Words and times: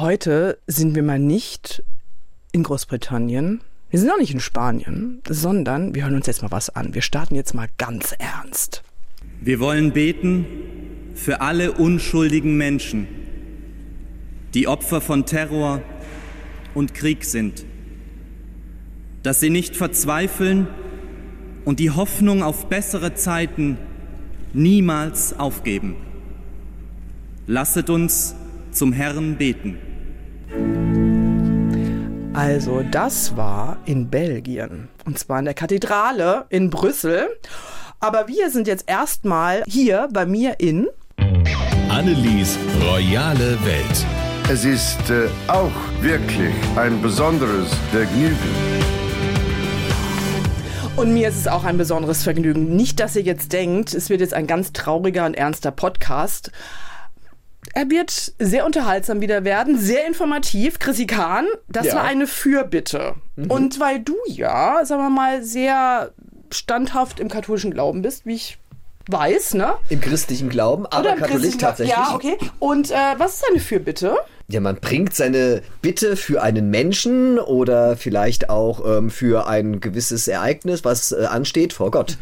Heute 0.00 0.56
sind 0.66 0.94
wir 0.94 1.02
mal 1.02 1.18
nicht 1.18 1.82
in 2.52 2.62
Großbritannien. 2.62 3.60
Wir 3.90 3.98
sind 3.98 4.10
auch 4.10 4.16
nicht 4.16 4.32
in 4.32 4.40
Spanien, 4.40 5.20
sondern 5.28 5.94
wir 5.94 6.04
hören 6.04 6.14
uns 6.14 6.26
jetzt 6.26 6.40
mal 6.40 6.50
was 6.50 6.70
an. 6.70 6.94
Wir 6.94 7.02
starten 7.02 7.34
jetzt 7.34 7.52
mal 7.52 7.68
ganz 7.76 8.14
ernst. 8.18 8.82
Wir 9.42 9.60
wollen 9.60 9.92
beten 9.92 10.46
für 11.14 11.42
alle 11.42 11.72
unschuldigen 11.72 12.56
Menschen, 12.56 13.08
die 14.54 14.68
Opfer 14.68 15.02
von 15.02 15.26
Terror 15.26 15.82
und 16.72 16.94
Krieg 16.94 17.26
sind, 17.26 17.66
dass 19.22 19.40
sie 19.40 19.50
nicht 19.50 19.76
verzweifeln 19.76 20.66
und 21.66 21.78
die 21.78 21.90
Hoffnung 21.90 22.42
auf 22.42 22.70
bessere 22.70 23.16
Zeiten 23.16 23.76
niemals 24.54 25.38
aufgeben. 25.38 25.96
Lasset 27.46 27.90
uns 27.90 28.34
zum 28.72 28.94
Herrn 28.94 29.36
beten. 29.36 29.76
Also, 32.32 32.82
das 32.82 33.36
war 33.36 33.78
in 33.84 34.08
Belgien. 34.08 34.88
Und 35.04 35.18
zwar 35.18 35.38
in 35.38 35.44
der 35.44 35.54
Kathedrale 35.54 36.46
in 36.48 36.70
Brüssel. 36.70 37.28
Aber 37.98 38.28
wir 38.28 38.50
sind 38.50 38.66
jetzt 38.66 38.88
erstmal 38.88 39.62
hier 39.66 40.08
bei 40.12 40.24
mir 40.24 40.56
in. 40.58 40.88
Annelies 41.88 42.56
royale 42.82 43.58
Welt. 43.64 44.06
Es 44.48 44.64
ist 44.64 45.10
äh, 45.10 45.28
auch 45.48 45.70
wirklich 46.00 46.54
ein 46.76 47.02
besonderes 47.02 47.74
Vergnügen. 47.92 48.36
Und 50.96 51.14
mir 51.14 51.28
ist 51.28 51.36
es 51.36 51.46
auch 51.46 51.64
ein 51.64 51.78
besonderes 51.78 52.22
Vergnügen. 52.22 52.74
Nicht, 52.74 53.00
dass 53.00 53.16
ihr 53.16 53.22
jetzt 53.22 53.52
denkt, 53.52 53.94
es 53.94 54.10
wird 54.10 54.20
jetzt 54.20 54.34
ein 54.34 54.46
ganz 54.46 54.72
trauriger 54.72 55.24
und 55.26 55.34
ernster 55.34 55.70
Podcast. 55.70 56.50
Er 57.74 57.88
wird 57.90 58.32
sehr 58.38 58.66
unterhaltsam 58.66 59.20
wieder 59.20 59.44
werden, 59.44 59.78
sehr 59.78 60.06
informativ. 60.06 60.78
Chrissy 60.78 61.06
Kahn, 61.06 61.46
das 61.68 61.86
Ja. 61.86 61.96
war 61.96 62.04
eine 62.04 62.26
Fürbitte. 62.26 63.14
Und 63.48 63.78
weil 63.80 64.00
du 64.00 64.16
ja, 64.26 64.84
sagen 64.84 65.02
wir 65.02 65.10
mal, 65.10 65.42
sehr 65.42 66.10
standhaft 66.50 67.20
im 67.20 67.28
katholischen 67.28 67.70
Glauben 67.72 68.02
bist, 68.02 68.26
wie 68.26 68.34
ich 68.34 68.58
weiß, 69.08 69.54
ne? 69.54 69.74
Im 69.88 70.00
christlichen 70.00 70.48
Glauben, 70.48 70.86
aber 70.86 71.12
im 71.14 71.18
christlichen 71.20 71.58
Glauben. 71.58 71.76
tatsächlich. 71.76 71.96
Ja, 71.96 72.14
okay. 72.14 72.36
Und 72.58 72.90
äh, 72.90 72.94
was 73.18 73.34
ist 73.34 73.44
deine 73.48 73.60
Fürbitte? 73.60 74.16
Ja, 74.48 74.60
man 74.60 74.76
bringt 74.76 75.14
seine 75.14 75.62
Bitte 75.80 76.16
für 76.16 76.42
einen 76.42 76.70
Menschen 76.70 77.38
oder 77.38 77.96
vielleicht 77.96 78.50
auch 78.50 78.84
ähm, 78.84 79.10
für 79.10 79.46
ein 79.46 79.80
gewisses 79.80 80.26
Ereignis, 80.28 80.84
was 80.84 81.12
äh, 81.12 81.24
ansteht, 81.24 81.72
vor 81.72 81.90
Gott. 81.92 82.18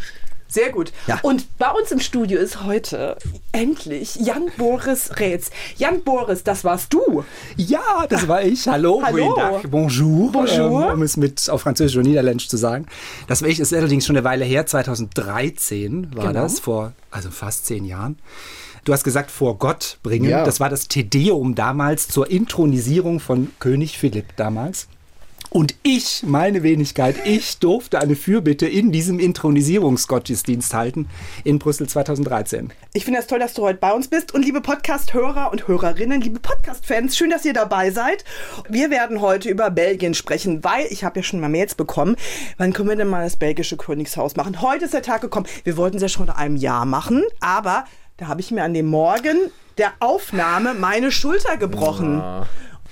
Sehr 0.51 0.71
gut. 0.71 0.93
Ja. 1.07 1.19
Und 1.23 1.47
bei 1.59 1.71
uns 1.71 1.93
im 1.93 2.01
Studio 2.01 2.39
ist 2.41 2.65
heute 2.65 3.17
endlich 3.53 4.17
Jan 4.17 4.47
Boris 4.57 5.19
Rätz. 5.21 5.51
Jan 5.77 6.03
Boris, 6.03 6.43
das 6.43 6.65
warst 6.65 6.93
du. 6.95 7.23
Ja, 7.57 8.07
das 8.09 8.27
war 8.29 8.43
ich. 8.43 8.67
Hallo, 8.67 9.03
Hallo. 9.05 9.29
guten 9.29 9.41
Tag, 9.41 9.71
bonjour, 9.71 10.33
Bonjour. 10.33 10.87
Ähm, 10.89 10.95
um 10.95 11.03
es 11.03 11.17
mit 11.19 11.51
auf 11.51 11.61
Französisch 11.61 11.97
und 11.97 12.05
Niederländisch 12.05 12.49
zu 12.49 12.57
sagen. 12.57 12.87
Das 13.27 13.43
war 13.43 13.49
ich, 13.51 13.61
ist 13.61 13.75
allerdings 13.75 14.07
schon 14.07 14.17
eine 14.17 14.25
Weile 14.25 14.45
her, 14.47 14.65
2013 14.67 16.17
war 16.17 16.29
Genau. 16.29 16.43
das, 16.43 16.61
vor 16.61 16.93
also 17.11 17.31
fast 17.31 17.67
zehn 17.67 17.85
Jahren. 17.85 18.19
Du 18.85 18.93
hast 18.95 19.05
gesagt, 19.05 19.31
vor 19.31 19.59
Gott 19.59 19.99
bringen. 20.03 20.31
Ja. 20.31 20.45
Das 20.45 20.61
war 20.61 20.71
das 20.71 20.89
Tedeum 20.89 21.55
damals 21.55 22.09
zur 22.09 22.31
Intronisierung 22.31 23.21
von 23.21 23.51
König 23.59 23.99
Philipp 23.99 24.35
damals. 24.37 24.89
Und 25.51 25.75
ich, 25.83 26.23
meine 26.27 26.63
Wenigkeit, 26.63 27.17
ich 27.25 27.59
durfte 27.59 28.01
eine 28.01 28.17
Fürbitte 28.17 28.67
in 28.67 28.93
diesem 28.93 29.19
Intronisierungsgottesdienst 29.19 30.75
halten 30.75 31.09
in 31.43 31.59
Brüssel 31.59 31.89
2013. 31.89 32.73
Ich 32.93 33.05
finde 33.05 33.21
es 33.21 33.27
toll, 33.27 33.39
dass 33.39 33.55
du 33.55 33.63
heute 33.63 33.79
bei 33.79 33.93
uns 33.93 34.09
bist. 34.09 34.35
Und 34.35 34.45
liebe 34.45 34.61
Podcast-Hörer 34.61 35.51
und 35.51 35.67
Hörerinnen, 35.67 36.21
liebe 36.21 36.39
Podcast-Fans, 36.39 37.17
schön, 37.17 37.31
dass 37.31 37.47
ihr 37.47 37.55
dabei 37.55 37.91
seid. 37.91 38.25
Wir 38.69 38.91
werden 38.91 39.23
heute 39.23 39.49
über 39.49 39.71
Belgien 39.71 40.15
sprechen, 40.15 40.63
weil 40.65 40.87
ich 40.91 41.03
habe 41.03 41.21
ja 41.21 41.23
schon 41.23 41.41
mal 41.41 41.49
Mails 41.49 41.75
bekommen. 41.75 42.17
Wann 42.59 42.75
können 42.75 42.91
wir 42.91 42.97
denn 42.97 43.09
mal 43.09 43.25
das 43.25 43.37
belgische 43.37 43.79
Königshaus 43.79 44.37
machen? 44.37 44.61
Heute 44.61 44.85
ist 44.85 44.95
der 44.95 45.03
Tag 45.03 45.23
gekommen. 45.23 45.47
Wir 45.65 45.79
wollten 45.79 45.97
es 45.97 46.03
ja 46.03 46.09
schon 46.09 46.27
vor 46.27 46.37
einem 46.37 46.57
Jahr 46.57 46.85
machen, 46.85 47.25
aber 47.41 47.85
da 48.19 48.27
habe 48.27 48.43
ich 48.43 48.51
mir 48.51 48.65
an 48.65 48.75
dem 48.75 48.87
Morgen 48.87 49.39
der 49.79 49.93
Aufnahme 50.01 50.75
meine 50.75 51.11
Schulter 51.11 51.57
gebrochen. 51.57 52.23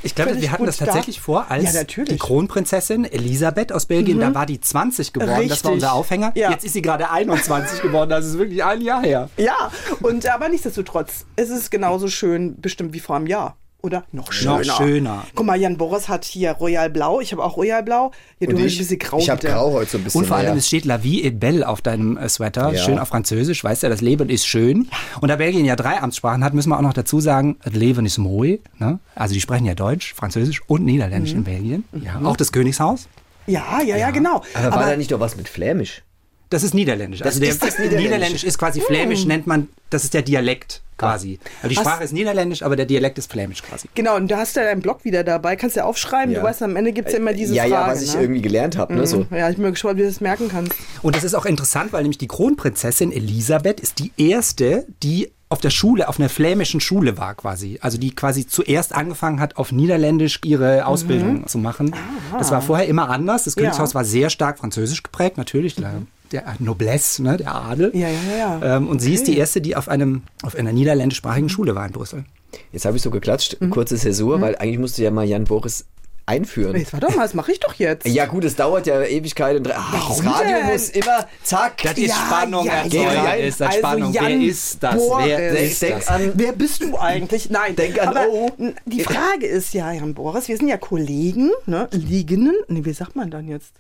Ich 0.07 0.15
glaube, 0.15 0.41
wir 0.41 0.51
hatten 0.53 0.67
das 0.67 0.79
da. 0.79 0.87
tatsächlich 0.87 1.21
vor, 1.21 1.51
als 1.51 1.75
Ja. 1.75 1.83
Mhm. 1.83 2.05
die 2.07 2.17
Kronprinzessin 2.17 3.05
Elisabeth 3.05 3.73
aus 3.73 3.87
Belgien, 3.87 4.21
da 4.21 4.35
war 4.35 4.47
die 4.47 4.61
20 4.61 5.13
geworden, 5.13 5.29
das 5.31 5.39
war 5.39 5.51
Richtig. 5.51 5.71
unser 5.71 5.93
Aufhänger. 5.93 6.33
Ja. 6.35 6.51
Jetzt 6.51 6.65
ist 6.65 6.73
sie 6.73 6.83
gerade 6.83 7.11
21 7.11 7.83
geworden, 7.83 8.11
das 8.11 8.25
ist 8.27 8.39
wirklich 8.39 8.65
ein 8.65 8.81
Jahr 8.81 9.03
her. 9.03 9.29
Ja, 9.37 9.71
und 10.01 10.27
aber 10.27 10.49
nichtsdestotrotz, 10.49 11.27
es 11.37 11.51
ist 11.51 11.71
genauso 11.71 12.09
schön 12.09 12.61
bestimmt 12.61 12.93
wie 12.95 13.01
vor 13.01 13.17
einem 13.17 13.27
Jahr. 13.27 13.57
Oder 13.83 14.05
noch 14.11 14.33
schöner. 14.33 14.65
Noch 14.65 14.77
schöner. 14.79 15.27
Guck 15.35 15.47
mal, 15.47 15.61
Jan 15.61 15.77
Boris 15.77 16.09
hat 16.09 16.25
hier 16.25 16.53
Royal 16.53 16.91
Blau. 16.91 17.21
Ich 17.21 17.31
habe 17.33 17.45
auch 17.45 17.57
Royal 17.57 17.83
Blau. 17.85 18.11
Ja, 18.41 18.49
du 18.49 18.57
Und 18.57 18.63
hast 18.63 18.67
ich, 18.73 18.75
ein 18.77 18.79
bisschen 18.79 18.99
grau. 18.99 19.19
ich 19.19 19.31
habe 19.31 19.47
grau 19.47 19.73
heute 19.75 19.91
so 19.93 19.99
ein 19.99 20.05
bisschen. 20.05 20.21
Und 20.23 20.27
vor 20.27 20.37
allem, 20.39 20.47
mehr. 20.47 20.57
es 20.57 20.67
steht 20.67 20.85
La 20.87 21.03
vie 21.05 21.23
est 21.23 21.39
belle 21.39 21.69
auf 21.69 21.83
deinem 21.83 22.17
äh, 22.17 22.29
Sweater, 22.29 22.73
Ja. 22.73 22.83
schön 22.83 22.99
auf 22.99 23.09
Französisch, 23.09 23.63
weißt 23.63 23.85
du, 23.85 23.89
das 23.89 24.01
Leben 24.01 24.29
ist 24.29 24.47
schön. 24.47 24.89
Und 25.21 25.29
da 25.29 25.37
Belgien 25.37 25.65
ja 25.65 25.77
drei 25.77 26.01
Amtssprachen 26.01 26.43
hat, 26.43 26.53
müssen 26.55 26.71
wir 26.71 26.79
auch 26.79 26.83
noch 26.83 26.95
dazu 26.95 27.21
sagen, 27.21 27.59
das 27.65 27.75
Leben 27.75 28.07
ist 28.07 28.19
mooi. 28.19 28.61
Ne? 28.79 28.99
Also 29.15 29.35
die 29.35 29.41
sprechen 29.41 29.67
ja 29.67 29.75
Deutsch, 29.75 30.15
Französisch 30.15 30.63
und 30.67 30.85
Niederländisch 30.85 31.33
Mhm. 31.33 31.39
in 31.39 31.45
Belgien. 31.45 31.85
Ja. 32.03 32.21
Auch 32.25 32.37
das 32.37 32.51
Königshaus, 32.53 33.09
Ja, 33.47 33.81
ja, 33.83 33.97
ja, 33.97 34.11
genau. 34.11 34.43
aber, 34.55 34.75
war 34.77 34.87
da 34.91 34.97
nicht 34.97 35.13
doch 35.13 35.21
was 35.21 35.37
mit 35.37 35.49
Flämisch? 35.49 36.03
das 36.51 36.63
ist 36.63 36.75
Niederländisch. 36.75 37.19
Das 37.21 37.29
also 37.29 37.41
der 37.41 37.51
ist 37.51 37.63
das 37.63 37.71
Niederländische. 37.79 38.03
Niederländisch 38.05 38.45
ist 38.45 38.59
quasi 38.59 38.81
Flämisch, 38.81 39.25
nennt 39.27 39.47
man, 39.47 39.69
das 39.91 40.05
ist 40.05 40.15
der 40.15 40.23
Dialekt 40.23 40.83
quasi. 40.99 41.39
Also 41.63 41.69
die 41.69 41.77
Hast- 41.77 41.85
Sprache 41.85 42.05
ist 42.05 42.13
Niederländisch, 42.13 42.63
aber 42.63 42.77
der 42.77 42.87
Dialekt 42.87 43.19
ist 43.19 43.31
Flämisch 43.31 43.63
quasi. 43.63 43.89
Genau, 43.95 44.17
und 44.17 44.31
du 44.31 44.37
hast 44.37 44.57
ja 44.57 44.65
deinen 44.65 44.81
Blog 44.81 45.05
wieder 45.05 45.25
dabei. 45.25 45.57
Kannst 45.57 45.77
du 45.77 45.81
ja 45.81 45.87
aufschreiben. 45.87 46.33
Ja. 46.33 46.41
Du 46.41 46.47
weißt, 46.47 46.63
am 46.63 46.77
Ende 46.77 46.93
gibt 46.93 47.09
es 47.09 47.15
ja 47.15 47.21
immer 47.21 47.33
diese 47.33 47.55
ja, 47.55 47.65
Frage. 47.65 47.75
ja, 47.75 47.89
was 47.89 48.03
ich 48.03 48.15
ne? 48.15 48.23
irgendwie 48.23 48.43
gelernt 48.43 48.77
habe. 48.77 48.95
Ne? 48.95 49.07
So. 49.07 49.27
Ja, 49.31 49.49
ich 49.49 49.57
bin 49.57 49.65
mal 49.65 49.71
gespannt, 49.71 49.99
wie 49.99 50.03
du 50.03 50.09
das 50.09 50.21
merken 50.21 50.49
kannst. 50.49 50.75
Und 51.03 51.17
das 51.17 51.25
ist 51.25 51.35
auch 51.35 51.47
interessant, 51.47 51.93
weil 51.93 52.03
nämlich 52.03 52.19
die 52.19 52.29
Kronprinzessin 52.29 53.13
Elisabeth 53.13 53.81
ist 53.81 53.99
die 53.99 54.13
erste, 54.17 54.87
die 55.03 55.31
auf 55.49 55.61
der 55.61 55.71
Schule, 55.71 56.09
auf 56.09 56.19
einer 56.19 56.29
flämischen 56.29 56.81
Schule 56.81 57.19
war 57.19 57.35
quasi. 57.37 57.79
Also 57.81 57.99
die 57.99 58.15
quasi 58.15 58.47
zuerst 58.47 58.93
angefangen 58.93 59.39
hat, 59.39 59.57
auf 59.57 59.71
Niederländisch 59.71 60.41
ihre 60.45 60.87
Ausbildung 60.87 61.47
zu 61.47 61.59
machen. 61.59 61.95
Das 62.37 62.51
war 62.51 62.63
vorher 62.63 62.89
immer 62.89 63.11
anders. 63.11 63.45
Das 63.45 63.55
Königshaus 63.55 63.95
war 63.95 64.05
sehr 64.05 64.29
stark 64.31 64.59
französisch 64.59 65.05
geprägt, 65.05 65.37
natürlich. 65.37 65.77
Der, 65.77 66.03
der 66.33 66.57
Noblesse, 66.59 67.23
ne, 67.23 67.37
der 67.37 67.55
Adel. 67.55 67.91
Ja, 67.95 68.09
ja, 68.09 68.37
ja. 68.61 68.77
Ähm, 68.77 68.89
und 68.89 69.01
sie 69.01 69.15
ist 69.15 69.27
die 69.27 69.37
erste, 69.37 69.61
die 69.61 69.77
auf, 69.77 69.89
einem, 69.89 70.23
auf 70.43 70.55
einer 70.57 70.73
niederländischsprachigen 70.73 71.49
Schule 71.49 71.75
war 71.75 71.87
in 71.87 71.93
Brüssel. 71.93 72.25
Jetzt 72.73 72.85
habe 72.85 72.97
ich 72.97 73.03
so 73.03 73.11
geklatscht, 73.11 73.61
Mhm. 73.61 73.71
kurze 73.71 73.97
Zäsur, 73.97 74.41
weil 74.41 74.57
eigentlich 74.57 74.79
musste 74.79 75.03
ja 75.03 75.11
mal 75.11 75.25
Jan 75.27 75.45
Boris 75.45 75.85
einführen. 76.29 76.75
Jetzt 76.77 76.93
warte 76.93 77.07
doch 77.07 77.15
mal, 77.15 77.23
das 77.23 77.35
mache 77.35 77.53
ich 77.53 77.61
doch 77.61 77.75
jetzt. 77.75 78.05
Ja 78.05 78.27
gut, 78.27 78.45
es 78.45 78.57
dauert 78.57 78.87
ja 78.89 79.01
Ewigkeit. 79.03 79.57
Und, 79.59 79.71
ach, 79.73 80.09
das 80.09 80.25
Radio 80.25 80.57
denn? 80.59 80.67
muss 80.73 80.89
immer, 80.89 81.25
zack. 81.45 81.81
Das 81.85 81.93
ist 81.97 82.09
Ja, 82.09 82.15
Spannung, 82.15 82.67
ja, 82.67 82.85
ja. 82.89 83.33
ist 83.35 83.61
das 83.61 83.69
Also 83.69 83.79
Spannung. 83.79 84.13
Jan 84.13 84.25
Wer 84.27 84.41
ist 84.41 84.83
das? 84.83 84.95
Boris. 84.97 85.27
Wer 85.27 85.59
ist 85.61 85.83
denk 85.83 85.95
das? 85.95 86.09
an, 86.09 86.33
Wer 86.35 86.53
bist 86.53 86.83
du 86.83 86.99
eigentlich? 86.99 87.49
Nein. 87.51 87.77
Denk 87.77 88.01
an 88.03 88.09
aber 88.09 88.29
O. 88.29 88.51
n- 88.59 88.75
Die 88.87 89.03
Frage 89.03 89.47
ist 89.47 89.73
ja, 89.73 89.93
Jan 89.93 90.15
Boris, 90.15 90.49
wir 90.49 90.57
sind 90.57 90.67
ja 90.67 90.79
Kollegen, 90.79 91.51
ne? 91.67 91.89
Liegenden. 91.93 92.55
Nee, 92.67 92.85
wie 92.85 92.93
sagt 92.93 93.15
man 93.15 93.31
dann 93.31 93.47
jetzt? 93.47 93.75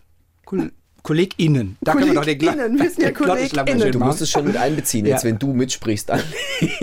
Kol 0.44 0.70
KollegInnen. 1.06 1.76
Da 1.82 1.92
können 1.92 2.06
wir 2.08 2.14
doch 2.14 2.24
den 2.24 2.38
Gla- 2.38 2.56
wir 2.78 2.90
sind 2.90 3.02
ja 3.02 3.12
KollegInnen. 3.12 3.92
du 3.92 3.98
musst 4.00 4.20
es 4.20 4.30
schon 4.30 4.44
mit 4.44 4.56
einbeziehen, 4.56 5.06
jetzt 5.06 5.22
Ja. 5.22 5.30
wenn 5.30 5.38
du 5.38 5.52
mitsprichst. 5.52 6.08
Dann. 6.08 6.20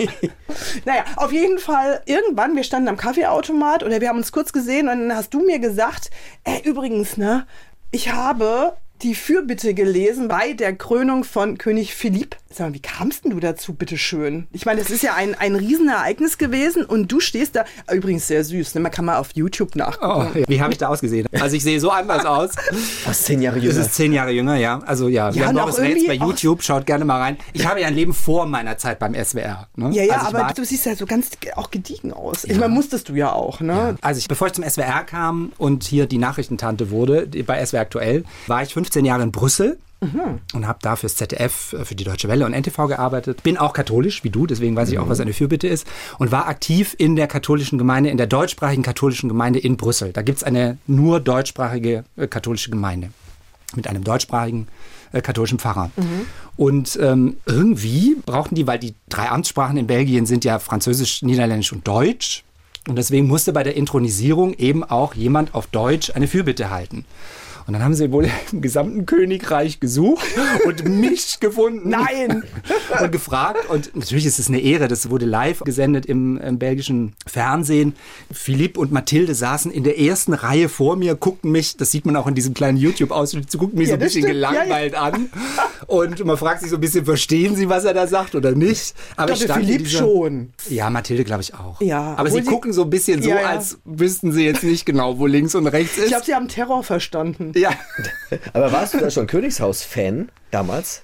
Naja, 0.84 1.04
auf 1.16 1.32
jeden 1.32 1.58
Fall, 1.58 2.00
irgendwann, 2.06 2.54
wir 2.56 2.62
standen 2.64 2.88
am 2.88 2.96
Kaffeeautomat 2.96 3.82
oder 3.82 4.00
wir 4.00 4.08
haben 4.08 4.18
uns 4.18 4.32
kurz 4.32 4.52
gesehen 4.52 4.88
und 4.88 5.08
dann 5.08 5.16
hast 5.16 5.34
du 5.34 5.44
mir 5.44 5.58
gesagt, 5.58 6.10
ey, 6.44 6.60
übrigens, 6.64 7.16
ne, 7.16 7.46
ich 7.90 8.12
habe 8.12 8.74
die 9.02 9.14
Fürbitte 9.14 9.74
gelesen 9.74 10.28
bei 10.28 10.52
der 10.52 10.74
Krönung 10.76 11.24
von 11.24 11.58
König 11.58 11.94
Philipp. 11.94 12.36
Sag 12.56 12.68
mal, 12.68 12.74
wie 12.74 12.80
kamst 12.80 13.24
denn 13.24 13.32
du 13.32 13.40
dazu, 13.40 13.74
bitteschön? 13.74 14.46
Ich 14.52 14.64
meine, 14.64 14.80
das 14.80 14.88
ist 14.90 15.02
ja 15.02 15.14
ein, 15.14 15.34
ein 15.34 15.56
Riesenereignis 15.56 16.38
gewesen 16.38 16.84
und 16.84 17.10
du 17.10 17.18
stehst 17.18 17.56
da, 17.56 17.64
übrigens 17.92 18.28
sehr 18.28 18.44
süß, 18.44 18.76
ne? 18.76 18.80
man 18.80 18.92
kann 18.92 19.04
mal 19.04 19.18
auf 19.18 19.30
YouTube 19.34 19.74
nachgucken. 19.74 20.30
Oh, 20.34 20.38
ja. 20.38 20.44
Wie 20.46 20.62
habe 20.62 20.72
ich 20.72 20.78
da 20.78 20.86
ausgesehen? 20.86 21.26
Also 21.32 21.56
ich 21.56 21.64
sehe 21.64 21.80
so 21.80 21.90
anders 21.90 22.24
aus. 22.24 22.50
Was, 23.06 23.24
zehn 23.24 23.42
Jahre 23.42 23.56
Das 23.56 23.64
jünger? 23.64 23.80
ist 23.80 23.94
zehn 23.94 24.12
Jahre 24.12 24.30
jünger, 24.30 24.54
ja. 24.54 24.78
Also 24.86 25.08
ja, 25.08 25.30
Ja, 25.30 25.46
Jan 25.46 25.54
noch 25.56 25.62
Boris 25.62 25.80
Rätz 25.80 25.88
irgendwie 25.88 26.06
bei 26.06 26.14
YouTube, 26.14 26.62
schaut 26.62 26.86
gerne 26.86 27.04
mal 27.04 27.20
rein. 27.20 27.38
Ich 27.54 27.66
habe 27.66 27.80
ja 27.80 27.88
ein 27.88 27.94
Leben 27.94 28.14
vor 28.14 28.46
meiner 28.46 28.78
Zeit 28.78 29.00
beim 29.00 29.14
SWR. 29.14 29.66
Ne? 29.74 29.90
Ja, 29.90 30.04
ja, 30.04 30.14
also 30.18 30.36
aber 30.38 30.52
du 30.54 30.64
siehst 30.64 30.86
ja 30.86 30.94
so 30.94 31.06
ganz 31.06 31.30
auch 31.56 31.72
gediegen 31.72 32.12
aus. 32.12 32.44
Ich 32.44 32.56
meine, 32.56 32.72
musstest 32.72 33.08
du 33.08 33.14
ja 33.14 33.32
auch, 33.32 33.60
ne? 33.60 33.96
Also 34.00 34.18
ich, 34.18 34.28
bevor 34.28 34.46
ich 34.46 34.52
zum 34.52 34.62
SWR 34.62 35.02
kam 35.02 35.50
und 35.58 35.82
hier 35.82 36.06
die 36.06 36.18
Nachrichtentante 36.18 36.90
wurde, 36.90 37.26
bei 37.44 37.66
SWR 37.66 37.80
aktuell, 37.80 38.24
war 38.46 38.62
ich 38.62 38.72
15 38.72 39.04
Jahre 39.04 39.24
in 39.24 39.32
Brüssel. 39.32 39.78
Und 40.54 40.66
habe 40.66 40.78
da 40.82 40.96
fürs 40.96 41.16
ZDF, 41.16 41.72
äh, 41.72 41.84
für 41.84 41.94
die 41.94 42.04
Deutsche 42.04 42.28
Welle 42.28 42.46
und 42.46 42.52
NTV 42.52 42.88
gearbeitet. 42.88 43.42
Bin 43.42 43.56
auch 43.58 43.72
katholisch, 43.72 44.24
wie 44.24 44.30
du, 44.30 44.46
deswegen 44.46 44.76
weiß 44.76 44.90
ich 44.90 44.98
auch, 44.98 45.08
was 45.08 45.20
eine 45.20 45.32
Fürbitte 45.32 45.68
ist. 45.68 45.86
Und 46.18 46.32
war 46.32 46.46
aktiv 46.46 46.94
in 46.98 47.16
der 47.16 47.26
katholischen 47.26 47.78
Gemeinde, 47.78 48.10
in 48.10 48.16
der 48.16 48.26
deutschsprachigen 48.26 48.82
katholischen 48.82 49.28
Gemeinde 49.28 49.58
in 49.58 49.76
Brüssel. 49.76 50.12
Da 50.12 50.22
gibt's 50.22 50.42
eine 50.42 50.78
nur 50.86 51.20
deutschsprachige 51.20 52.04
äh, 52.16 52.26
katholische 52.26 52.70
Gemeinde 52.70 53.10
mit 53.76 53.86
einem 53.86 54.04
deutschsprachigen 54.04 54.68
äh, 55.12 55.20
katholischen 55.20 55.58
Pfarrer. 55.58 55.90
Und 56.56 56.98
ähm, 57.00 57.36
irgendwie 57.46 58.16
brauchten 58.24 58.54
die, 58.54 58.66
weil 58.66 58.78
die 58.78 58.94
drei 59.08 59.28
Amtssprachen 59.28 59.76
in 59.76 59.86
Belgien 59.86 60.26
sind 60.26 60.44
ja 60.44 60.58
Französisch, 60.58 61.22
Niederländisch 61.22 61.72
und 61.72 61.86
Deutsch. 61.86 62.44
Und 62.88 62.96
deswegen 62.96 63.26
musste 63.26 63.52
bei 63.52 63.62
der 63.62 63.76
Intronisierung 63.76 64.54
eben 64.54 64.84
auch 64.84 65.14
jemand 65.14 65.54
auf 65.54 65.66
Deutsch 65.68 66.10
eine 66.14 66.28
Fürbitte 66.28 66.70
halten. 66.70 67.06
Und 67.66 67.72
dann 67.72 67.82
haben 67.82 67.94
sie 67.94 68.12
wohl 68.12 68.28
im 68.52 68.60
gesamten 68.60 69.06
Königreich 69.06 69.80
gesucht 69.80 70.24
und 70.66 70.84
mich 70.86 71.40
gefunden. 71.40 71.88
Nein! 71.88 72.44
und 73.00 73.10
gefragt. 73.12 73.68
Und 73.70 73.96
natürlich 73.96 74.26
ist 74.26 74.38
es 74.38 74.48
eine 74.48 74.60
Ehre, 74.60 74.86
das 74.88 75.08
wurde 75.08 75.24
live 75.26 75.60
gesendet 75.60 76.04
im, 76.06 76.36
im 76.38 76.58
belgischen 76.58 77.14
Fernsehen. 77.26 77.94
Philipp 78.30 78.76
und 78.76 78.92
Mathilde 78.92 79.34
saßen 79.34 79.70
in 79.72 79.82
der 79.84 79.98
ersten 79.98 80.34
Reihe 80.34 80.68
vor 80.68 80.96
mir, 80.96 81.14
guckten 81.14 81.50
mich, 81.52 81.76
das 81.76 81.90
sieht 81.90 82.04
man 82.04 82.16
auch 82.16 82.26
in 82.26 82.34
diesem 82.34 82.52
kleinen 82.54 82.76
YouTube-Ausschnitt, 82.76 83.50
sie 83.50 83.58
guckten 83.58 83.78
mich 83.78 83.88
Ja, 83.88 83.94
so 83.94 83.96
ein 84.00 84.04
bisschen 84.04 84.22
stimmt. 84.24 84.40
Ja, 84.40 84.52
ja. 84.52 84.62
gelangweilt 84.64 84.94
an. 84.94 85.28
Und 85.86 86.24
man 86.24 86.36
fragt 86.36 86.60
sich 86.60 86.70
so 86.70 86.76
ein 86.76 86.80
bisschen, 86.80 87.04
verstehen 87.04 87.56
sie, 87.56 87.68
was 87.68 87.84
er 87.84 87.94
da 87.94 88.06
sagt 88.06 88.34
oder 88.34 88.52
nicht? 88.52 88.94
Aber 89.16 89.32
Ich 89.32 89.44
glaube, 89.44 89.60
Philipp 89.60 89.84
dieser- 89.84 89.98
schon. 90.00 90.52
Ja, 90.68 90.90
Mathilde 90.90 91.24
glaube 91.24 91.42
ich 91.42 91.54
auch. 91.54 91.80
Ja, 91.80 92.14
Aber 92.16 92.30
sie 92.30 92.42
sie- 92.42 92.44
gucken 92.44 92.72
so 92.72 92.82
ein 92.82 92.90
bisschen 92.90 93.22
so, 93.22 93.30
Ja, 93.30 93.40
ja. 93.40 93.46
als 93.48 93.78
wüssten 93.84 94.32
sie 94.32 94.44
jetzt 94.44 94.64
nicht 94.64 94.84
genau, 94.84 95.18
wo 95.18 95.26
links 95.26 95.54
und 95.54 95.66
rechts 95.66 95.96
ist. 95.96 96.04
Ich 96.04 96.10
glaube, 96.10 96.24
sie 96.26 96.34
haben 96.34 96.48
Terror 96.48 96.82
verstanden. 96.82 97.52
Ja. 97.54 97.70
Aber 98.52 98.72
warst 98.72 98.94
du 98.94 98.98
da 98.98 99.10
schon 99.10 99.26
Königshaus-Fan 99.26 100.28
damals? 100.50 101.02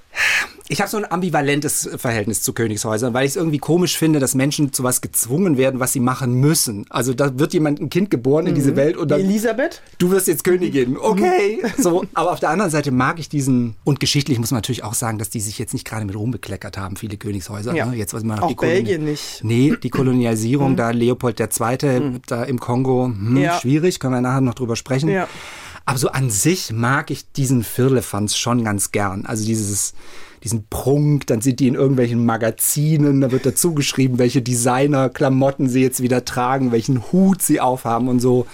Ich 0.69 0.81
habe 0.81 0.91
so 0.91 0.97
ein 0.97 1.11
ambivalentes 1.11 1.89
Verhältnis 1.97 2.43
zu 2.43 2.53
Königshäusern, 2.53 3.15
weil 3.15 3.25
ich 3.27 3.31
es 3.31 3.37
irgendwie 3.37 3.59
komisch 3.59 3.97
finde, 3.97 4.19
dass 4.21 4.35
Menschen 4.35 4.73
zu 4.73 4.83
was 4.85 5.01
gezwungen 5.01 5.57
werden, 5.57 5.79
was 5.81 5.93
sie 5.93 6.01
machen 6.01 6.35
müssen. 6.35 6.85
Also 6.91 7.13
da 7.15 7.39
wird 7.39 7.53
jemand 7.55 7.81
ein 7.81 7.91
Kind 7.91 8.11
geboren 8.11 8.47
in 8.47 8.55
diese 8.57 8.75
Welt 8.77 8.97
und 8.97 9.09
dann 9.11 9.21
Elisabeth? 9.21 9.83
du 9.99 10.11
wirst 10.11 10.27
jetzt 10.29 10.43
Königin. 10.45 10.97
Okay. 10.97 11.61
So, 11.79 12.05
aber 12.15 12.33
auf 12.33 12.41
der 12.41 12.51
anderen 12.51 12.71
Seite 12.71 12.91
mag 12.93 13.19
ich 13.21 13.29
diesen 13.29 13.77
und 13.85 13.99
geschichtlich 14.01 14.39
muss 14.39 14.51
man 14.51 14.59
natürlich 14.59 14.83
auch 14.85 14.95
sagen, 14.95 15.19
dass 15.19 15.31
die 15.31 15.41
sich 15.41 15.59
jetzt 15.59 15.73
nicht 15.73 15.87
gerade 15.87 16.05
mit 16.05 16.15
Ruhm 16.17 16.31
bekleckert 16.33 16.77
haben, 16.77 16.97
viele 16.97 17.17
Königshäuser. 17.17 17.75
Ja. 17.75 17.87
Ne? 17.87 17.97
Jetzt 17.97 18.13
was 18.15 18.23
man 18.25 18.39
Auch 18.41 18.49
die 18.49 18.55
Koloni- 18.57 18.71
Belgien 18.75 19.05
nicht. 19.05 19.43
Nee, 19.45 19.75
die 19.81 19.91
Kolonialisierung, 19.91 20.77
da 20.77 20.91
Leopold 20.91 21.39
II. 21.41 22.21
da 22.27 22.45
im 22.45 22.59
Kongo, 22.61 23.07
hm, 23.07 23.37
Ja. 23.37 23.59
schwierig, 23.61 23.99
können 24.01 24.15
wir 24.15 24.21
nachher 24.21 24.41
noch 24.41 24.55
drüber 24.55 24.77
sprechen. 24.77 25.09
Ja. 25.09 25.29
Aber 25.85 25.99
so 25.99 26.11
an 26.11 26.31
sich 26.31 26.73
mag 26.73 27.11
ich 27.11 27.31
diesen 27.33 27.65
Firlefanz 27.65 28.37
schon 28.37 28.65
ganz 28.65 28.93
gern. 28.93 29.27
Also 29.27 29.45
dieses, 29.45 29.95
diesen 30.45 30.67
Prunk, 30.69 31.27
dann 31.27 31.41
sind 31.41 31.61
die 31.61 31.69
in 31.69 31.75
irgendwelchen 31.75 32.25
Magazinen, 32.25 33.21
da 33.21 33.31
wird 33.31 33.47
dazu 33.47 33.75
geschrieben, 33.75 34.19
welche 34.19 34.43
Designer-Klamotten 34.43 35.69
sie 35.69 35.83
jetzt 35.83 36.03
wieder 36.03 36.25
tragen, 36.25 36.73
welchen 36.73 37.13
Hut 37.13 37.43
sie 37.43 37.61
aufhaben 37.61 38.09
und 38.09 38.21
so. 38.21 38.47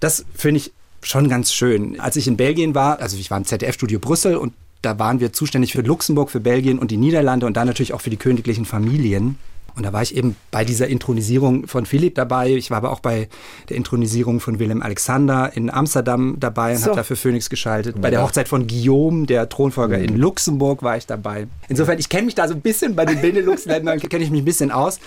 Das 0.00 0.24
finde 0.34 0.58
ich 0.58 0.72
schon 1.02 1.28
ganz 1.28 1.52
schön. 1.52 1.98
Als 1.98 2.16
ich 2.16 2.28
in 2.28 2.36
Belgien 2.36 2.74
war, 2.74 3.00
also 3.00 3.16
ich 3.16 3.30
war 3.30 3.38
im 3.38 3.44
ZDF-Studio 3.44 3.98
Brüssel 3.98 4.36
und 4.36 4.52
da 4.82 4.98
waren 4.98 5.20
wir 5.20 5.32
zuständig 5.32 5.72
für 5.72 5.82
Luxemburg, 5.82 6.30
für 6.30 6.40
Belgien 6.40 6.78
und 6.78 6.90
die 6.90 6.96
Niederlande 6.96 7.46
und 7.46 7.56
dann 7.56 7.68
natürlich 7.68 7.92
auch 7.92 8.00
für 8.00 8.10
die 8.10 8.16
königlichen 8.16 8.64
Familien. 8.64 9.38
Und 9.76 9.84
da 9.84 9.92
war 9.92 10.02
ich 10.02 10.14
eben 10.16 10.36
bei 10.50 10.64
dieser 10.64 10.88
Intronisierung 10.88 11.66
von 11.66 11.86
Philipp 11.86 12.14
dabei. 12.14 12.50
Ich 12.50 12.70
war 12.70 12.76
aber 12.78 12.90
auch 12.90 13.00
bei 13.00 13.28
der 13.68 13.76
Intronisierung 13.76 14.38
von 14.40 14.58
Willem 14.58 14.82
Alexander 14.82 15.50
in 15.54 15.70
Amsterdam 15.70 16.36
dabei 16.38 16.72
und 16.72 16.78
So. 16.78 16.86
habe 16.86 16.96
dafür 16.96 17.16
Phoenix 17.16 17.48
geschaltet. 17.48 18.00
Bei 18.00 18.10
der 18.10 18.22
Hochzeit 18.22 18.48
von 18.48 18.66
Guillaume, 18.66 19.26
der 19.26 19.48
Thronfolger 19.48 19.98
in 19.98 20.16
Luxemburg, 20.18 20.82
war 20.82 20.96
ich 20.96 21.06
dabei. 21.06 21.46
Insofern, 21.68 21.98
ich 21.98 22.08
kenne 22.08 22.26
mich 22.26 22.34
da 22.34 22.48
so 22.48 22.54
ein 22.54 22.60
bisschen 22.60 22.94
bei 22.94 23.04
den 23.06 23.20
Benelux-Ländern, 23.20 23.98
kenne 24.10 24.24
ich 24.24 24.30
mich 24.30 24.42
ein 24.42 24.44
bisschen 24.44 24.70
aus. 24.70 25.00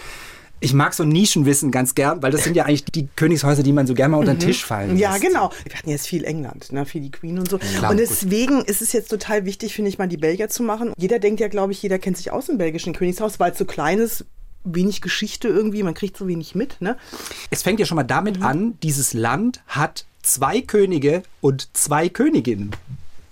Ich 0.62 0.74
mag 0.74 0.94
so 0.94 1.04
Nischenwissen 1.04 1.70
ganz 1.70 1.94
gern, 1.96 2.24
weil 2.24 2.32
das 2.32 2.46
sind 2.46 2.56
ja 2.56 2.64
eigentlich 2.64 2.86
die 2.86 3.08
Königshäuser, 3.18 3.62
die 3.62 3.74
man 3.74 3.86
so 3.88 3.94
gerne 3.94 4.14
mal 4.14 4.18
unter 4.20 4.34
den 4.34 4.40
Tisch 4.40 4.66
fallen 4.66 4.94
Mhm. 4.94 4.98
Ja, 4.98 5.12
lässt. 5.12 5.22
genau. 5.22 5.52
Wir 5.68 5.78
hatten 5.78 5.90
jetzt 5.90 6.08
viel 6.08 6.24
England, 6.24 6.72
ne, 6.72 6.86
viel 6.86 7.02
die 7.02 7.12
Queen 7.12 7.38
und 7.38 7.50
so. 7.50 7.58
Klar, 7.58 7.92
und 7.92 7.98
gut. 7.98 8.08
deswegen 8.10 8.62
ist 8.64 8.82
es 8.82 8.94
jetzt 8.94 9.10
total 9.10 9.46
wichtig, 9.46 9.76
finde 9.76 9.90
ich 9.90 9.98
mal, 10.00 10.08
die 10.08 10.18
Belgier 10.18 10.48
zu 10.50 10.64
machen. 10.64 10.94
Jeder 10.98 11.20
denkt 11.20 11.42
ja, 11.42 11.50
glaube 11.50 11.74
ich, 11.74 11.84
jeder 11.84 12.00
kennt 12.00 12.16
sich 12.18 12.32
aus 12.32 12.48
im 12.50 12.58
belgischen 12.58 12.94
Königshaus, 12.94 13.38
weil 13.40 13.52
es 13.52 13.58
so 13.58 13.66
klein 13.66 14.00
ist, 14.00 14.26
wenig 14.66 15.02
Geschichte 15.02 15.48
irgendwie, 15.48 15.84
man 15.84 15.94
kriegt 15.94 16.18
so 16.18 16.28
wenig 16.28 16.56
mit, 16.56 16.82
ne? 16.82 16.98
Es 17.50 17.64
fängt 17.64 17.80
ja 17.80 17.86
schon 17.86 17.96
mal 17.96 18.04
damit 18.04 18.42
an, 18.42 18.78
dieses 18.82 19.14
Land 19.14 19.62
hat 19.68 20.06
zwei 20.22 20.62
Könige 20.62 21.24
und 21.42 21.76
zwei 21.76 22.10
Königinnen. 22.10 22.72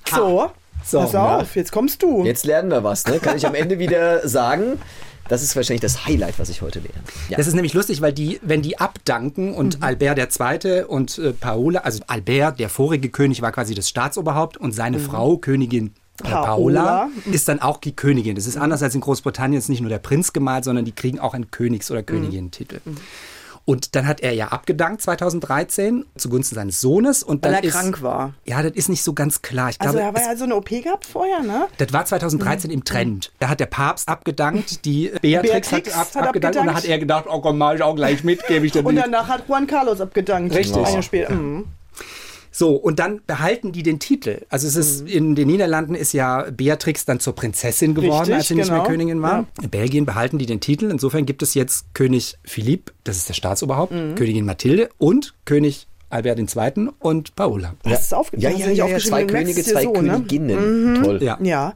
So, 0.09 0.51
So, 0.85 0.99
pass 0.99 1.15
auf, 1.15 1.55
jetzt 1.55 1.71
kommst 1.71 2.03
du. 2.03 2.23
Jetzt 2.23 2.45
lernen 2.45 2.69
wir 2.69 2.83
was, 2.83 3.05
ne? 3.07 3.19
Kann 3.19 3.37
ich 3.37 3.45
am 3.47 3.55
Ende 3.55 3.79
wieder 3.79 4.27
sagen. 4.27 4.79
Das 5.29 5.41
ist 5.41 5.55
wahrscheinlich 5.55 5.81
das 5.81 6.05
Highlight, 6.05 6.37
was 6.37 6.49
ich 6.49 6.61
heute 6.61 6.79
lerne. 6.79 7.01
Ja. 7.29 7.37
Das 7.37 7.47
ist 7.47 7.53
nämlich 7.53 7.73
lustig, 7.73 8.01
weil 8.01 8.11
die, 8.11 8.39
wenn 8.43 8.61
die 8.61 8.77
abdanken 8.77 9.53
und 9.53 9.81
Albert 9.81 10.19
II. 10.19 10.83
und 10.83 11.17
äh, 11.17 11.31
Paola, 11.31 11.79
also 11.79 12.03
Albert, 12.07 12.59
der 12.59 12.67
vorige 12.67 13.09
König, 13.09 13.41
war 13.41 13.53
quasi 13.53 13.73
das 13.73 13.87
Staatsoberhaupt 13.87 14.57
und 14.57 14.73
seine 14.73 14.99
Frau, 14.99 15.37
Königin 15.37 15.93
Paola, 16.21 16.45
Paola. 16.45 17.09
ist 17.31 17.47
dann 17.47 17.59
auch 17.61 17.77
die 17.77 17.95
Königin. 17.95 18.35
Das 18.35 18.45
ist 18.45 18.57
anders 18.57 18.83
als 18.83 18.93
in 18.95 19.01
Großbritannien, 19.01 19.57
ist 19.57 19.69
nicht 19.69 19.81
nur 19.81 19.89
der 19.89 19.97
Prinz 19.99 20.31
gemalt, 20.33 20.63
sondern 20.63 20.85
die 20.85 20.91
kriegen 20.91 21.19
auch 21.19 21.33
einen 21.33 21.49
Königs- 21.51 21.89
oder 21.91 22.03
Königinnentitel. 22.03 22.79
Und 23.65 23.95
dann 23.95 24.05
hat 24.07 24.19
er 24.19 24.33
ja 24.33 24.49
abgedankt 24.49 25.01
2013 25.03 26.05
zugunsten 26.17 26.53
seines 26.55 26.81
Sohnes. 26.81 27.23
Und 27.23 27.43
weil 27.45 27.53
dann 27.53 27.63
er 27.63 27.67
ist, 27.67 27.73
krank 27.73 28.01
war. 28.01 28.33
Ja, 28.45 28.61
das 28.61 28.73
ist 28.73 28.89
nicht 28.89 29.03
so 29.03 29.13
ganz 29.13 29.41
klar. 29.41 29.69
Ich 29.69 29.79
Also 29.79 29.93
glaube, 29.93 30.05
er 30.05 30.13
war 30.13 30.31
ja 30.31 30.37
so 30.37 30.43
eine 30.43 30.55
OP 30.57 30.67
gehabt 30.69 31.05
vorher, 31.05 31.39
ne? 31.41 31.67
das 31.77 31.93
war 31.93 32.05
2013 32.05 32.69
im 32.71 32.83
Trend. 32.83 33.31
Da 33.39 33.47
hat 33.47 33.61
der 33.61 33.67
Papst 33.67 34.09
abgedankt, 34.09 34.83
die 34.83 35.13
Beatrix, 35.21 35.69
Beatrix 35.69 35.95
hat, 35.95 36.07
ab, 36.07 36.15
hat 36.15 36.27
abgedankt 36.27 36.57
und 36.57 36.65
da 36.65 36.71
abgedankt. 36.73 36.77
hat 36.77 36.85
er 36.85 36.99
gedacht, 36.99 37.25
oh 37.29 37.39
komm, 37.39 37.57
mach 37.57 37.73
ich 37.73 37.81
auch 37.81 37.95
gleich 37.95 38.23
mit, 38.25 38.45
gebe 38.47 38.65
ich 38.65 38.73
dann 38.73 38.85
Und 38.85 38.95
mit. 38.95 39.03
danach 39.05 39.29
hat 39.29 39.47
Juan 39.47 39.65
Carlos 39.65 40.01
abgedankt. 40.01 40.53
Richtig. 40.53 40.85
Ein 40.85 40.93
Jahr 40.93 41.01
später. 41.01 41.33
Mhm. 41.33 41.65
So, 42.55 42.75
und 42.75 42.99
dann 42.99 43.19
behalten 43.25 43.71
die 43.71 43.81
den 43.81 43.97
Titel. 43.99 44.41
Also 44.47 44.67
es 44.67 44.75
Mhm. 44.75 44.79
ist, 44.81 45.09
in 45.15 45.35
den 45.35 45.47
Niederlanden 45.47 45.95
ist 45.95 46.13
ja 46.13 46.45
Beatrix 46.51 47.03
dann 47.03 47.19
zur 47.19 47.33
Prinzessin 47.33 47.95
geworden, 47.95 48.19
Richtig, 48.19 48.35
als 48.35 48.47
sie 48.47 48.55
nicht 48.55 48.69
mehr 48.69 48.77
genau. 48.79 48.89
Königin 48.89 49.21
war. 49.23 49.47
In 49.61 49.69
Belgien 49.71 50.05
behalten 50.05 50.37
die 50.37 50.45
den 50.45 50.59
Titel. 50.59 50.89
Insofern 50.91 51.25
gibt 51.25 51.41
es 51.41 51.55
jetzt 51.55 51.93
König 51.95 52.37
Philipp, 52.43 52.93
das 53.03 53.17
ist 53.17 53.27
der 53.27 53.33
Staatsoberhaupt, 53.33 53.91
Mhm. 53.91 54.13
Königin 54.15 54.45
Mathilde 54.45 54.89
und 54.99 55.33
König 55.45 55.87
Albert 56.11 56.37
II. 56.37 56.89
und 56.99 57.33
Paola. 57.35 57.73
Hast 57.85 57.85
du 57.85 57.93
es 57.95 58.13
aufge 58.13 58.37
Ja, 58.37 58.51
hast 58.51 58.59
ja, 58.59 58.67
ja, 58.67 58.71
ja, 58.73 58.83
aufgeschrieben? 58.85 59.09
zwei 59.09 59.25
Könige, 59.25 59.63
zwei 59.63 59.81
so, 59.81 59.93
ne? 59.93 60.09
Königinnen. 60.11 61.03
Toll. 61.03 61.23
Ja. 61.23 61.39
Ja, 61.41 61.73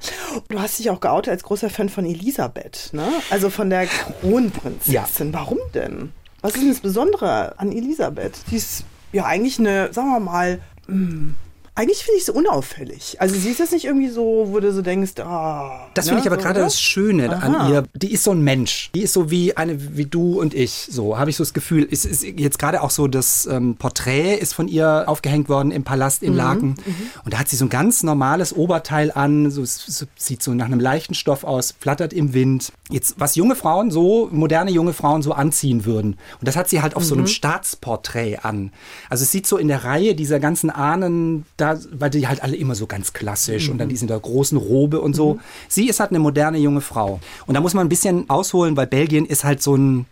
du 0.50 0.60
hast 0.62 0.78
dich 0.78 0.92
auch 0.92 1.00
geoutet 1.00 1.32
als 1.32 1.42
großer 1.42 1.72
Fan 1.72 1.90
von 1.90 2.06
Elisabeth, 2.06 2.90
ne? 2.94 3.08
Also 3.32 3.50
von 3.50 3.72
der 3.72 3.88
Kronprinzessin. 3.88 5.34
Warum 5.34 5.58
denn? 5.74 6.12
Was 6.42 6.54
ist 6.54 6.62
denn 6.62 6.70
das 6.70 6.82
Besondere 6.82 7.58
an 7.60 7.72
Elisabeth? 7.72 8.34
Die 8.52 8.58
ist 8.58 8.84
ja 9.12 9.26
eigentlich 9.26 9.60
eine, 9.60 9.92
sagen 9.94 10.10
wir 10.10 10.20
mal, 10.20 10.60
mh, 10.88 11.34
eigentlich 11.78 12.04
finde 12.04 12.18
ich 12.18 12.26
sie 12.26 12.32
unauffällig. 12.32 13.16
Also 13.20 13.36
sie 13.36 13.50
ist 13.50 13.60
jetzt 13.60 13.72
nicht 13.72 13.86
irgendwie 13.86 14.10
so, 14.10 14.48
wo 14.50 14.60
du 14.60 14.72
so 14.74 14.82
denkst, 14.82 15.12
ah. 15.20 15.88
Das 15.94 16.06
ne, 16.06 16.10
finde 16.14 16.22
ich 16.24 16.28
aber 16.28 16.36
so, 16.38 16.42
gerade 16.42 16.60
oder? 16.60 16.66
das 16.66 16.82
Schöne 16.82 17.30
Aha. 17.30 17.46
an 17.64 17.72
ihr. 17.72 17.84
Die 17.94 18.12
ist 18.12 18.24
so 18.24 18.32
ein 18.32 18.42
Mensch. 18.42 18.90
Die 18.96 19.02
ist 19.02 19.14
so 19.14 19.30
wie 19.30 19.56
eine, 19.56 19.96
wie 19.98 20.06
du 20.06 20.40
und 20.42 20.54
ich. 20.54 20.88
So 20.92 21.18
habe 21.18 21.30
ich 21.30 21.36
so 21.38 21.44
das 21.44 21.54
Gefühl. 21.54 21.88
Es 21.90 22.04
ist 22.04 22.24
jetzt 22.24 22.58
gerade 22.60 22.82
auch 22.82 22.90
so, 22.90 23.08
das 23.08 23.46
ähm, 23.46 23.76
Porträt 23.78 24.36
ist 24.36 24.54
von 24.54 24.68
ihr 24.68 25.04
aufgehängt 25.08 25.50
worden 25.50 25.72
im 25.72 25.84
Palast 25.84 26.22
Mhm, 26.24 26.28
in 26.28 26.34
Laken. 26.36 26.76
Und 27.24 27.34
da 27.34 27.38
hat 27.40 27.48
sie 27.48 27.56
so 27.56 27.66
ein 27.66 27.70
ganz 27.70 28.02
normales 28.04 28.54
Oberteil 28.56 29.12
an. 29.12 29.52
So, 29.52 29.64
so, 29.64 30.06
sieht 30.16 30.42
so 30.42 30.54
nach 30.54 30.66
einem 30.66 30.80
leichten 30.80 31.14
Stoff 31.14 31.44
aus, 31.44 31.76
flattert 31.80 32.12
im 32.12 32.34
Wind. 32.34 32.72
Jetzt, 32.90 33.16
was 33.20 33.36
junge 33.36 33.56
Frauen 33.56 33.92
so, 33.92 34.30
moderne 34.32 34.72
junge 34.72 34.94
Frauen 34.94 35.22
so 35.22 35.34
anziehen 35.34 35.86
würden. 35.86 36.14
Und 36.40 36.48
das 36.48 36.56
hat 36.56 36.70
sie 36.70 36.82
halt 36.82 36.96
auf 36.96 37.04
so 37.04 37.14
Mhm. 37.14 37.22
einem 37.22 37.28
Staatsporträt 37.28 38.38
an. 38.44 38.72
Also 39.10 39.24
es 39.24 39.32
sieht 39.32 39.46
so 39.46 39.58
in 39.58 39.68
der 39.68 39.84
Reihe 39.84 40.16
dieser 40.16 40.40
ganzen 40.40 40.70
Ahnen, 40.70 41.46
da, 41.58 41.67
weil 41.92 42.10
die 42.10 42.28
halt 42.28 42.44
alle 42.44 42.56
immer 42.56 42.76
so 42.76 42.88
ganz 42.88 43.14
klassisch 43.14 43.70
und 43.70 43.78
dann 43.78 43.90
die 43.90 43.98
sind 43.98 44.10
großen 44.10 44.58
Robe 44.58 45.02
und 45.02 45.16
so. 45.16 45.40
Sie 45.68 45.88
ist 45.88 46.00
halt 46.00 46.12
eine 46.12 46.20
moderne 46.20 46.58
junge 46.58 46.82
Frau. 46.82 47.20
Und 47.46 47.54
da 47.54 47.62
muss 47.62 47.74
man 47.74 47.86
ein 47.86 47.90
bisschen 47.90 48.30
ausholen, 48.30 48.78
weil 48.78 48.88
Belgien 48.88 49.26
ist 49.26 49.44
halt 49.44 49.62
so 49.62 49.76
ein, 49.76 50.06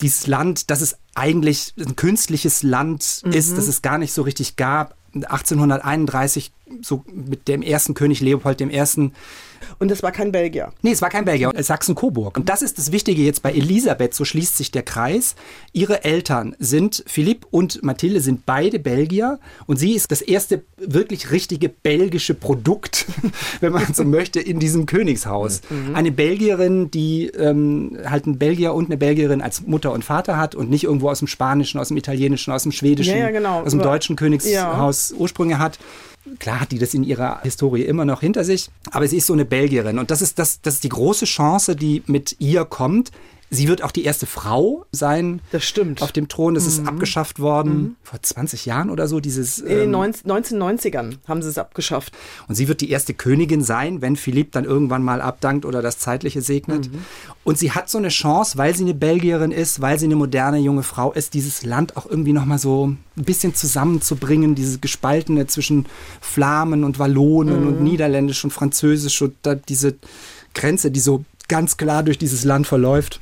dieses 0.00 0.26
Land, 0.26 0.70
das 0.70 0.80
es 0.80 0.96
eigentlich 1.14 1.74
ein 1.78 1.96
künstliches 1.96 2.62
Land 2.62 3.22
ist, 3.24 3.56
das 3.56 3.68
es 3.68 3.82
gar 3.82 3.98
nicht 3.98 4.12
so 4.12 4.22
richtig 4.22 4.56
gab. 4.56 4.94
1831, 5.14 6.52
so 6.82 7.04
mit 7.06 7.48
dem 7.48 7.62
ersten 7.62 7.94
König 7.94 8.20
Leopold 8.20 8.60
I., 8.60 9.10
Und 9.78 9.90
das 9.90 10.02
war 10.02 10.12
kein 10.12 10.32
Belgier. 10.32 10.72
Nee, 10.82 10.92
es 10.92 11.02
war 11.02 11.10
kein 11.10 11.24
Belgier, 11.24 11.52
es 11.54 11.66
Sachsen-Coburg. 11.66 12.36
Und 12.36 12.48
das 12.48 12.62
ist 12.62 12.78
das 12.78 12.92
Wichtige 12.92 13.22
jetzt 13.22 13.42
bei 13.42 13.52
Elisabeth, 13.52 14.14
so 14.14 14.24
schließt 14.24 14.56
sich 14.56 14.70
der 14.70 14.82
Kreis. 14.82 15.34
Ihre 15.72 16.04
Eltern 16.04 16.56
sind, 16.58 17.04
Philipp 17.06 17.46
und 17.50 17.82
Mathilde 17.82 18.20
sind 18.20 18.46
beide 18.46 18.78
Belgier 18.78 19.38
und 19.66 19.78
sie 19.78 19.92
ist 19.92 20.10
das 20.10 20.20
erste 20.20 20.64
wirklich 20.76 21.30
richtige 21.30 21.68
belgische 21.68 22.34
Produkt, 22.34 23.06
wenn 23.60 23.72
man 23.72 23.94
so 23.94 24.04
möchte, 24.04 24.40
in 24.40 24.58
diesem 24.58 24.86
Königshaus. 24.86 25.60
Eine 25.94 26.12
Belgierin, 26.12 26.90
die 26.90 27.26
ähm, 27.28 27.98
halt 28.04 28.26
einen 28.26 28.38
Belgier 28.38 28.74
und 28.74 28.86
eine 28.86 28.96
Belgierin 28.96 29.40
als 29.40 29.62
Mutter 29.66 29.92
und 29.92 30.04
Vater 30.04 30.36
hat 30.36 30.54
und 30.54 30.70
nicht 30.70 30.84
irgendwo 30.84 31.10
aus 31.10 31.20
dem 31.20 31.28
Spanischen, 31.28 31.78
aus 31.78 31.88
dem 31.88 31.96
Italienischen, 31.96 32.52
aus 32.52 32.64
dem 32.64 32.72
Schwedischen, 32.72 33.16
Ja, 33.16 33.24
ja, 33.24 33.30
genau. 33.30 33.62
aus 33.62 33.70
dem 33.70 33.80
deutschen 33.80 34.16
Königshaus 34.16 35.12
Ursprünge 35.16 35.58
hat. 35.58 35.78
Klar 36.38 36.60
hat 36.60 36.72
die 36.72 36.78
das 36.78 36.94
in 36.94 37.02
ihrer 37.02 37.40
Historie 37.42 37.82
immer 37.82 38.04
noch 38.04 38.20
hinter 38.20 38.44
sich, 38.44 38.70
aber 38.90 39.08
sie 39.08 39.16
ist 39.16 39.26
so 39.26 39.32
eine 39.32 39.44
Belgierin 39.44 39.98
und 39.98 40.10
das 40.10 40.22
ist, 40.22 40.38
das, 40.38 40.60
das 40.60 40.74
ist 40.74 40.84
die 40.84 40.88
große 40.88 41.24
Chance, 41.24 41.74
die 41.74 42.02
mit 42.06 42.36
ihr 42.38 42.64
kommt. 42.64 43.10
Sie 43.54 43.68
wird 43.68 43.82
auch 43.82 43.90
die 43.90 44.04
erste 44.04 44.24
Frau 44.24 44.86
sein. 44.92 45.42
Das 45.50 45.62
stimmt. 45.62 46.00
Auf 46.00 46.10
dem 46.10 46.28
Thron. 46.28 46.54
Das 46.54 46.66
ist 46.66 46.86
abgeschafft 46.88 47.38
worden 47.38 47.96
vor 48.02 48.20
20 48.22 48.64
Jahren 48.64 48.88
oder 48.88 49.06
so. 49.06 49.20
Dieses, 49.20 49.58
In 49.58 49.68
den 49.68 49.78
ähm, 49.82 49.90
19, 49.90 50.32
1990ern 50.32 51.18
haben 51.28 51.42
sie 51.42 51.50
es 51.50 51.58
abgeschafft. 51.58 52.14
und 52.48 52.54
sie 52.54 52.68
wird 52.68 52.80
die 52.80 52.88
erste 52.88 53.12
Königin 53.12 53.62
sein, 53.62 54.00
wenn 54.00 54.16
Philipp 54.16 54.52
dann 54.52 54.64
irgendwann 54.64 55.02
mal 55.02 55.20
abdankt 55.20 55.66
oder 55.66 55.82
das 55.82 55.98
Zeitliche 55.98 56.40
segnet. 56.40 56.88
Und 57.44 57.58
sie 57.58 57.72
hat 57.72 57.90
so 57.90 57.98
eine 57.98 58.08
Chance, 58.08 58.56
weil 58.56 58.74
sie 58.74 58.84
eine 58.84 58.94
Belgierin 58.94 59.52
ist, 59.52 59.82
weil 59.82 59.98
sie 59.98 60.06
eine 60.06 60.16
moderne 60.16 60.56
junge 60.58 60.82
Frau 60.82 61.12
ist, 61.12 61.34
dieses 61.34 61.62
Land 61.62 61.98
auch 61.98 62.06
irgendwie 62.06 62.32
nochmal 62.32 62.58
so 62.58 62.86
ein 62.88 63.24
bisschen 63.24 63.54
zusammenzubringen, 63.54 64.54
dieses 64.54 64.80
Gespaltene 64.80 65.46
zwischen 65.46 65.84
Flamen 66.22 66.84
und 66.84 66.98
Wallonen 66.98 67.66
und 67.66 67.82
Niederländisch 67.82 68.44
und 68.44 68.50
Französisch 68.50 69.20
und 69.20 69.34
diese 69.68 69.96
Grenze, 70.54 70.90
die 70.90 71.00
so 71.00 71.26
ganz 71.48 71.76
klar 71.76 72.02
durch 72.02 72.16
dieses 72.16 72.44
Land 72.44 72.66
verläuft. 72.66 73.20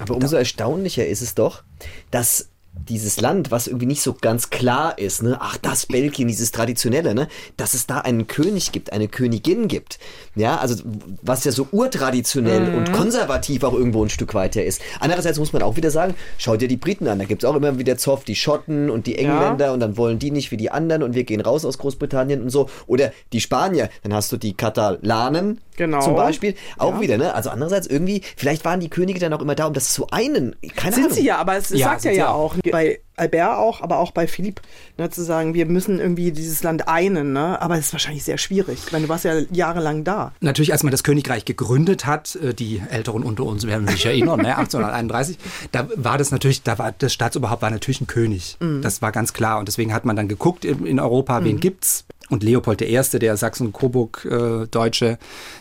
Aber 0.00 0.16
umso 0.16 0.36
erstaunlicher 0.36 1.06
ist 1.06 1.22
es 1.22 1.34
doch, 1.34 1.62
dass 2.10 2.48
dieses 2.88 3.20
Land, 3.20 3.50
was 3.50 3.66
irgendwie 3.66 3.86
nicht 3.86 4.00
so 4.00 4.14
ganz 4.14 4.48
klar 4.48 4.96
ist, 4.98 5.22
ne, 5.22 5.36
ach, 5.40 5.56
das 5.58 5.86
Belgien, 5.86 6.28
dieses 6.28 6.50
Traditionelle, 6.50 7.14
ne, 7.14 7.28
dass 7.56 7.74
es 7.74 7.86
da 7.86 7.98
einen 7.98 8.26
König 8.26 8.72
gibt, 8.72 8.92
eine 8.92 9.08
Königin 9.08 9.68
gibt. 9.68 9.98
Ja, 10.34 10.56
also, 10.58 10.82
was 11.20 11.44
ja 11.44 11.52
so 11.52 11.68
urtraditionell 11.72 12.74
und 12.74 12.92
konservativ 12.92 13.64
auch 13.64 13.74
irgendwo 13.74 14.04
ein 14.04 14.08
Stück 14.08 14.34
weiter 14.34 14.64
ist. 14.64 14.80
Andererseits 15.00 15.38
muss 15.38 15.52
man 15.52 15.62
auch 15.62 15.76
wieder 15.76 15.90
sagen, 15.90 16.14
schau 16.38 16.56
dir 16.56 16.68
die 16.68 16.76
Briten 16.76 17.08
an, 17.08 17.18
da 17.18 17.24
gibt's 17.24 17.44
auch 17.44 17.56
immer 17.56 17.78
wieder 17.78 17.98
Zoff, 17.98 18.24
die 18.24 18.36
Schotten 18.36 18.88
und 18.88 19.06
die 19.06 19.18
Engländer 19.18 19.72
und 19.72 19.80
dann 19.80 19.96
wollen 19.96 20.18
die 20.18 20.30
nicht 20.30 20.50
wie 20.50 20.56
die 20.56 20.70
anderen 20.70 21.02
und 21.02 21.14
wir 21.14 21.24
gehen 21.24 21.40
raus 21.40 21.64
aus 21.64 21.78
Großbritannien 21.78 22.40
und 22.40 22.50
so. 22.50 22.70
Oder 22.86 23.12
die 23.32 23.40
Spanier, 23.40 23.90
dann 24.02 24.14
hast 24.14 24.32
du 24.32 24.36
die 24.36 24.54
Katalanen 24.54 25.60
Genau. 25.80 26.00
zum 26.02 26.14
Beispiel, 26.14 26.54
auch 26.76 26.94
Ja. 26.96 27.00
wieder, 27.00 27.16
ne, 27.16 27.34
also 27.34 27.48
andererseits 27.48 27.86
irgendwie, 27.86 28.20
vielleicht 28.36 28.64
waren 28.66 28.80
die 28.80 28.90
Könige 28.90 29.18
dann 29.18 29.32
auch 29.32 29.40
immer 29.40 29.54
da, 29.54 29.64
um 29.66 29.72
das 29.72 29.92
zu 29.94 30.06
einen, 30.10 30.54
keine 30.76 30.94
Sind 30.94 31.04
Ahnung. 31.06 31.16
sie 31.16 31.24
ja, 31.24 31.38
aber 31.38 31.56
es 31.56 31.70
Ja, 31.70 31.88
sagt 31.88 32.04
ja 32.04 32.12
ja 32.12 32.28
auch. 32.28 32.54
auch. 32.54 32.70
Bei 32.70 33.00
Albert 33.16 33.56
auch, 33.58 33.80
aber 33.82 33.98
auch 33.98 34.12
bei 34.12 34.26
Philipp, 34.26 34.60
ne, 34.98 35.08
zu 35.10 35.22
sagen, 35.22 35.52
wir 35.54 35.66
müssen 35.66 35.98
irgendwie 36.00 36.32
dieses 36.32 36.62
Land 36.62 36.88
einen, 36.88 37.32
ne? 37.34 37.60
Aber 37.60 37.74
es 37.76 37.86
ist 37.86 37.92
wahrscheinlich 37.92 38.24
sehr 38.24 38.38
schwierig. 38.38 38.78
Ich 38.86 38.92
meine, 38.92 39.04
du 39.04 39.08
warst 39.10 39.24
ja 39.24 39.34
jahrelang 39.52 40.04
da. 40.04 40.32
Natürlich, 40.40 40.72
als 40.72 40.82
man 40.84 40.90
das 40.90 41.02
Königreich 41.02 41.44
gegründet 41.44 42.06
hat, 42.06 42.36
äh, 42.36 42.54
die 42.54 42.82
Älteren 42.90 43.22
unter 43.22 43.44
uns 43.44 43.66
werden 43.66 43.86
sich 43.88 44.06
erinnern, 44.06 44.40
ne, 44.40 44.56
1831, 44.58 45.38
da 45.72 45.86
war 45.96 46.16
das 46.18 46.30
natürlich, 46.30 46.62
da 46.62 46.78
war 46.78 46.92
das 46.96 47.12
Staatsoberhaupt 47.12 47.60
war 47.62 47.70
natürlich 47.70 48.00
ein 48.00 48.06
König. 48.06 48.56
Das 48.82 49.02
war 49.02 49.12
ganz 49.12 49.32
klar. 49.34 49.58
Und 49.58 49.68
deswegen 49.68 49.92
hat 49.92 50.04
man 50.06 50.16
dann 50.16 50.28
geguckt 50.28 50.64
in, 50.64 50.86
in 50.86 50.98
Europa, 51.00 51.42
wen 51.44 51.60
gibt's? 51.60 52.04
Und 52.30 52.42
Leopold 52.42 52.80
I., 52.82 53.00
der 53.18 53.36
Sachsen-Coburg-Deutsche, 53.36 55.18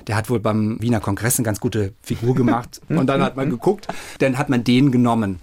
der 0.08 0.16
hat 0.16 0.30
wohl 0.30 0.40
beim 0.40 0.82
Wiener 0.82 1.00
Kongress 1.00 1.38
eine 1.38 1.46
ganz 1.46 1.60
gute 1.60 1.94
Figur 2.02 2.36
gemacht. 2.36 2.80
Und 2.90 3.08
dann 3.08 3.22
hat 3.22 3.36
man 3.36 3.50
geguckt, 3.50 3.88
dann 4.20 4.38
hat 4.38 4.50
man 4.50 4.64
den 4.64 4.92
genommen. 4.92 5.40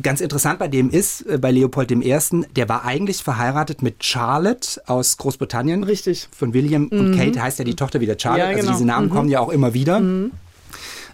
Ganz 0.00 0.20
interessant 0.20 0.58
bei 0.58 0.68
dem 0.68 0.90
ist, 0.90 1.22
äh, 1.22 1.38
bei 1.38 1.50
Leopold 1.50 1.90
I., 1.90 2.18
der 2.54 2.68
war 2.68 2.84
eigentlich 2.84 3.22
verheiratet 3.22 3.82
mit 3.82 4.04
Charlotte 4.04 4.80
aus 4.86 5.16
Großbritannien. 5.16 5.82
Richtig. 5.82 6.28
Von 6.30 6.54
William 6.54 6.88
und 6.88 7.16
Kate 7.16 7.42
heißt 7.42 7.58
ja 7.58 7.64
die 7.64 7.74
Tochter 7.74 8.00
wieder 8.00 8.16
Charlotte. 8.18 8.42
Ja, 8.42 8.48
Also 8.48 8.60
genau. 8.60 8.72
diese 8.72 8.84
Namen 8.84 9.10
kommen 9.10 9.28
ja 9.28 9.40
auch 9.40 9.48
immer 9.48 9.74
wieder. 9.74 10.00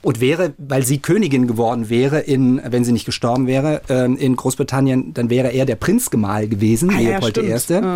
Und 0.05 0.21
wäre, 0.21 0.53
weil 0.59 0.85
sie 0.85 0.99
Königin 0.99 1.47
geworden 1.47 1.89
wäre, 1.89 2.21
in, 2.21 2.61
wenn 2.63 2.85
sie 2.85 2.93
nicht 2.93 3.07
gestorben 3.07 3.47
wäre, 3.47 3.81
ähm, 3.89 4.17
in 4.19 4.37
Großbritannien, 4.37 5.15
dann 5.15 5.31
wäre 5.31 5.49
er 5.49 5.65
der 5.65 5.77
Prinzgemahl 5.77 6.47
gewesen, 6.47 6.91
Ah, 6.95 7.01
ja, 7.01 7.11
Leopold 7.19 7.39
I. 7.39 7.59
stimmt. 7.59 7.87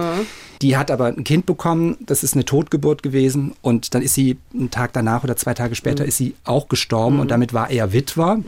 Die 0.63 0.77
hat 0.79 0.91
aber 0.91 1.07
ein 1.07 1.23
Kind 1.23 1.45
bekommen, 1.47 1.99
das 2.01 2.25
ist 2.25 2.33
eine 2.35 2.45
Totgeburt 2.47 3.03
gewesen 3.03 3.53
und 3.61 3.95
dann 3.95 4.01
ist 4.03 4.15
sie 4.15 4.39
einen 4.55 4.71
Tag 4.71 4.93
danach 4.95 5.23
oder 5.23 5.37
zwei 5.37 5.53
Tage 5.55 5.75
später 5.75 6.05
ist 6.07 6.17
sie 6.17 6.35
auch 6.45 6.69
gestorben 6.69 7.21
und 7.21 7.31
damit 7.31 7.53
war 7.53 7.71
er 7.71 7.93
Witwer. 7.93 8.39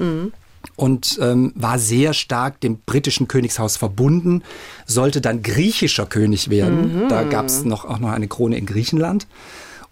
Und 0.76 1.19
ähm, 1.23 1.52
war 1.55 1.79
sehr 1.79 2.12
stark 2.12 2.61
dem 2.61 2.81
britischen 2.85 3.29
Königshaus 3.29 3.79
verbunden, 3.79 4.43
sollte 4.87 5.23
dann 5.23 5.43
griechischer 5.43 6.05
König 6.05 6.50
werden. 6.50 7.07
Da 7.09 7.23
gab 7.23 7.47
es 7.47 7.64
noch, 7.64 7.87
auch 7.87 7.99
noch 7.99 8.11
eine 8.11 8.29
Krone 8.29 8.59
in 8.59 8.67
Griechenland 8.67 9.26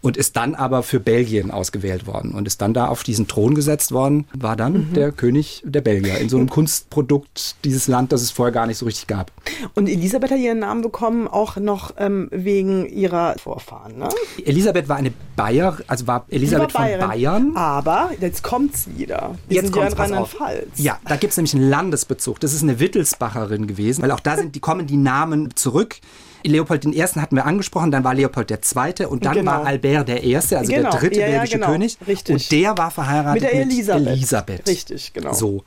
und 0.01 0.17
ist 0.17 0.37
dann 0.37 0.55
aber 0.55 0.83
für 0.83 1.01
Belgien 1.01 1.51
ausgewählt 1.51 2.07
worden 2.07 2.33
und 2.33 2.47
ist 2.47 2.63
dann 2.63 2.73
da 2.73 2.89
auf 2.89 3.03
diesen 3.03 3.27
Thron 3.27 3.55
gesetzt 3.55 3.91
worden, 3.93 4.27
war 4.33 4.55
dann 4.55 4.93
der 4.95 5.11
König 5.13 5.63
der 5.65 5.81
Belgier 5.81 6.19
in 6.19 6.29
so 6.29 6.37
einem 6.37 6.49
Kunstprodukt 6.59 7.57
dieses 7.65 7.89
Land, 7.89 8.13
das 8.13 8.23
es 8.23 8.31
vorher 8.31 8.53
gar 8.53 8.67
nicht 8.67 8.79
so 8.79 8.87
richtig 8.87 9.09
gab. 9.09 9.33
Und 9.75 9.89
Elisabeth 9.89 10.31
hat 10.31 10.39
ihren 10.39 10.61
Namen 10.61 10.83
bekommen, 10.83 11.27
auch 11.27 11.57
noch 11.57 11.95
ähm, 11.99 12.29
wegen 12.31 12.87
ihrer 12.87 13.35
Vorfahren, 13.39 13.99
ne? 13.99 14.09
Elisabeth 14.45 14.89
war 14.89 14.97
eine 14.97 15.13
Bayer, 15.35 15.79
also 15.89 16.07
war 16.07 16.25
Elisabeth 16.29 16.75
war 16.75 16.83
von 16.83 16.83
Bayerin. 16.83 17.09
Bayern. 17.09 17.57
Aber 17.57 18.11
jetzt 18.21 18.43
kommt's 18.43 18.89
wieder. 18.97 19.35
Wir 19.49 19.63
Jetzt 19.63 19.75
sind 19.75 19.77
ja. 19.77 19.89
Rheinland-Pfalz. 19.89 20.69
Ja, 20.77 20.99
da 21.05 21.17
gibt's 21.17 21.37
nämlich 21.37 21.55
einen 21.55 21.69
Landesbezug. 21.69 22.39
Das 22.41 22.53
ist 22.53 22.63
eine 22.63 22.79
Wittelsbacherin 22.81 23.67
gewesen, 23.67 24.03
weil 24.03 24.13
auch 24.13 24.21
da 24.21 24.37
sind, 24.37 24.55
die 24.55 24.61
kommen 24.61 24.87
die 24.87 24.97
Namen 24.97 25.55
zurück. 25.57 25.97
Leopold 26.45 26.85
I. 26.87 27.03
hatten 27.03 27.37
wir 27.37 27.47
angesprochen, 27.47 27.91
dann 27.91 28.05
war 28.05 28.15
Leopold 28.15 28.51
II. 28.51 29.07
und 29.07 29.25
dann 29.25 29.35
Genau. 29.35 29.51
war 29.53 29.67
Albert 29.67 30.09
I., 30.09 30.37
also 30.37 30.57
Genau. 30.61 30.91
der 30.91 31.01
dritte 31.01 31.21
Ja, 31.21 31.27
ja, 31.27 31.33
belgische 31.39 31.55
genau. 31.59 31.67
König. 31.73 31.99
Richtig. 32.07 32.35
Und 32.35 32.53
der 32.53 32.79
war 32.79 32.91
verheiratet 32.91 33.43
Mit 33.43 33.53
der 33.53 33.61
Elisabeth. 33.61 34.07
Elisabeth. 34.07 34.69
Richtig, 34.69 35.13
genau. 35.13 35.33
So. 35.33 35.65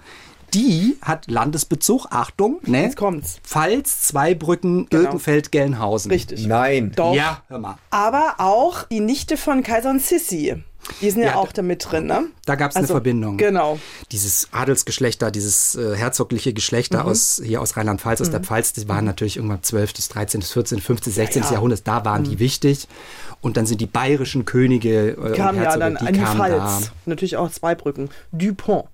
Die 0.53 0.97
hat 1.01 1.31
Landesbezug, 1.31 2.07
Achtung, 2.09 2.59
ne? 2.65 2.83
Jetzt 2.83 2.97
kommt's. 2.97 3.37
Pfalz, 3.41 4.01
Zweibrücken, 4.01 4.85
Birkenfeld, 4.87 5.51
Gelnhausen. 5.53 6.11
Richtig. 6.11 6.45
Nein. 6.45 6.91
Doch. 6.93 7.13
Ja, 7.15 7.41
hör 7.47 7.59
mal. 7.59 7.77
Aber 7.89 8.35
auch 8.39 8.83
die 8.83 8.99
Nichte 8.99 9.37
von 9.37 9.63
Kaiserin 9.63 9.99
Sissi. 9.99 10.61
Die 11.01 11.09
sind 11.11 11.21
ja, 11.21 11.29
Ja, 11.29 11.35
auch 11.35 11.51
da 11.51 11.61
mit 11.61 11.85
drin, 11.91 12.07
ne? 12.07 12.25
Da 12.45 12.55
gab 12.55 12.71
es 12.71 12.75
eine 12.75 12.83
Also, 12.83 12.95
Verbindung. 12.95 13.37
Genau. 13.37 13.79
Dieses 14.11 14.47
Adelsgeschlechter, 14.51 15.31
dieses 15.31 15.75
äh, 15.75 15.95
herzogliche 15.95 16.53
Geschlechter 16.53 17.03
Mhm. 17.03 17.09
aus 17.09 17.41
hier 17.43 17.61
aus 17.61 17.77
Rheinland-Pfalz, 17.77 18.21
aus 18.21 18.31
der 18.31 18.39
Pfalz, 18.41 18.73
die 18.73 18.87
waren 18.89 19.05
natürlich 19.05 19.37
irgendwann 19.37 19.63
12., 19.63 19.93
13., 19.93 20.41
14., 20.41 20.81
15., 20.81 21.13
16. 21.13 21.41
Ja, 21.41 21.45
Mhm. 21.47 21.49
ja. 21.51 21.53
Jahrhundert, 21.55 21.87
da 21.87 22.03
waren 22.05 22.23
die 22.23 22.39
wichtig. 22.39 22.87
Und 23.41 23.57
dann 23.57 23.65
sind 23.65 23.81
die 23.81 23.87
bayerischen 23.87 24.45
Könige 24.45 25.09
äh, 25.11 25.15
Kam 25.35 25.55
und 25.55 25.55
ja 25.55 25.61
Herzoge, 25.71 25.79
dann 25.79 25.97
die 25.99 26.07
an 26.07 26.13
die 26.13 26.19
kamen 26.19 26.37
Pfalz. 26.37 26.91
Natürlich 27.05 27.37
auch 27.37 27.49
Zweibrücken. 27.51 28.09
Dupont. 28.31 28.85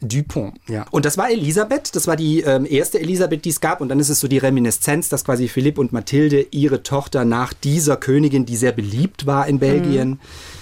Dupont, 0.00 0.54
ja. 0.68 0.86
Und 0.90 1.04
das 1.04 1.16
war 1.16 1.30
Elisabeth, 1.30 1.94
das 1.94 2.06
war 2.06 2.16
die 2.16 2.40
ähm, 2.40 2.66
erste 2.68 2.98
Elisabeth, 3.00 3.44
die 3.44 3.50
es 3.50 3.60
gab. 3.60 3.80
Und 3.80 3.88
dann 3.88 4.00
ist 4.00 4.08
es 4.08 4.20
so 4.20 4.28
die 4.28 4.38
Reminiszenz, 4.38 5.08
dass 5.08 5.24
quasi 5.24 5.48
Philipp 5.48 5.78
und 5.78 5.92
Mathilde 5.92 6.46
ihre 6.50 6.82
Tochter 6.82 7.24
nach 7.24 7.52
dieser 7.52 7.96
Königin, 7.96 8.46
die 8.46 8.56
sehr 8.56 8.72
beliebt 8.72 9.26
war 9.26 9.46
in 9.46 9.58
Belgien. 9.58 10.20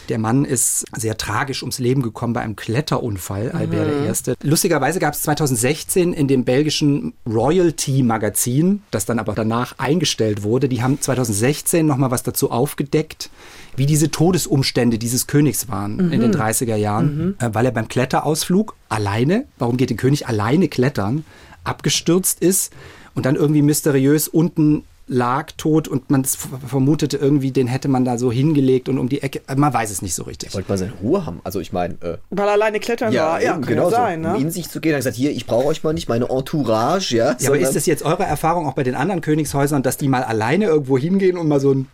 Der 0.08 0.18
Mann 0.18 0.44
ist 0.44 0.84
sehr 0.96 1.16
tragisch 1.16 1.62
ums 1.62 1.78
Leben 1.78 2.02
gekommen 2.02 2.34
bei 2.34 2.40
einem 2.40 2.56
Kletterunfall, 2.56 3.52
Albert 3.52 3.88
I. 4.28 4.34
Lustigerweise 4.42 4.98
gab 4.98 5.14
es 5.14 5.22
2016 5.22 6.12
in 6.12 6.28
dem 6.28 6.44
belgischen 6.44 7.14
Royalty-Magazin, 7.26 8.82
das 8.90 9.06
dann 9.06 9.18
aber 9.18 9.34
danach 9.34 9.78
eingestellt 9.78 10.42
wurde, 10.42 10.68
die 10.68 10.82
haben 10.82 11.00
2016 11.00 11.86
nochmal 11.86 12.10
was 12.10 12.22
dazu 12.22 12.50
aufgedeckt, 12.50 13.30
wie 13.76 13.86
diese 13.86 14.10
Todesumstände 14.10 14.98
dieses 14.98 15.26
Königs 15.26 15.68
waren 15.68 16.12
in 16.12 16.20
den 16.20 16.32
30er 16.32 16.76
Jahren, 16.76 17.36
äh, 17.40 17.50
weil 17.52 17.66
er 17.66 17.72
beim 17.72 17.88
Kletterausflug 17.88 18.76
alleine, 18.88 19.46
warum 19.58 19.76
geht 19.76 19.90
der 19.90 19.96
König 19.96 20.28
alleine 20.28 20.68
klettern, 20.68 21.24
abgestürzt 21.64 22.40
ist 22.40 22.72
und 23.14 23.26
dann 23.26 23.36
irgendwie 23.36 23.62
mysteriös 23.62 24.28
unten 24.28 24.84
lag 25.06 25.52
tot 25.58 25.86
und 25.86 26.10
man 26.10 26.24
vermutete 26.24 27.18
irgendwie, 27.18 27.50
den 27.50 27.66
hätte 27.66 27.88
man 27.88 28.04
da 28.04 28.16
so 28.16 28.32
hingelegt 28.32 28.88
und 28.88 28.98
um 28.98 29.08
die 29.08 29.22
Ecke. 29.22 29.42
Man 29.54 29.72
weiß 29.72 29.90
es 29.90 30.00
nicht 30.00 30.14
so 30.14 30.22
richtig. 30.22 30.54
Wollte 30.54 30.70
mal 30.70 30.78
seine 30.78 30.92
Ruhe 31.02 31.26
haben. 31.26 31.40
Also 31.44 31.60
ich 31.60 31.72
meine, 31.72 31.94
äh, 32.00 32.16
Weil 32.30 32.48
alleine 32.48 32.80
klettern 32.80 33.14
war. 33.14 33.42
Ja, 33.42 33.52
kann 33.52 33.62
genau 33.62 33.90
ja 33.90 33.96
sein, 33.96 34.22
so. 34.22 34.28
Um 34.30 34.34
ne? 34.36 34.40
in 34.40 34.50
sich 34.50 34.68
zu 34.70 34.80
gehen, 34.80 34.92
hat 34.92 34.96
er 34.96 35.00
gesagt, 35.00 35.16
hier, 35.16 35.30
ich 35.30 35.46
brauche 35.46 35.66
euch 35.66 35.82
mal 35.82 35.92
nicht, 35.92 36.08
meine 36.08 36.30
Entourage, 36.30 37.14
ja. 37.16 37.36
Ja, 37.38 37.50
aber 37.50 37.58
ist 37.58 37.76
das 37.76 37.84
jetzt 37.86 38.02
eure 38.02 38.24
Erfahrung 38.24 38.66
auch 38.66 38.72
bei 38.74 38.82
den 38.82 38.94
anderen 38.94 39.20
Königshäusern, 39.20 39.82
dass 39.82 39.98
die 39.98 40.08
mal 40.08 40.22
alleine 40.24 40.66
irgendwo 40.66 40.96
hingehen 40.96 41.36
und 41.36 41.48
mal 41.48 41.60
so 41.60 41.72
ein. 41.74 41.88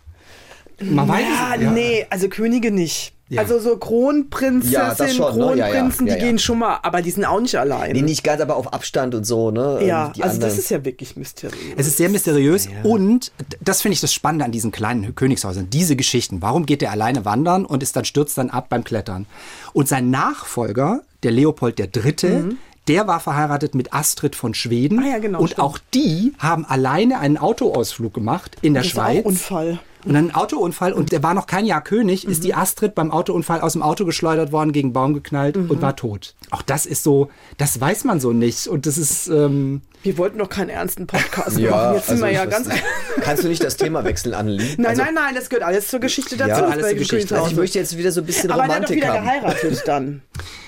Man 0.79 1.07
weiß 1.07 1.25
Ja, 1.59 1.67
es- 1.67 1.71
nee, 1.73 2.05
also 2.09 2.29
Könige 2.29 2.71
nicht. 2.71 3.13
Ja. 3.31 3.41
Also 3.41 3.59
so 3.59 3.77
Kronprinzessin, 3.77 4.71
Ja, 4.73 4.95
schon, 5.13 5.37
ne? 5.37 5.45
Ja, 5.55 5.67
ja. 5.67 5.71
Kronprinzen, 5.71 6.07
Ja, 6.07 6.15
die 6.15 6.19
ja. 6.19 6.25
gehen 6.27 6.37
schon 6.37 6.59
mal, 6.59 6.79
aber 6.83 7.01
die 7.01 7.11
sind 7.11 7.23
auch 7.23 7.39
nicht 7.39 7.55
allein. 7.57 7.93
Nee, 7.93 8.01
nicht 8.01 8.23
ganz, 8.25 8.41
aber 8.41 8.57
auf 8.57 8.73
Abstand 8.73 9.15
und 9.15 9.23
so, 9.23 9.51
ne? 9.51 9.79
ja, 9.85 10.07
Ähm, 10.07 10.13
die 10.13 10.23
also 10.23 10.33
anderen. 10.35 10.49
das 10.51 10.59
ist 10.59 10.69
ja 10.69 10.83
wirklich 10.83 11.15
mysteriös. 11.15 11.55
Es 11.77 11.87
ist 11.87 11.95
sehr 11.95 12.09
mysteriös 12.09 12.67
und 12.83 13.31
das 13.61 13.81
finde 13.81 13.93
ich 13.93 14.01
das 14.01 14.13
Spannende 14.13 14.43
an 14.43 14.51
diesen 14.51 14.71
kleinen 14.71 15.15
Königshäusern, 15.15 15.69
diese 15.69 15.95
Geschichten. 15.95 16.41
Warum 16.41 16.65
geht 16.65 16.83
er 16.83 16.91
alleine 16.91 17.23
wandern 17.23 17.65
und 17.65 17.81
ist 17.83 17.95
dann 17.95 18.03
stürzt 18.03 18.37
dann 18.37 18.49
ab 18.49 18.67
beim 18.69 18.83
Klettern? 18.83 19.25
Und 19.71 19.87
sein 19.87 20.09
Nachfolger, 20.09 20.99
der 21.23 21.31
Leopold 21.31 21.79
III., 21.79 22.57
der 22.89 23.07
war 23.07 23.19
verheiratet 23.21 23.75
mit 23.75 23.93
Astrid 23.93 24.35
von 24.35 24.53
Schweden. 24.53 24.97
Mhm. 24.97 25.03
Ah 25.03 25.07
ja, 25.07 25.19
genau, 25.19 25.39
Und 25.39 25.47
stimmt. 25.51 25.59
auch 25.65 25.77
die 25.93 26.33
haben 26.39 26.65
alleine 26.65 27.19
einen 27.19 27.37
Autoausflug 27.37 28.13
gemacht 28.13 28.57
in 28.61 28.73
der 28.73 28.83
das 28.83 28.91
ist 28.91 28.99
auch 28.99 29.03
Schweiz. 29.05 29.25
Unfall. 29.25 29.79
Und 30.05 30.13
dann 30.13 30.29
ein 30.29 30.35
Autounfall 30.35 30.93
und 30.93 31.11
der 31.11 31.23
war 31.23 31.33
noch 31.33 31.47
kein 31.47 31.65
Jahr 31.65 31.83
König, 31.83 32.25
ist 32.27 32.43
die 32.43 32.53
Astrid 32.53 32.95
beim 32.95 33.11
Autounfall 33.11 33.61
aus 33.61 33.73
dem 33.73 33.83
Auto 33.83 34.05
geschleudert 34.05 34.51
worden, 34.51 34.71
gegen 34.71 34.87
einen 34.87 34.93
Baum 34.93 35.13
geknallt 35.13 35.57
und 35.57 35.81
war 35.81 35.95
tot. 35.95 36.35
Auch 36.49 36.61
das 36.61 36.85
ist 36.85 37.03
so, 37.03 37.29
das 37.57 37.79
weiß 37.79 38.03
man 38.05 38.19
so 38.19 38.33
nicht. 38.33 38.67
Und 38.67 38.85
das 38.85 38.97
ist, 38.97 39.27
ähm, 39.27 39.81
Wir 40.03 40.17
wollten 40.17 40.39
doch 40.39 40.49
keinen 40.49 40.69
ernsten 40.69 41.05
Podcast 41.07 41.59
machen. 41.59 41.95
Jetzt 41.95 42.07
sind 42.07 42.19
wir 42.19 42.25
also 42.25 42.37
ja 42.37 42.43
ich 42.45 42.49
ganz. 42.49 42.69
Kannst 43.21 43.43
du 43.43 43.47
nicht 43.47 43.63
das 43.63 43.77
Thema 43.77 44.03
wechseln, 44.03 44.33
Annelie? 44.33 44.75
Nein, 44.77 44.85
also, 44.87 45.03
nein, 45.03 45.13
nein, 45.13 45.35
das 45.35 45.49
gehört 45.49 45.65
alles 45.65 45.87
zur 45.87 45.99
Geschichte 45.99 46.37
dazu. 46.37 46.49
Ja, 46.49 46.67
alles 46.67 46.87
zur 46.89 46.97
Geschichte. 46.97 47.35
Also 47.35 47.51
ich 47.51 47.55
möchte 47.55 47.77
jetzt 47.79 47.97
wieder 47.97 48.11
so 48.11 48.21
ein 48.21 48.25
bisschen 48.25 48.51
Aber 48.51 48.63
er 48.63 48.75
hat 48.75 48.83
doch 48.83 48.89
Romantik 48.89 48.97
wieder 48.97 49.13
haben. 49.13 49.23
geheiratet 49.25 49.83
dann. 49.85 50.21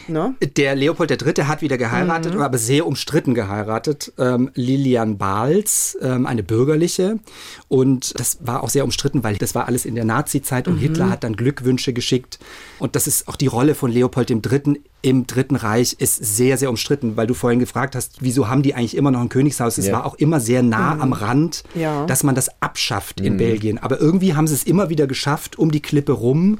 Ne? 0.08 0.36
Der 0.58 0.76
Leopold 0.76 1.12
III. 1.12 1.46
hat 1.46 1.62
wieder 1.62 1.78
geheiratet, 1.78 2.36
aber 2.36 2.58
sehr 2.58 2.86
umstritten 2.86 3.34
geheiratet. 3.34 4.12
Ähm, 4.18 4.52
Lilian 4.54 5.18
Bahls, 5.18 5.98
ähm, 6.02 6.26
eine 6.26 6.44
bürgerliche. 6.44 7.20
Und 7.70 8.20
das 8.20 8.40
war 8.42 8.64
auch 8.64 8.70
sehr 8.70 8.84
umstritten, 8.84 9.23
weil 9.24 9.36
das 9.38 9.56
war 9.56 9.68
alles 9.68 9.86
in 9.86 9.96
der 9.96 10.06
Nazi-Zeit 10.06 10.68
und 10.68 10.78
Hitler 10.78 11.10
hat 11.10 11.24
dann 11.24 11.36
Glückwünsche 11.36 11.94
geschickt. 11.94 12.40
Und 12.80 12.96
das 12.96 13.08
ist 13.08 13.28
auch 13.28 13.36
die 13.36 13.48
Rolle 13.48 13.74
von 13.76 13.92
Leopold 13.92 14.30
III. 14.30 14.82
im 15.02 15.28
Dritten 15.28 15.56
Reich 15.58 15.94
ist 16.00 16.16
sehr, 16.24 16.58
sehr 16.58 16.70
umstritten, 16.70 17.18
weil 17.18 17.28
du 17.28 17.34
vorhin 17.34 17.60
gefragt 17.60 17.96
hast, 17.96 18.18
wieso 18.22 18.48
haben 18.48 18.64
die 18.64 18.74
eigentlich 18.76 18.96
immer 18.96 19.12
noch 19.12 19.20
ein 19.22 19.30
Königshaus? 19.30 19.78
Es 19.78 19.88
Ja. 19.88 19.94
war 19.94 20.06
auch 20.06 20.16
immer 20.16 20.40
sehr 20.40 20.64
nah 20.64 20.98
am 21.00 21.12
Rand, 21.14 21.64
Ja. 21.76 22.06
dass 22.06 22.24
man 22.24 22.36
das 22.36 22.62
abschafft 22.62 23.20
in 23.20 23.38
Belgien. 23.38 23.78
Aber 23.80 24.00
irgendwie 24.00 24.34
haben 24.36 24.48
sie 24.48 24.54
es 24.54 24.64
immer 24.64 24.90
wieder 24.90 25.08
geschafft, 25.08 25.58
um 25.60 25.72
die 25.72 25.82
Klippe 25.82 26.14
rum, 26.14 26.60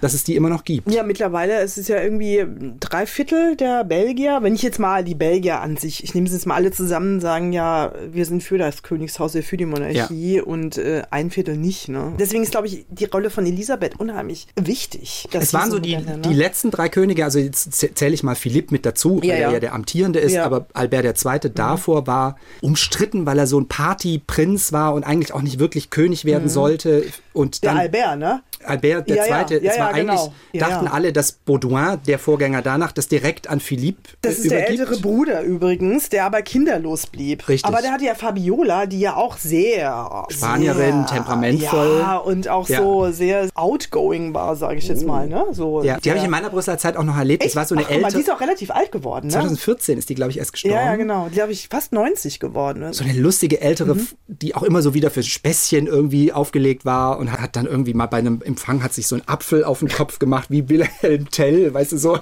dass 0.00 0.14
es 0.14 0.24
die 0.24 0.36
immer 0.36 0.48
noch 0.48 0.64
gibt. 0.64 0.90
Ja, 0.92 1.02
mittlerweile 1.02 1.62
ist 1.62 1.78
es 1.78 1.88
ja 1.88 2.00
irgendwie 2.02 2.44
drei 2.80 3.06
Viertel 3.06 3.56
der 3.56 3.84
Belgier. 3.84 4.38
Wenn 4.42 4.54
ich 4.54 4.62
jetzt 4.62 4.78
mal 4.78 5.04
die 5.04 5.14
Belgier 5.14 5.60
an 5.60 5.76
sich, 5.76 6.04
ich 6.04 6.14
nehme 6.14 6.26
sie 6.28 6.34
jetzt 6.34 6.46
mal 6.46 6.54
alle 6.54 6.70
zusammen, 6.72 7.20
sagen 7.20 7.52
ja, 7.52 7.92
wir 8.10 8.24
sind 8.26 8.42
für 8.42 8.58
das 8.58 8.82
Königshaus, 8.82 9.34
wir 9.34 9.42
für 9.42 9.56
die 9.56 9.66
Monarchie 9.66 10.40
und 10.40 10.78
äh, 10.78 11.02
ein 11.10 11.30
Viertel 11.30 11.56
nicht. 11.56 11.88
Ne? 11.88 12.12
Deswegen 12.18 12.42
ist, 12.42 12.50
glaube 12.50 12.66
ich, 12.66 12.84
die 12.90 13.04
Rolle 13.06 13.30
von 13.30 13.46
Elisabeth 13.46 13.98
unheimlich 14.00 14.46
wichtig. 14.60 15.28
Es 15.32 15.52
waren 15.54 15.70
so 15.70 15.78
die, 15.78 15.96
moderne, 15.96 16.18
ne? 16.18 16.22
die 16.28 16.34
letzten 16.34 16.70
drei 16.70 16.88
Könige, 16.88 17.24
also 17.24 17.38
jetzt 17.38 17.72
zäh- 17.72 17.94
zähle 17.94 18.14
ich 18.14 18.22
mal 18.22 18.34
Philipp 18.34 18.70
mit 18.72 18.84
dazu, 18.86 19.20
weil 19.20 19.28
Ja, 19.28 19.34
er 19.34 19.40
ja. 19.40 19.52
ja 19.52 19.60
der 19.60 19.74
amtierende 19.74 20.18
ist, 20.18 20.32
Ja. 20.32 20.46
Mhm. 20.48 20.54
aber 20.54 20.66
Albert 20.74 21.24
II. 21.24 21.50
davor 21.54 22.06
war 22.06 22.36
umstritten, 22.60 23.26
weil 23.26 23.38
er 23.38 23.46
so 23.46 23.58
ein 23.60 23.68
Partyprinz 23.68 24.72
war 24.72 24.94
und 24.94 25.04
eigentlich 25.04 25.32
auch 25.32 25.42
nicht 25.42 25.58
wirklich 25.58 25.90
König 25.90 26.24
werden 26.24 26.48
sollte. 26.48 27.04
Und 27.34 27.56
Mhm. 27.56 27.60
Der 27.62 27.70
dann 27.72 27.78
Albert, 27.80 28.18
ne? 28.18 28.42
Albert 28.64 29.08
der 29.10 29.16
Ja. 29.16 29.24
Zweite, 29.24 29.62
Ja, 29.62 29.72
es 29.72 29.78
war 29.78 29.88
eigentlich, 29.92 30.20
genau. 30.52 30.66
Dachten 30.66 30.86
alle, 30.88 31.12
dass 31.12 31.32
Baudouin, 31.32 31.98
der 32.06 32.18
Vorgänger 32.18 32.62
danach, 32.62 32.92
das 32.92 33.08
direkt 33.08 33.50
an 33.50 33.60
Philipp 33.60 33.98
Das 34.22 34.36
äh, 34.36 34.36
ist 34.42 34.50
der 34.50 34.58
übergibt. 34.60 34.80
ältere 34.80 35.00
Bruder 35.02 35.42
übrigens, 35.42 36.08
der 36.08 36.24
aber 36.24 36.40
kinderlos 36.42 37.06
blieb. 37.08 37.46
Richtig. 37.48 37.66
Aber 37.70 37.82
der 37.82 37.92
hatte 37.92 38.04
ja 38.04 38.14
Fabiola, 38.14 38.86
die 38.86 39.00
ja 39.00 39.16
auch 39.16 39.36
sehr 39.36 40.24
Spanierin, 40.30 41.06
sehr, 41.06 41.06
temperamentvoll. 41.06 41.98
Ja, 42.00 42.16
und 42.16 42.48
auch 42.48 42.66
so 42.66 43.10
sehr 43.10 43.48
outgoing 43.54 44.32
war, 44.32 44.56
sage 44.56 44.78
ich 44.78 44.88
jetzt 44.88 45.04
mal. 45.04 45.26
Ne? 45.28 45.44
So 45.52 45.82
Ja, 45.82 45.98
die 45.98 46.08
habe 46.10 46.18
ich 46.18 46.24
in 46.24 46.30
meiner 46.30 46.50
Brüsseler 46.50 46.78
Zeit 46.78 46.96
auch 46.96 47.02
noch 47.04 47.16
erlebt. 47.16 47.42
Das 47.42 47.48
Echt? 47.48 47.56
war 47.56 47.64
so 47.66 47.74
eine 47.74 47.84
Ach, 47.84 47.90
mal, 47.90 47.96
die 47.98 48.04
ältere. 48.04 48.20
ist 48.20 48.30
auch 48.30 48.40
relativ 48.40 48.70
alt 48.70 48.92
geworden, 48.92 49.26
ne? 49.26 49.32
2014 49.32 49.98
ist 49.98 50.08
die, 50.08 50.14
glaube 50.14 50.30
ich, 50.30 50.38
erst 50.38 50.52
gestorben. 50.52 50.76
Ja, 50.76 50.96
genau. 50.96 51.28
Die 51.34 51.42
habe 51.42 51.52
ich 51.52 51.68
fast 51.68 51.92
90 51.92 52.40
geworden. 52.40 52.80
Ne? 52.80 52.92
so 52.94 53.04
eine 53.04 53.12
lustige 53.14 53.60
ältere, 53.60 53.94
Mhm. 53.96 54.06
die 54.28 54.54
auch 54.54 54.62
immer 54.62 54.80
so 54.82 54.94
wieder 54.94 55.10
für 55.10 55.22
Späßchen 55.22 55.86
irgendwie 55.86 56.32
aufgelegt 56.32 56.84
war 56.84 57.18
und 57.24 57.32
hat 57.32 57.56
dann 57.56 57.66
irgendwie 57.66 57.94
mal 57.94 58.06
bei 58.06 58.18
einem 58.18 58.40
Empfang 58.42 58.82
hat 58.82 58.92
sich 58.92 59.06
so 59.06 59.16
ein 59.16 59.22
Apfel 59.26 59.64
auf 59.64 59.80
den 59.80 59.88
Kopf 59.88 60.18
gemacht 60.18 60.50
wie 60.50 60.68
Wilhelm 60.68 61.30
Tell, 61.30 61.72
weißt 61.72 61.92
du 61.92 61.98
so, 61.98 62.18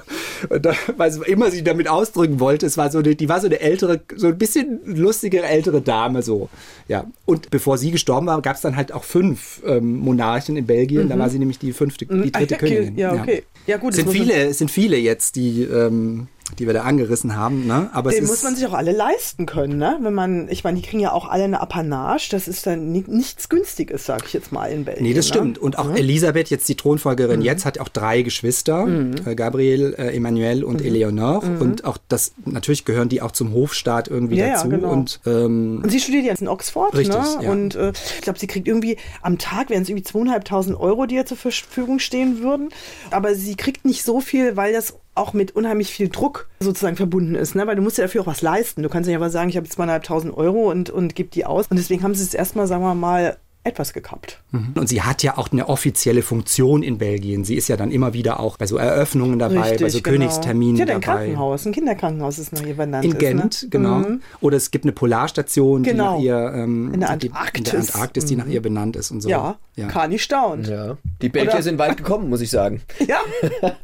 und 0.49 0.65
da, 0.65 0.75
weil 0.97 1.11
sie 1.11 1.21
immer 1.27 1.51
sie 1.51 1.63
damit 1.63 1.89
ausdrücken 1.89 2.41
wollte, 2.41 2.67
es 2.67 2.77
war 2.77 2.91
so 2.91 2.99
eine, 2.99 3.15
die 3.15 3.29
war 3.29 3.41
so 3.41 3.47
eine 3.47 3.61
ältere, 3.61 4.01
so 4.17 4.29
ein 4.29 4.39
bisschen 4.39 4.81
lustige 4.85 5.43
ältere 5.43 5.81
Dame 5.83 6.23
so, 6.23 6.49
ja. 6.89 7.05
Und 7.27 7.51
bevor 7.51 7.79
sie 7.79 7.91
gestorben 7.91 8.27
war, 8.27 8.41
gab 8.43 8.57
es 8.57 8.63
dann 8.63 8.77
halt 8.77 8.93
auch 8.93 9.05
fünf 9.05 9.63
ähm, 9.67 9.97
Monarchen 9.99 10.57
in 10.57 10.67
Belgien, 10.67 11.09
da 11.09 11.19
war 11.19 11.31
sie 11.31 11.39
nämlich 11.39 11.59
die 11.59 11.73
fünfte, 11.73 12.07
die 12.07 12.31
dritte 12.33 12.55
Mhm. 12.55 12.59
Okay, 12.63 12.75
Königin. 12.77 12.99
ja, 12.99 13.15
okay. 13.15 13.43
Ja, 13.67 13.77
gut, 13.77 13.95
sind 13.95 14.11
viele, 14.11 14.53
sind 14.55 14.71
viele 14.71 14.97
jetzt, 14.97 15.37
die 15.37 15.63
ähm, 15.63 16.29
die 16.59 16.67
wir 16.67 16.75
da 16.75 16.83
angerissen 16.83 17.37
haben, 17.37 17.67
ne? 17.67 17.89
Aber 17.93 18.11
es 18.11 18.17
Den 18.17 18.27
muss 18.27 18.43
man 18.43 18.55
sich 18.55 18.67
auch 18.67 18.75
alle 18.75 18.93
leisten 18.93 19.47
können, 19.47 19.79
ne? 19.79 19.99
Wenn 20.01 20.13
man, 20.13 20.49
ich 20.49 20.65
meine, 20.65 20.81
die 20.81 20.87
kriegen 20.87 21.01
ja 21.01 21.13
auch 21.13 21.29
alle 21.29 21.45
eine 21.45 21.61
Apanage. 21.61 22.29
Das 22.31 22.49
ist 22.49 22.67
dann 22.67 22.93
ni 22.93 23.05
nichts 23.07 23.49
Günstiges, 23.49 24.05
sag 24.05 24.27
ich 24.27 24.33
jetzt 24.33 24.53
mal 24.53 24.67
in 24.67 24.85
Belgien. 24.85 25.05
Nee, 25.05 25.15
das 25.15 25.27
ne? 25.27 25.35
stimmt. 25.35 25.59
Und 25.59 25.79
auch 25.79 25.95
Elisabeth, 25.95 26.51
jetzt 26.51 26.69
die 26.69 26.75
Thronfolgerin 26.75 27.43
jetzt, 27.43 27.65
hat 27.65 27.79
auch 27.79 27.89
drei 27.89 28.23
Geschwister. 28.23 28.87
Äh, 29.25 29.35
Gabriel, 29.35 29.95
äh, 29.97 30.15
Emmanuel 30.17 30.65
und 30.65 30.83
Eleonore. 30.83 31.47
Und 31.61 31.85
auch 31.85 31.99
das, 32.09 32.33
natürlich 32.45 32.85
gehören 32.85 33.09
die 33.09 33.23
auch 33.23 33.33
zum 33.33 33.53
Hofstaat 33.55 34.09
irgendwie 34.09 34.37
Ja, 34.37 34.47
ja, 34.47 34.53
dazu. 34.55 34.69
genau. 34.69 34.91
Und 34.91 35.21
ähm, 35.27 35.81
Und 35.83 35.91
sie 35.91 36.01
studiert 36.01 36.25
jetzt 36.25 36.43
in 36.43 36.49
Oxford, 36.49 36.95
Richtig, 36.95 37.17
ne? 37.17 37.25
ja. 37.43 37.51
Und 37.51 37.75
äh, 37.77 37.93
ich 38.17 38.21
glaube, 38.23 38.39
sie 38.39 38.47
kriegt 38.47 38.67
irgendwie 38.69 38.97
am 39.23 39.39
Tag 39.39 39.71
wären 39.71 39.83
es 39.83 39.89
irgendwie 39.89 40.05
zweieinhalbtausend 40.05 40.79
Euro, 40.79 41.07
die 41.07 41.15
ihr 41.15 41.27
zur 41.27 41.37
Verfügung 41.37 41.99
stehen 41.99 42.41
würden. 42.41 42.69
Aber 43.11 43.35
sie 43.35 43.55
kriegt 43.55 43.85
nicht 43.85 44.03
so 44.05 44.21
viel, 44.21 44.57
weil 44.57 44.73
das 44.73 44.95
auch 45.15 45.33
mit 45.35 45.55
unheimlich 45.55 45.91
viel 45.93 46.09
Druck 46.09 46.49
sozusagen 46.61 46.97
verbunden 46.97 47.35
ist, 47.35 47.55
ne? 47.55 47.67
Weil 47.67 47.77
du 47.77 47.83
musst 47.83 47.99
ja 47.99 48.05
dafür 48.05 48.23
auch 48.23 48.27
was 48.27 48.43
leisten. 48.43 48.83
Du 48.83 48.89
kannst 48.89 49.09
ja 49.11 49.17
aber 49.17 49.31
sagen, 49.31 49.49
ich 49.51 49.57
habe 49.57 49.67
jetzt 49.67 49.75
zweieinhalbtausend 49.75 50.35
Euro 50.37 50.71
und, 50.71 50.89
und 50.91 51.15
gib 51.15 51.31
die 51.33 51.45
aus. 51.45 51.67
Und 51.69 51.77
deswegen 51.79 52.03
haben 52.03 52.15
sie 52.15 52.23
es 52.25 52.33
erstmal, 52.35 52.67
sagen 52.67 52.83
wir 52.83 52.95
mal, 52.95 53.37
etwas 53.65 53.93
gekappt. 53.93 54.43
Und 54.75 54.89
sie 54.89 55.03
hat 55.03 55.23
ja 55.23 55.39
auch 55.39 55.53
eine 55.53 55.69
offizielle 55.69 56.23
Funktion 56.23 56.83
in 56.83 56.99
Belgien. 56.99 57.45
Sie 57.45 57.55
ist 57.55 57.69
ja 57.69 57.77
dann 57.77 57.93
immer 57.93 58.13
wieder 58.13 58.41
auch 58.41 58.57
bei 58.57 58.67
so 58.67 58.77
Eröffnungen 58.77 59.39
dabei, 59.39 59.77
bei 59.79 59.89
so 59.89 60.01
genau. 60.01 60.17
Königsterminen 60.17 60.77
Sie 60.77 60.83
hat 60.83 60.91
ein 60.91 61.01
dabei. 61.01 61.17
Krankenhaus, 61.27 61.67
ein 61.67 61.73
Kinderkrankenhaus 61.73 62.39
ist 62.41 62.53
nach 62.53 62.63
ihr 62.63 62.75
benannt. 62.75 63.05
In 63.05 63.13
ist, 63.13 63.19
Gent, 63.21 63.63
ne? 63.63 63.69
genau. 63.71 63.99
Mhm. 63.99 64.21
Oder 64.41 64.57
es 64.57 64.73
gibt 64.73 64.85
eine 64.85 64.91
Polarstation, 64.91 65.85
Genau. 65.85 66.19
die 66.19 66.27
nach 66.29 66.35
ihr 66.49 66.53
ähm, 66.57 66.93
In 66.93 67.01
der 67.01 67.17
die, 67.19 67.31
Antarktis. 67.31 67.59
in 67.59 67.65
der 67.71 67.81
Antarktis, 67.81 68.25
die 68.25 68.35
nach 68.37 68.47
ihr 68.47 68.63
benannt 68.63 68.97
ist 68.97 69.13
und 69.13 69.21
so. 69.21 69.29
Ja, 69.29 69.57
ja. 69.77 69.87
kann 69.87 70.11
nicht 70.11 70.25
staunen. 70.25 70.65
Ja. 70.65 70.97
Die 71.21 71.29
Belgier 71.29 71.53
Oder- 71.55 71.63
sind 71.63 71.79
weit 71.79 71.97
gekommen, 71.99 72.31
muss 72.31 72.41
ich 72.41 72.51
sagen. 72.51 72.81
Ja. 73.07 73.19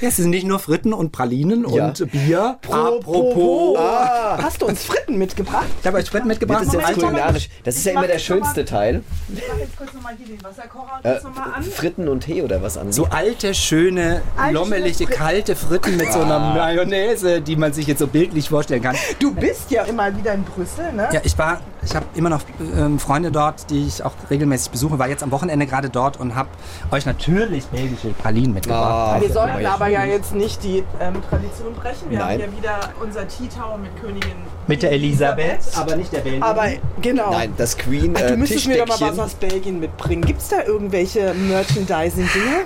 Es 0.00 0.16
sind 0.16 0.30
nicht 0.30 0.46
nur 0.46 0.58
Fritten 0.58 0.92
und 0.92 1.10
Pralinen 1.12 1.68
Ja. 1.68 1.86
und 1.86 2.10
Bier. 2.12 2.58
Apropos. 2.70 3.76
Ah. 3.78 4.38
Hast 4.42 4.62
du 4.62 4.66
uns 4.66 4.84
Fritten 4.84 5.18
mitgebracht? 5.18 5.66
Ich 5.80 5.86
habe 5.86 5.96
euch 5.98 6.08
Fritten 6.08 6.28
mitgebracht. 6.28 6.60
Das 6.66 6.68
ist 6.74 6.80
jetzt 6.80 6.94
kulinarisch. 7.00 7.48
Das 7.64 7.76
ist 7.76 7.84
ja 7.84 7.92
immer 7.92 8.02
der 8.02 8.10
noch 8.10 8.14
mal- 8.14 8.18
schönste 8.20 8.64
Teil. 8.64 9.02
Ich 9.28 9.48
mache 9.48 9.58
jetzt 9.60 9.76
kurz 9.76 9.92
nochmal 9.92 10.14
hier 10.16 10.26
den 10.36 10.44
Wasserkocher 10.44 11.00
Äh, 11.02 11.10
kurz 11.12 11.24
noch 11.24 11.34
mal 11.34 11.52
an. 11.56 11.62
Fritten 11.64 12.08
und 12.08 12.20
Tee 12.20 12.42
oder 12.42 12.62
was 12.62 12.78
an. 12.78 12.92
So 12.92 13.06
alte, 13.06 13.54
schöne, 13.54 14.22
Alte, 14.36 14.54
lommelige, 14.54 14.86
schöne 14.94 15.06
Fritten. 15.08 15.12
kalte 15.22 15.56
Fritten 15.56 15.96
mit 15.96 16.12
so 16.12 16.20
einer 16.20 16.38
Mayonnaise, 16.38 17.40
die 17.40 17.56
man 17.56 17.72
sich 17.72 17.86
jetzt 17.86 17.98
so 17.98 18.06
bildlich 18.06 18.48
vorstellen 18.48 18.82
kann. 18.82 18.96
Du 19.18 19.34
bist 19.34 19.70
ja 19.70 19.82
immer 19.84 20.16
wieder 20.16 20.32
in 20.34 20.44
Brüssel, 20.44 20.92
ne? 20.92 21.08
Ja, 21.12 21.20
ich 21.24 21.36
war, 21.38 21.60
ich 21.84 21.94
habe 21.94 22.06
immer 22.14 22.30
noch 22.30 22.42
ähm, 22.76 22.98
Freunde 22.98 23.30
dort, 23.32 23.68
die 23.70 23.86
ich 23.86 24.02
auch 24.04 24.12
regelmäßig 24.30 24.70
besuche, 24.70 24.98
war 24.98 25.08
jetzt 25.08 25.22
am 25.22 25.30
Wochenende 25.32 25.66
gerade 25.66 25.90
dort 25.90 26.18
und 26.20 26.34
habe 26.34 26.48
euch 26.90 27.04
natürlich 27.06 27.64
belgische 27.66 28.08
Pralinen 28.10 28.54
mitgebracht. 28.54 29.16
Ah, 29.16 29.20
Wir 29.20 29.30
sollten 29.32 29.66
aber 29.66 29.87
ja 29.88 29.98
aber 30.00 30.08
ja 30.08 30.14
jetzt 30.14 30.34
nicht 30.34 30.62
die 30.62 30.84
ähm, 31.00 31.14
Tradition 31.28 31.74
brechen. 31.74 32.10
Wir 32.10 32.18
Nein. 32.18 32.40
haben 32.42 32.52
ja 32.52 32.56
wieder 32.58 32.80
unser 33.00 33.26
Tea 33.28 33.48
Tower 33.48 33.78
mit 33.78 33.90
Königin 34.00 34.36
Mit 34.66 34.82
der 34.82 34.92
Elisabeth, 34.92 35.60
aber 35.76 35.96
nicht 35.96 36.12
der 36.12 36.20
Belgien. 36.20 36.42
Aber 36.42 36.66
genau. 37.00 37.30
Nein, 37.30 37.52
das 37.56 37.76
Queen 37.76 38.14
Ach, 38.16 38.20
äh, 38.20 38.28
du 38.28 38.36
müsstest 38.36 38.66
mir 38.66 38.84
doch 38.84 39.00
mal 39.00 39.10
was 39.10 39.18
aus 39.18 39.34
Belgien 39.34 39.80
mitbringen. 39.80 40.22
Gibt 40.22 40.40
es 40.40 40.48
da 40.48 40.62
irgendwelche 40.64 41.34
Merchandising-Dinge? 41.34 42.64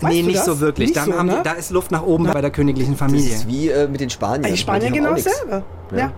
Weißt 0.00 0.14
nee, 0.14 0.22
nicht 0.22 0.38
das? 0.38 0.46
so 0.46 0.60
wirklich. 0.60 0.88
Nicht 0.88 0.96
da, 0.96 1.04
so, 1.04 1.12
haben 1.16 1.26
ne? 1.26 1.36
die, 1.38 1.42
da 1.48 1.52
ist 1.52 1.70
Luft 1.70 1.90
nach 1.92 2.02
oben 2.02 2.24
bei 2.24 2.40
der 2.40 2.50
königlichen 2.50 2.94
Das 2.94 2.98
Familie. 2.98 3.34
ist 3.34 3.46
wie 3.46 3.68
äh, 3.68 3.86
mit 3.86 4.00
den 4.00 4.10
Spaniern. 4.10 4.50
Die 4.50 4.58
Spanier 4.58 4.90
genau 4.90 5.10
dasselbe. 5.14 5.62
Ja. 5.94 6.12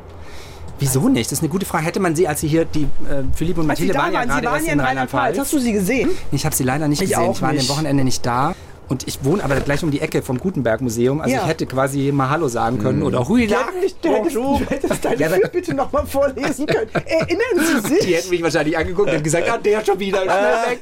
Wieso 0.79 1.09
nicht? 1.09 1.31
Das 1.31 1.39
ist 1.39 1.43
eine 1.43 1.51
gute 1.51 1.67
Frage. 1.67 1.85
Hätte 1.85 2.01
man 2.01 2.17
sie, 2.17 2.27
als 2.27 2.41
sie 2.41 2.49
hier, 2.49 2.65
die 2.65 2.83
äh, 2.83 3.23
Philipp 3.35 3.59
und 3.59 3.67
Mathilde 3.67 3.95
waren 3.95 4.13
ja 4.13 4.21
waren, 4.21 4.29
sie 4.29 4.35
gerade 4.35 4.47
waren 4.47 4.55
erst 4.57 4.67
ja 4.67 4.73
in 4.73 4.79
in 4.79 4.85
Rheinland-Pfalz. 4.85 5.39
Hast 5.39 5.39
Rheinland-Pfalz. 5.39 5.51
du 5.51 5.59
sie 5.61 5.73
gesehen? 5.73 6.11
Ich 6.33 6.45
habe 6.45 6.55
sie 6.55 6.65
leider 6.65 6.89
nicht 6.89 7.01
Ich 7.03 7.11
gesehen. 7.11 7.25
auch 7.29 7.35
Ich 7.37 7.43
war 7.43 7.51
an 7.51 7.55
dem 7.55 7.59
nicht. 7.61 7.71
Wochenende 7.71 8.05
nicht 8.05 8.27
da. 8.27 8.55
Und 8.89 9.07
ich 9.09 9.25
wohne 9.25 9.43
aber 9.43 9.57
gleich 9.61 9.83
um 9.83 9.91
die 9.91 10.01
Ecke 10.01 10.21
vom 10.23 10.39
Gutenberg-Museum. 10.39 11.21
Also 11.21 11.35
Ja. 11.35 11.43
ich 11.43 11.49
hätte 11.49 11.67
quasi 11.67 12.13
mal 12.13 12.29
Hallo 12.31 12.49
sagen 12.49 12.79
können 12.79 13.03
oder 13.03 13.27
Hui, 13.29 13.47
Du 13.47 13.55
hättest, 13.55 13.97
du 14.05 14.09
hättest, 14.13 14.37
du 14.37 14.61
hättest 14.69 15.05
deine 15.05 15.17
Ja, 15.21 15.29
da- 15.31 15.37
Fürbitte 15.37 15.75
noch 15.75 15.91
mal 15.93 16.05
vorlesen 16.07 16.67
können. 16.67 16.91
Erinnern 17.07 17.83
Sie 17.83 17.89
sich? 17.95 18.07
Die 18.07 18.15
hätten 18.15 18.31
mich 18.31 18.43
wahrscheinlich 18.43 18.77
angeguckt 18.77 19.11
und 19.13 19.25
gesagt, 19.25 19.49
ah, 19.51 19.59
der 19.59 19.85
schon 19.85 19.99
wieder, 19.99 20.23
schnell 20.23 20.35
weg. 20.35 20.81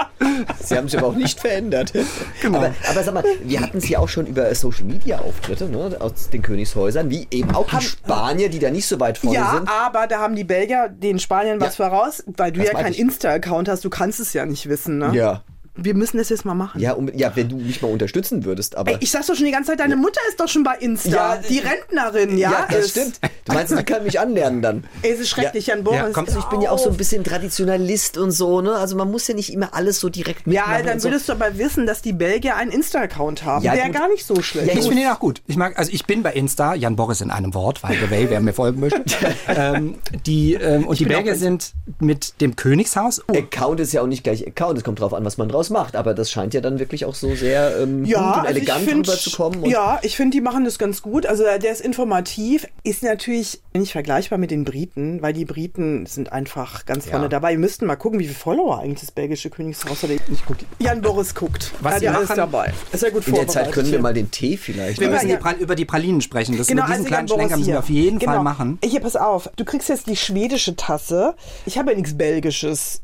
Sie 0.62 0.76
haben 0.76 0.88
sich 0.88 0.98
aber 0.98 1.08
auch 1.08 1.14
nicht 1.16 1.38
verändert. 1.40 1.92
Genau. 2.40 2.58
Aber, 2.58 2.74
aber 2.90 3.02
sag 3.04 3.14
mal, 3.14 3.24
wir 3.44 3.60
hatten 3.60 3.78
es 3.78 3.88
ja 3.88 3.98
auch 4.00 4.08
schon 4.08 4.26
über 4.26 4.52
Social 4.54 4.84
Media 4.84 5.18
Auftritte 5.20 5.66
ne, 5.66 5.96
aus 6.00 6.28
den 6.30 6.42
Königshäusern, 6.42 7.08
wie 7.10 7.26
eben 7.30 7.54
auch 7.54 7.68
die 7.68 7.84
Spanier, 7.84 8.48
die 8.48 8.58
da 8.58 8.70
nicht 8.70 8.86
so 8.86 8.98
weit 9.00 9.18
vorne 9.18 9.36
Ja, 9.36 9.52
sind. 9.54 9.68
aber 9.68 10.06
da 10.06 10.18
haben 10.18 10.34
die 10.34 10.44
Belgier 10.44 10.88
den 10.88 11.18
Spaniern 11.18 11.60
was 11.60 11.78
Ja. 11.78 11.88
voraus, 11.88 12.24
weil 12.36 12.50
du 12.52 12.60
Das 12.60 12.68
ja 12.72 12.74
keinen. 12.74 12.94
Insta-Account 12.94 13.68
hast, 13.68 13.84
du 13.84 13.90
kannst 13.90 14.18
es 14.20 14.32
ja 14.32 14.44
nicht 14.46 14.68
wissen, 14.68 14.98
ne? 14.98 15.10
Ja. 15.14 15.42
Wir 15.74 15.94
müssen 15.94 16.18
das 16.18 16.28
jetzt 16.28 16.44
mal 16.44 16.54
machen. 16.54 16.80
Ja, 16.80 16.92
um, 16.92 17.08
ja, 17.14 17.34
wenn 17.34 17.48
du 17.48 17.56
mich 17.56 17.80
mal 17.80 17.90
unterstützen 17.90 18.44
würdest, 18.44 18.76
aber. 18.76 18.92
Ey, 18.92 18.98
ich 19.00 19.10
sag's 19.10 19.26
doch 19.28 19.34
schon 19.34 19.46
die 19.46 19.52
ganze 19.52 19.70
Zeit, 19.70 19.80
deine 19.80 19.96
Mutter 19.96 20.20
ist 20.28 20.38
doch 20.38 20.48
schon 20.48 20.62
bei 20.64 20.74
Insta. 20.76 21.10
Ja, 21.10 21.36
die 21.36 21.60
Rentnerin, 21.60 22.36
ja. 22.36 22.50
ja, 22.50 22.66
das 22.70 22.84
ist, 22.86 22.90
stimmt. 22.90 23.20
Du 23.46 23.52
meinst, 23.54 23.74
sie 23.74 23.82
kann 23.82 24.04
mich 24.04 24.20
anlernen 24.20 24.60
dann. 24.60 24.84
Ey, 25.00 25.10
es 25.14 25.20
ist 25.20 25.30
schrecklich, 25.30 25.68
Jan 25.68 25.82
Boris. 25.82 25.98
Ja, 25.98 26.10
komm, 26.12 26.26
Also 26.26 26.38
ich 26.38 26.44
bin 26.46 26.60
ja 26.60 26.70
auch 26.70 26.78
so 26.78 26.90
ein 26.90 26.96
bisschen 26.96 27.24
Traditionalist 27.24 28.18
und 28.18 28.32
so, 28.32 28.60
ne? 28.60 28.74
Also 28.74 28.96
man 28.96 29.10
muss 29.10 29.26
ja 29.28 29.34
nicht 29.34 29.52
immer 29.52 29.72
alles 29.74 29.98
so 29.98 30.08
direkt 30.10 30.46
Ja, 30.46 30.62
mitmachen 30.62 30.84
dann 30.84 30.94
und 30.94 31.00
so. 31.00 31.08
würdest 31.08 31.28
du 31.28 31.32
aber 31.32 31.56
wissen, 31.56 31.86
dass 31.86 32.02
die 32.02 32.12
Belgier 32.12 32.56
einen 32.56 32.70
Insta-Account 32.70 33.44
haben. 33.44 33.64
Ja, 33.64 33.72
Wäre 33.74 33.90
gar 33.90 34.08
nicht 34.08 34.26
so 34.26 34.42
schlecht. 34.42 34.68
Ja, 34.68 34.78
Ich 34.78 34.86
finde 34.86 35.02
ihn 35.02 35.08
auch 35.08 35.18
gut. 35.20 35.42
Ich 35.46 35.56
mag, 35.56 35.78
also 35.78 35.90
ich 35.92 36.04
bin 36.04 36.22
bei 36.22 36.32
Insta, 36.34 36.74
Jan 36.74 36.96
Boris 36.96 37.20
in 37.22 37.30
einem 37.30 37.54
Wort, 37.54 37.80
by 37.82 37.94
the 37.94 38.10
way, 38.10 38.26
wer 38.28 38.40
mir 38.40 38.52
folgen 38.52 38.80
möchte. 38.80 39.02
ähm, 39.48 39.94
die, 40.26 40.54
ähm, 40.54 40.86
und 40.86 40.98
die 41.00 41.04
bin 41.04 41.14
auch 41.14 41.18
Belgier 41.18 41.36
sind 41.36 41.72
mit 41.98 42.40
dem 42.40 42.56
Königshaus. 42.56 43.22
Account 43.28 43.80
ist 43.80 43.92
ja 43.92 44.02
auch 44.02 44.06
nicht 44.06 44.22
gleich 44.22 44.46
Account, 44.46 44.78
es 44.78 44.84
kommt 44.84 45.00
drauf 45.00 45.14
an, 45.14 45.24
was 45.24 45.38
man 45.38 45.48
draus 45.62 45.70
macht, 45.70 45.96
aber 45.96 46.14
das 46.14 46.30
scheint 46.30 46.54
ja 46.54 46.60
dann 46.60 46.78
wirklich 46.78 47.04
auch 47.04 47.14
so 47.14 47.34
sehr 47.34 47.78
ähm, 47.80 48.00
gut 48.00 48.08
ja, 48.08 48.32
und 48.32 48.40
also 48.40 48.48
elegant 48.50 48.84
find, 48.84 49.08
rüberzukommen. 49.08 49.62
und- 49.62 49.70
Ja, 49.70 49.98
ich 50.02 50.16
finde, 50.16 50.36
die 50.36 50.40
machen 50.40 50.64
das 50.64 50.78
ganz 50.78 51.02
gut. 51.02 51.26
Also 51.26 51.44
der 51.44 51.70
ist 51.72 51.80
informativ, 51.80 52.66
ist 52.82 53.02
natürlich 53.02 53.60
nicht 53.74 53.92
vergleichbar 53.92 54.38
mit 54.38 54.50
den 54.50 54.64
Briten, 54.64 55.22
weil 55.22 55.32
die 55.32 55.44
Briten 55.44 56.06
sind 56.06 56.32
einfach 56.32 56.84
ganz 56.84 57.06
vorne 57.06 57.28
dabei. 57.28 57.52
Wir 57.52 57.58
müssten 57.58 57.86
mal 57.86 57.96
gucken, 57.96 58.18
wie 58.18 58.24
viele 58.24 58.38
Follower 58.38 58.80
eigentlich 58.80 59.00
das 59.00 59.12
belgische 59.12 59.50
Königshaus 59.50 60.02
hat. 60.02 60.10
Ich 60.10 60.20
guck, 60.46 60.56
Jan 60.78 61.00
Boris 61.00 61.34
guckt. 61.34 61.72
Was 61.80 62.00
ja 62.02 62.12
machen- 62.12 62.36
dabei. 62.36 62.72
Ist 62.92 63.02
ja 63.02 63.10
gut 63.10 63.26
In 63.28 63.34
der. 63.34 63.46
Zeit 63.48 63.70
können 63.72 63.90
wir 63.92 64.00
mal 64.00 64.14
den 64.14 64.30
Tee 64.30 64.56
vielleicht. 64.56 64.98
Wir 64.98 65.08
Ja, 65.08 65.12
müssen 65.14 65.28
ja. 65.28 65.36
die 65.52 65.62
über 65.62 65.74
die 65.74 65.84
Pralinen 65.84 66.20
sprechen. 66.20 66.56
Das 66.58 66.66
Genau, 66.66 66.82
mit 66.82 66.90
diesem 66.90 67.02
also 67.04 67.08
kleinen 67.08 67.28
Schlenker 67.28 67.56
müssen 67.58 67.70
wir 67.72 67.78
auf 67.78 67.88
jeden 67.90 68.18
genau. 68.18 68.32
Fall 68.32 68.42
machen. 68.42 68.78
Hier, 68.84 69.00
pass 69.00 69.16
auf. 69.16 69.48
Du 69.56 69.64
kriegst 69.64 69.88
jetzt 69.88 70.06
die 70.06 70.16
schwedische 70.16 70.74
Tasse. 70.76 71.34
Ich 71.66 71.78
habe 71.78 71.90
ja 71.92 71.96
nichts 71.96 72.16
Belgisches. 72.16 73.02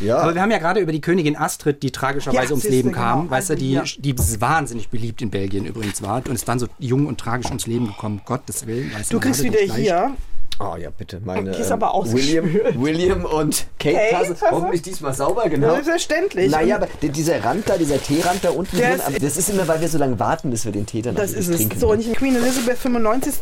Ja. 0.00 0.18
Aber 0.18 0.34
wir 0.34 0.42
haben 0.42 0.50
ja 0.50 0.58
gerade 0.58 0.80
über 0.80 0.92
die 0.92 1.00
Königin 1.00 1.36
Astrid, 1.36 1.82
die 1.82 1.90
tragischerweise 1.90 2.44
Ja, 2.44 2.50
ums 2.50 2.64
Leben 2.68 2.90
genau. 2.92 3.00
kam. 3.02 3.30
Weißt 3.30 3.50
du, 3.50 3.54
die, 3.56 3.72
Ja. 3.72 3.84
die 3.98 4.10
ist 4.14 4.40
wahnsinnig 4.40 4.88
beliebt 4.88 5.22
in 5.22 5.30
Belgien 5.30 5.64
übrigens 5.66 6.02
war 6.02 6.16
und 6.16 6.32
ist 6.34 6.48
dann 6.48 6.58
so 6.58 6.66
jung 6.78 7.06
und 7.06 7.18
tragisch 7.18 7.46
ums 7.46 7.66
Leben 7.66 7.86
gekommen. 7.86 8.20
Gottes 8.24 8.66
Willen. 8.66 8.92
weißt 8.94 9.12
Du 9.12 9.20
kriegst 9.20 9.42
wieder 9.42 9.58
hier. 9.60 10.12
Oh 10.60 10.74
ja, 10.76 10.90
bitte. 10.90 11.20
Meine, 11.24 11.52
Die 11.52 11.60
ist 11.60 11.68
ähm, 11.68 11.74
aber 11.80 11.92
William, 12.12 12.44
ausgespült. 12.44 12.80
William 12.82 13.24
und 13.24 13.66
Kate, 13.78 13.94
Kate 14.10 14.28
Tasse. 14.34 14.50
Hoffentlich 14.50 14.82
diesmal 14.82 15.14
sauber, 15.14 15.48
genau. 15.48 15.70
Selbstverständlich. 15.74 16.50
Naja, 16.50 16.76
aber 16.76 16.88
die- 17.00 17.10
dieser 17.10 17.44
Rand 17.44 17.68
da, 17.68 17.76
dieser 17.76 18.02
Teerand 18.02 18.42
da 18.42 18.50
unten 18.50 18.76
drin, 18.76 19.00
das 19.20 19.36
ist 19.36 19.50
immer, 19.50 19.68
weil 19.68 19.80
wir 19.80 19.88
so 19.88 19.98
lange 19.98 20.18
warten, 20.18 20.50
bis 20.50 20.64
wir 20.64 20.72
den 20.72 20.84
Tee 20.84 21.00
dann 21.02 21.14
Das 21.14 21.32
auch 21.32 21.38
ist 21.38 21.54
trinken. 21.54 21.78
So, 21.78 21.92
und 21.92 22.00
ich 22.00 22.12
Queen 22.12 22.34
Elizabeth 22.34 22.76
95. 22.76 23.34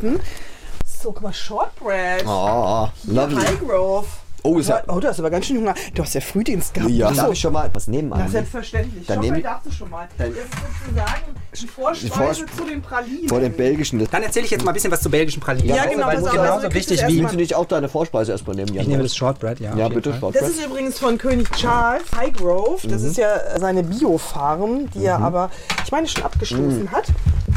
So, 0.84 1.12
guck 1.12 1.22
mal, 1.22 1.32
Shortbread. 1.32 2.26
Oh, 2.26 2.88
lovely. 3.06 3.36
Highgrove. 3.46 4.06
Oh, 4.46 4.58
ist 4.58 4.68
ja, 4.68 4.82
Oh, 4.88 5.00
du 5.00 5.08
hast 5.08 5.18
aber 5.18 5.30
ganz 5.30 5.46
schön 5.46 5.58
Hunger. 5.58 5.74
Du 5.94 6.02
hast 6.02 6.14
ja 6.14 6.20
Frühdienst 6.20 6.74
gehabt. 6.74 6.90
ja. 6.90 7.08
So. 7.10 7.14
Darf 7.22 7.32
ich 7.32 7.40
schon 7.40 7.52
mal 7.52 7.70
was 7.72 7.86
nehmen? 7.88 8.10
Ja, 8.10 8.16
Anne? 8.16 8.28
selbstverständlich. 8.30 9.06
Dann 9.06 9.16
Shortbread 9.16 9.34
nehm- 9.38 9.42
darfst 9.42 9.66
du 9.66 9.70
schon 9.72 9.90
mal. 9.90 10.08
Dann- 10.18 10.28
das 10.34 10.38
ist 10.44 10.52
sozusagen 10.86 11.20
die 11.60 11.66
Vorspeise 11.66 12.44
Vorsp- 12.44 12.56
zu 12.56 12.64
den 12.64 12.82
Pralinen. 12.82 13.28
Vor 13.28 13.40
dem 13.40 13.52
belgischen. 13.52 14.06
Dann 14.10 14.22
erzähle 14.22 14.44
ich 14.44 14.50
jetzt 14.50 14.64
mal 14.64 14.70
ein 14.72 14.74
bisschen 14.74 14.92
was 14.92 15.00
zu 15.00 15.10
belgischen 15.10 15.40
Pralinen. 15.40 15.68
Ja, 15.74 15.86
genau, 15.86 16.06
Weil 16.06 16.14
pass 16.16 16.24
das 16.24 16.32
ist 16.34 16.40
genauso 16.40 16.74
wichtig 16.74 17.06
wie... 17.08 17.18
Willst 17.20 17.32
du 17.32 17.36
nicht 17.38 17.54
auch 17.54 17.64
deine 17.66 17.88
Vorspeise 17.88 18.32
erstmal 18.32 18.56
nehmen, 18.56 18.72
Jan? 18.74 18.82
Ich 18.82 18.88
nehme 18.88 19.02
das 19.02 19.16
Shortbread, 19.16 19.60
ja. 19.60 19.74
Ja, 19.76 19.88
bitte, 19.88 20.10
Fall. 20.10 20.20
Shortbread. 20.20 20.42
Das 20.42 20.50
ist 20.50 20.64
übrigens 20.66 20.98
von 20.98 21.18
König 21.18 21.50
Charles 21.52 22.04
Highgrove. 22.16 22.86
Das 22.88 23.02
ist 23.02 23.16
ja 23.16 23.58
seine 23.58 23.82
Biofarm, 23.82 24.90
die 24.90 25.04
er 25.04 25.18
aber, 25.18 25.50
ich 25.84 25.90
meine, 25.92 26.06
schon 26.06 26.22
abgestoßen 26.24 26.90
hat. 26.92 27.06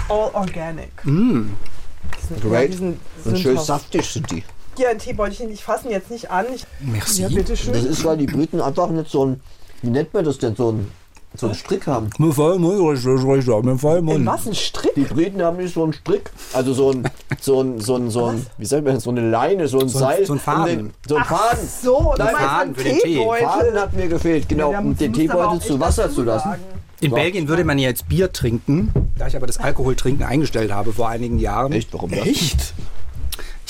All 0.07 0.29
organic. 0.33 0.91
Sind- 1.03 2.41
Great. 2.41 2.73
sind- 2.73 2.99
Und 3.25 3.37
schön 3.37 3.57
saftig 3.57 4.05
sind 4.09 4.29
die. 4.31 4.43
Hier 4.79 4.91
ein 4.91 4.97
Teebeutelchen, 4.97 5.51
ich 5.51 5.61
fasse 5.61 5.87
ihn 5.87 5.91
jetzt 5.91 6.09
nicht 6.09 6.31
an. 6.31 6.45
Ich, 6.55 6.63
Merci. 6.79 7.23
Ja, 7.23 7.27
bitteschön. 7.27 7.73
Das 7.73 7.83
ist, 7.83 8.05
weil 8.05 8.15
die 8.15 8.27
Briten 8.27 8.61
einfach 8.61 8.89
nicht 8.89 9.11
so 9.11 9.25
ein, 9.25 9.41
wie 9.81 9.89
nennt 9.89 10.13
man 10.13 10.23
das 10.23 10.37
denn, 10.37 10.55
so 10.55 10.71
ein, 10.71 10.89
so 11.35 11.47
einen 11.47 11.55
Strick 11.55 11.85
haben. 11.85 12.09
Mit 12.17 12.33
Vollmond. 12.33 12.95
in 14.15 14.25
was, 14.25 14.47
ein 14.47 14.55
Strick? 14.55 14.95
Die 14.95 15.01
Briten 15.03 15.41
haben 15.41 15.57
nicht 15.57 15.73
so 15.73 15.83
einen 15.83 15.91
Strick, 15.91 16.31
also 16.53 16.73
so 16.73 16.91
ein, 16.91 17.03
so 17.41 17.59
ein, 17.61 17.81
so 17.81 17.95
ein, 17.97 18.09
so 18.09 18.27
ein 18.27 18.45
wie 18.57 18.65
sagt 18.65 18.85
man, 18.85 19.01
so 19.01 19.09
eine 19.09 19.29
Leine, 19.29 19.67
so 19.67 19.79
ein 19.81 19.89
So 19.89 19.99
Seil. 19.99 20.25
so 20.25 20.31
ein 20.31 20.39
Faden. 20.39 20.77
den- 20.77 20.93
So 21.05 21.17
ein 21.17 21.25
Faden. 21.25 21.59
So, 21.83 22.13
du 22.17 22.23
Nein, 22.23 22.35
Faden 22.37 22.61
einen 22.61 22.75
für 22.75 22.83
den 22.85 22.99
Tee. 22.99 23.27
Faden 23.43 23.75
hat 23.77 23.93
mir 23.93 24.07
gefehlt, 24.07 24.47
genau, 24.47 24.71
Ja, 24.71 24.79
um 24.79 24.95
den 24.95 25.11
Teebeutel 25.11 25.59
zu 25.59 25.77
Wasser 25.81 26.09
zu 26.09 26.23
lassen. 26.23 26.55
In 27.01 27.11
Belgien 27.11 27.49
würde 27.49 27.65
man 27.65 27.77
ja 27.79 27.89
jetzt 27.89 28.07
Bier 28.07 28.31
trinken, 28.31 28.93
da 29.17 29.27
ich 29.27 29.35
aber 29.35 29.45
das 29.45 29.57
Alkoholtrinken 29.57 30.25
eingestellt 30.25 30.71
habe 30.71 30.93
vor 30.93 31.09
einigen 31.09 31.37
Jahren. 31.37 31.73
Echt, 31.73 31.93
warum 31.93 32.11
das? 32.11 32.25
Echt? 32.25 32.73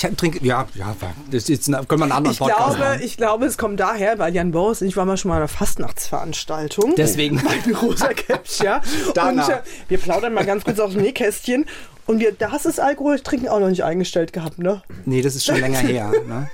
Ich 0.02 0.16
trinke, 0.16 0.44
ja, 0.44 0.66
ja, 0.74 0.96
das 1.30 1.48
ist 1.48 1.48
jetzt, 1.48 1.66
können 1.66 1.86
wir 1.88 2.04
einen 2.04 2.12
anderen 2.12 2.32
Ich 2.32 2.38
Podcast 2.38 2.76
glaube, 2.76 2.78
machen. 2.78 3.00
ich 3.02 3.16
glaube, 3.18 3.44
es 3.44 3.58
kommt 3.58 3.80
daher, 3.80 4.18
weil 4.18 4.34
Jan 4.34 4.50
Boris 4.50 4.80
und 4.80 4.88
ich 4.88 4.96
waren 4.96 5.06
mal 5.06 5.18
schon 5.18 5.28
mal 5.28 5.34
an 5.36 5.42
einer 5.42 5.48
Fastnachtsveranstaltung. 5.48 6.94
Deswegen. 6.96 7.42
Bei 7.44 7.72
Rosa 7.74 8.08
Caps, 8.14 8.60
ja. 8.60 8.80
Danach. 9.14 9.48
Und 9.48 9.54
äh, 9.54 9.60
wir 9.88 9.98
plaudern 9.98 10.32
mal 10.32 10.46
ganz 10.46 10.64
kurz 10.64 10.80
aus 10.80 10.92
dem 10.92 11.02
Nähkästchen. 11.02 11.66
Und 12.06 12.18
wir, 12.18 12.32
da 12.32 12.50
hast 12.50 12.64
du 12.64 12.70
das 12.70 12.78
Alkoholtrinken 12.78 13.48
auch 13.48 13.60
noch 13.60 13.68
nicht 13.68 13.84
eingestellt 13.84 14.32
gehabt, 14.32 14.58
ne? 14.58 14.82
Nee, 15.04 15.22
das 15.22 15.34
ist 15.36 15.44
schon 15.44 15.60
länger 15.60 15.78
her. 15.78 16.10
Ne? 16.26 16.50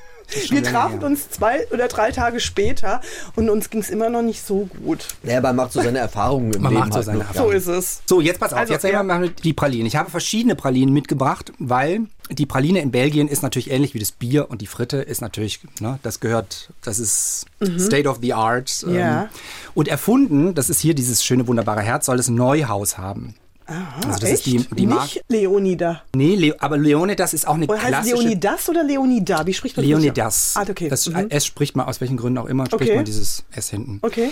Wir 0.48 0.62
trafen 0.62 0.98
her. 1.00 1.06
uns 1.06 1.30
zwei 1.30 1.66
oder 1.70 1.88
drei 1.88 2.10
Tage 2.10 2.40
später 2.40 3.00
und 3.36 3.48
uns 3.50 3.70
ging 3.70 3.80
es 3.80 3.90
immer 3.90 4.08
noch 4.10 4.22
nicht 4.22 4.44
so 4.44 4.68
gut. 4.84 5.06
Ja, 5.22 5.40
man 5.40 5.54
macht 5.56 5.72
so 5.72 5.80
seine 5.80 5.98
Erfahrungen 6.00 6.52
im 6.52 6.62
Man 6.62 6.72
Leben 6.72 6.80
macht 6.80 6.92
so 6.92 6.96
halt, 6.96 7.06
seine 7.06 7.18
ne? 7.18 7.24
Erfahrungen. 7.24 7.60
So 7.60 7.72
ist 7.72 7.78
es. 7.78 8.02
So, 8.06 8.20
jetzt 8.20 8.40
pass 8.40 8.52
auf, 8.52 8.58
Also, 8.60 8.72
jetzt 8.72 8.82
wir 8.82 8.90
ja. 8.92 9.02
mal 9.02 9.20
mit 9.20 9.44
die 9.44 9.52
Pralinen. 9.52 9.86
Ich 9.86 9.96
habe 9.96 10.10
verschiedene 10.10 10.56
Pralinen 10.56 10.92
mitgebracht, 10.92 11.52
weil 11.58 12.06
die 12.30 12.46
Praline 12.46 12.80
in 12.80 12.90
Belgien 12.90 13.28
ist 13.28 13.42
natürlich 13.42 13.70
ähnlich 13.70 13.94
wie 13.94 14.00
das 14.00 14.10
Bier 14.10 14.50
und 14.50 14.60
die 14.62 14.66
Fritte 14.66 14.96
ist 14.96 15.20
natürlich, 15.20 15.60
ne, 15.80 16.00
das 16.02 16.18
gehört, 16.18 16.70
das 16.82 16.98
ist 16.98 17.46
State 17.78 18.08
of 18.08 18.18
the 18.20 18.34
Art. 18.34 18.82
ähm, 18.84 18.90
Mhm. 18.92 18.98
Ja. 18.98 19.28
Und 19.74 19.86
erfunden, 19.88 20.54
das 20.54 20.68
ist 20.70 20.80
hier 20.80 20.94
dieses 20.94 21.24
schöne, 21.24 21.46
wunderbare 21.46 21.82
Herz, 21.82 22.06
soll 22.06 22.18
es 22.18 22.28
Neuhaus 22.28 22.98
haben. 22.98 23.34
Also 23.66 24.20
das 24.20 24.30
ist 24.30 24.46
die, 24.46 24.56
Echt? 24.56 24.78
die 24.78 24.86
Marke. 24.86 25.02
Nicht 25.14 25.24
Leonida. 25.28 26.02
Nee, 26.14 26.34
Le 26.36 26.54
aber 26.60 26.78
Leonidas 26.78 27.34
ist 27.34 27.46
auch 27.48 27.54
eine 27.54 27.66
Oder 27.66 27.78
heißt 27.78 27.88
klassische... 27.88 28.16
Leonidas 28.16 28.68
oder 28.68 28.84
Leonida? 28.84 29.46
Wie 29.46 29.54
spricht 29.54 29.76
man 29.76 29.84
das? 29.84 30.00
Leonidas. 30.00 30.54
Ah, 30.56 30.64
okay. 30.68 30.88
Das 30.88 31.08
Mhm. 31.08 31.26
S 31.30 31.46
spricht 31.46 31.76
man 31.76 31.86
aus 31.86 32.00
welchen 32.00 32.16
Gründen 32.16 32.38
auch 32.38 32.46
immer, 32.46 32.66
spricht 32.66 32.82
Okay. 32.82 32.96
man 32.96 33.04
dieses 33.04 33.44
S 33.50 33.70
hinten. 33.70 33.98
Okay. 34.02 34.30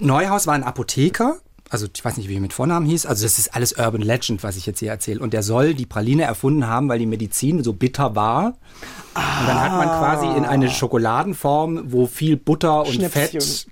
Neuhaus 0.00 0.46
war 0.46 0.54
ein 0.54 0.64
Apotheker, 0.64 1.38
also 1.70 1.86
ich 1.94 2.04
weiß 2.04 2.16
nicht, 2.18 2.28
wie 2.28 2.34
er 2.36 2.40
mit 2.40 2.52
Vornamen 2.52 2.86
hieß, 2.86 3.06
also 3.06 3.24
das 3.24 3.38
ist 3.38 3.54
alles 3.54 3.72
Urban 3.78 4.02
Legend, 4.02 4.42
was 4.42 4.56
ich 4.56 4.66
jetzt 4.66 4.80
hier 4.80 4.90
erzähle. 4.90 5.20
Und 5.20 5.32
der 5.32 5.42
soll 5.42 5.74
die 5.74 5.86
Praline 5.86 6.22
erfunden 6.24 6.66
haben, 6.66 6.88
weil 6.88 6.98
die 6.98 7.06
Medizin 7.06 7.62
so 7.64 7.72
bitter 7.72 8.14
war. 8.14 8.46
Und 9.14 9.46
dann 9.46 9.60
hat 9.60 9.72
man 9.72 9.88
quasi 9.88 10.26
in 10.36 10.44
eine 10.44 10.68
Schokoladenform, 10.70 11.84
wo 11.92 12.06
viel 12.06 12.36
Butter 12.36 12.86
und. 12.86 13.02
Fett 13.08 13.66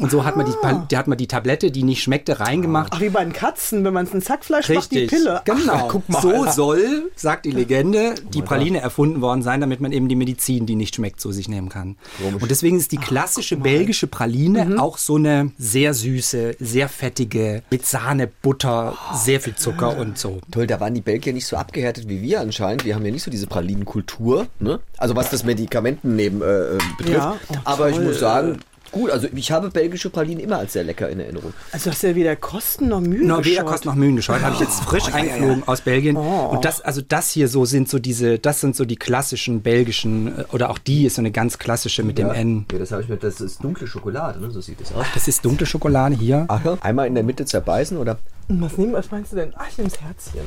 und 0.00 0.10
so 0.10 0.24
hat 0.24 0.36
man 0.36 0.46
die, 0.46 0.52
Pa- 0.60 0.86
die 0.90 0.96
hat 0.96 1.06
man 1.06 1.16
die 1.18 1.26
Tablette, 1.28 1.70
die 1.70 1.82
nicht 1.84 2.02
schmeckte, 2.02 2.40
reingemacht. 2.40 2.92
Ach, 2.94 3.00
wie 3.00 3.10
bei 3.10 3.22
den 3.22 3.32
Katzen, 3.32 3.84
wenn 3.84 3.94
man 3.94 4.06
es 4.06 4.12
in 4.14 4.22
Zackfleisch 4.22 4.68
macht, 4.70 4.90
die 4.90 4.98
Richtig, 5.00 5.18
Pille. 5.20 5.40
genau. 5.44 5.72
Ach, 5.72 5.88
guck 5.88 6.08
mal. 6.08 6.20
So 6.20 6.46
soll, 6.50 7.10
sagt 7.14 7.44
die 7.44 7.52
Legende, 7.52 8.14
die 8.32 8.42
Praline 8.42 8.80
erfunden 8.80 9.20
worden 9.20 9.42
sein, 9.42 9.60
damit 9.60 9.80
man 9.80 9.92
eben 9.92 10.08
die 10.08 10.16
Medizin, 10.16 10.66
die 10.66 10.74
nicht 10.74 10.96
schmeckt, 10.96 11.20
zu 11.20 11.30
sich 11.32 11.48
nehmen 11.48 11.68
kann. 11.68 11.96
Und 12.40 12.50
deswegen 12.50 12.76
ist 12.76 12.92
die 12.92 12.96
klassische 12.98 13.56
belgische 13.56 14.06
Praline 14.06 14.64
Mhm. 14.64 14.80
auch 14.80 14.98
so 14.98 15.16
eine 15.16 15.52
sehr 15.58 15.94
süße, 15.94 16.56
sehr 16.58 16.88
fettige, 16.88 17.62
mit 17.70 17.86
Sahne, 17.86 18.28
Butter, 18.42 18.96
sehr 19.14 19.40
viel 19.40 19.54
Zucker 19.54 19.96
und 19.96 20.18
so. 20.18 20.40
Toll, 20.50 20.66
da 20.66 20.80
waren 20.80 20.94
die 20.94 21.00
Belgier 21.00 21.32
nicht 21.32 21.46
so 21.46 21.56
abgehärtet 21.56 22.08
wie 22.08 22.20
wir 22.22 22.40
anscheinend. 22.40 22.84
Wir 22.84 22.94
haben 22.94 23.04
ja 23.04 23.10
nicht 23.12 23.22
so 23.22 23.30
diese 23.30 23.46
Pralinenkultur, 23.46 24.46
ne? 24.58 24.80
Also 24.98 25.14
was 25.16 25.30
das 25.30 25.44
Medikamentennehmen 25.44 26.42
äh, 26.42 26.44
äh, 26.76 26.78
betrifft. 26.98 27.16
Ja, 27.18 27.36
oh, 27.48 27.54
Aber 27.64 27.90
ich 27.90 28.00
muss 28.00 28.18
sagen, 28.20 28.58
gut, 28.94 29.10
also 29.10 29.28
ich 29.34 29.52
habe 29.52 29.70
belgische 29.70 30.08
Pralinen 30.08 30.42
immer 30.42 30.58
als 30.58 30.72
sehr 30.72 30.84
lecker 30.84 31.08
in 31.10 31.20
Erinnerung. 31.20 31.52
Also 31.72 31.90
hast 31.90 32.02
du 32.02 32.06
ja 32.08 32.14
weder 32.14 32.36
Kosten 32.36 32.88
noch 32.88 33.00
Mühen 33.00 33.26
No, 33.26 33.38
weder 33.38 33.62
geschaut. 33.62 33.66
Kosten 33.66 33.88
noch 33.88 33.94
Mühen 33.96 34.16
geschaut. 34.16 34.40
Habe 34.40 34.54
ich 34.54 34.60
jetzt 34.60 34.80
frisch 34.84 35.12
eingeflogen 35.12 35.66
aus 35.66 35.80
Belgien. 35.82 36.16
Und 36.16 36.64
das, 36.64 36.80
also 36.80 37.02
das 37.06 37.30
hier 37.30 37.48
so 37.48 37.64
sind 37.64 37.88
so 37.88 37.98
diese, 37.98 38.38
das 38.38 38.60
sind 38.60 38.76
so 38.76 38.84
die 38.84 38.96
klassischen 38.96 39.60
belgischen, 39.62 40.38
äh, 40.38 40.44
oder 40.52 40.70
auch 40.70 40.78
die 40.78 41.04
ist 41.04 41.16
so 41.16 41.22
eine 41.22 41.30
ganz 41.32 41.58
klassische 41.58 42.02
mit 42.04 42.16
dem 42.16 42.30
N. 42.30 42.66
Ja, 42.72 42.78
das 42.78 42.92
habe 42.92 43.02
ich 43.02 43.08
mir, 43.08 43.16
das 43.16 43.40
ist 43.40 43.62
dunkle 43.62 43.86
Schokolade, 43.86 44.40
ne? 44.40 44.50
So 44.50 44.60
sieht 44.60 44.80
das 44.80 44.92
aus. 44.94 45.04
Das 45.12 45.28
ist 45.28 45.44
dunkle 45.44 45.66
Schokolade 45.66 46.14
hier. 46.14 46.44
Ach 46.48 46.64
ja. 46.64 46.78
Einmal 46.80 47.06
in 47.06 47.14
der 47.14 47.24
Mitte 47.24 47.44
zerbeißen 47.44 47.98
oder? 47.98 48.18
Was, 48.48 48.76
nehmen, 48.78 48.92
was 48.92 49.10
meinst 49.10 49.32
du 49.32 49.36
denn? 49.36 49.52
Ach, 49.56 49.66
ich 49.68 49.78
nehm's 49.78 50.00
Herzchen. 50.00 50.42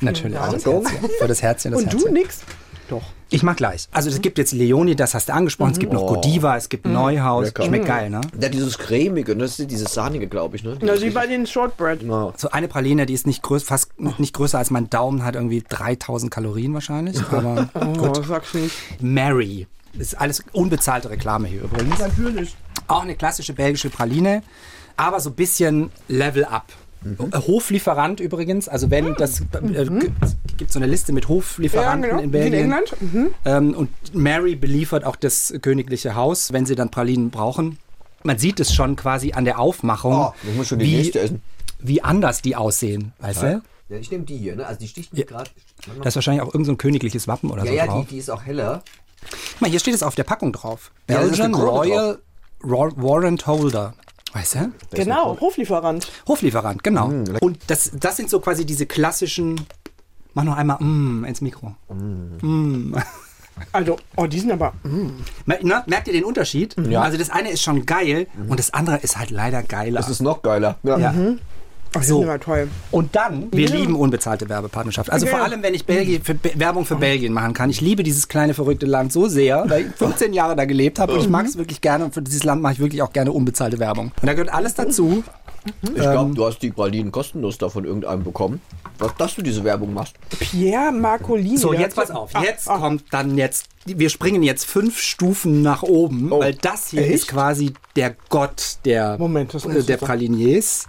Natürlich. 0.00 0.36
Dank. 0.36 0.52
Das 0.52 0.64
Herzchen. 0.64 1.10
Für 1.18 1.28
das 1.28 1.42
Herzchen, 1.42 1.72
das 1.72 1.82
Und 1.82 1.92
du 1.92 1.98
Herzchen. 1.98 2.14
nix? 2.14 2.40
Doch. 2.92 3.02
Ich 3.30 3.42
mach 3.42 3.56
gleich. 3.56 3.88
Also 3.90 4.10
es 4.10 4.20
gibt 4.20 4.36
jetzt 4.36 4.52
Leoni, 4.52 4.94
das 4.94 5.14
hast 5.14 5.30
du 5.30 5.32
angesprochen. 5.32 5.72
Es 5.72 5.78
gibt 5.78 5.94
noch 5.94 6.06
Godiva, 6.06 6.58
es 6.58 6.68
gibt 6.68 6.84
Neuhaus. 6.84 7.46
Lecker. 7.46 7.62
Schmeckt 7.62 7.86
geil, 7.86 8.10
ne? 8.10 8.20
Ja, 8.38 8.50
dieses 8.50 8.76
cremige, 8.76 9.34
das 9.34 9.58
ist 9.58 9.70
dieses 9.70 9.94
sahnige, 9.94 10.28
glaube 10.28 10.56
ich, 10.56 10.62
ne? 10.62 10.76
Na, 10.82 11.00
wie 11.00 11.08
bei 11.08 11.26
den 11.26 11.46
Shortbread. 11.46 12.02
Ja. 12.02 12.34
So 12.36 12.50
eine 12.50 12.68
Praline, 12.68 13.06
die 13.06 13.14
ist 13.14 13.26
nicht 13.26 13.42
größ, 13.42 13.62
fast 13.62 13.98
nicht 14.18 14.34
größer 14.34 14.58
als 14.58 14.70
mein 14.70 14.90
Daumen, 14.90 15.24
hat 15.24 15.36
irgendwie 15.36 15.64
3000 15.66 16.30
Kalorien 16.30 16.74
wahrscheinlich. 16.74 17.18
Aber 17.30 17.70
Oh, 17.74 18.22
sag's 18.22 18.52
nicht. 18.52 18.74
Mary. 19.00 19.66
Das 19.94 20.08
ist 20.08 20.20
alles 20.20 20.44
unbezahlte 20.52 21.08
Reklame 21.08 21.48
hier 21.48 21.62
übrigens. 21.62 21.98
Natürlich. 21.98 22.54
Auch 22.88 23.04
eine 23.04 23.14
klassische 23.14 23.54
belgische 23.54 23.88
Praline, 23.88 24.42
aber 24.98 25.18
so 25.20 25.30
ein 25.30 25.34
bisschen 25.36 25.90
Level 26.08 26.44
up. 26.44 26.66
Äh, 27.04 27.36
Hoflieferant 27.38 28.20
übrigens, 28.20 28.68
also 28.68 28.90
wenn 28.90 29.14
das 29.14 29.40
äh, 29.40 29.44
g- 29.84 30.10
gibt 30.56 30.72
so 30.72 30.78
eine 30.78 30.86
Liste 30.86 31.12
mit 31.12 31.28
Hoflieferanten 31.28 32.02
Ja, 32.10 32.16
genau. 32.16 32.22
in 32.22 32.32
Wie 32.32 32.36
in 32.38 32.50
Belgien. 32.50 32.62
England. 32.72 32.96
Mhm. 33.00 33.26
Ähm, 33.44 33.74
und 33.74 33.88
Mary 34.14 34.54
beliefert 34.56 35.04
auch 35.04 35.16
das 35.16 35.52
königliche 35.62 36.14
Haus, 36.14 36.52
wenn 36.52 36.66
sie 36.66 36.74
dann 36.74 36.90
Pralinen 36.90 37.30
brauchen. 37.30 37.78
man 38.24 38.38
sieht 38.38 38.60
es 38.60 38.72
schon 38.74 38.94
quasi 38.96 39.32
an 39.32 39.44
der 39.44 39.58
Aufmachung, 39.58 40.14
Oh, 40.14 40.32
wie, 40.76 41.12
wie 41.80 42.02
anders 42.02 42.40
die 42.42 42.54
aussehen, 42.56 43.12
weißt 43.18 43.42
du? 43.42 43.62
Ja, 43.88 43.96
ich 43.98 44.10
nehme 44.10 44.24
die 44.24 44.36
hier, 44.38 44.54
ne? 44.56 44.64
Also 44.66 44.78
die 44.80 44.88
sticht 44.88 45.12
mir 45.12 45.24
gerade. 45.24 45.50
Da 46.00 46.08
ist 46.08 46.14
wahrscheinlich 46.14 46.40
auch 46.42 46.46
irgendein 46.46 46.64
so 46.66 46.72
ein 46.72 46.78
königliches 46.78 47.26
Wappen 47.28 47.50
oder 47.50 47.64
Ja, 47.64 47.70
so 47.70 47.76
ja, 47.76 47.86
drauf. 47.86 48.04
die, 48.06 48.14
die 48.14 48.18
ist 48.20 48.30
auch 48.30 48.42
heller. 48.44 48.82
Guck 49.52 49.60
mal, 49.60 49.70
hier 49.70 49.80
steht 49.80 49.94
es 49.94 50.02
auf 50.02 50.14
der 50.14 50.24
Packung 50.24 50.52
drauf. 50.52 50.92
Ja, 51.10 51.18
Belgian 51.20 51.54
Royal 51.54 52.18
Wa- 52.60 52.92
Warrant 52.96 53.46
Holder. 53.46 53.94
Weißt 54.32 54.54
du? 54.54 54.72
Genau, 54.92 55.38
Hoflieferant. 55.40 56.08
Hoflieferant, 56.26 56.82
genau. 56.82 57.08
Mm, 57.08 57.24
Und 57.40 57.58
das, 57.66 57.90
das 57.98 58.16
sind 58.16 58.30
so 58.30 58.40
quasi 58.40 58.64
diese 58.64 58.86
klassischen. 58.86 59.60
Mach 60.34 60.44
noch 60.44 60.56
einmal 60.56 60.78
mm, 60.82 61.24
ins 61.26 61.40
Mikro. 61.42 61.74
Also, 63.72 63.98
oh, 64.16 64.26
die 64.26 64.38
sind 64.40 64.50
aber. 64.50 64.72
Mer- 65.44 65.58
Na, 65.62 65.82
merkt 65.86 66.06
ihr 66.08 66.14
den 66.14 66.24
Unterschied? 66.24 66.74
Ja. 66.88 67.02
Also 67.02 67.18
das 67.18 67.28
eine 67.28 67.50
ist 67.50 67.62
schon 67.62 67.84
geil 67.84 68.26
und 68.48 68.58
das 68.58 68.72
andere 68.72 68.96
ist 68.98 69.18
halt 69.18 69.30
leider 69.30 69.62
geiler. 69.62 70.00
Das 70.00 70.08
ist 70.08 70.22
noch 70.22 70.40
geiler. 70.42 70.78
Ja. 70.82 70.96
ja. 70.98 71.14
Ach, 71.94 72.02
So. 72.02 72.22
aber 72.22 72.40
toll. 72.40 72.68
Und 72.90 73.14
dann, 73.14 73.48
wir 73.52 73.68
lieben 73.68 73.94
unbezahlte 73.96 74.48
Werbepartnerschaft. 74.48 75.10
Also 75.10 75.26
vor 75.26 75.38
Ja. 75.40 75.44
allem, 75.44 75.62
wenn 75.62 75.74
ich 75.74 75.84
Belgien, 75.84 76.22
für, 76.22 76.34
Be- 76.34 76.52
Werbung 76.54 76.84
für 76.86 76.96
Belgien 76.96 77.32
machen 77.32 77.52
kann. 77.54 77.70
Ich 77.70 77.80
liebe 77.80 78.02
dieses 78.02 78.28
kleine, 78.28 78.54
verrückte 78.54 78.86
Land 78.86 79.12
so 79.12 79.28
sehr, 79.28 79.64
weil 79.68 79.86
ich 79.88 79.94
15 79.96 80.32
Jahre 80.32 80.56
da 80.56 80.64
gelebt 80.64 80.98
habe 80.98 81.12
und 81.14 81.20
ich 81.20 81.28
mag 81.28 81.46
es 81.46 81.56
wirklich 81.56 81.80
gerne. 81.80 82.04
Und 82.06 82.14
für 82.14 82.22
dieses 82.22 82.44
Land 82.44 82.62
mache 82.62 82.74
ich 82.74 82.78
wirklich 82.78 83.02
auch 83.02 83.12
gerne 83.12 83.32
unbezahlte 83.32 83.78
Werbung. 83.78 84.12
Und 84.20 84.26
da 84.26 84.32
gehört 84.32 84.52
alles 84.52 84.74
dazu. 84.74 85.22
Ich 85.82 85.94
glaube, 85.94 86.34
du 86.34 86.44
hast 86.44 86.58
die 86.58 86.70
Pralinen 86.72 87.12
kostenlos 87.12 87.56
da 87.56 87.68
von 87.68 87.84
irgendeinem 87.84 88.24
bekommen. 88.24 88.60
Was, 88.98 89.14
dass 89.16 89.34
du 89.36 89.42
diese 89.42 89.62
Werbung 89.62 89.94
machst. 89.94 90.14
Pierre 90.38 90.90
Marcolini. 90.92 91.56
So, 91.56 91.72
jetzt 91.72 91.94
pass 91.94 92.10
auf. 92.10 92.30
Ah, 92.34 92.42
Jetzt 92.42 92.68
ah. 92.68 92.78
kommt 92.78 93.04
dann 93.12 93.36
jetzt, 93.38 93.66
wir 93.84 94.10
springen 94.10 94.42
jetzt 94.42 94.64
fünf 94.64 94.98
Stufen 94.98 95.62
nach 95.62 95.82
oben, 95.84 96.30
weil 96.30 96.54
das 96.54 96.88
hier 96.88 97.02
echt? 97.02 97.14
ist 97.14 97.28
quasi 97.28 97.72
der 97.96 98.16
Gott 98.28 98.78
der, 98.84 99.16
Moment, 99.18 99.54
äh, 99.54 99.58
der 99.60 99.82
sagen. 99.82 99.98
Praliniers. 100.06 100.88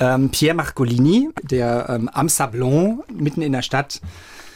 Ähm, 0.00 0.30
Pierre 0.30 0.54
Marcolini, 0.54 1.30
der 1.42 1.86
ähm, 1.88 2.08
am 2.08 2.28
Sablon 2.28 3.02
mitten 3.12 3.42
in 3.42 3.52
der 3.52 3.62
Stadt 3.62 4.00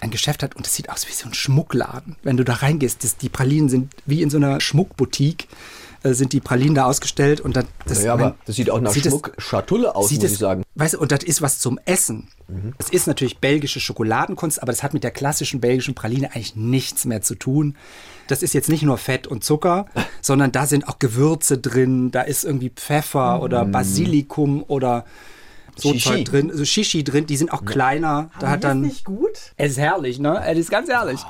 ein 0.01 0.11
Geschäft 0.11 0.43
hat 0.43 0.57
und 0.57 0.67
das 0.67 0.75
sieht 0.75 0.91
aus 0.91 1.09
wie 1.09 1.13
so 1.13 1.27
ein 1.27 1.35
Schmuckladen. 1.35 2.17
Wenn 2.23 2.37
du 2.37 2.45
da 2.45 2.55
reingehst, 2.55 3.03
das, 3.05 3.17
die 3.17 3.29
Pralinen 3.29 3.69
sind 3.69 3.93
wie 4.07 4.23
in 4.23 4.31
so 4.31 4.37
einer 4.37 4.61
Schmuckboutique, 4.61 5.49
äh, 6.11 6.15
sind 6.15 6.33
die 6.33 6.41
Pralinen 6.41 6.75
da 6.75 6.85
ausgestellt 6.87 7.41
und 7.41 7.57
dann, 7.57 7.67
das, 7.87 8.03
Ja, 8.05 8.13
aber 8.15 8.23
mein- 8.31 8.35
das 8.47 8.57
sieht 8.57 8.71
auch 8.71 8.81
nach 8.81 8.93
sieht 8.93 9.07
Schmuckschatulle 9.07 9.95
aus, 9.95 10.09
sieht 10.09 10.19
muss 10.19 10.27
es, 10.27 10.33
ich 10.33 10.39
sagen. 10.39 10.63
Weißt 10.75 10.95
du, 10.95 11.01
und 11.01 11.13
das 11.13 11.25
ist 11.25 11.43
was 11.43 11.59
zum 11.59 11.79
Essen. 11.85 12.29
Es 12.79 12.89
ist 12.89 13.07
natürlich 13.07 13.39
belgische 13.39 13.79
Schokoladenkunst, 13.79 14.63
aber 14.63 14.73
das 14.73 14.83
hat 14.83 14.95
mit 14.95 15.05
der 15.05 15.11
klassischen 15.11 15.61
belgischen 15.61 15.95
Praline 15.95 16.29
eigentlich 16.35 16.57
nichts 16.57 17.05
mehr 17.05 17.21
zu 17.21 17.35
tun. 17.35 17.77
Das 18.27 18.43
ist 18.43 18.55
jetzt 18.55 18.69
nicht 18.71 18.83
nur 18.83 18.97
Fett 18.97 19.27
und 19.27 19.45
Zucker, 19.45 19.87
sondern 20.23 20.51
da 20.53 20.67
sind 20.67 20.89
auch 20.89 20.99
Gewürze 20.99 21.59
drin, 21.59 22.11
da 22.11 22.23
ist 22.23 22.45
irgendwie 22.45 22.71
Pfeffer 22.71 23.43
oder 23.43 23.65
Basilikum 23.67 24.65
oder 24.67 25.05
so 25.77 25.93
Shishi. 25.93 26.25
Drin, 26.25 26.51
so 26.53 26.65
Shishi 26.65 27.05
drin, 27.05 27.27
die 27.27 27.37
sind 27.37 27.53
auch 27.53 27.65
kleiner. 27.65 28.31
Da 28.41 28.49
hat 28.51 28.57
Ist 28.61 28.65
dann. 28.65 28.81
nicht 28.81 29.05
gut? 29.05 29.53
Es 29.57 29.73
ist 29.73 29.79
herrlich, 29.79 30.19
ne? 30.19 30.43
Es 30.47 30.59
ist 30.59 30.71
ganz 30.71 30.89
herrlich. 30.89 31.21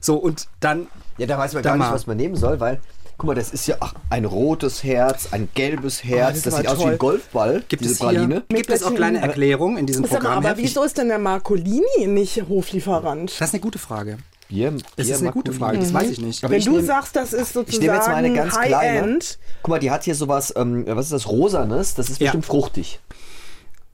So, 0.00 0.16
und 0.16 0.48
dann. 0.60 0.86
Ja, 1.18 1.26
da 1.26 1.36
weiß 1.36 1.52
man 1.52 1.62
gar 1.62 1.76
nicht, 1.76 1.90
was 1.92 2.06
man 2.06 2.16
nehmen 2.16 2.34
soll, 2.36 2.60
weil, 2.60 2.80
guck 3.20 3.28
mal, 3.28 3.34
das 3.34 3.50
ist 3.50 3.66
ja 3.66 3.76
ach, 3.80 3.92
ein 4.08 4.24
rotes 4.24 4.82
Herz, 4.82 5.28
ein 5.32 5.48
gelbes 5.54 6.02
Herz. 6.04 6.42
das 6.42 6.42
das 6.44 6.52
ist 6.54 6.56
sieht 6.60 6.66
aber 6.68 6.78
aus 6.78 6.84
wie 6.84 6.88
ein 6.90 6.98
toll. 6.98 7.10
Golfball, 7.10 7.62
Gibt 7.68 7.82
diese 7.82 7.92
es, 7.92 7.98
hier, 8.00 8.08
Praline. 8.08 8.42
gibt 8.48 8.70
es 8.70 8.82
auch 8.82 8.94
kleine 8.94 9.20
Erklärungen 9.20 9.76
in 9.76 9.84
diesem 9.86 10.04
Programm. 10.04 10.38
aber 10.38 10.48
Herr. 10.48 10.56
wieso 10.56 10.82
ist 10.82 10.96
denn 10.96 11.08
der 11.08 11.18
Marcolini 11.18 12.06
nicht 12.06 12.42
Hoflieferant? 12.48 13.32
Das 13.38 13.48
ist 13.48 13.54
eine 13.54 13.60
gute 13.60 13.78
Frage. 13.78 14.16
Bier, 14.48 14.72
Das 14.96 15.06
Bier 15.06 15.14
ist 15.14 15.20
eine 15.20 15.32
gute. 15.32 15.52
Frage, 15.52 15.78
das 15.78 15.92
weiß 15.92 16.10
ich 16.10 16.20
nicht. 16.20 16.42
Aber 16.42 16.52
Wenn 16.52 16.58
ich 16.60 16.64
du 16.64 16.72
nehm- 16.78 16.86
sagst, 16.86 17.14
das 17.14 17.32
ist 17.34 17.54
Ich 17.68 17.78
nehme 17.78 17.94
jetzt 17.94 18.08
mal 18.08 18.14
eine 18.16 18.28
sozusagen 18.28 18.50
ganz 18.50 18.66
kleine. 18.66 19.18
Guck 19.62 19.68
mal, 19.70 19.78
die 19.78 19.90
hat 19.90 20.04
hier 20.04 20.14
sowas, 20.14 20.52
ähm, 20.56 20.84
was 20.88 21.04
ist 21.06 21.12
das, 21.12 21.28
Rosanes? 21.28 21.94
Das 21.94 22.08
ist 22.08 22.20
Ja. 22.20 22.24
bestimmt 22.26 22.46
fruchtig. 22.46 23.00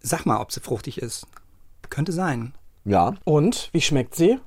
Sag 0.00 0.24
mal, 0.24 0.40
ob 0.40 0.52
sie 0.52 0.60
fruchtig 0.60 0.98
ist. 1.02 1.26
Könnte 1.90 2.12
sein. 2.12 2.54
Ja, 2.84 3.14
Und, 3.24 3.70
wie 3.72 3.80
schmeckt 3.80 4.14
sie? 4.14 4.38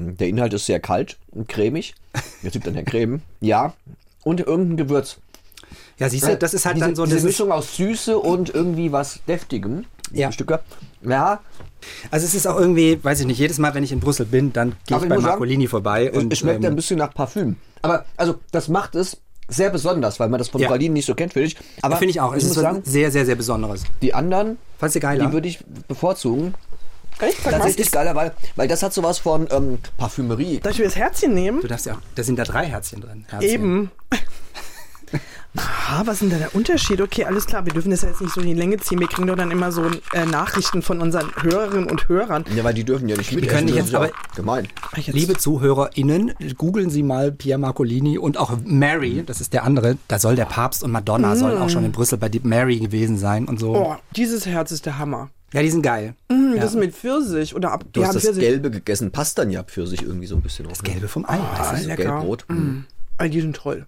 Der 0.00 0.28
Inhalt 0.28 0.52
ist 0.54 0.66
sehr 0.66 0.80
kalt 0.80 1.16
und 1.30 1.48
cremig. 1.48 1.94
Jetzt 2.42 2.54
gibt 2.54 2.66
dann 2.66 2.74
Herr 2.74 2.84
Creme. 2.84 3.20
Ja, 3.40 3.74
und 4.24 4.40
irgendein 4.40 4.76
Gewürz. 4.76 5.18
Ja, 5.98 6.08
siehst 6.08 6.26
du, 6.26 6.36
das 6.36 6.54
ist 6.54 6.64
halt 6.66 6.76
diese, 6.76 6.86
dann 6.86 6.96
so 6.96 7.04
dieses- 7.04 7.22
Mischung 7.24 7.52
aus 7.52 7.76
Süße 7.76 8.18
und 8.18 8.54
irgendwie 8.54 8.90
was 8.92 9.20
Deftigem. 9.28 9.84
Ja. 10.12 10.28
Ein 10.28 10.32
Stücker. 10.32 10.62
Ja, 11.02 11.40
Also 12.10 12.26
es 12.26 12.34
ist 12.34 12.46
auch 12.46 12.58
irgendwie, 12.58 12.98
weiß 13.02 13.20
ich 13.20 13.26
nicht, 13.26 13.38
jedes 13.38 13.58
Mal, 13.58 13.74
wenn 13.74 13.84
ich 13.84 13.92
in 13.92 14.00
Brüssel 14.00 14.26
bin, 14.26 14.52
dann 14.52 14.70
gehe 14.86 14.96
ich 14.96 15.02
ich 15.02 15.08
bei 15.08 15.14
muss 15.14 15.22
sagen, 15.24 15.32
Marcolini 15.34 15.66
vorbei. 15.66 16.10
es, 16.12 16.16
und 16.22 16.32
es 16.32 16.38
schmeckt 16.40 16.58
ein 16.64 16.70
ähm, 16.72 16.76
bisschen 16.76 16.98
nach 16.98 17.14
Parfüm. 17.14 17.56
Aber, 17.82 18.04
also, 18.16 18.34
das 18.50 18.68
macht 18.68 18.94
es 18.96 19.18
sehr 19.48 19.70
besonders, 19.70 20.20
weil 20.20 20.28
man 20.28 20.38
das 20.38 20.48
von 20.48 20.60
Ja. 20.60 20.68
Pralinen 20.68 20.92
nicht 20.94 21.06
so 21.06 21.14
kennt, 21.14 21.32
finde 21.32 21.48
ich. 21.48 21.56
Aber 21.82 21.96
finde 21.96 22.10
ich 22.10 22.20
auch. 22.20 22.34
Es 22.34 22.44
ist 22.44 22.50
was 22.56 22.62
sagen, 22.62 22.82
sehr, 22.84 23.10
sehr, 23.10 23.24
sehr 23.24 23.34
Besonderes. 23.36 23.84
die 24.02 24.12
anderen, 24.14 24.58
Fandst 24.78 24.96
du 24.96 25.00
geiler? 25.00 25.26
die 25.26 25.32
würde 25.32 25.48
ich 25.48 25.60
bevorzugen. 25.88 26.54
Echt? 27.20 27.42
Tatsächlich 27.44 27.90
geiler, 27.90 28.14
weil, 28.14 28.32
weil 28.56 28.68
das 28.68 28.82
hat 28.82 28.92
sowas 28.92 29.18
von 29.18 29.48
ähm, 29.50 29.78
Parfümerie. 29.98 30.60
Darf 30.60 30.72
ich 30.72 30.78
mir 30.78 30.84
das 30.86 30.96
Herzchen 30.96 31.34
nehmen? 31.34 31.60
Du 31.60 31.68
darfst 31.68 31.86
ja 31.86 31.94
auch, 31.94 31.98
da 32.14 32.22
sind 32.22 32.38
da 32.38 32.44
drei 32.44 32.66
Herzchen 32.66 33.00
drin. 33.00 33.24
Herzchen. 33.28 33.50
Eben. 33.50 33.90
Ah, 35.56 36.02
was 36.04 36.14
ist 36.14 36.22
denn 36.22 36.30
da 36.30 36.36
der 36.38 36.54
Unterschied? 36.54 37.00
Okay, 37.00 37.24
alles 37.24 37.44
klar, 37.44 37.64
wir 37.66 37.72
dürfen 37.72 37.90
das 37.90 38.02
ja 38.02 38.08
jetzt 38.10 38.20
nicht 38.20 38.32
so 38.32 38.40
in 38.40 38.46
die 38.46 38.54
Länge 38.54 38.76
ziehen. 38.76 39.00
Wir 39.00 39.08
kriegen 39.08 39.26
doch 39.26 39.34
dann 39.34 39.50
immer 39.50 39.72
so 39.72 39.84
äh, 40.12 40.24
Nachrichten 40.24 40.80
von 40.80 41.00
unseren 41.00 41.32
Hörerinnen 41.42 41.90
und 41.90 42.08
Hörern. 42.08 42.44
Ja, 42.54 42.62
weil 42.62 42.72
die 42.74 42.84
dürfen 42.84 43.08
ja 43.08 43.16
nicht 43.16 43.32
mit. 43.32 43.48
können 43.48 43.64
nicht 43.64 43.74
jetzt, 43.74 43.92
aber- 43.92 44.10
gemein. 44.36 44.68
Jetzt- 44.94 45.12
Liebe 45.12 45.36
ZuhörerInnen, 45.36 46.34
googeln 46.56 46.88
Sie 46.90 47.02
mal 47.02 47.32
Pierre 47.32 47.58
Marcolini 47.58 48.16
und 48.16 48.36
auch 48.38 48.56
Mary, 48.64 49.24
das 49.26 49.40
ist 49.40 49.52
der 49.52 49.64
andere. 49.64 49.96
Da 50.06 50.20
soll 50.20 50.36
der 50.36 50.44
Papst 50.44 50.84
und 50.84 50.92
Madonna 50.92 51.34
sollen 51.34 51.58
auch 51.60 51.68
schon 51.68 51.84
in 51.84 51.90
Brüssel 51.90 52.16
bei 52.18 52.28
Deep 52.28 52.44
Mary 52.44 52.78
gewesen 52.78 53.18
sein 53.18 53.46
und 53.48 53.58
so. 53.58 53.74
Oh, 53.74 53.96
dieses 54.14 54.46
Herz 54.46 54.70
ist 54.70 54.86
der 54.86 54.98
Hammer. 54.98 55.30
Ja, 55.52 55.62
die 55.62 55.70
sind 55.70 55.82
geil. 55.82 56.14
Mm, 56.28 56.54
ja. 56.54 56.60
Das 56.62 56.70
ist 56.72 56.78
mit 56.78 56.94
Pfirsich 56.94 57.54
oder 57.54 57.72
ab. 57.72 57.84
Du 57.92 58.04
hast 58.04 58.14
das 58.14 58.22
Pfirsich. 58.24 58.40
Gelbe 58.42 58.70
gegessen, 58.70 59.10
passt 59.10 59.38
dann 59.38 59.50
ja 59.50 59.64
für 59.66 59.86
sich 59.86 60.02
irgendwie 60.02 60.26
so 60.26 60.36
ein 60.36 60.42
bisschen. 60.42 60.68
Das 60.68 60.82
Gelbe 60.82 61.08
vom 61.08 61.24
Ei. 61.28 61.38
Ah, 61.38 61.72
weißt 61.72 61.84
du? 61.84 61.88
lecker. 61.88 62.02
Gelbrot. 62.04 62.44
Mm. 62.48 62.84
Ah, 63.18 63.28
die 63.28 63.40
sind 63.40 63.56
toll. 63.56 63.86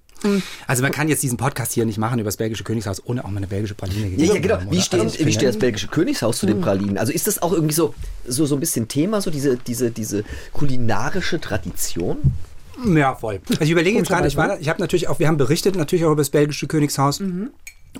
Also 0.69 0.83
man 0.85 0.93
kann 0.93 1.09
jetzt 1.09 1.25
diesen 1.25 1.37
Podcast 1.37 1.73
hier 1.73 1.85
nicht 1.85 1.99
machen 1.99 2.21
über 2.21 2.29
das 2.29 2.37
belgische 2.37 2.63
Königshaus, 2.63 3.03
ohne 3.07 3.25
auch 3.25 3.31
mal 3.31 3.39
eine 3.39 3.49
belgische 3.49 3.75
Praline 3.75 4.03
Ja, 4.07 4.11
gegessen 4.11 4.29
ja, 4.29 4.35
zu 4.35 4.41
genau. 4.41 4.55
haben, 4.61 4.71
Wie 4.71 4.81
steht, 4.81 5.01
Also 5.01 5.19
wie 5.19 5.33
steht 5.33 5.49
das 5.49 5.59
belgische 5.59 5.89
Königshaus 5.89 6.39
zu 6.39 6.47
den 6.47 6.61
Pralinen? 6.61 6.97
Also 6.97 7.13
ist 7.13 7.27
das 7.27 7.43
auch 7.43 7.53
irgendwie 7.53 7.75
so, 7.75 7.93
so, 8.29 8.47
so 8.47 8.55
ein 8.55 8.61
bisschen 8.61 8.87
Thema, 8.87 9.21
so 9.21 9.33
diese, 9.33 9.57
diese, 9.57 9.91
diese 9.91 10.23
kulinarische 10.53 11.41
Tradition? 11.41 12.19
Ja, 12.87 13.17
voll. 13.17 13.41
Also 13.51 13.63
ich 13.63 13.71
überlege 13.71 13.99
jetzt 13.99 14.09
gerade, 14.09 14.29
ich, 14.29 14.37
war 14.37 14.47
da- 14.49 14.59
ich 14.61 14.69
habe 14.69 14.81
natürlich 14.81 15.09
auch, 15.09 15.19
wir 15.19 15.27
haben 15.27 15.39
berichtet 15.39 15.75
natürlich 15.75 16.05
auch 16.05 16.13
über 16.13 16.21
das 16.23 16.31
belgische 16.31 16.69
Königshaus. 16.69 17.21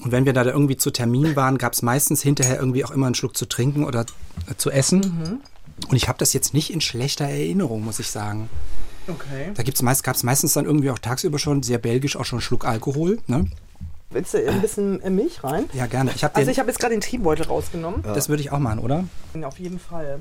Und 0.01 0.11
wenn 0.11 0.25
wir 0.25 0.33
da 0.33 0.45
irgendwie 0.45 0.77
zu 0.77 0.91
Termin 0.91 1.37
waren, 1.37 1.59
gab 1.59 1.75
es 1.75 1.83
meistens 1.83 2.23
hinterher 2.23 2.59
irgendwie 2.59 2.85
auch 2.85 2.91
immer 2.91 3.07
einen 3.07 3.15
Schluck 3.15 3.37
zu 3.37 3.47
trinken 3.47 3.85
oder 3.85 4.07
äh, 4.51 4.55
zu 4.57 4.71
essen. 4.71 5.41
Und 5.89 5.97
ich 5.97 6.09
habe 6.09 6.19
das 6.19 6.33
jetzt 6.33 6.55
nicht 6.55 6.73
in 6.73 6.81
schlechter 6.81 7.27
Erinnerung, 7.27 7.85
muss 7.85 7.99
ich 7.99 8.11
sagen. 8.11 8.49
Okay. 9.09 9.51
Da 9.55 9.63
gibt's 9.63 9.83
meist, 9.83 10.05
gab 10.05 10.15
es 10.15 10.23
meistens 10.23 10.53
dann 10.53 10.65
irgendwie 10.65 10.91
auch 10.91 10.99
tagsüber 10.99 11.39
schon 11.39 11.63
sehr 11.63 11.79
belgisch 11.79 12.17
auch 12.17 12.25
schon 12.25 12.39
einen 12.39 12.43
Schluck 12.43 12.65
Alkohol. 12.65 13.19
Ne? 13.27 13.47
Willst 14.11 14.35
du 14.35 14.49
ein 14.49 14.61
bisschen 14.61 15.01
Milch 15.15 15.43
rein? 15.43 15.65
Ja, 15.73 15.87
gerne. 15.87 16.13
Ich 16.15 16.25
Also 16.25 16.51
ich 16.51 16.59
habe 16.59 16.69
jetzt 16.69 16.79
gerade 16.79 16.95
den 16.95 17.01
Teebeutel 17.01 17.47
rausgenommen. 17.47 18.03
das 18.03 18.29
würde 18.29 18.43
ich 18.43 18.53
auch 18.53 18.59
machen, 18.59 18.79
oder? 18.79 19.05
Auf 19.43 19.59
jeden 19.59 19.79
Fall. 19.79 20.21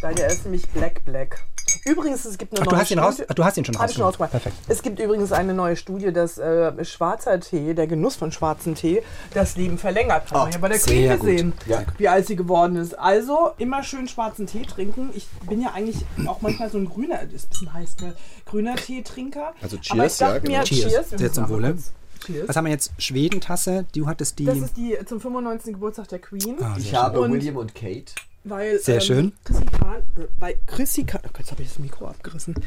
Weil 0.00 0.14
der 0.14 0.28
ist 0.28 0.44
nämlich 0.44 0.68
Black 0.68 1.04
Black. 1.04 1.44
Übrigens, 1.84 2.24
es 2.24 2.38
gibt 2.38 2.52
eine 2.52 2.60
Ach, 2.60 2.64
du 2.64 2.70
neue 2.70 2.80
hast 2.80 2.90
ihn 2.90 2.98
raus- 2.98 3.14
Studie- 3.14 3.28
ach, 3.30 3.34
du 3.34 3.44
hast 3.44 3.56
ihn 3.56 3.64
schon 3.64 3.78
Hab 3.78 3.88
ich 3.88 3.94
schon 3.96 4.02
rausgenommen. 4.04 4.30
rausgebracht. 4.32 4.54
Perfekt. 4.54 4.56
Es 4.68 4.82
gibt 4.82 5.00
übrigens 5.00 5.32
eine 5.32 5.52
neue 5.54 5.76
Studie, 5.76 6.12
dass 6.12 6.38
äh, 6.38 6.84
schwarzer 6.84 7.40
Tee, 7.40 7.74
der 7.74 7.86
Genuss 7.86 8.16
von 8.16 8.30
schwarzem 8.30 8.74
Tee, 8.74 9.02
das 9.34 9.56
Leben 9.56 9.78
verlängert. 9.78 10.30
Haben 10.32 10.48
wir 10.48 10.52
ja 10.52 10.58
bei 10.58 10.68
der 10.68 10.78
Queen 10.78 11.18
gesehen, 11.18 11.52
Ja. 11.66 11.82
wie 11.98 12.08
alt 12.08 12.26
sie 12.26 12.36
geworden 12.36 12.76
ist. 12.76 12.98
Also 12.98 13.50
immer 13.58 13.82
schön 13.82 14.06
schwarzen 14.06 14.46
Tee 14.46 14.62
trinken. 14.62 15.10
Ich 15.14 15.26
bin 15.48 15.60
ja 15.60 15.70
eigentlich 15.72 16.04
auch 16.26 16.40
manchmal 16.40 16.70
so 16.70 16.78
ein 16.78 16.84
grüner, 16.88 17.20
ist 17.22 17.46
ein 17.46 17.48
bisschen 17.48 17.72
heiß, 17.74 17.96
gell? 17.96 18.14
grüner 18.46 18.76
Teetrinker. 18.76 19.54
Also 19.62 19.76
Aber 19.76 19.82
Cheers, 20.08 20.18
ja, 20.20 20.38
genau. 20.38 20.58
mir, 20.58 20.64
Cheers. 20.64 20.90
Cheers. 20.92 21.10
Sehr 21.10 21.32
zum 21.32 21.48
Wohle. 21.48 21.76
Cheers. 22.24 22.48
Was 22.48 22.56
haben 22.56 22.66
wir 22.66 22.72
jetzt? 22.72 22.92
Schwedentasse. 22.98 23.86
Du 23.94 24.06
hattest 24.06 24.38
die. 24.38 24.44
Das 24.44 24.58
ist 24.58 24.76
die 24.76 24.96
zum 25.06 25.20
95. 25.20 25.74
Geburtstag 25.74 26.08
der 26.08 26.18
Queen. 26.20 26.56
Ah, 26.62 26.76
Ich 26.78 26.94
habe 26.94 27.20
Und- 27.20 27.32
William 27.32 27.56
und 27.56 27.74
Kate. 27.74 28.12
Weil, 28.44 28.78
Sehr 28.80 29.00
schön. 29.00 29.32
Chrissy 29.44 29.64
Kahn, 29.66 30.02
äh, 30.16 30.26
weil 30.38 30.56
Chrissy 30.66 31.04
Kahn, 31.04 31.20
oh 31.24 31.28
Gott, 31.32 31.40
jetzt 31.40 31.52
habe 31.52 31.62
ich 31.62 31.68
das 31.68 31.78
Mikro 31.78 32.08
abgerissen. 32.08 32.54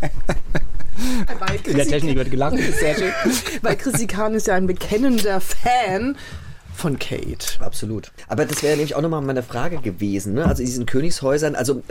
weil, 0.00 1.56
In 1.56 1.62
der 1.64 1.74
Chrissy, 1.74 1.90
Technik 1.90 2.16
wird 2.16 2.30
gelacht. 2.30 2.56
Sehr 2.56 2.94
schön. 2.94 3.12
weil 3.62 3.76
Chrissy 3.76 4.06
Kahn 4.06 4.34
ist 4.34 4.46
ja 4.46 4.54
ein 4.54 4.66
bekennender 4.66 5.40
Fan 5.40 6.16
von 6.74 6.98
Kate. 6.98 7.60
Absolut. 7.60 8.12
Aber 8.28 8.44
das 8.44 8.62
wäre 8.62 8.76
nämlich 8.76 8.94
auch 8.94 9.02
nochmal 9.02 9.22
meine 9.22 9.42
Frage 9.42 9.78
gewesen. 9.78 10.34
Ne? 10.34 10.44
Also 10.44 10.62
in 10.62 10.66
diesen 10.66 10.86
Königshäusern, 10.86 11.54
also 11.54 11.82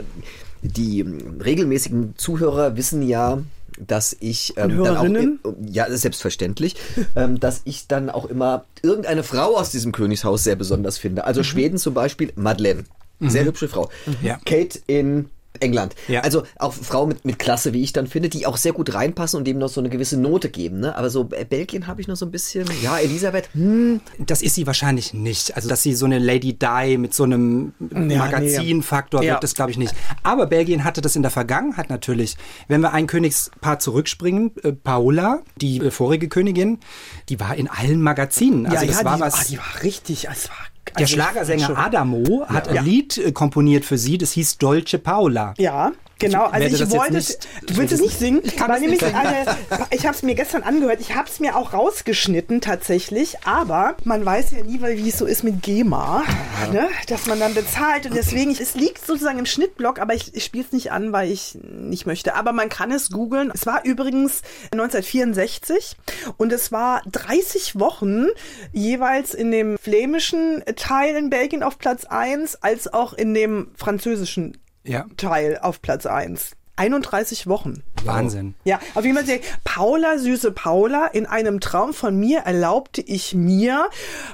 die 0.62 1.00
ähm, 1.00 1.40
regelmäßigen 1.42 2.14
Zuhörer 2.16 2.76
wissen 2.76 3.02
ja, 3.02 3.42
dass 3.78 4.16
ich 4.20 4.54
ähm, 4.56 4.70
dann 4.70 4.80
auch, 4.96 5.02
Hörerinnen? 5.02 5.40
ja, 5.70 5.84
das 5.84 5.94
ist 5.94 6.02
selbstverständlich, 6.02 6.76
ähm, 7.16 7.40
dass 7.40 7.62
ich 7.64 7.86
dann 7.86 8.10
auch 8.10 8.26
immer 8.26 8.64
irgendeine 8.82 9.22
Frau 9.22 9.56
aus 9.56 9.70
diesem 9.70 9.92
Königshaus 9.92 10.44
sehr 10.44 10.56
besonders 10.56 10.98
finde. 10.98 11.24
Also 11.24 11.42
Schweden 11.42 11.78
zum 11.78 11.94
Beispiel, 11.94 12.32
Madeleine. 12.36 12.84
Sehr 13.20 13.44
hübsche 13.44 13.68
Frau. 13.68 13.90
Ja. 14.22 14.38
Kate 14.44 14.80
in 14.86 15.30
England. 15.60 15.94
Ja. 16.08 16.20
Also 16.20 16.42
auch 16.58 16.72
Frauen 16.72 17.08
mit, 17.08 17.24
mit 17.24 17.38
Klasse, 17.38 17.72
wie 17.72 17.82
ich 17.82 17.92
dann 17.92 18.06
finde, 18.06 18.28
die 18.28 18.46
auch 18.46 18.56
sehr 18.56 18.72
gut 18.72 18.92
reinpassen 18.94 19.38
und 19.38 19.44
dem 19.44 19.58
noch 19.58 19.68
so 19.68 19.80
eine 19.80 19.88
gewisse 19.88 20.16
Note 20.16 20.50
geben. 20.50 20.80
Ne? 20.80 20.96
Aber 20.96 21.10
so 21.10 21.28
äh, 21.30 21.44
Belgien 21.44 21.86
habe 21.86 22.00
ich 22.00 22.08
noch 22.08 22.16
so 22.16 22.26
ein 22.26 22.32
bisschen, 22.32 22.68
ja, 22.82 22.98
Elisabeth, 22.98 23.48
hm, 23.54 24.00
Das 24.18 24.42
ist 24.42 24.54
sie 24.54 24.66
wahrscheinlich 24.66 25.14
nicht. 25.14 25.56
Also, 25.56 25.68
dass 25.68 25.82
sie 25.82 25.94
so 25.94 26.06
eine 26.06 26.18
Lady 26.18 26.58
Di 26.58 26.98
mit 26.98 27.14
so 27.14 27.24
einem 27.24 27.72
Magazinfaktor 27.78 29.20
nee. 29.20 29.26
Ja. 29.26 29.32
wird, 29.34 29.44
das 29.44 29.54
glaube 29.54 29.70
ich 29.70 29.78
nicht. 29.78 29.94
Aber 30.22 30.46
Belgien 30.46 30.84
hatte 30.84 31.00
das 31.00 31.14
in 31.14 31.22
der 31.22 31.30
Vergangenheit 31.30 31.88
natürlich. 31.88 32.36
Wenn 32.68 32.80
wir 32.80 32.92
ein 32.92 33.06
Königspaar 33.06 33.78
zurückspringen, 33.78 34.52
äh, 34.62 34.72
Paola, 34.72 35.42
die 35.56 35.78
äh, 35.78 35.90
vorige 35.90 36.28
Königin, 36.28 36.80
die 37.28 37.38
war 37.38 37.54
in 37.54 37.68
allen 37.68 38.02
Magazinen. 38.02 38.66
Also, 38.66 38.86
das 38.86 39.04
war 39.04 39.16
die, 39.16 39.22
was. 39.22 39.34
ah, 39.34 39.44
die 39.48 39.58
war 39.58 39.82
richtig, 39.82 40.28
es 40.28 40.48
war 40.48 40.56
der 40.90 41.02
also, 41.02 41.14
Schlagersänger 41.14 41.78
Adamo 41.78 42.44
hat 42.46 42.68
ein. 42.68 42.84
Lied 42.84 43.18
äh, 43.18 43.32
komponiert 43.32 43.84
für 43.84 43.98
sie, 43.98 44.18
das 44.18 44.32
hieß 44.32 44.58
Dolce 44.58 44.98
Paola. 44.98 45.54
Ja, 45.58 45.92
genau. 46.18 46.44
Also 46.44 46.70
werde 46.70 46.84
ich 46.84 46.90
wollte, 46.90 47.38
du 47.66 47.76
willst 47.76 47.92
es 47.92 48.00
nicht 48.00 48.18
singen? 48.18 48.40
Ich 48.44 48.56
kann 48.56 48.70
weil 48.70 48.80
nämlich 48.80 49.00
nicht 49.00 49.14
eine, 49.14 49.56
ich 49.90 50.06
habe 50.06 50.16
es 50.16 50.22
mir 50.22 50.34
gestern 50.34 50.62
angehört. 50.62 51.00
Ich 51.00 51.14
habe 51.14 51.28
es 51.28 51.40
mir 51.40 51.56
auch 51.56 51.72
rausgeschnitten 51.72 52.60
tatsächlich. 52.60 53.36
Aber 53.44 53.96
man 54.04 54.24
weiß 54.24 54.52
ja 54.52 54.64
nie, 54.64 54.80
weil 54.80 54.96
wie 54.96 55.08
es 55.08 55.18
so 55.18 55.26
ist 55.26 55.44
mit 55.44 55.62
GEMA, 55.62 56.24
ne? 56.72 56.88
dass 57.08 57.26
man 57.26 57.38
dann 57.40 57.54
bezahlt 57.54 58.06
und 58.06 58.14
deswegen 58.14 58.52
es 58.52 58.74
liegt 58.74 59.06
sozusagen 59.06 59.38
im 59.38 59.46
Schnittblock, 59.46 59.98
aber 59.98 60.14
ich, 60.14 60.34
ich 60.34 60.44
spiele 60.44 60.64
es 60.64 60.72
nicht 60.72 60.92
an, 60.92 61.12
weil 61.12 61.30
ich 61.30 61.58
nicht 61.62 62.06
möchte. 62.06 62.34
Aber 62.34 62.52
man 62.52 62.68
kann 62.68 62.90
es 62.90 63.10
googeln. 63.10 63.50
Es 63.54 63.66
war 63.66 63.84
übrigens 63.84 64.42
1964 64.72 65.96
und 66.36 66.52
es 66.52 66.72
war 66.72 67.02
30 67.10 67.78
Wochen 67.78 68.26
jeweils 68.72 69.34
in 69.34 69.50
dem 69.50 69.78
flämischen 69.78 70.62
Teil 70.76 71.16
in 71.16 71.30
Belgien 71.30 71.62
auf 71.62 71.78
Platz 71.78 72.04
1 72.04 72.56
als 72.56 72.92
auch 72.92 73.12
in 73.12 73.34
dem 73.34 73.68
französischen 73.76 74.58
Ja, 74.84 75.06
Teil 75.16 75.58
auf 75.60 75.80
Platz 75.82 76.06
1. 76.06 76.52
31 76.76 77.46
Wochen. 77.46 77.82
Wahnsinn. 78.04 78.54
Ja, 78.64 78.80
auf 78.94 79.04
jeden 79.04 79.16
Fall 79.16 79.26
sehr. 79.26 79.40
Paula, 79.62 80.18
süße 80.18 80.52
Paula, 80.52 81.06
in 81.06 81.26
einem 81.26 81.60
Traum 81.60 81.94
von 81.94 82.16
mir 82.16 82.40
erlaubte 82.40 83.00
ich 83.00 83.34
mir, 83.34 83.88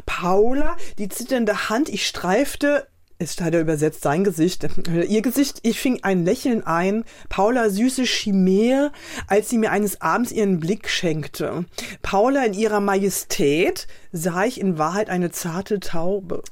Paula, 0.06 0.76
die 0.98 1.08
zitternde 1.08 1.68
Hand, 1.68 1.88
ich 1.88 2.06
streifte, 2.06 2.86
es 3.18 3.38
hat 3.38 3.52
er 3.52 3.60
übersetzt 3.60 4.02
sein 4.02 4.24
Gesicht, 4.24 4.66
ihr 5.08 5.20
Gesicht, 5.20 5.58
ich 5.62 5.78
fing 5.78 6.00
ein 6.02 6.24
Lächeln 6.24 6.66
ein, 6.66 7.04
Paula 7.28 7.68
süße 7.68 8.04
Chimäre, 8.04 8.90
als 9.26 9.50
sie 9.50 9.58
mir 9.58 9.70
eines 9.70 10.00
Abends 10.00 10.32
ihren 10.32 10.58
Blick 10.58 10.88
schenkte. 10.88 11.66
Paula 12.00 12.44
in 12.46 12.54
ihrer 12.54 12.80
Majestät 12.80 13.86
sah 14.12 14.44
ich 14.44 14.58
in 14.58 14.78
Wahrheit 14.78 15.10
eine 15.10 15.30
zarte 15.30 15.78
Taube. 15.78 16.42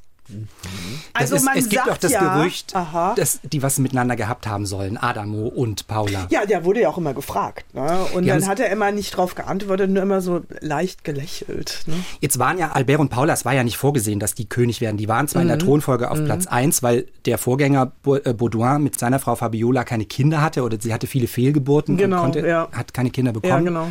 Das 1.13 1.21
Also 1.21 1.35
ist, 1.37 1.43
man 1.45 1.57
es 1.57 1.69
gibt 1.69 1.89
auch 1.89 1.97
das 1.97 2.11
ja, 2.11 2.35
Gerücht, 2.37 2.75
aha. 2.75 3.13
dass 3.15 3.39
die 3.43 3.61
was 3.63 3.79
miteinander 3.79 4.15
gehabt 4.15 4.47
haben 4.47 4.65
sollen, 4.65 4.97
Adamo 4.97 5.47
und 5.47 5.87
Paula. 5.87 6.27
Ja, 6.29 6.45
der 6.45 6.63
wurde 6.65 6.81
ja 6.81 6.89
auch 6.89 6.97
immer 6.97 7.13
gefragt. 7.13 7.65
Ne? 7.73 7.99
Und 8.13 8.23
Die 8.23 8.29
dann 8.29 8.47
hat 8.47 8.59
er 8.59 8.69
immer 8.69 8.91
nicht 8.91 9.15
drauf 9.17 9.35
geantwortet, 9.35 9.89
nur 9.89 10.03
immer 10.03 10.21
so 10.21 10.41
leicht 10.61 11.03
gelächelt. 11.03 11.81
Ne? 11.87 11.95
Jetzt 12.21 12.39
waren 12.39 12.57
ja 12.57 12.71
Albert 12.71 12.99
und 12.99 13.09
Paula, 13.09 13.33
es 13.33 13.45
war 13.45 13.53
ja 13.53 13.63
nicht 13.63 13.77
vorgesehen, 13.77 14.19
dass 14.19 14.33
die 14.35 14.47
König 14.47 14.81
werden. 14.81 14.97
Die 14.97 15.07
waren 15.07 15.27
zwar 15.27 15.41
in 15.41 15.47
Mhm. 15.47 15.51
der 15.51 15.59
Thronfolge 15.59 16.11
auf 16.11 16.23
Platz 16.23 16.47
1, 16.47 16.83
weil 16.83 17.07
der 17.25 17.37
Vorgänger 17.37 17.91
äh, 18.23 18.33
Baudouin 18.33 18.81
mit 18.83 18.97
seiner 18.99 19.19
Frau 19.19 19.35
Fabiola 19.35 19.83
keine 19.83 20.05
Kinder 20.05 20.41
hatte 20.41 20.63
oder 20.63 20.77
sie 20.79 20.93
hatte 20.93 21.07
viele 21.07 21.27
Fehlgeburten 21.27 21.97
Genau, 21.97 22.17
und 22.17 22.33
konnte, 22.33 22.47
ja. 22.47 22.67
hat 22.71 22.93
keine 22.93 23.09
Kinder 23.09 23.31
bekommen. 23.33 23.51
Ja, 23.51 23.59
genau. 23.59 23.87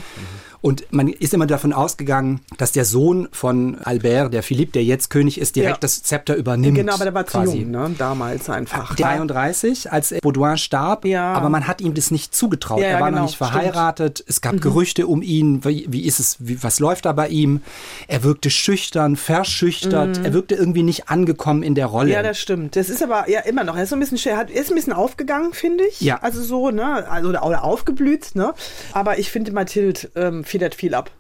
Und 0.61 0.85
man 0.91 1.09
ist 1.09 1.33
immer 1.35 1.47
davon 1.47 1.73
ausgegangen, 1.73 2.41
dass 2.57 2.73
der 2.73 2.85
Sohn 2.85 3.29
von 3.33 3.79
Albert, 3.85 4.35
der 4.35 4.43
Philipp, 4.43 4.73
der 4.73 4.83
jetzt 4.85 5.09
König 5.11 5.39
ist, 5.41 5.55
direkt 5.57 5.77
Ja. 5.77 5.79
das 5.81 6.03
Zepter 6.03 6.35
übernimmt. 6.35 6.77
Genau, 6.77 6.95
aber 6.95 7.05
der 7.05 7.15
war 7.15 7.27
zu 7.27 7.43
jung, 7.43 7.71
ne? 7.71 7.95
damals 7.97 8.51
einfach. 8.51 8.97
33, 8.97 9.93
als 9.93 10.15
Baudouin 10.23 10.59
starb, 10.59 11.05
Ja. 11.05 11.33
aber 11.35 11.49
man 11.49 11.67
hat 11.67 11.81
ihm 11.81 11.95
das 11.95 12.11
nicht 12.11 12.35
zugetraut. 12.35 12.81
Ja, 12.81 12.89
er 12.89 13.01
war 13.01 13.09
genau, 13.11 13.21
noch 13.23 13.27
nicht 13.29 13.37
stimmt. 13.37 13.51
verheiratet, 13.51 14.25
es 14.27 14.41
gab 14.41 14.61
Gerüchte 14.61 15.07
um 15.07 15.23
ihn, 15.23 15.65
wie, 15.65 15.87
wie 15.89 16.05
ist 16.05 16.19
es, 16.21 16.37
wie, 16.41 16.63
was 16.63 16.81
läuft 16.81 17.05
da 17.05 17.13
bei 17.13 17.29
ihm? 17.29 17.61
Er 18.09 18.25
wirkte 18.25 18.51
schüchtern, 18.51 19.17
verschüchtert, 19.17 20.19
er 20.25 20.33
wirkte 20.33 20.55
irgendwie 20.55 20.83
nicht 20.83 21.09
angekommen 21.09 21.63
in 21.63 21.75
der 21.75 21.87
Rolle. 21.87 22.07
Mhm. 22.09 22.13
Ja, 22.15 22.23
das 22.23 22.39
stimmt. 22.41 22.77
Das 22.77 22.89
ist 22.91 23.03
aber 23.03 23.29
ja 23.31 23.41
immer 23.41 23.65
noch. 23.65 23.77
Er 23.77 23.85
ist 23.85 23.91
so 23.91 23.97
ein 23.97 24.01
bisschen 24.01 24.19
schwer. 24.19 24.35
Er 24.35 24.49
er 24.49 24.63
ist 24.63 24.71
ein 24.71 24.75
bisschen 24.75 24.93
aufgegangen, 24.93 25.53
finde 25.53 25.85
ich. 25.85 26.01
Ja. 26.01 26.19
Also 26.23 26.43
so, 26.43 26.71
ne? 26.71 27.09
Also, 27.09 27.29
oder, 27.29 27.45
oder 27.47 27.65
aufgeblüht, 27.65 28.35
ne? 28.35 28.55
Aber 28.93 29.19
ich 29.19 29.31
finde, 29.31 29.53
Mathilde 29.53 30.11
ähm, 30.17 30.45
federt 30.49 30.75
viel 30.75 30.95
ab. 30.95 31.11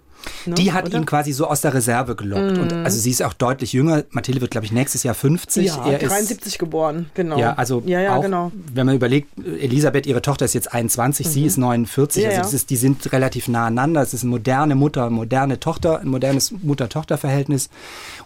Ne? 0.47 0.55
Die 0.55 0.73
hat 0.73 0.87
Oder? 0.87 0.99
ihn 0.99 1.07
quasi 1.07 1.33
so 1.33 1.47
aus 1.47 1.61
der 1.61 1.75
Reserve 1.75 2.17
gelockt. 2.17 2.59
Und 2.59 2.73
also 2.73 2.99
sie 2.99 3.11
ist 3.11 3.23
auch 3.23 3.33
deutlich 3.33 3.73
jünger. 3.73 4.05
Mathilde 4.11 4.41
wird, 4.41 4.51
glaube 4.51 4.67
ich, 4.67 4.73
nächstes 4.73 5.03
Jahr 5.03 5.14
50. 5.14 5.67
Ja, 5.67 5.87
er 5.87 6.01
ist 6.01 6.11
73 6.11 6.59
geboren, 6.59 7.11
genau. 7.14 7.38
Ja, 7.38 7.55
also 7.55 7.83
ja, 7.87 8.01
ja, 8.01 8.17
auch, 8.17 8.23
genau. 8.23 8.51
wenn 8.73 8.87
man 8.87 8.97
überlegt, 8.97 9.29
Elisabeth, 9.38 10.07
ihre 10.07 10.23
Tochter 10.23 10.45
ist 10.45 10.55
jetzt 10.55 10.73
21, 10.73 11.27
sie 11.27 11.45
ist 11.45 11.57
49, 11.57 12.25
Ja, 12.25 12.31
also 12.31 12.57
ist, 12.57 12.71
die 12.71 12.77
sind 12.77 13.12
relativ 13.12 13.49
nah 13.49 13.67
aneinander. 13.67 14.03
Es 14.03 14.14
ist 14.14 14.23
eine 14.23 14.31
moderne 14.31 14.75
Mutter, 14.75 15.09
moderne 15.11 15.61
Tochter, 15.61 16.01
ein 16.01 16.09
modernes 16.09 16.53
Mutter-Tochter-Verhältnis. 16.62 17.71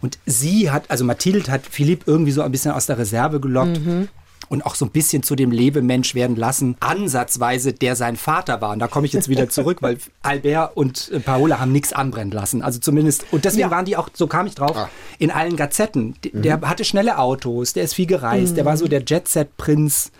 Und 0.00 0.18
sie 0.26 0.70
hat, 0.70 0.90
also 0.90 1.04
Mathilde 1.04 1.50
hat 1.50 1.62
Philipp 1.66 2.04
irgendwie 2.06 2.32
so 2.32 2.42
ein 2.42 2.52
bisschen 2.52 2.72
aus 2.72 2.86
der 2.86 2.98
Reserve 2.98 3.40
gelockt. 3.40 3.84
Mhm. 3.84 4.08
Und 4.48 4.66
auch 4.66 4.74
so 4.74 4.84
ein 4.84 4.90
bisschen 4.90 5.22
zu 5.22 5.34
dem 5.34 5.50
Lebemensch 5.50 6.14
werden 6.14 6.36
lassen, 6.36 6.76
ansatzweise, 6.80 7.72
der 7.72 7.96
sein 7.96 8.16
Vater 8.16 8.60
war. 8.60 8.70
Und 8.72 8.80
da 8.80 8.88
komme 8.88 9.06
ich 9.06 9.12
jetzt 9.12 9.28
wieder 9.28 9.48
zurück, 9.48 9.78
weil 9.80 9.96
Albert 10.22 10.76
und 10.76 11.10
äh, 11.12 11.20
Paola 11.20 11.58
haben 11.58 11.72
nichts 11.72 11.92
anbrennen 11.92 12.32
lassen. 12.32 12.60
Also 12.62 12.78
zumindest, 12.80 13.24
und 13.32 13.44
deswegen 13.44 13.62
Ja. 13.62 13.70
waren 13.70 13.84
die 13.84 13.96
auch, 13.96 14.08
so 14.12 14.26
kam 14.26 14.46
ich 14.46 14.54
drauf, 14.54 14.76
in 15.18 15.30
allen 15.30 15.56
Gazetten. 15.56 16.16
Mhm. 16.32 16.42
Der 16.42 16.60
hatte 16.62 16.84
schnelle 16.84 17.18
Autos, 17.18 17.72
der 17.72 17.84
ist 17.84 17.94
viel 17.94 18.06
gereist, 18.06 18.56
der 18.56 18.64
war 18.64 18.76
so 18.76 18.88
der 18.88 19.02
Jet-Set-Prinz. 19.06 20.10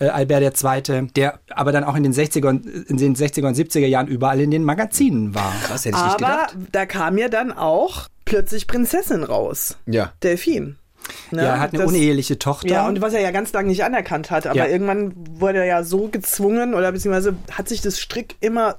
Äh, 0.00 0.08
Albert 0.10 0.62
II., 0.62 1.08
der 1.16 1.40
aber 1.50 1.72
dann 1.72 1.82
auch 1.82 1.96
in 1.96 2.04
den 2.04 2.12
60er 2.14 2.46
und, 2.48 2.66
in 2.66 2.98
den 2.98 3.16
60er 3.16 3.48
und 3.48 3.56
70er 3.56 3.84
Jahren 3.86 4.06
überall 4.06 4.40
in 4.40 4.52
den 4.52 4.62
Magazinen 4.62 5.34
war. 5.34 5.52
was 5.70 5.84
hätte 5.86 5.96
ich 5.96 6.04
nicht 6.04 6.22
Aber 6.22 6.46
gedacht. 6.46 6.56
da 6.70 6.86
kam 6.86 7.18
ja 7.18 7.28
dann 7.28 7.50
auch 7.50 8.06
plötzlich 8.24 8.68
Prinzessin 8.68 9.24
raus. 9.24 9.76
Ja. 9.86 10.12
Delfin. 10.22 10.76
Ne? 11.30 11.42
Ja, 11.42 11.48
er 11.54 11.60
hat 11.60 11.70
eine 11.74 11.82
Das- 11.84 11.88
uneheliche 11.92 12.38
Tochter. 12.38 12.68
Ja, 12.68 12.86
und 12.88 13.00
was 13.00 13.12
er 13.12 13.20
ja 13.20 13.30
ganz 13.30 13.52
lange 13.52 13.68
nicht 13.68 13.84
anerkannt 13.84 14.30
hat. 14.30 14.46
Aber 14.46 14.56
Ja. 14.58 14.66
irgendwann 14.66 15.12
wurde 15.38 15.58
er 15.58 15.64
ja 15.66 15.82
so 15.84 16.08
gezwungen 16.08 16.74
oder 16.74 16.92
beziehungsweise 16.92 17.34
hat 17.52 17.68
sich 17.68 17.80
das 17.80 17.98
Strick 18.00 18.36
immer 18.40 18.76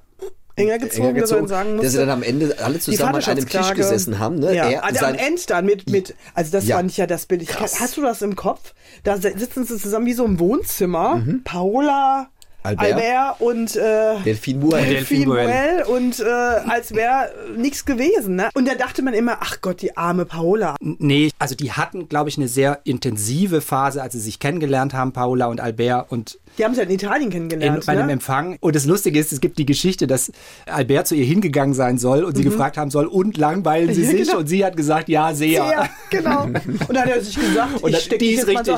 enger 0.55 0.77
gezogen, 0.77 1.09
Enger 1.09 1.21
dass 1.21 1.31
man 1.31 1.39
gezogen, 1.41 1.47
sagen 1.47 1.69
dass 1.69 1.75
musste. 1.77 1.89
sie 1.91 1.97
dann 1.99 2.09
am 2.09 2.23
Ende 2.23 2.55
alle 2.61 2.79
zusammen 2.79 3.15
an 3.15 3.23
einem 3.23 3.47
Tisch 3.47 3.73
gesessen 3.75 4.19
haben. 4.19 4.39
Ne? 4.39 4.53
Ja, 4.53 4.69
Er, 4.69 4.83
also 4.83 5.05
am 5.05 5.15
Ende 5.15 5.41
dann 5.47 5.65
mit, 5.65 5.89
mit, 5.89 6.15
also 6.33 6.51
das 6.51 6.67
Ja. 6.67 6.75
fand 6.77 6.91
ich 6.91 6.97
ja 6.97 7.07
das 7.07 7.25
Bild. 7.27 7.41
Ich, 7.43 7.57
hast 7.59 7.95
du 7.95 8.01
das 8.01 8.21
im 8.21 8.35
Kopf? 8.35 8.73
Da 9.03 9.15
sitzen 9.17 9.63
sie 9.65 9.77
zusammen 9.77 10.05
wie 10.05 10.13
so 10.13 10.25
im 10.25 10.37
Wohnzimmer. 10.39 11.23
Paola, 11.45 12.27
Albert. 12.63 12.93
Albert, 12.93 13.41
und 13.41 13.75
äh, 13.75 14.19
Delphine 14.25 14.59
Moore. 14.59 14.81
Delphine. 14.81 15.25
Morel 15.25 15.83
und 15.83 16.19
äh, 16.19 16.23
als 16.23 16.93
wäre 16.93 17.31
nichts 17.55 17.85
gewesen. 17.85 18.35
Ne? 18.35 18.49
Und 18.53 18.67
da 18.67 18.75
dachte 18.75 19.01
man 19.01 19.13
immer, 19.13 19.37
ach 19.41 19.61
Gott, 19.61 19.81
die 19.81 19.95
arme 19.95 20.25
Paola. 20.25 20.75
Nee, 20.81 21.31
also 21.39 21.55
die 21.55 21.71
hatten, 21.71 22.09
glaube 22.09 22.29
ich, 22.29 22.37
eine 22.37 22.47
sehr 22.47 22.81
intensive 22.83 23.61
Phase, 23.61 24.01
als 24.01 24.13
sie 24.13 24.19
sich 24.19 24.39
kennengelernt 24.39 24.93
haben, 24.93 25.13
Paola 25.13 25.47
und 25.47 25.61
Albert. 25.61 26.11
Und 26.11 26.38
Die 26.57 26.65
haben 26.65 26.73
sich 26.73 26.79
halt 26.79 26.89
in 26.89 26.95
Italien 26.95 27.23
in, 27.27 27.31
kennengelernt. 27.31 27.85
bei 27.85 27.93
einem 27.93 28.07
ne? 28.07 28.13
Empfang. 28.13 28.57
Und 28.59 28.75
das 28.75 28.85
Lustige 28.85 29.17
ist, 29.19 29.31
es 29.31 29.39
gibt 29.39 29.57
die 29.57 29.65
Geschichte, 29.65 30.07
dass 30.07 30.31
Albert 30.65 31.07
zu 31.07 31.15
ihr 31.15 31.23
hingegangen 31.25 31.73
sein 31.73 31.97
soll 31.97 32.23
und 32.23 32.35
sie 32.35 32.43
gefragt 32.43 32.77
haben 32.77 32.91
soll, 32.91 33.05
und 33.05 33.37
langweilen 33.37 33.93
sie 33.93 34.01
Mhm. 34.01 34.05
Ja, 34.05 34.11
sich? 34.11 34.27
genau. 34.27 34.39
Und 34.39 34.47
sie 34.47 34.65
hat 34.65 34.75
gesagt, 34.75 35.07
ja, 35.09 35.33
sehr. 35.33 35.63
Ja, 35.63 35.89
genau. 36.09 36.43
Und 36.43 36.53
dann 36.89 36.97
hat 36.97 37.09
er 37.09 37.21
sich 37.21 37.39
gesagt, 37.39 37.81
Und 37.81 37.89
ich 37.89 37.95
das, 37.95 38.05
steck 38.05 38.19
die 38.19 38.31
ist 38.31 38.47
richtig. 38.47 38.75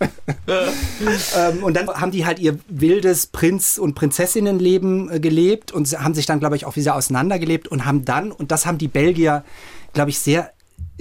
ähm, 0.48 1.62
und 1.62 1.76
dann 1.76 1.88
haben 1.88 2.10
die 2.10 2.24
halt 2.26 2.38
ihr 2.38 2.58
wildes 2.68 3.26
Prinz- 3.26 3.78
und 3.78 3.94
Prinzessinnenleben 3.94 5.10
äh, 5.10 5.20
gelebt 5.20 5.72
und 5.72 5.86
sie 5.86 5.98
haben 5.98 6.14
sich 6.14 6.26
dann, 6.26 6.40
glaube 6.40 6.56
ich, 6.56 6.64
auch 6.66 6.76
wieder 6.76 6.94
auseinandergelebt 6.96 7.68
und 7.68 7.84
haben 7.84 8.04
dann, 8.04 8.32
und 8.32 8.50
das 8.50 8.66
haben 8.66 8.78
die 8.78 8.88
Belgier, 8.88 9.44
glaube 9.92 10.10
ich, 10.10 10.18
sehr 10.18 10.50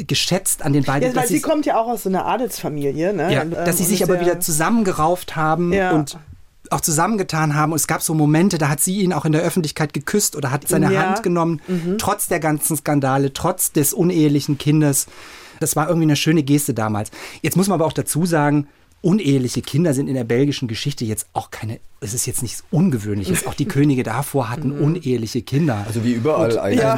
geschätzt 0.07 0.63
an 0.63 0.73
den 0.73 0.83
beiden, 0.83 1.09
Ja, 1.09 1.15
weil 1.15 1.27
sie 1.27 1.35
sie 1.35 1.41
kommt 1.41 1.65
ja 1.65 1.79
auch 1.79 1.87
aus 1.87 2.03
so 2.03 2.09
einer 2.09 2.25
Adelsfamilie, 2.25 3.13
ne? 3.13 3.33
ja, 3.33 3.41
Und, 3.43 3.53
dass 3.53 3.77
sie 3.77 3.83
ähm, 3.83 3.89
sich 3.89 4.03
und 4.03 4.09
aber 4.11 4.19
wieder 4.21 4.39
zusammengerauft 4.39 5.35
haben 5.35 5.73
Ja. 5.73 5.91
und 5.91 6.17
auch 6.69 6.81
zusammengetan 6.81 7.55
haben. 7.55 7.71
Und 7.73 7.77
es 7.77 7.87
gab 7.87 8.01
so 8.01 8.13
Momente, 8.13 8.57
da 8.57 8.69
hat 8.69 8.79
sie 8.79 8.99
ihn 9.01 9.11
auch 9.13 9.25
in 9.25 9.33
der 9.33 9.41
Öffentlichkeit 9.41 9.93
geküsst 9.93 10.35
oder 10.35 10.51
hat 10.51 10.67
seine 10.67 10.85
Ja. 10.85 11.01
Mhm. 11.01 11.05
Hand 11.07 11.23
genommen, 11.23 11.61
trotz 11.97 12.27
der 12.27 12.39
ganzen 12.39 12.77
Skandale, 12.77 13.33
trotz 13.33 13.71
des 13.73 13.93
unehelichen 13.93 14.57
Kindes. 14.57 15.07
Das 15.59 15.75
war 15.75 15.87
irgendwie 15.87 16.05
eine 16.05 16.15
schöne 16.15 16.43
Geste 16.43 16.73
damals. 16.73 17.11
Jetzt 17.41 17.57
muss 17.57 17.67
man 17.67 17.75
aber 17.75 17.85
auch 17.85 17.93
dazu 17.93 18.25
sagen, 18.25 18.67
uneheliche 19.01 19.61
Kinder 19.63 19.93
sind 19.93 20.07
in 20.07 20.13
der 20.13 20.23
belgischen 20.23 20.67
Geschichte 20.67 21.03
jetzt 21.05 21.25
auch 21.33 21.49
keine, 21.51 21.79
es 22.01 22.13
ist 22.13 22.25
jetzt 22.27 22.41
nichts 22.43 22.63
Ungewöhnliches. 22.71 23.47
Auch 23.47 23.53
die 23.55 23.65
Könige 23.67 24.03
davor 24.03 24.49
hatten 24.49 24.77
Mhm. 24.77 24.83
uneheliche 24.83 25.41
Kinder. 25.41 25.83
Also 25.87 26.03
wie 26.03 26.13
überall 26.13 26.57
eigentlich. 26.59 26.79
Ja. 26.81 26.97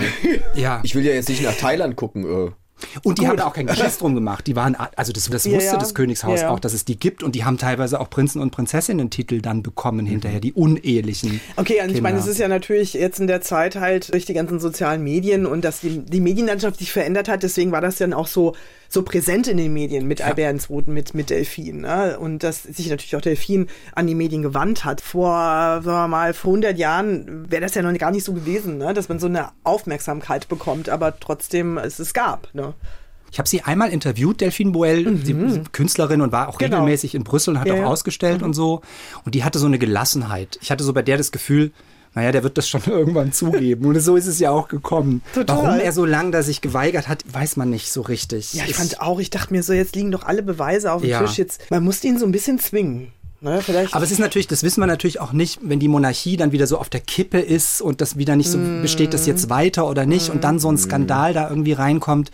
ja. 0.54 0.80
Ich 0.84 0.96
will 0.96 1.06
ja 1.06 1.14
jetzt 1.14 1.30
nicht 1.30 1.42
nach 1.44 1.56
Thailand 1.56 1.96
gucken. 1.96 2.26
Und 3.04 3.18
die 3.18 3.22
Gut. 3.22 3.30
haben 3.30 3.38
da 3.38 3.46
auch 3.46 3.54
kein 3.54 3.68
Geschiss 3.68 3.98
drum 3.98 4.16
gemacht. 4.16 4.46
Die 4.48 4.56
waren, 4.56 4.76
also 4.76 5.14
das, 5.14 5.30
das 5.30 5.46
wusste 5.50 5.66
ja. 5.66 5.78
das 5.78 5.94
Königshaus 5.94 6.42
Ja, 6.42 6.50
auch, 6.50 6.60
dass 6.60 6.74
es 6.74 6.86
die 6.86 6.98
gibt. 6.98 7.24
Und 7.24 7.36
die 7.36 7.46
haben 7.46 7.58
teilweise 7.58 8.00
auch 8.00 8.10
Prinzen- 8.10 8.42
und 8.42 8.52
Prinzessinnen-Titel 8.52 9.42
dann 9.42 9.64
bekommen 9.64 10.06
hinterher, 10.06 10.40
die 10.40 10.54
unehelichen. 10.54 11.40
Okay, 11.56 11.82
und 11.82 11.92
ich 11.92 12.02
meine, 12.02 12.18
es 12.18 12.24
Kinder. 12.24 12.32
ist 12.34 12.40
ja 12.40 12.48
natürlich 12.48 12.94
jetzt 12.94 13.20
in 13.20 13.28
der 13.28 13.42
Zeit 13.42 13.76
halt 13.76 14.14
durch 14.14 14.26
die 14.26 14.34
ganzen 14.34 14.60
sozialen 14.60 15.04
Medien 15.04 15.46
und 15.46 15.64
dass 15.64 15.82
die, 15.82 16.00
die 16.00 16.22
Medienlandschaft 16.22 16.80
sich 16.80 16.92
verändert 16.92 17.30
hat, 17.30 17.44
deswegen 17.44 17.72
war 17.72 17.82
das 17.82 17.98
dann 17.98 18.14
auch 18.14 18.28
so, 18.28 18.54
so 18.94 19.02
präsent 19.02 19.48
in 19.48 19.58
den 19.58 19.74
Medien 19.74 20.08
mit 20.08 20.22
Albert 20.22 20.70
II, 20.70 20.84
mit, 20.86 21.14
mit 21.16 21.30
Delfin. 21.32 21.82
Ne? 21.82 22.18
Und 22.20 22.44
dass 22.44 22.62
sich 22.64 22.90
natürlich 22.90 23.16
auch 23.16 23.22
Delfin 23.22 23.68
an 23.96 24.06
die 24.06 24.14
Medien 24.16 24.44
gewandt 24.44 24.86
hat. 24.86 25.02
Vor, 25.02 25.32
sagen 25.32 25.86
wir 25.86 26.08
mal, 26.08 26.34
vor 26.36 26.52
100 26.52 26.78
Jahren 26.78 27.50
wäre 27.50 27.62
das 27.62 27.74
ja 27.74 27.82
noch 27.82 27.98
gar 27.98 28.12
nicht 28.12 28.24
so 28.24 28.34
gewesen, 28.34 28.78
ne? 28.78 28.94
dass 28.94 29.10
man 29.10 29.20
so 29.20 29.26
eine 29.28 29.50
Aufmerksamkeit 29.64 30.48
bekommt, 30.48 30.90
aber 30.90 31.20
trotzdem 31.20 31.78
es 31.80 31.98
es 31.98 32.14
gab. 32.14 32.54
Ne? 32.54 32.74
Ich 33.32 33.40
habe 33.40 33.50
sie 33.50 33.64
einmal 33.64 33.90
interviewt, 33.90 34.42
Delphine 34.42 34.70
Boel, 34.72 35.18
sie 35.26 35.34
sie 35.50 35.62
Künstlerin 35.72 36.22
und 36.22 36.32
war 36.32 36.48
auch 36.50 36.60
Genau. 36.60 36.78
regelmäßig 36.78 37.16
in 37.16 37.24
Brüssel 37.24 37.56
und 37.56 37.60
hat 37.60 37.66
Ja, 37.68 37.74
auch 37.74 37.78
ja. 37.78 37.84
Mhm. 37.86 37.88
ausgestellt 37.92 38.44
und 38.44 38.54
so. 38.54 38.82
Und 39.26 39.34
die 39.34 39.44
hatte 39.44 39.58
so 39.58 39.66
eine 39.66 39.80
Gelassenheit. 39.80 40.60
Ich 40.62 40.70
hatte 40.70 40.84
so 40.84 40.94
bei 40.94 41.02
der 41.02 41.18
das 41.18 41.32
Gefühl, 41.32 41.72
naja, 42.16 42.32
der 42.32 42.44
wird 42.44 42.58
das 42.58 42.68
schon 42.70 42.82
irgendwann 42.88 43.34
zugeben. 43.34 43.86
Und 43.86 44.00
so 44.00 44.16
ist 44.16 44.28
es 44.28 44.40
ja 44.40 44.52
auch 44.52 44.68
gekommen. 44.68 45.22
Total. 45.34 45.58
Warum 45.58 45.80
er 45.80 45.92
so 45.92 46.06
lange 46.06 46.32
da 46.32 46.44
sich 46.44 46.62
geweigert 46.62 47.08
hat, 47.08 47.24
weiß 47.32 47.58
man 47.58 47.70
nicht 47.70 47.92
so 47.92 48.02
richtig. 48.02 48.54
Ja, 48.54 48.64
ich 48.68 48.76
fand 48.76 49.02
auch, 49.02 49.20
ich 49.20 49.30
dachte 49.30 49.54
mir 49.54 49.64
so, 49.64 49.74
jetzt 49.74 49.96
liegen 49.96 50.12
doch 50.12 50.24
alle 50.24 50.44
Beweise 50.44 50.92
auf 50.92 51.02
dem 51.02 51.10
Ja. 51.10 51.22
Tisch. 51.22 51.38
Jetzt, 51.38 51.70
man 51.72 51.84
musste 51.84 52.08
ihn 52.08 52.20
so 52.20 52.26
ein 52.26 52.32
bisschen 52.32 52.60
zwingen. 52.60 53.12
Ne? 53.42 53.62
Vielleicht 53.62 53.94
Aber 53.94 54.06
es 54.06 54.12
ist 54.12 54.20
natürlich, 54.20 54.48
das 54.48 54.64
wissen 54.64 54.80
wir 54.80 54.88
natürlich 54.88 55.20
auch 55.20 55.34
nicht, 55.34 55.60
wenn 55.64 55.78
die 55.80 55.90
Monarchie 55.90 56.38
dann 56.38 56.54
wieder 56.54 56.66
so 56.66 56.78
auf 56.78 56.88
der 56.90 57.02
Kippe 57.02 57.40
ist 57.40 57.82
und 57.82 58.00
das 58.00 58.18
wieder 58.18 58.38
nicht 58.38 58.50
so, 58.50 58.58
besteht 58.82 59.14
das 59.14 59.26
jetzt 59.26 59.50
weiter 59.50 59.90
oder 59.90 60.06
nicht 60.06 60.30
und 60.30 60.46
dann 60.46 60.60
so 60.60 60.72
ein 60.72 60.78
Skandal 60.78 61.34
da 61.34 61.50
irgendwie 61.50 61.74
reinkommt, 61.74 62.32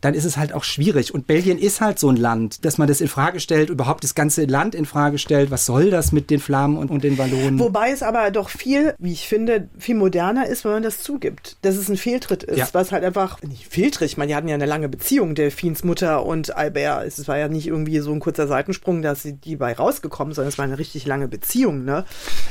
dann 0.00 0.14
ist 0.14 0.24
es 0.24 0.36
halt 0.36 0.52
auch 0.52 0.64
schwierig. 0.64 1.12
Und 1.14 1.26
Belgien 1.26 1.58
ist 1.58 1.80
halt 1.80 1.98
so 1.98 2.08
ein 2.08 2.16
Land, 2.16 2.64
dass 2.64 2.78
man 2.78 2.88
das 2.88 3.00
in 3.00 3.08
Frage 3.08 3.40
stellt, 3.40 3.70
überhaupt 3.70 4.04
das 4.04 4.14
ganze 4.14 4.44
Land 4.44 4.74
in 4.74 4.86
Frage 4.86 5.18
stellt. 5.18 5.50
Was 5.50 5.66
soll 5.66 5.90
das 5.90 6.12
mit 6.12 6.30
den 6.30 6.40
Flammen 6.40 6.76
und, 6.76 6.90
und 6.90 7.04
den 7.04 7.18
Wallonen? 7.18 7.58
Wobei 7.58 7.90
es 7.90 8.02
aber 8.02 8.30
doch 8.30 8.48
viel, 8.48 8.94
wie 8.98 9.12
ich 9.12 9.26
finde, 9.28 9.68
viel 9.78 9.94
moderner 9.94 10.46
ist, 10.46 10.64
wenn 10.64 10.72
man 10.72 10.82
das 10.82 11.02
zugibt. 11.02 11.56
Dass 11.62 11.76
es 11.76 11.88
ein 11.88 11.96
Fehltritt 11.96 12.42
ist, 12.42 12.58
Ja. 12.58 12.68
was 12.72 12.92
halt 12.92 13.04
einfach, 13.04 13.40
nicht 13.42 13.66
Fehltritt, 13.68 14.08
ich 14.08 14.16
meine, 14.16 14.28
die 14.30 14.34
hatten 14.36 14.48
ja 14.48 14.54
eine 14.54 14.66
lange 14.66 14.88
Beziehung, 14.88 15.34
Delphins 15.34 15.84
Mutter 15.84 16.24
und 16.24 16.56
Albert. 16.56 17.06
Es 17.06 17.26
war 17.28 17.38
ja 17.38 17.48
nicht 17.48 17.66
irgendwie 17.66 17.98
so 18.00 18.12
ein 18.12 18.20
kurzer 18.20 18.46
Seitensprung, 18.46 19.02
dass 19.02 19.22
sie 19.22 19.34
die 19.34 19.56
bei 19.56 19.72
rausgekommen, 19.72 20.34
sondern 20.34 20.48
es 20.48 20.58
war 20.58 20.64
eine 20.64 20.78
richtig 20.78 21.06
lange 21.06 21.28
Beziehung, 21.28 21.84
ne? 21.84 22.04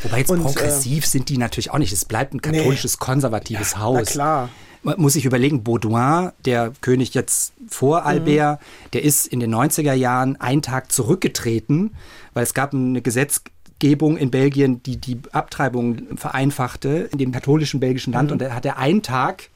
Wobei 0.03 0.19
jetzt 0.19 0.29
Und, 0.31 0.39
äh, 0.41 0.43
progressiv 0.43 1.05
sind 1.05 1.29
die 1.29 1.37
natürlich 1.37 1.71
auch 1.71 1.77
nicht. 1.77 1.93
Es 1.93 2.05
bleibt 2.05 2.33
ein 2.33 2.41
katholisches, 2.41 2.97
konservatives 2.99 3.77
Haus. 3.77 3.97
Na 3.97 4.03
klar. 4.03 4.49
Man 4.81 4.95
muss 4.99 5.13
sich 5.13 5.25
überlegen, 5.25 5.63
Baudouin, 5.63 6.31
der 6.45 6.71
König 6.81 7.13
jetzt 7.13 7.53
Mhm. 7.59 7.69
vor 7.69 8.05
Albert, 8.05 8.59
der 8.93 9.03
ist 9.03 9.27
in 9.27 9.39
den 9.39 9.53
90er 9.53 9.93
Jahren 9.93 10.39
einen 10.39 10.61
Tag 10.61 10.91
zurückgetreten, 10.91 11.91
weil 12.33 12.43
es 12.43 12.53
gab 12.53 12.73
eine 12.73 13.01
Gesetzgebung 13.01 14.17
in 14.17 14.31
Belgien, 14.31 14.81
die 14.83 14.97
die 14.97 15.19
Abtreibung 15.31 16.15
vereinfachte 16.15 17.09
in 17.11 17.17
dem 17.17 17.31
katholischen 17.31 17.79
belgischen 17.79 18.13
Land 18.13 18.31
und 18.31 18.41
da 18.41 18.51
hat 18.51 18.65
er 18.65 18.77
einen 18.77 19.01
Tag 19.01 19.49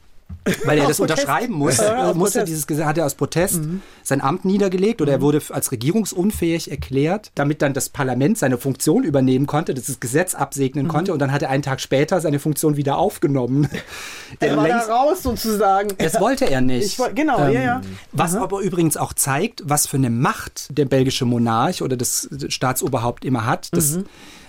weil 0.66 0.78
er 0.78 0.86
das 0.88 1.00
unterschreiben 1.00 1.54
muss, 1.54 1.78
Ja, 1.78 2.10
äh, 2.10 2.14
musste 2.14 2.44
dieses 2.44 2.66
Gesetz, 2.66 2.84
hat 2.84 2.98
er 2.98 3.06
aus 3.06 3.14
Protest 3.14 3.60
sein 4.02 4.20
Amt 4.20 4.44
niedergelegt 4.44 5.00
oder 5.00 5.12
er 5.12 5.20
wurde 5.22 5.40
als 5.50 5.72
regierungsunfähig 5.72 6.70
erklärt, 6.70 7.30
damit 7.34 7.62
dann 7.62 7.72
das 7.72 7.88
Parlament 7.88 8.36
seine 8.36 8.58
Funktion 8.58 9.04
übernehmen 9.04 9.46
konnte, 9.46 9.72
das 9.72 9.86
das 9.86 10.00
Gesetz 10.00 10.34
absegnen 10.34 10.86
konnte 10.88 11.12
und 11.14 11.18
dann 11.18 11.32
hat 11.32 11.40
er 11.42 11.48
einen 11.50 11.62
Tag 11.62 11.80
später 11.80 12.20
seine 12.20 12.38
Funktion 12.38 12.76
wieder 12.76 12.98
aufgenommen. 12.98 13.68
Er 14.40 14.56
war 14.56 14.66
da 14.66 14.74
längst- 14.76 14.88
raus 14.90 15.22
sozusagen. 15.22 15.90
das 15.96 16.20
wollte 16.20 16.50
er 16.50 16.60
nicht. 16.60 16.98
Ähm, 16.98 17.06
Ich 17.08 17.14
genau, 17.14 17.38
ja, 17.48 17.60
ja. 17.62 17.80
Was 18.12 18.34
aber 18.34 18.60
übrigens 18.60 18.96
auch 18.96 19.12
zeigt, 19.12 19.62
was 19.64 19.86
für 19.86 19.96
eine 19.96 20.10
Macht 20.10 20.76
der 20.76 20.86
belgische 20.86 21.24
Monarch 21.24 21.80
oder 21.82 21.96
das 21.96 22.28
Staatsoberhaupt 22.48 23.24
immer 23.24 23.46
hat. 23.46 23.68
Das, 23.72 23.92
Mhm. 23.92 24.04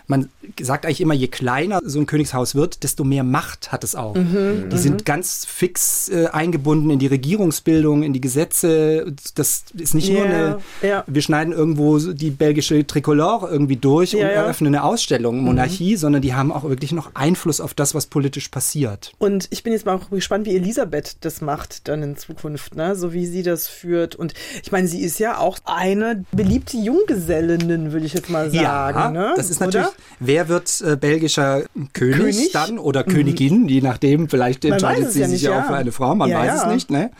Man 0.08 0.30
sagt 0.62 0.86
eigentlich 0.86 1.02
immer, 1.02 1.14
je 1.14 1.28
kleiner 1.28 1.82
so 1.84 2.00
ein 2.00 2.06
Königshaus 2.06 2.56
wird, 2.56 2.84
desto 2.84 3.04
mehr 3.04 3.24
Macht 3.24 3.72
hat 3.72 3.84
es 3.84 3.96
auch. 3.96 4.16
Mhm, 4.16 4.70
Die 4.72 4.78
sind 4.78 5.06
ganz 5.06 5.46
fix 5.46 6.10
äh, 6.10 6.28
eingebunden 6.28 6.90
in 6.90 7.00
die 7.00 7.08
Regierungsbildung, 7.08 8.04
in 8.04 8.14
die 8.14 8.22
Gesetze. 8.22 9.14
Das 9.36 9.64
ist 9.78 9.94
nicht 9.94 10.10
nur 10.12 10.20
Ja, 10.20 10.26
eine, 10.26 10.58
ja. 10.82 11.04
wir 11.08 11.22
schneiden 11.22 11.54
irgendwo 11.54 11.98
die 12.00 12.30
belgische 12.32 12.86
Tricolore 12.86 13.50
irgendwie 13.50 13.76
durch 13.78 14.12
Ja, 14.14 14.20
und 14.20 14.26
ja. 14.26 14.30
Mhm. 14.32 14.36
eröffnen 14.46 14.76
eine 14.76 14.84
Ausstellung, 14.84 15.40
Monarchie, 15.42 15.96
sondern 15.96 16.22
die 16.22 16.34
haben 16.34 16.52
auch 16.52 16.64
wirklich 16.64 16.92
noch 16.92 17.12
Einfluss 17.16 17.62
auf 17.62 17.74
das, 17.74 17.94
was 17.96 18.06
politisch 18.08 18.50
passiert. 18.50 19.14
Und 19.18 19.48
ich 19.52 19.64
bin 19.64 19.74
jetzt 19.74 19.86
mal 19.86 19.96
auch 19.96 20.10
gespannt, 20.10 20.46
wie 20.46 20.56
Elisabeth 20.56 21.18
das 21.22 21.42
macht 21.42 21.88
dann 21.88 22.04
in 22.04 22.18
Zukunft, 22.18 22.76
ne? 22.76 22.96
so 22.96 23.14
wie 23.14 23.26
sie 23.26 23.44
das 23.44 23.68
führt. 23.68 24.16
Und 24.16 24.34
ich 24.64 24.72
meine, 24.72 24.88
sie 24.88 25.02
ist 25.02 25.20
ja 25.20 25.38
auch 25.38 25.58
eine 25.66 26.24
beliebte 26.32 26.78
Junggesellinnen, 26.78 27.92
würde 27.92 28.06
ich 28.06 28.14
jetzt 28.14 28.30
mal 28.30 28.50
sagen. 28.52 29.14
ne? 29.14 29.34
das 29.36 29.50
ist 29.50 29.60
natürlich, 29.60 29.88
Oder? 29.88 29.96
Wer 30.36 30.50
wird 30.50 30.82
äh, 30.82 30.98
belgischer 30.98 31.64
König, 31.94 32.18
König? 32.18 32.52
dann 32.52 32.78
oder 32.78 33.06
Königin, 33.06 33.70
je 33.70 33.80
nachdem, 33.80 34.28
vielleicht 34.28 34.66
entscheidet 34.66 35.12
sie 35.14 35.22
ja 35.22 35.28
sich 35.28 35.42
nicht, 35.42 35.50
ja 35.50 35.62
auch 35.62 35.68
für 35.68 35.76
eine 35.76 35.94
Frau, 35.94 36.14
man 36.14 36.30
Ja, 36.30 36.40
weiß 36.40 36.64
es 36.64 36.68
nicht, 36.68 36.92
ne? 36.92 37.12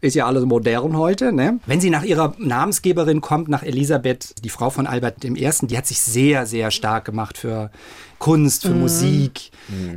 Ist 0.00 0.14
ja 0.14 0.26
alles 0.26 0.44
modern 0.44 0.96
heute, 0.96 1.32
ne? 1.32 1.60
Wenn 1.66 1.80
sie 1.80 1.90
nach 1.90 2.02
ihrer 2.02 2.34
Namensgeberin 2.38 3.20
kommt, 3.20 3.48
nach 3.48 3.62
Elisabeth, 3.62 4.34
die 4.42 4.48
Frau 4.48 4.70
von 4.70 4.88
Albert 4.88 5.24
I., 5.24 5.50
die 5.62 5.78
hat 5.78 5.86
sich 5.86 6.00
sehr, 6.00 6.46
sehr 6.46 6.72
stark 6.72 7.04
gemacht 7.04 7.38
für 7.38 7.70
Kunst, 8.24 8.64
Mhm. 8.64 8.68
für 8.68 8.74
Musik. 8.74 9.50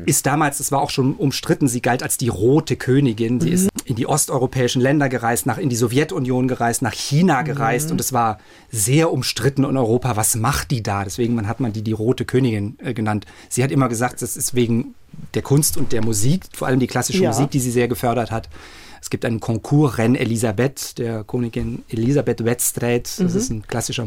Ist 0.05 0.25
damals, 0.25 0.57
das 0.59 0.71
war 0.71 0.82
auch 0.82 0.89
schon 0.89 1.13
umstritten, 1.15 1.67
sie 1.69 1.82
galt 1.82 2.03
als 2.03 2.17
die 2.17 2.28
rote 2.28 2.75
Königin. 2.75 3.36
Mhm. 3.36 3.41
Sie 3.41 3.49
ist 3.51 3.69
in 3.86 3.95
die 3.95 4.05
osteuropäischen 4.05 4.82
Länder 4.82 5.07
gereist, 5.07 5.45
nach 5.45 5.57
in 5.57 5.69
die 5.69 5.75
Sowjetunion 5.78 6.47
gereist, 6.49 6.82
nach 6.82 6.93
China 6.93 7.41
Mhm. 7.41 7.45
gereist 7.45 7.89
und 7.91 8.01
es 8.01 8.11
war 8.11 8.39
sehr 8.69 9.11
umstritten 9.13 9.63
in 9.63 9.78
Europa. 9.78 10.15
Was 10.17 10.36
macht 10.36 10.71
die 10.71 10.84
da? 10.84 11.03
Deswegen 11.05 11.47
hat 11.47 11.59
man 11.61 11.71
die 11.71 11.82
die 11.84 11.93
rote 11.93 12.25
Königin 12.25 12.78
äh, 12.84 12.93
genannt. 12.93 13.25
Sie 13.49 13.63
hat 13.63 13.71
immer 13.71 13.88
gesagt, 13.88 14.21
das 14.21 14.36
ist 14.36 14.53
wegen 14.55 14.93
der 15.34 15.41
Kunst 15.41 15.78
und 15.78 15.91
der 15.93 16.03
Musik, 16.03 16.43
vor 16.53 16.67
allem 16.67 16.80
die 16.82 16.88
klassische 16.88 17.23
Ja. 17.23 17.30
Musik, 17.30 17.49
die 17.51 17.59
sie 17.59 17.71
sehr 17.71 17.88
gefördert 17.88 18.30
hat. 18.30 18.49
Es 19.02 19.10
gibt 19.10 19.26
einen 19.26 19.39
Konkurs 19.39 19.98
Rennes 19.98 20.20
Elisabeth, 20.22 20.98
der 20.98 21.24
Königin 21.24 21.84
Elisabeth 21.89 22.43
Wedstrijd. 22.43 23.06
Das 23.20 23.34
Mhm. 23.34 23.38
ist 23.39 23.50
ein 23.52 23.62
klassischer 23.68 24.06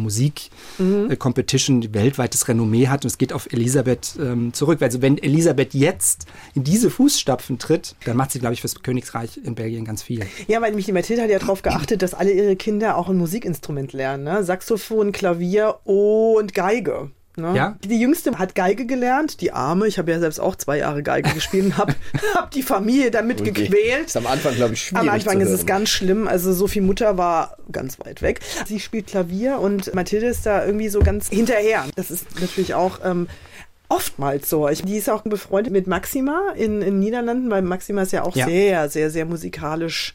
Musik-Competition, 0.78 1.80
die 1.80 1.94
weltweites 1.94 2.48
Renommee 2.48 2.88
hat 2.88 3.04
und 3.04 3.08
es 3.10 3.18
geht 3.18 3.32
auf 3.32 3.52
Elisabeth 3.52 4.14
ähm, 4.20 4.52
zurück. 4.52 4.82
Also 4.82 5.02
wenn 5.02 5.18
Elisabeth 5.18 5.74
jetzt 5.74 6.26
in 6.54 6.64
diese 6.64 6.90
Fußstapfen 6.90 7.58
tritt, 7.58 7.94
dann 8.04 8.16
macht 8.16 8.32
sie, 8.32 8.38
glaube 8.40 8.54
ich, 8.54 8.60
fürs 8.60 8.82
Königreich 8.82 9.38
in 9.42 9.54
Belgien 9.54 9.84
ganz 9.84 10.02
viel. 10.02 10.24
Ja, 10.48 10.60
weil 10.60 10.70
nämlich 10.70 10.86
die 10.86 10.92
Mathilde 10.92 11.22
hat 11.22 11.30
ja 11.30 11.38
darauf 11.38 11.62
geachtet, 11.62 12.02
dass 12.02 12.14
alle 12.14 12.32
ihre 12.32 12.56
Kinder 12.56 12.96
auch 12.96 13.08
ein 13.08 13.16
Musikinstrument 13.16 13.92
lernen. 13.92 14.24
Ne? 14.24 14.44
Saxophon, 14.44 15.12
Klavier 15.12 15.76
und 15.84 16.54
Geige. 16.54 17.10
Ne? 17.40 17.56
Ja. 17.56 17.76
Die 17.84 17.98
Jüngste 18.00 18.38
hat 18.38 18.54
Geige 18.54 18.86
gelernt, 18.86 19.40
die 19.40 19.52
Arme. 19.52 19.86
Ich 19.86 19.98
habe 19.98 20.10
ja 20.10 20.18
selbst 20.20 20.38
auch 20.40 20.56
zwei 20.56 20.78
Jahre 20.78 21.02
Geige 21.02 21.30
gespielt 21.30 21.64
und 21.66 21.76
habe 21.78 21.94
hab 22.34 22.50
die 22.50 22.62
Familie 22.62 23.10
damit 23.10 23.42
gequält. 23.44 24.06
Ist 24.06 24.16
am 24.16 24.26
Anfang, 24.26 24.54
glaube 24.54 24.74
ich, 24.74 24.82
schwierig. 24.82 25.08
Am 25.08 25.14
Anfang 25.14 25.40
ist 25.40 25.50
es 25.50 25.66
ganz 25.66 25.88
schlimm. 25.88 26.28
Also 26.28 26.52
Sophie 26.52 26.80
Mutter 26.80 27.16
war 27.18 27.56
ganz 27.72 27.98
weit 28.00 28.22
weg. 28.22 28.40
Sie 28.66 28.80
spielt 28.80 29.08
Klavier 29.08 29.58
und 29.58 29.94
Mathilde 29.94 30.26
ist 30.26 30.46
da 30.46 30.64
irgendwie 30.64 30.88
so 30.88 31.00
ganz 31.00 31.28
hinterher. 31.28 31.84
Das 31.96 32.10
ist 32.10 32.40
natürlich 32.40 32.74
auch 32.74 33.00
ähm, 33.04 33.28
oftmals 33.88 34.48
so. 34.48 34.68
Ich, 34.68 34.82
die 34.82 34.96
ist 34.96 35.10
auch 35.10 35.22
befreundet 35.22 35.72
mit 35.72 35.86
Maxima 35.86 36.52
in 36.56 36.82
in 36.82 36.98
Niederlanden, 37.00 37.50
weil 37.50 37.62
Maxima 37.62 38.02
ist 38.02 38.12
ja 38.12 38.22
auch 38.22 38.36
Ja. 38.36 38.46
sehr, 38.46 38.88
sehr, 38.88 39.10
sehr 39.10 39.24
musikalisch 39.24 40.14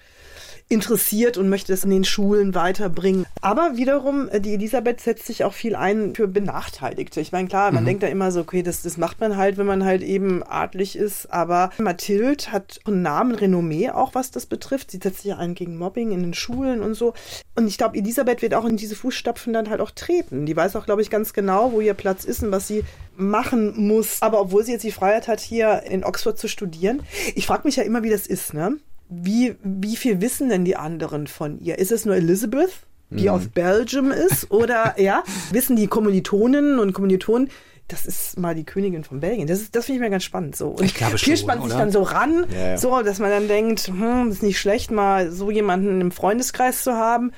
interessiert 0.67 1.37
und 1.37 1.47
möchte 1.47 1.73
es 1.73 1.83
in 1.83 1.91
den 1.91 2.03
Schulen 2.03 2.55
weiterbringen. 2.55 3.25
Aber 3.41 3.73
wiederum, 3.77 4.27
äh, 4.29 4.41
die 4.41 4.55
Elisabeth 4.55 4.99
setzt 4.99 5.27
sich 5.27 5.43
auch 5.43 5.53
viel 5.53 5.75
ein 5.75 6.15
für 6.15 6.27
Benachteiligte. 6.27 7.21
Ich 7.21 7.31
meine, 7.31 7.47
klar, 7.47 7.71
man 7.71 7.83
Mhm. 7.83 7.87
denkt 7.87 8.03
da 8.03 8.07
immer 8.07 8.31
so, 8.31 8.39
okay, 8.41 8.63
das, 8.63 8.81
das 8.81 8.97
macht 8.97 9.19
man 9.19 9.37
halt, 9.37 9.57
wenn 9.57 9.67
man 9.67 9.85
halt 9.85 10.01
eben 10.01 10.41
adlig 10.43 10.95
ist. 10.97 11.31
Aber 11.31 11.69
Mathilde 11.77 12.51
hat 12.51 12.79
einen 12.85 13.03
Namen, 13.03 13.35
Renommee 13.35 13.91
auch, 13.91 14.15
was 14.15 14.31
das 14.31 14.47
betrifft. 14.47 14.89
Sie 14.91 14.99
setzt 15.01 15.17
sich 15.17 15.25
ja 15.31 15.37
ein 15.37 15.53
gegen 15.53 15.77
Mobbing 15.77 16.11
in 16.11 16.21
den 16.23 16.33
Schulen 16.33 16.81
und 16.81 16.95
so. 16.95 17.13
Und 17.55 17.67
ich 17.67 17.77
glaube, 17.77 17.97
Elisabeth 17.97 18.41
wird 18.41 18.55
auch 18.55 18.65
in 18.65 18.75
diese 18.77 18.95
Fußstapfen 18.95 19.53
dann 19.53 19.69
halt 19.69 19.81
auch 19.81 19.91
treten. 19.91 20.45
Die 20.47 20.55
weiß 20.55 20.75
auch, 20.75 20.85
glaube 20.85 21.01
ich, 21.03 21.09
ganz 21.11 21.33
genau, 21.33 21.73
wo 21.73 21.79
ihr 21.81 21.93
Platz 21.93 22.23
ist 22.25 22.41
und 22.43 22.51
was 22.51 22.67
sie 22.67 22.83
machen 23.15 23.73
muss. 23.87 24.21
Aber 24.21 24.41
obwohl 24.41 24.63
sie 24.63 24.71
jetzt 24.71 24.83
die 24.83 24.91
Freiheit 24.91 25.27
hat, 25.27 25.39
hier 25.41 25.83
in 25.83 26.03
Oxford 26.03 26.37
zu 26.39 26.47
studieren, 26.47 27.03
ich 27.35 27.45
frage 27.45 27.61
mich 27.65 27.75
ja 27.75 27.83
immer, 27.83 28.01
wie 28.03 28.09
das 28.09 28.25
ist, 28.25 28.53
ne? 28.55 28.77
Wie, 29.09 29.55
wie 29.63 29.95
viel 29.95 30.21
wissen 30.21 30.49
denn 30.49 30.65
die 30.65 30.75
anderen 30.75 31.27
von 31.27 31.59
ihr? 31.59 31.77
Ist 31.77 31.91
es 31.91 32.05
nur 32.05 32.15
Elizabeth, 32.15 32.71
die 33.11 33.29
aus 33.29 33.47
Belgium 33.47 34.11
ist? 34.11 34.49
Oder 34.51 34.95
ja, 34.99 35.23
wissen 35.51 35.75
die 35.75 35.87
Kommilitoninnen 35.87 36.79
und 36.79 36.93
Kommilitonen, 36.93 37.49
das 37.87 38.07
ist 38.07 38.39
mal 38.39 38.55
die 38.55 38.63
Königin 38.63 39.03
von 39.03 39.19
Belgien. 39.19 39.45
Das, 39.45 39.61
ist- 39.61 39.75
das 39.75 39.85
finde 39.85 39.97
ich 39.97 40.01
mir 40.01 40.09
ganz 40.09 40.23
spannend. 40.23 40.55
So. 40.55 40.69
Und 40.69 40.81
Ich 40.83 40.95
glaube 40.95 41.19
schon, 41.19 41.33
man 41.45 41.57
sich 41.61 41.65
oder? 41.67 41.77
dann 41.77 41.91
so 41.91 42.01
ran, 42.01 42.45
Ja, 42.51 42.69
ja. 42.71 42.77
so, 42.77 43.01
dass 43.03 43.19
man 43.19 43.29
dann 43.29 43.47
denkt, 43.47 43.81
hm, 43.87 44.29
ist 44.31 44.41
nicht 44.41 44.59
schlecht, 44.59 44.89
mal 44.89 45.31
so 45.31 45.51
jemanden 45.51 46.01
im 46.01 46.11
Freundeskreis 46.11 46.83
zu 46.83 46.93
haben. 46.93 47.31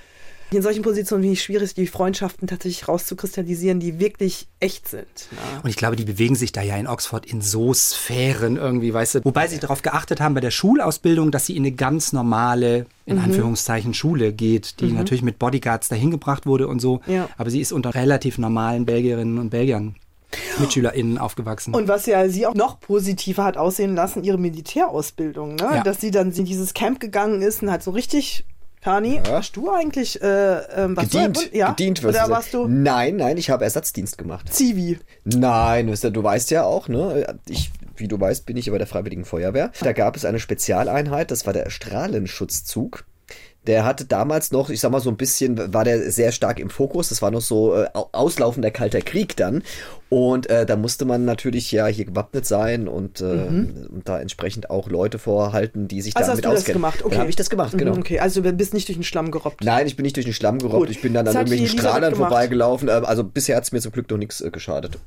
In 0.51 0.61
solchen 0.61 0.81
Positionen 0.81 1.23
finde 1.23 1.33
ich 1.33 1.43
schwierig, 1.43 1.73
die 1.73 1.87
Freundschaften 1.87 2.47
tatsächlich 2.47 2.87
rauszukristallisieren, 2.87 3.81
die 3.81 3.99
wirklich 3.99 4.47
echt 4.61 4.87
sind. 4.87 5.05
Ja. 5.31 5.59
Und 5.61 5.69
ich 5.69 5.75
glaube, 5.75 5.97
die 5.97 6.05
bewegen 6.05 6.35
sich 6.35 6.53
da 6.53 6.61
ja 6.61 6.77
in 6.77 6.87
Oxford 6.87 7.25
in 7.25 7.41
so 7.41 7.73
Sphären 7.73 8.55
irgendwie, 8.55 8.93
weißt 8.93 9.15
du. 9.15 9.25
Wobei 9.25 9.47
sie 9.47 9.59
darauf 9.59 9.81
geachtet 9.81 10.21
haben 10.21 10.35
bei 10.35 10.39
der 10.39 10.51
Schulausbildung, 10.51 11.31
dass 11.31 11.47
sie 11.47 11.57
in 11.57 11.63
eine 11.63 11.73
ganz 11.73 12.13
normale, 12.13 12.85
in 13.05 13.17
Mhm. 13.17 13.23
Anführungszeichen, 13.25 13.93
Schule 13.93 14.31
geht, 14.31 14.79
die 14.79 14.93
natürlich 14.93 15.21
mit 15.21 15.37
Bodyguards 15.37 15.89
dahin 15.89 16.11
gebracht 16.11 16.45
wurde 16.45 16.69
und 16.69 16.79
so. 16.79 17.01
Ja. 17.07 17.27
Aber 17.37 17.49
sie 17.49 17.59
ist 17.59 17.73
unter 17.73 17.93
relativ 17.93 18.37
normalen 18.37 18.85
Belgierinnen 18.85 19.39
und 19.39 19.49
Belgiern, 19.49 19.95
MitschülerInnen 20.59 21.17
aufgewachsen. 21.17 21.73
Und 21.75 21.89
was 21.89 22.05
ja 22.05 22.29
sie 22.29 22.45
auch 22.47 22.55
noch 22.55 22.79
positiver 22.79 23.43
hat 23.43 23.57
aussehen 23.57 23.95
lassen, 23.95 24.23
ihre 24.23 24.37
Militärausbildung, 24.37 25.55
ne? 25.55 25.69
Ja. 25.75 25.83
Dass 25.83 25.99
sie 25.99 26.11
dann 26.11 26.31
in 26.31 26.45
dieses 26.45 26.73
Camp 26.73 27.01
gegangen 27.01 27.41
ist 27.41 27.61
und 27.63 27.69
halt 27.69 27.83
so 27.83 27.91
richtig. 27.91 28.45
Kani, 28.81 29.19
hast 29.29 29.55
du 29.57 29.71
eigentlich 29.71 30.21
äh, 30.21 30.57
ähm, 30.83 30.95
was 30.95 31.05
Gedient, 31.09 31.53
ja? 31.53 31.69
gedient 31.71 32.03
wirst 32.03 32.17
Oder 32.17 32.27
du 32.27 32.31
warst 32.31 32.53
du 32.53 32.67
Nein, 32.67 33.17
nein, 33.17 33.37
ich 33.37 33.49
habe 33.49 33.63
Ersatzdienst 33.65 34.17
gemacht. 34.17 34.53
Zivi? 34.53 34.99
Nein, 35.25 35.87
du 35.87 36.23
weißt 36.23 36.51
ja 36.51 36.63
auch, 36.63 36.87
ne? 36.87 37.37
Ich, 37.49 37.71
wie 37.97 38.07
du 38.07 38.19
weißt, 38.19 38.45
bin 38.45 38.55
ich 38.55 38.69
bei 38.71 38.77
der 38.77 38.87
Freiwilligen 38.87 39.25
Feuerwehr. 39.25 39.71
Da 39.81 39.91
gab 39.93 40.15
es 40.15 40.23
eine 40.25 40.39
Spezialeinheit, 40.39 41.31
das 41.31 41.45
war 41.45 41.53
der 41.53 41.69
Strahlenschutzzug. 41.69 43.05
Der 43.65 43.83
hatte 43.83 44.05
damals 44.05 44.51
noch, 44.51 44.69
ich 44.69 44.79
sag 44.79 44.91
mal 44.91 45.01
so 45.01 45.09
ein 45.09 45.17
bisschen, 45.17 45.73
war 45.73 45.83
der 45.83 46.09
sehr 46.09 46.31
stark 46.31 46.57
im 46.57 46.69
Fokus. 46.69 47.09
Das 47.09 47.21
war 47.21 47.31
noch 47.31 47.41
so 47.41 47.75
äh, 47.75 47.89
au- 47.93 48.07
auslaufender 48.13 48.71
kalter 48.71 49.01
Krieg 49.01 49.35
dann. 49.35 49.61
Und 50.09 50.49
äh, 50.49 50.65
da 50.65 50.75
musste 50.77 51.03
man 51.05 51.25
natürlich 51.25 51.71
ja 51.71 51.85
hier 51.87 52.05
gewappnet 52.05 52.45
sein 52.45 52.87
und, 52.87 53.19
äh, 53.19 53.23
und 53.25 54.01
da 54.05 54.19
entsprechend 54.21 54.69
auch 54.69 54.89
Leute 54.89 55.19
vorhalten, 55.19 55.87
die 55.87 56.01
sich 56.01 56.13
Mhm. 56.15 56.19
Also 56.19 56.31
hast 56.31 56.37
damit 56.37 56.45
du 56.45 56.49
das 56.49 56.59
auskennen. 56.61 56.81
gemacht? 56.81 56.99
Okay. 57.03 57.09
Dann 57.11 57.19
habe 57.19 57.29
ich 57.29 57.35
das 57.35 57.49
gemacht, 57.49 57.77
genau. 57.77 57.93
Mhm, 57.93 57.99
Okay, 57.99 58.19
also 58.19 58.41
du 58.41 58.53
bist 58.53 58.73
nicht 58.73 58.87
durch 58.87 58.97
den 58.97 59.03
Schlamm 59.03 59.31
gerobbt. 59.31 59.63
Nein, 59.65 59.85
ich 59.85 59.95
bin 59.97 60.03
nicht 60.03 60.15
durch 60.15 60.25
den 60.25 60.33
Schlamm 60.33 60.59
gerobbt. 60.59 60.77
Gut. 60.79 60.89
Ich 60.89 61.01
bin 61.01 61.13
dann 61.13 61.25
Das 61.25 61.35
an 61.35 61.47
irgendwelchen 61.47 61.77
Strahlern 61.77 62.15
vorbeigelaufen. 62.15 62.87
Äh, 62.87 62.91
Also 62.91 63.23
bisher 63.25 63.57
hat 63.57 63.63
es 63.65 63.71
mir 63.73 63.81
zum 63.81 63.91
Glück 63.91 64.09
noch 64.09 64.17
nichts 64.17 64.39
äh, 64.41 64.49
geschadet. 64.49 64.97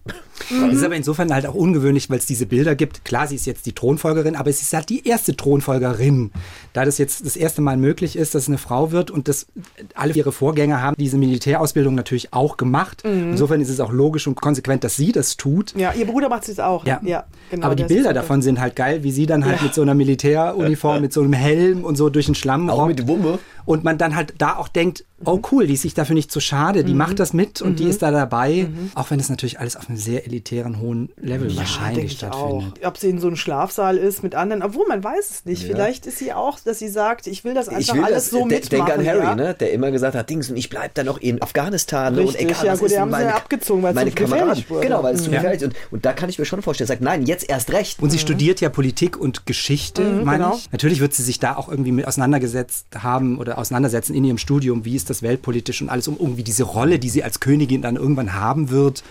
Es 0.51 0.76
ist 0.76 0.84
aber 0.84 0.96
insofern 0.96 1.32
halt 1.32 1.46
auch 1.46 1.55
ungewöhnlich, 1.55 2.11
weil 2.11 2.18
es 2.18 2.26
diese 2.26 2.44
Bilder 2.46 2.74
gibt. 2.74 3.05
Klar, 3.05 3.26
sie 3.26 3.36
ist 3.36 3.46
jetzt 3.46 3.64
die 3.66 3.72
Thronfolgerin, 3.72 4.36
aber 4.36 4.51
es 4.51 4.61
ist 4.62 4.72
halt 4.74 4.88
die 4.90 5.07
erste 5.09 5.34
Thronfolgerin. 5.36 6.30
Da 6.72 6.84
das 6.84 6.98
jetzt 6.98 7.24
das 7.24 7.36
erste 7.36 7.61
Mal 7.62 7.76
möglich 7.76 8.16
ist, 8.16 8.34
dass 8.34 8.42
es 8.42 8.48
eine 8.48 8.59
Frau 8.59 8.90
wird 8.92 9.11
und 9.11 9.28
das 9.28 9.46
alle 9.94 10.12
ihre 10.12 10.32
Vorgänger 10.32 10.82
haben 10.82 10.96
diese 10.98 11.16
Militärausbildung 11.18 11.94
natürlich 11.94 12.32
auch 12.32 12.57
gemacht. 12.57 13.03
Mhm. 13.05 13.30
Insofern 13.32 13.61
ist 13.61 13.68
es 13.70 13.80
auch 13.80 13.92
logisch 13.92 14.26
und 14.26 14.40
konsequent, 14.40 14.84
dass 14.84 14.89
sie 14.97 15.12
das 15.12 15.36
tut. 15.36 15.74
Ja, 15.76 15.93
ihr 15.93 16.07
Bruder 16.07 16.28
macht 16.28 16.43
es 16.43 16.49
jetzt 16.49 16.61
auch. 16.61 16.84
Ja, 16.86 17.01
ja 17.03 17.24
genau, 17.51 17.66
aber 17.66 17.74
die 17.74 17.84
Bilder 17.84 18.12
davon 18.12 18.43
sind 18.43 18.61
halt 18.61 18.76
geil, 18.76 19.03
wie 19.03 19.11
sie 19.12 19.26
dann 19.26 19.45
halt 19.45 19.59
Ja. 19.59 19.62
mit 19.64 19.74
so 19.74 19.82
einer 19.82 19.95
Militäruniform, 19.95 21.01
mit 21.03 21.12
so 21.12 21.20
einem 21.22 21.32
Helm 21.32 21.84
und 21.84 21.97
so 21.97 22.11
durch 22.11 22.26
den 22.26 22.34
Schlamm 22.34 22.68
Auch 22.70 22.86
mit 22.86 23.07
Wumme. 23.09 23.38
Und 23.64 23.84
man 23.84 23.98
dann 23.98 24.16
halt 24.16 24.34
da 24.38 24.56
auch 24.56 24.68
denkt, 24.68 25.04
oh 25.24 25.40
cool, 25.52 25.66
die 25.66 25.74
ist 25.74 25.82
sich 25.82 25.92
dafür 25.94 26.14
nicht 26.14 26.32
zu 26.32 26.40
schade, 26.40 26.82
Mhm. 26.82 26.86
die 26.86 26.94
macht 26.94 27.18
das 27.20 27.32
mit 27.34 27.61
und 27.61 27.78
die 27.78 27.84
ist 27.84 28.00
da 28.02 28.11
dabei. 28.11 28.68
Auch 28.94 29.11
wenn 29.11 29.20
es 29.20 29.28
natürlich 29.28 29.61
alles 29.61 29.76
auf 29.76 29.88
einem 29.88 29.98
sehr 29.98 30.24
elitären, 30.26 30.80
hohen 30.80 31.11
Level 31.20 31.48
ja, 31.48 31.54
denke 31.54 31.56
wahrscheinlich 31.58 32.04
ich 32.12 32.24
auch. 32.24 32.61
stattfindet. 32.62 32.86
Ob 32.86 32.96
sie 32.96 33.08
in 33.11 33.18
so 33.20 33.26
einem 33.26 33.36
Schlafsaal 33.36 33.98
ist 33.98 34.22
mit 34.22 34.34
anderen, 34.34 34.62
obwohl 34.62 34.86
man 34.88 35.04
weiß 35.04 35.30
es 35.30 35.44
nicht. 35.44 35.64
Vielleicht 35.64 36.06
ist 36.06 36.18
sie 36.18 36.32
auch, 36.32 36.58
dass 36.61 36.78
sie 36.78 36.88
sagt, 36.88 37.26
ich 37.26 37.44
will 37.44 37.52
das 37.54 37.68
einfach 37.68 37.80
Ich 37.82 37.92
will 37.92 38.02
alles 38.02 38.24
das, 38.24 38.30
so 38.30 38.46
mitmachen. 38.46 38.68
denk 38.86 38.98
an 38.98 39.06
Harry, 39.06 39.24
ja? 39.24 39.34
ne? 39.34 39.54
der 39.54 39.72
immer 39.72 39.90
gesagt 39.90 40.14
hat, 40.16 40.30
Dings, 40.30 40.48
und 40.50 40.56
ich 40.56 40.70
bleib 40.70 40.94
da 40.94 41.04
noch 41.04 41.18
in 41.18 41.42
Afghanistan. 41.42 42.14
ne? 42.14 42.20
Richtig, 42.22 42.40
und 42.40 42.50
egal, 42.50 42.64
ja, 42.66 42.72
was 42.72 42.78
gut, 42.78 42.86
ist, 42.86 42.94
die 42.94 43.00
haben 43.00 43.08
sie 43.11 43.12
meine, 43.12 43.28
ja 43.28 43.36
abgezogen, 43.36 43.82
weil 43.82 43.90
es 43.90 43.94
meine 43.96 44.11
zu 44.11 44.16
gefährlich 44.16 44.40
Kameraden. 44.40 44.70
wurde. 44.70 44.86
Genau, 44.86 45.02
weil 45.02 45.14
es 45.14 45.22
zu 45.24 45.28
Mhm. 45.30 45.34
gefährlich 45.34 45.61
ist. 45.61 45.66
Und, 45.68 45.76
und 45.90 46.04
da 46.06 46.12
kann 46.14 46.30
ich 46.30 46.38
mir 46.38 46.44
schon 46.46 46.62
vorstellen, 46.62 46.88
sagt, 46.88 47.02
nein, 47.02 47.26
jetzt 47.26 47.48
erst 47.50 47.70
recht. 47.72 48.00
Und 48.00 48.08
sie 48.11 48.18
studiert 48.18 48.61
ja 48.62 48.70
Politik 48.70 49.18
und 49.18 49.44
Geschichte, 49.44 50.02
meine 50.24 50.44
genau. 50.44 50.56
ich. 50.56 50.72
Natürlich 50.72 51.00
wird 51.00 51.12
sie 51.12 51.22
sich 51.22 51.38
da 51.38 51.56
auch 51.56 51.68
irgendwie 51.68 51.92
mit 51.92 52.06
auseinandergesetzt 52.06 52.86
haben 53.02 53.38
oder 53.38 53.49
auseinandersetzen 53.59 54.14
in 54.14 54.24
ihrem 54.24 54.38
Studium, 54.38 54.84
wie 54.84 54.96
ist 54.96 55.11
das 55.11 55.22
weltpolitisch 55.22 55.82
und 55.82 55.88
alles, 55.88 56.09
um 56.09 56.16
irgendwie 56.18 56.42
diese 56.42 56.64
Rolle, 56.64 56.98
die 56.98 57.09
sie 57.09 57.22
als 57.22 57.40
Königin 57.40 57.82
dann 57.82 57.96
irgendwann 57.96 58.34
haben 58.34 58.70
wird, 58.70 59.03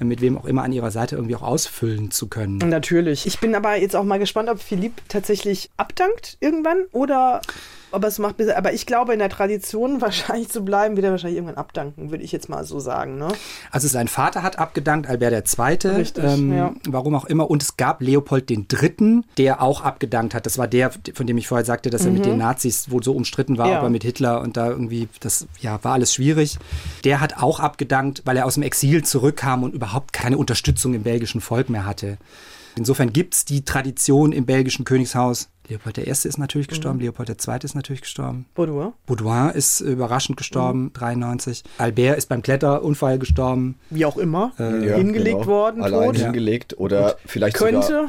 äh, 0.00 0.04
mit 0.04 0.20
wem 0.20 0.38
auch 0.38 0.44
immer 0.44 0.62
an 0.62 0.72
ihrer 0.72 0.90
Seite 0.90 1.16
irgendwie 1.16 1.36
auch 1.36 1.42
ausfüllen 1.42 2.10
zu 2.10 2.28
können. 2.28 2.58
Natürlich. 2.58 3.26
Ich 3.26 3.38
bin 3.40 3.54
aber 3.54 3.76
jetzt 3.76 3.96
auch 3.96 4.04
mal 4.04 4.18
gespannt, 4.18 4.48
ob 4.48 4.60
Philipp 4.60 5.02
tatsächlich 5.08 5.70
abdankt 5.76 6.36
irgendwann 6.40 6.84
oder 6.92 7.40
ob 7.92 8.02
er 8.02 8.08
es 8.08 8.18
macht. 8.18 8.36
Aber 8.56 8.72
ich 8.72 8.86
glaube, 8.86 9.12
in 9.12 9.18
der 9.18 9.28
Tradition 9.28 10.00
wahrscheinlich 10.00 10.48
zu 10.48 10.64
bleiben, 10.64 10.96
wird 10.96 11.04
er 11.04 11.10
wahrscheinlich 11.12 11.36
irgendwann 11.36 11.56
abdanken, 11.58 12.10
würde 12.10 12.24
ich 12.24 12.32
jetzt 12.32 12.48
mal 12.48 12.64
so 12.64 12.80
sagen. 12.80 13.18
Ne? 13.18 13.28
Also 13.70 13.88
sein 13.88 14.08
Vater 14.08 14.42
hat 14.42 14.58
abgedankt, 14.58 15.08
Albert 15.08 15.32
II., 15.58 15.90
Richtig, 15.92 16.24
ähm, 16.24 16.56
ja. 16.56 16.72
warum 16.88 17.14
auch 17.14 17.24
immer. 17.24 17.50
Und 17.50 17.62
es 17.62 17.76
gab 17.76 18.00
Leopold 18.02 18.50
III., 18.50 19.22
der 19.38 19.62
auch 19.62 19.82
abgedankt 19.82 20.34
hat. 20.34 20.46
Das 20.46 20.58
war 20.58 20.68
der, 20.68 20.90
von 21.14 21.26
dem 21.26 21.38
ich 21.38 21.48
vorher 21.48 21.64
sagte, 21.64 21.90
dass 21.90 22.04
er 22.04 22.12
mit 22.12 22.24
den 22.24 22.38
Nazis 22.38 22.90
wohl 22.90 23.02
so 23.02 23.12
umstritten 23.12 23.58
war, 23.58 23.66
Mhm. 23.66 23.72
Ja. 23.72 23.78
aber 23.78 23.90
mit 23.90 24.02
Hitler 24.02 24.40
und 24.40 24.56
da 24.56 24.68
irgendwie, 24.68 25.08
das 25.20 25.46
ja, 25.60 25.78
war 25.84 25.92
alles 25.94 26.14
schwierig. 26.14 26.58
Der 27.04 27.20
hat 27.20 27.38
auch 27.42 27.60
abgedankt, 27.60 28.22
weil 28.24 28.36
er 28.36 28.46
aus 28.46 28.54
dem 28.54 28.62
Exil 28.62 29.04
zurückkam 29.04 29.62
und 29.62 29.74
überhaupt 29.74 30.12
keine 30.12 30.36
Unterstützung 30.38 30.94
im 30.94 31.02
belgischen 31.02 31.40
Volk 31.40 31.68
mehr 31.70 31.86
hatte. 31.86 32.18
Insofern 32.76 33.12
gibt 33.12 33.34
es 33.34 33.44
die 33.44 33.64
Tradition 33.64 34.32
im 34.32 34.46
belgischen 34.46 34.84
Königshaus. 34.84 35.48
Leopold 35.68 35.98
I. 35.98 36.02
ist 36.02 36.38
natürlich 36.38 36.66
gestorben, 36.68 36.98
Mhm. 36.98 37.04
Leopold 37.04 37.28
II. 37.30 37.58
ist 37.62 37.74
natürlich 37.74 38.00
gestorben. 38.02 38.46
Bodo, 38.54 38.94
Baudouin 39.06 39.50
ist 39.50 39.80
überraschend 39.80 40.36
gestorben, 40.36 40.84
Mhm. 40.84 40.92
93. 40.92 41.62
Albert 41.78 42.18
ist 42.18 42.28
beim 42.28 42.42
Kletterunfall 42.42 43.18
gestorben. 43.18 43.78
wie 43.90 44.04
auch 44.04 44.16
immer, 44.16 44.52
Ja, 44.58 44.96
hingelegt 44.96 45.36
genau. 45.38 45.46
worden, 45.46 45.82
Allein 45.82 46.06
tot. 46.12 46.16
hingelegt 46.18 46.78
oder 46.78 47.16
vielleicht 47.26 47.56
sogar, 47.58 47.72
Könnte. 47.72 48.08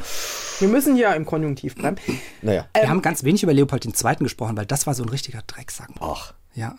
Wir 0.60 0.68
müssen 0.68 0.96
ja 0.98 1.14
im 1.14 1.26
Konjunktiv 1.26 1.76
bleiben. 1.76 1.98
naja, 2.42 2.66
Wir 2.76 2.90
haben 2.90 3.02
ganz 3.02 3.24
wenig 3.24 3.44
über 3.44 3.54
Leopold 3.54 3.86
II. 3.86 4.16
gesprochen, 4.20 4.58
weil 4.58 4.66
das 4.66 4.88
war 4.88 4.94
so 4.96 5.04
ein 5.04 5.10
richtiger 5.10 5.42
Drecksack. 5.46 5.90
ach, 6.00 6.34
Ja. 6.56 6.76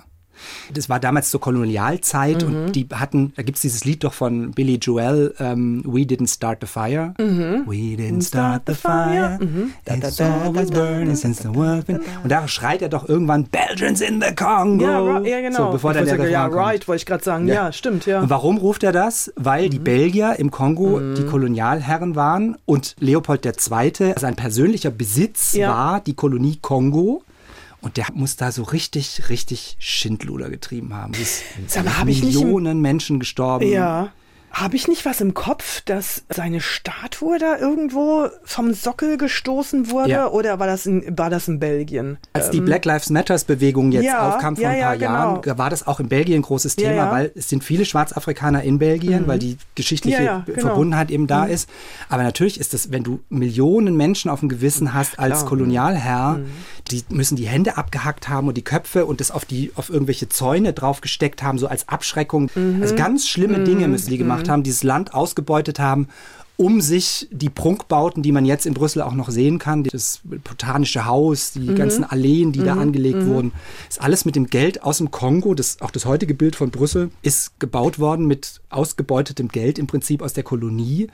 Das 0.72 0.88
war 0.88 1.00
damals 1.00 1.30
zur 1.30 1.40
Kolonialzeit 1.40 2.42
und 2.42 2.72
die 2.72 2.86
hatten, 2.92 3.32
da 3.36 3.42
gibt 3.42 3.56
es 3.56 3.62
dieses 3.62 3.84
Lied 3.84 4.04
doch 4.04 4.12
von 4.12 4.52
Billy 4.52 4.76
Joel, 4.76 5.34
ähm, 5.38 5.82
We 5.86 6.00
Didn't 6.00 6.32
Start 6.34 6.58
the 6.60 6.66
Fire. 6.66 7.14
We 7.18 7.96
didn't 7.96 8.22
start 8.26 8.62
the 8.66 8.74
fire. 8.74 9.38
It's 9.86 10.20
always 10.20 10.70
burning 10.70 11.14
since 11.16 11.42
the 11.42 11.54
world 11.54 11.86
been. 11.86 12.00
Und 12.22 12.30
da 12.30 12.46
schreit 12.48 12.82
er 12.82 12.88
doch 12.88 13.08
irgendwann 13.08 13.44
Belgians 13.44 14.00
in 14.00 14.20
the 14.20 14.34
Congo. 14.34 14.84
Ja, 14.84 15.20
ja 15.20 15.40
genau. 15.40 15.66
So, 15.66 15.70
bevor 15.72 15.90
Ich 15.92 15.96
dann 15.98 16.06
der 16.06 16.16
sagen, 16.18 16.30
ja, 16.30 16.48
kommt. 16.48 16.56
right, 16.60 16.88
wollte 16.88 17.00
ich 17.02 17.06
gerade 17.06 17.24
sagen. 17.24 17.46
Ja. 17.48 17.72
stimmt, 17.72 18.06
ja. 18.06 18.20
Und 18.20 18.30
warum 18.30 18.58
ruft 18.58 18.82
er 18.82 18.92
das? 18.92 19.32
Weil 19.36 19.66
Mhm. 19.66 19.70
die 19.70 19.78
Belgier 19.78 20.36
im 20.38 20.50
Kongo 20.50 21.00
die 21.14 21.24
Kolonialherren 21.24 22.14
waren 22.16 22.56
und 22.66 22.96
Leopold 23.00 23.44
II. 23.46 24.14
sein 24.16 24.36
persönlicher 24.36 24.90
Besitz 24.90 25.52
Ja. 25.54 25.68
war 25.70 26.00
die 26.00 26.14
Kolonie 26.14 26.58
Kongo. 26.60 27.22
Und 27.84 27.96
der 27.98 28.06
muss 28.14 28.36
da 28.36 28.50
so 28.50 28.62
richtig, 28.62 29.28
richtig 29.28 29.76
Schindluder 29.78 30.48
getrieben 30.48 30.94
haben. 30.94 31.12
Es 31.20 31.42
nicht 31.58 31.76
im- 31.76 32.04
Millionen 32.06 32.80
Menschen 32.80 33.18
gestorben. 33.20 33.70
Ja. 33.70 34.08
Habe 34.52 34.76
ich 34.76 34.86
nicht 34.86 35.04
was 35.04 35.20
im 35.20 35.34
Kopf, 35.34 35.80
dass 35.80 36.22
seine 36.32 36.60
Statue 36.60 37.40
da 37.40 37.58
irgendwo 37.58 38.28
vom 38.44 38.72
Sockel 38.72 39.18
gestoßen 39.18 39.90
wurde? 39.90 40.10
Ja. 40.10 40.28
Oder 40.28 40.60
war 40.60 40.68
das 40.68 40.86
in, 40.86 41.18
war 41.18 41.28
das 41.28 41.48
in 41.48 41.58
Belgien? 41.58 42.18
Als 42.34 42.50
die 42.50 42.60
Black 42.60 42.84
Lives 42.84 43.10
Matters 43.10 43.42
Bewegung 43.42 43.90
jetzt 43.90 44.02
Ähm, 44.04 44.10
ja, 44.10 44.28
aufkam 44.28 44.54
vor 44.54 44.62
ja, 44.62 44.70
ein 44.70 44.80
paar 44.80 44.96
genau. 44.96 45.10
Jahren, 45.10 45.42
da 45.42 45.58
war 45.58 45.70
das 45.70 45.84
auch 45.88 45.98
in 45.98 46.08
Belgien 46.08 46.38
ein 46.38 46.42
großes 46.42 46.76
Thema. 46.76 47.06
Mhm. 47.06 47.10
weil 47.10 47.32
es 47.34 47.48
sind 47.48 47.64
viele 47.64 47.84
Schwarzafrikaner 47.84 48.62
in 48.62 48.78
Belgien, 48.78 49.26
weil 49.26 49.40
die 49.40 49.56
geschichtliche 49.74 50.44
genau. 50.46 50.60
Verbundenheit 50.60 51.10
eben 51.10 51.26
da 51.26 51.46
ist. 51.46 51.68
Aber 52.08 52.22
natürlich 52.22 52.60
ist 52.60 52.74
es, 52.74 52.92
wenn 52.92 53.02
du 53.02 53.18
Millionen 53.30 53.96
Menschen 53.96 54.30
auf 54.30 54.38
dem 54.38 54.48
Gewissen 54.48 54.94
hast 54.94 55.18
als 55.18 55.46
Kolonialherr, 55.46 56.34
Mhm. 56.38 56.46
Die 56.90 57.02
müssen 57.08 57.36
die 57.36 57.46
Hände 57.46 57.76
abgehackt 57.76 58.28
haben 58.28 58.48
und 58.48 58.56
die 58.56 58.62
Köpfe 58.62 59.06
und 59.06 59.20
das 59.20 59.30
auf 59.30 59.44
die 59.44 59.72
auf 59.74 59.90
irgendwelche 59.90 60.28
Zäune 60.28 60.72
draufgesteckt 60.72 61.42
haben, 61.42 61.58
so 61.58 61.66
als 61.66 61.88
Abschreckung. 61.88 62.50
Mhm. 62.54 62.82
Also 62.82 62.94
ganz 62.94 63.26
schlimme 63.26 63.64
Dinge 63.64 63.88
müssen 63.88 64.10
die 64.10 64.18
gemacht 64.18 64.48
haben, 64.48 64.62
dieses 64.62 64.82
Land 64.82 65.14
ausgebeutet 65.14 65.78
haben 65.78 66.08
um 66.56 66.80
sich 66.80 67.26
die 67.32 67.50
Prunkbauten, 67.50 68.22
die 68.22 68.30
man 68.30 68.44
jetzt 68.44 68.64
in 68.64 68.74
Brüssel 68.74 69.02
auch 69.02 69.14
noch 69.14 69.28
sehen 69.28 69.58
kann, 69.58 69.82
das 69.82 70.20
botanische 70.22 71.04
Haus, 71.04 71.52
die 71.52 71.70
Mhm. 71.70 71.74
ganzen 71.74 72.04
Alleen, 72.04 72.52
die 72.52 72.62
da 72.62 72.74
angelegt 72.74 73.26
wurden, 73.26 73.52
ist 73.88 74.00
alles 74.00 74.24
mit 74.24 74.36
dem 74.36 74.46
Geld 74.46 74.84
aus 74.84 74.98
dem 74.98 75.10
Kongo, 75.10 75.54
das, 75.54 75.80
auch 75.80 75.90
das 75.90 76.04
heutige 76.04 76.34
Bild 76.34 76.54
von 76.54 76.70
Brüssel, 76.70 77.10
ist 77.22 77.58
gebaut 77.58 77.98
worden 77.98 78.26
mit 78.26 78.60
ausgebeutetem 78.70 79.48
Geld 79.48 79.80
im 79.80 79.88
Prinzip 79.88 80.22
aus 80.22 80.32
der 80.32 80.44
Kolonie. 80.44 81.08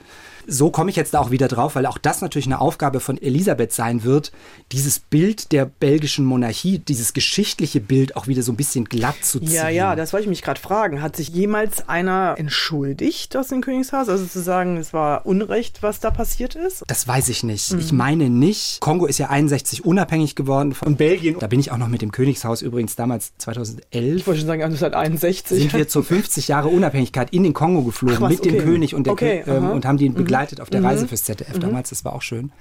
So 0.47 0.69
komme 0.71 0.89
ich 0.89 0.95
jetzt 0.95 1.13
da 1.13 1.19
auch 1.19 1.31
wieder 1.31 1.47
drauf, 1.47 1.75
weil 1.75 1.85
auch 1.85 1.97
das 1.97 2.21
natürlich 2.21 2.45
eine 2.47 2.59
Aufgabe 2.61 2.99
von 2.99 3.17
Elisabeth 3.21 3.71
sein 3.73 4.03
wird, 4.03 4.31
dieses 4.71 4.99
Bild 4.99 5.51
der 5.51 5.65
belgischen 5.65 6.25
Monarchie, 6.25 6.79
dieses 6.79 7.13
geschichtliche 7.13 7.79
Bild 7.79 8.15
auch 8.15 8.27
wieder 8.27 8.43
so 8.43 8.51
ein 8.51 8.55
bisschen 8.57 8.85
glatt 8.85 9.23
zu 9.23 9.39
ziehen. 9.39 9.51
Ja, 9.51 9.69
ja, 9.69 9.95
das 9.95 10.13
wollte 10.13 10.23
ich 10.25 10.29
mich 10.29 10.41
gerade 10.41 10.59
fragen. 10.59 11.01
Hat 11.01 11.15
sich 11.15 11.29
jemals 11.29 11.87
einer 11.89 12.35
entschuldigt 12.37 13.35
aus 13.37 13.47
dem 13.47 13.61
Königshaus? 13.61 14.09
Also 14.09 14.25
zu 14.25 14.41
sagen, 14.41 14.77
es 14.77 14.93
war 14.93 15.25
Unrecht, 15.25 15.83
was 15.83 15.99
da 15.99 16.11
passiert 16.11 16.55
ist? 16.55 16.83
Das 16.87 17.07
weiß 17.07 17.29
ich 17.29 17.43
nicht. 17.43 17.71
Mhm. 17.73 17.79
Ich 17.79 17.91
meine 17.91 18.29
nicht. 18.29 18.79
Kongo 18.81 19.05
ist 19.05 19.17
ja 19.17 19.29
61 19.29 19.85
unabhängig 19.85 20.35
geworden 20.35 20.73
von 20.73 20.95
Belgien. 20.95 21.37
Da 21.39 21.47
bin 21.47 21.59
ich 21.59 21.71
auch 21.71 21.77
noch 21.77 21.87
mit 21.87 22.01
dem 22.01 22.11
Königshaus 22.11 22.61
übrigens 22.61 22.95
damals 22.95 23.31
2011. 23.37 24.15
Ich 24.17 24.27
wollte 24.27 24.39
schon 24.39 24.47
sagen, 24.47 24.61
1961. 24.63 25.59
Sind 25.59 25.73
wir 25.73 25.87
zur 25.87 26.03
50 26.03 26.47
Jahre 26.47 26.67
Unabhängigkeit 26.69 27.31
in 27.33 27.43
den 27.43 27.53
Kongo 27.53 27.83
geflogen 27.83 28.21
was, 28.21 28.31
mit 28.31 28.45
dem 28.45 28.55
okay. 28.55 28.63
König 28.63 28.95
und, 28.95 29.05
der 29.05 29.13
Okay, 29.13 29.43
Kö- 29.45 29.49
ähm, 29.49 29.57
aha. 29.63 29.67
Mhm. 29.67 29.71
und 29.75 29.85
haben 29.85 29.97
den 29.97 30.13
begleitet 30.13 30.30
auf 30.61 30.69
der 30.69 30.83
Reise 30.83 31.07
fürs 31.07 31.23
ZDF 31.23 31.59
damals. 31.59 31.89
Das 31.89 32.05
war 32.05 32.13
auch 32.13 32.21
schön. 32.21 32.51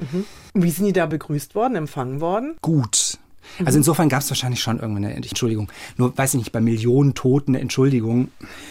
Wie 0.54 0.70
sind 0.70 0.86
die 0.86 0.92
da 0.92 1.06
begrüßt 1.06 1.54
worden, 1.54 1.76
empfangen 1.76 2.20
worden? 2.20 2.56
Gut. 2.60 3.18
Also 3.64 3.78
insofern 3.78 4.08
gab 4.08 4.20
es 4.22 4.30
wahrscheinlich 4.30 4.60
schon 4.60 4.78
irgendwann 4.78 5.04
eine 5.04 5.14
Entschuldigung. 5.16 5.70
Nur 5.96 6.16
weiß 6.16 6.34
ich 6.34 6.38
nicht, 6.38 6.52
bei 6.52 6.60
Millionen 6.60 7.14
Toten 7.14 7.52
eine 7.52 7.60
Entschuldigung. 7.60 8.28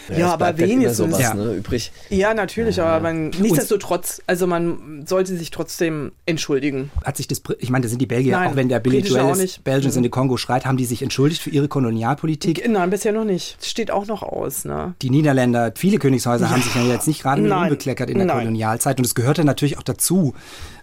Ja, 0.08 0.16
es 0.28 0.32
aber 0.32 0.46
halt 0.46 0.58
wenigstens. 0.58 0.96
sowas, 0.96 1.20
Ja. 1.20 1.34
ne, 1.34 1.54
übrig. 1.54 1.92
Ja, 2.08 2.34
natürlich, 2.34 2.80
aber 2.80 3.00
man, 3.00 3.30
nichtsdestotrotz, 3.30 4.22
also 4.26 4.46
man 4.46 5.04
sollte 5.06 5.36
sich 5.36 5.50
trotzdem 5.50 6.12
entschuldigen. 6.26 6.90
Hat 7.04 7.16
sich 7.16 7.28
das, 7.28 7.42
ich 7.58 7.70
meine, 7.70 7.82
da 7.82 7.88
sind 7.88 8.00
die 8.00 8.06
Belgier, 8.06 8.32
Nein, 8.38 8.50
auch 8.50 8.56
wenn 8.56 8.68
der 8.68 8.80
Billy 8.80 8.98
Joel 9.00 9.36
nicht. 9.36 9.58
Mhm. 9.58 9.62
Belgians 9.64 9.96
in 9.96 10.02
the 10.02 10.08
Kongo 10.08 10.36
schreit, 10.36 10.66
haben 10.66 10.76
die 10.76 10.84
sich 10.86 11.02
entschuldigt 11.02 11.42
für 11.42 11.50
ihre 11.50 11.68
Kolonialpolitik. 11.68 12.66
Nein, 12.68 12.90
bisher 12.90 13.12
noch 13.12 13.24
nicht. 13.24 13.56
Das 13.60 13.68
steht 13.68 13.90
auch 13.90 14.06
noch 14.06 14.22
aus, 14.22 14.64
ne? 14.64 14.94
Die 15.02 15.10
Niederländer, 15.10 15.72
viele 15.76 15.98
Königshäuser 15.98 16.50
haben 16.50 16.62
sich 16.62 16.74
ja 16.74 16.82
jetzt 16.84 17.06
nicht 17.06 17.22
gerade 17.22 17.40
mit 17.42 17.50
Nein. 17.50 17.64
unbekleckert 17.64 18.10
in 18.10 18.18
der 18.18 18.26
Nein. 18.26 18.38
Kolonialzeit. 18.38 18.98
Und 18.98 19.04
es 19.04 19.14
gehörte 19.14 19.44
natürlich 19.44 19.78
auch 19.78 19.82
dazu, 19.82 20.34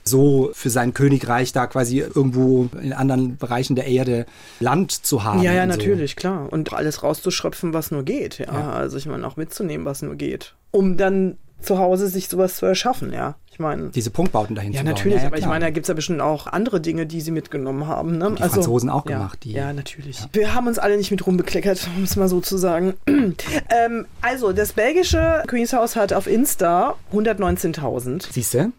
so 0.08 0.50
für 0.54 0.70
sein 0.72 0.94
Königreich 0.94 1.54
da 1.54 1.68
quasi 1.68 2.00
irgendwo 2.00 2.70
in 2.82 2.94
anderen 2.94 3.38
Bereichen 3.38 3.76
der 3.76 3.86
Erde 3.88 4.26
Land 4.60 4.92
zu 4.92 5.24
haben. 5.24 5.42
Ja, 5.44 5.54
ja, 5.54 5.64
so. 5.64 5.70
natürlich, 5.78 6.16
klar. 6.16 6.48
Und 6.52 6.74
alles 6.74 7.04
rauszuschröpfen, 7.04 7.74
was 7.74 7.92
nur 7.92 8.04
geht, 8.04 8.40
ja. 8.40 8.72
Also 8.72 8.98
ich 8.98 9.06
meine, 9.06 9.28
auch 9.28 9.38
mitzunehmen, 9.38 9.86
was 9.86 10.02
nur 10.02 10.16
geht. 10.16 10.56
Um 10.72 10.98
dann 10.98 11.38
zu 11.60 11.80
Hause 11.80 12.08
sich 12.08 12.30
sowas 12.30 12.56
zu 12.58 12.66
erschaffen, 12.66 13.12
ja. 13.14 13.36
Ich 13.52 13.60
meine. 13.60 13.90
Diese 13.90 14.12
Punktbauten 14.12 14.56
dahin 14.56 14.72
Ja, 14.72 14.82
zu 14.82 14.86
bauen. 14.86 14.94
natürlich, 14.94 15.22
aber 15.24 15.36
ich 15.38 15.42
klar. 15.42 15.50
meine, 15.54 15.66
da 15.66 15.72
gibt 15.72 15.86
es 15.86 15.88
ja 15.88 15.96
bestimmt 15.96 16.22
auch 16.22 16.46
andere 16.46 16.80
Dinge, 16.80 17.08
die 17.08 17.22
sie 17.22 17.32
mitgenommen 17.32 17.88
haben. 17.88 18.20
Ne? 18.20 18.36
die 18.38 18.44
Franzosen 18.44 18.92
auch 18.92 19.10
ja, 19.10 19.18
gemacht, 19.18 19.40
die- 19.44 19.54
ja, 19.54 19.74
natürlich. 19.74 20.20
Wir 20.34 20.54
haben 20.54 20.68
uns 20.68 20.78
alle 20.78 20.96
nicht 20.98 21.10
mit 21.10 21.26
rumbekleckert, 21.26 21.90
um 21.98 22.04
es 22.04 22.16
mal 22.16 22.28
so 22.30 22.40
zu 22.42 22.58
sagen. 22.58 22.94
ähm, 23.08 24.06
also, 24.22 24.54
das 24.54 24.74
belgische 24.74 25.42
Königshaus 25.48 25.96
hat 25.96 26.14
auf 26.14 26.28
Insta 26.28 26.96
119.000. 27.12 28.28
Siehst 28.32 28.54
du? 28.54 28.72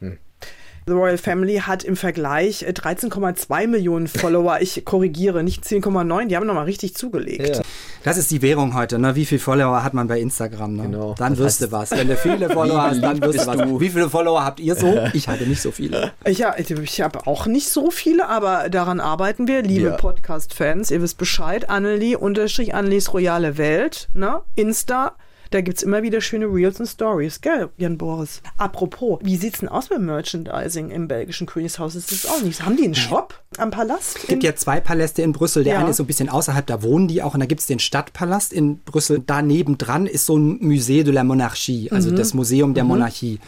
The 0.88 0.94
Royal 0.94 1.18
Family 1.18 1.56
hat 1.58 1.84
im 1.84 1.96
Vergleich 1.96 2.62
äh, 2.62 2.70
13,2 2.70 3.66
Millionen 3.66 4.08
Follower. 4.08 4.58
Ich 4.60 4.84
korrigiere, 4.84 5.42
nicht 5.44 5.64
10,9. 5.64 6.26
Die 6.28 6.36
haben 6.36 6.46
nochmal 6.46 6.64
richtig 6.64 6.94
zugelegt. 6.94 7.56
Ja. 7.56 7.62
Das 8.04 8.16
ist 8.16 8.30
die 8.30 8.40
Währung 8.42 8.74
heute, 8.74 8.98
ne? 8.98 9.14
Wie 9.14 9.26
viele 9.26 9.40
Follower 9.40 9.84
hat 9.84 9.92
man 9.94 10.08
bei 10.08 10.18
Instagram, 10.20 10.76
ne? 10.76 10.82
Genau. 10.84 11.14
Dann 11.18 11.34
Das 11.34 11.38
wirst 11.40 11.62
heißt- 11.62 11.66
du 11.66 11.72
was. 11.72 11.90
Wenn 11.90 12.08
du 12.08 12.16
viele 12.16 12.48
Follower 12.50 12.82
hast, 12.82 13.02
dann 13.02 13.20
wirst 13.20 13.40
du 13.42 13.46
was. 13.46 13.56
du? 13.58 13.80
Wie 13.80 13.90
viele 13.90 14.08
Follower 14.08 14.44
habt 14.44 14.60
ihr 14.60 14.74
so? 14.74 14.98
Ich 15.12 15.28
hatte 15.28 15.44
nicht 15.44 15.60
so 15.60 15.70
viele. 15.70 16.12
Ja, 16.26 16.54
ich 16.58 17.00
habe 17.02 17.26
auch 17.26 17.46
nicht 17.46 17.68
so 17.68 17.90
viele, 17.90 18.28
aber 18.28 18.68
daran 18.70 19.00
arbeiten 19.00 19.46
wir. 19.46 19.62
Liebe 19.62 19.88
Ja. 19.90 19.96
Podcast-Fans, 19.96 20.90
ihr 20.90 21.02
wisst 21.02 21.18
Bescheid. 21.18 21.68
Annelie, 21.70 22.16
unterstrich 22.18 22.74
Annelies 22.74 23.12
Royale 23.12 23.58
Welt, 23.58 24.08
ne? 24.14 24.40
Insta. 24.54 25.12
Da 25.50 25.60
gibt's 25.62 25.82
immer 25.82 26.02
wieder 26.02 26.20
schöne 26.20 26.46
Reels 26.46 26.78
und 26.78 26.86
Stories, 26.86 27.40
gell, 27.40 27.70
Jan 27.78 27.96
Boris? 27.96 28.42
Apropos, 28.58 29.18
wie 29.22 29.36
sieht's 29.36 29.60
denn 29.60 29.68
aus 29.68 29.88
mit 29.90 30.00
Merchandising 30.00 30.90
im 30.90 31.08
belgischen 31.08 31.46
Königshaus? 31.46 31.94
Ist 31.94 32.12
das 32.12 32.26
auch 32.26 32.42
nicht? 32.42 32.64
Haben 32.64 32.76
die 32.76 32.84
einen 32.84 32.94
Shop 32.94 33.34
am 33.56 33.70
Palast? 33.70 34.18
Es 34.22 34.26
gibt 34.26 34.42
ja 34.44 34.54
zwei 34.54 34.80
Paläste 34.80 35.22
in 35.22 35.32
Brüssel. 35.32 35.64
Der 35.64 35.74
Ja. 35.74 35.80
eine 35.80 35.90
ist 35.90 35.96
so 35.96 36.02
ein 36.02 36.06
bisschen 36.06 36.28
außerhalb, 36.28 36.66
da 36.66 36.82
wohnen 36.82 37.08
die 37.08 37.22
auch. 37.22 37.34
Und 37.34 37.40
da 37.40 37.46
gibt 37.46 37.60
es 37.62 37.66
den 37.66 37.78
Stadtpalast 37.78 38.52
in 38.52 38.78
Brüssel. 38.80 39.22
Daneben 39.26 39.78
dran 39.78 40.06
ist 40.06 40.26
so 40.26 40.36
ein 40.36 40.60
Musée 40.60 41.02
de 41.02 41.12
la 41.14 41.24
Monarchie, 41.24 41.90
also 41.90 42.10
das 42.10 42.34
Museum 42.34 42.74
der 42.74 42.84
Monarchie. 42.84 43.38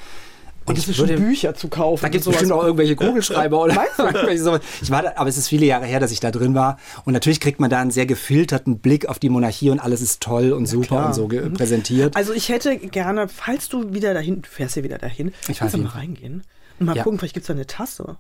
Und 0.70 0.74
Gibt 0.76 0.88
ich 0.88 0.98
es 0.98 1.08
würde, 1.08 1.16
Bücher 1.20 1.54
zu 1.54 1.68
kaufen? 1.68 2.02
da 2.02 2.08
gibt 2.08 2.22
es 2.24 2.28
bestimmt 2.30 2.52
auch 2.52 2.62
irgendwelche 2.62 2.96
Kugelschreiber 2.96 3.60
oder 3.62 3.74
irgendwelche 3.98 4.42
sowas. 4.42 4.60
Ich 4.82 4.90
war 4.90 5.02
da, 5.02 5.12
aber 5.16 5.28
es 5.28 5.36
ist 5.36 5.48
viele 5.48 5.66
Jahre 5.66 5.86
her, 5.86 6.00
dass 6.00 6.10
ich 6.12 6.20
da 6.20 6.30
drin 6.30 6.54
war. 6.54 6.78
Und 7.04 7.12
natürlich 7.12 7.40
kriegt 7.40 7.60
man 7.60 7.70
da 7.70 7.80
einen 7.80 7.90
sehr 7.90 8.06
gefilterten 8.06 8.78
Blick 8.78 9.06
auf 9.06 9.18
die 9.18 9.28
Monarchie 9.28 9.70
und 9.70 9.80
alles 9.80 10.00
ist 10.00 10.22
toll 10.22 10.52
und 10.52 10.66
super 10.66 10.86
klar. 10.86 11.06
und 11.08 11.14
so 11.14 11.28
ge- 11.28 11.50
präsentiert. 11.50 12.16
Also 12.16 12.32
ich 12.32 12.48
hätte 12.48 12.76
gerne, 12.78 13.28
falls 13.28 13.68
du 13.68 13.92
wieder 13.94 14.14
dahin, 14.14 14.42
du 14.42 14.48
fährst 14.48 14.76
ja 14.76 14.82
wieder 14.82 14.98
dahin, 14.98 15.32
Ich 15.48 15.58
kannst 15.58 15.74
du 15.74 15.78
mal 15.78 15.88
reingehen 15.90 16.42
und 16.78 16.86
mal 16.86 16.96
Ja. 16.96 17.02
gucken, 17.02 17.18
vielleicht 17.18 17.34
gibt's 17.34 17.48
da 17.48 17.54
eine 17.54 17.66
Tasse. 17.66 18.16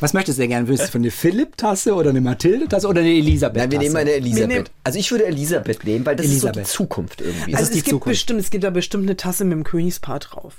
Was 0.00 0.12
möchtest 0.12 0.36
du 0.36 0.42
denn 0.42 0.50
gerne? 0.50 0.68
Willst 0.68 0.84
du 0.84 0.88
von 0.90 1.00
eine 1.00 1.10
Philipp-Tasse 1.10 1.94
oder 1.94 2.10
eine 2.10 2.20
Mathilde-Tasse 2.20 2.86
oder 2.86 3.00
eine 3.00 3.08
Elisabeth-Tasse? 3.14 3.62
Nein, 3.66 3.70
wir 3.70 3.78
nehmen 3.78 3.96
eine 3.96 4.12
Elisabeth. 4.12 4.48
nehmen- 4.48 4.64
also 4.84 4.98
ich 4.98 5.10
würde 5.10 5.24
Elisabeth 5.24 5.84
nehmen, 5.84 6.04
weil 6.04 6.16
das 6.16 6.26
Elisabeth. 6.26 6.64
ist 6.64 6.72
so 6.72 6.84
die 6.84 6.88
Zukunft 6.88 7.20
irgendwie. 7.22 7.52
Das 7.52 7.60
Also 7.60 7.70
es 7.70 7.76
gibt 7.76 7.88
Zukunft. 7.88 8.08
bestimmt, 8.12 8.40
es 8.40 8.50
gibt 8.50 8.64
da 8.64 8.68
bestimmt 8.70 9.04
eine 9.04 9.16
Tasse 9.16 9.44
mit 9.44 9.52
dem 9.52 9.64
Königspaar 9.64 10.18
drauf. 10.18 10.56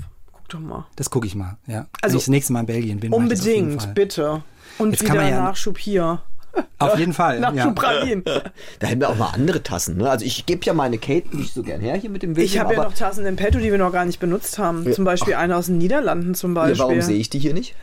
Doch 0.51 0.59
mal. 0.59 0.85
Das 0.97 1.09
gucke 1.09 1.27
ich 1.27 1.35
mal, 1.35 1.57
ja. 1.67 1.87
Also- 2.01 2.13
Wenn 2.13 2.17
ich 2.17 2.23
das 2.23 2.27
nächste 2.27 2.53
Mal 2.53 2.59
in 2.61 2.65
Belgien 2.65 2.99
bin. 2.99 3.13
Unbedingt, 3.13 3.93
bitte. 3.95 4.43
Und 4.77 4.91
Jetzt 4.91 5.05
kann 5.05 5.13
wieder 5.13 5.23
man 5.23 5.33
ja- 5.33 5.43
Nachschub 5.43 5.77
hier. 5.77 6.21
Auf 6.79 6.99
jeden 6.99 7.13
Fall. 7.13 7.35
ja. 7.41 7.51
Nachschub 7.51 7.75
Pralinen. 7.75 8.23
Da 8.79 8.87
hätten 8.87 8.99
wir 8.99 9.09
auch 9.09 9.15
mal 9.15 9.29
andere 9.29 9.63
Tassen. 9.63 9.97
Ne? 9.97 10.09
Also 10.09 10.25
ich 10.25 10.45
gebe 10.45 10.65
ja 10.65 10.73
meine 10.73 10.97
Kate 10.97 11.35
nicht 11.37 11.53
so 11.53 11.63
gern 11.63 11.79
her 11.79 11.95
hier 11.95 12.09
mit 12.09 12.23
dem 12.23 12.35
William. 12.35 12.45
Ich 12.45 12.59
habe 12.59 12.73
ja 12.73 12.83
noch 12.83 12.93
Tassen 12.93 13.25
im 13.25 13.37
Petto, 13.37 13.59
die 13.59 13.71
wir 13.71 13.77
noch 13.77 13.93
gar 13.93 14.03
nicht 14.03 14.19
benutzt 14.19 14.59
haben. 14.59 14.91
Zum 14.91 15.05
Beispiel 15.05 15.35
eine 15.35 15.55
aus 15.55 15.67
den 15.67 15.77
Niederlanden 15.77 16.35
zum 16.35 16.53
ja, 16.53 16.63
Beispiel. 16.63 16.79
warum 16.79 17.01
sehe 17.01 17.17
ich 17.17 17.29
die 17.29 17.39
hier 17.39 17.53
nicht? 17.53 17.75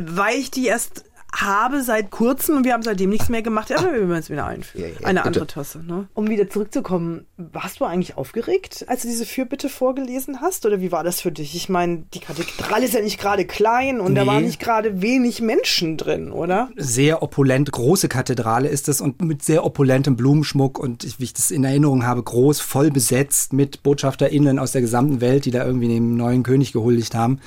Weil 0.00 0.34
ich 0.36 0.50
die 0.50 0.66
erst 0.66 1.04
habe 1.34 1.82
seit 1.82 2.10
kurzem 2.10 2.56
und 2.58 2.64
wir 2.64 2.72
haben 2.72 2.82
seitdem 2.82 3.10
nichts 3.10 3.28
mehr 3.28 3.42
gemacht. 3.42 3.70
Aber 3.72 3.92
wir 3.92 4.00
werden 4.08 4.12
es 4.18 4.30
wieder 4.30 4.46
einführen. 4.46 4.84
Ja, 4.84 4.90
ja, 5.00 5.06
Eine 5.06 5.20
bitte. 5.20 5.26
andere 5.26 5.46
Tasse. 5.46 5.78
Ne? 5.86 6.08
Um 6.14 6.28
wieder 6.28 6.48
zurückzukommen, 6.50 7.26
warst 7.36 7.80
du 7.80 7.84
eigentlich 7.84 8.16
aufgeregt, 8.18 8.84
als 8.88 9.02
du 9.02 9.08
diese 9.08 9.24
Fürbitte 9.24 9.68
vorgelesen 9.68 10.40
hast? 10.40 10.66
Oder 10.66 10.80
wie 10.80 10.92
war 10.92 11.04
das 11.04 11.20
für 11.20 11.32
dich? 11.32 11.54
Ich 11.54 11.68
meine, 11.68 12.04
die 12.14 12.20
Kathedrale 12.20 12.84
ist 12.84 12.94
ja 12.94 13.00
nicht 13.00 13.18
gerade 13.20 13.46
klein 13.46 14.00
und 14.00 14.14
da 14.14 14.22
Nee. 14.22 14.28
waren 14.28 14.44
nicht 14.44 14.60
gerade 14.60 15.00
wenig 15.02 15.40
Menschen 15.40 15.96
drin, 15.96 16.32
oder? 16.32 16.68
sehr 16.76 17.22
opulent, 17.22 17.70
große 17.72 18.08
Kathedrale 18.08 18.68
ist 18.68 18.88
es 18.88 19.00
und 19.00 19.22
mit 19.22 19.42
sehr 19.42 19.64
opulentem 19.64 20.16
Blumenschmuck 20.16 20.78
und 20.78 21.04
ich- 21.04 21.20
wie 21.20 21.24
ich 21.24 21.32
das 21.32 21.50
in 21.50 21.64
Erinnerung 21.64 22.04
habe, 22.06 22.22
groß, 22.22 22.60
voll 22.60 22.90
besetzt 22.90 23.52
mit 23.52 23.82
BotschafterInnen 23.82 24.58
aus 24.58 24.72
der 24.72 24.80
gesamten 24.80 25.20
Welt, 25.20 25.44
die 25.44 25.50
da 25.50 25.64
irgendwie 25.64 25.88
dem 25.88 26.16
neuen 26.16 26.42
König 26.42 26.72
gehuldigt 26.72 27.14
haben. 27.14 27.38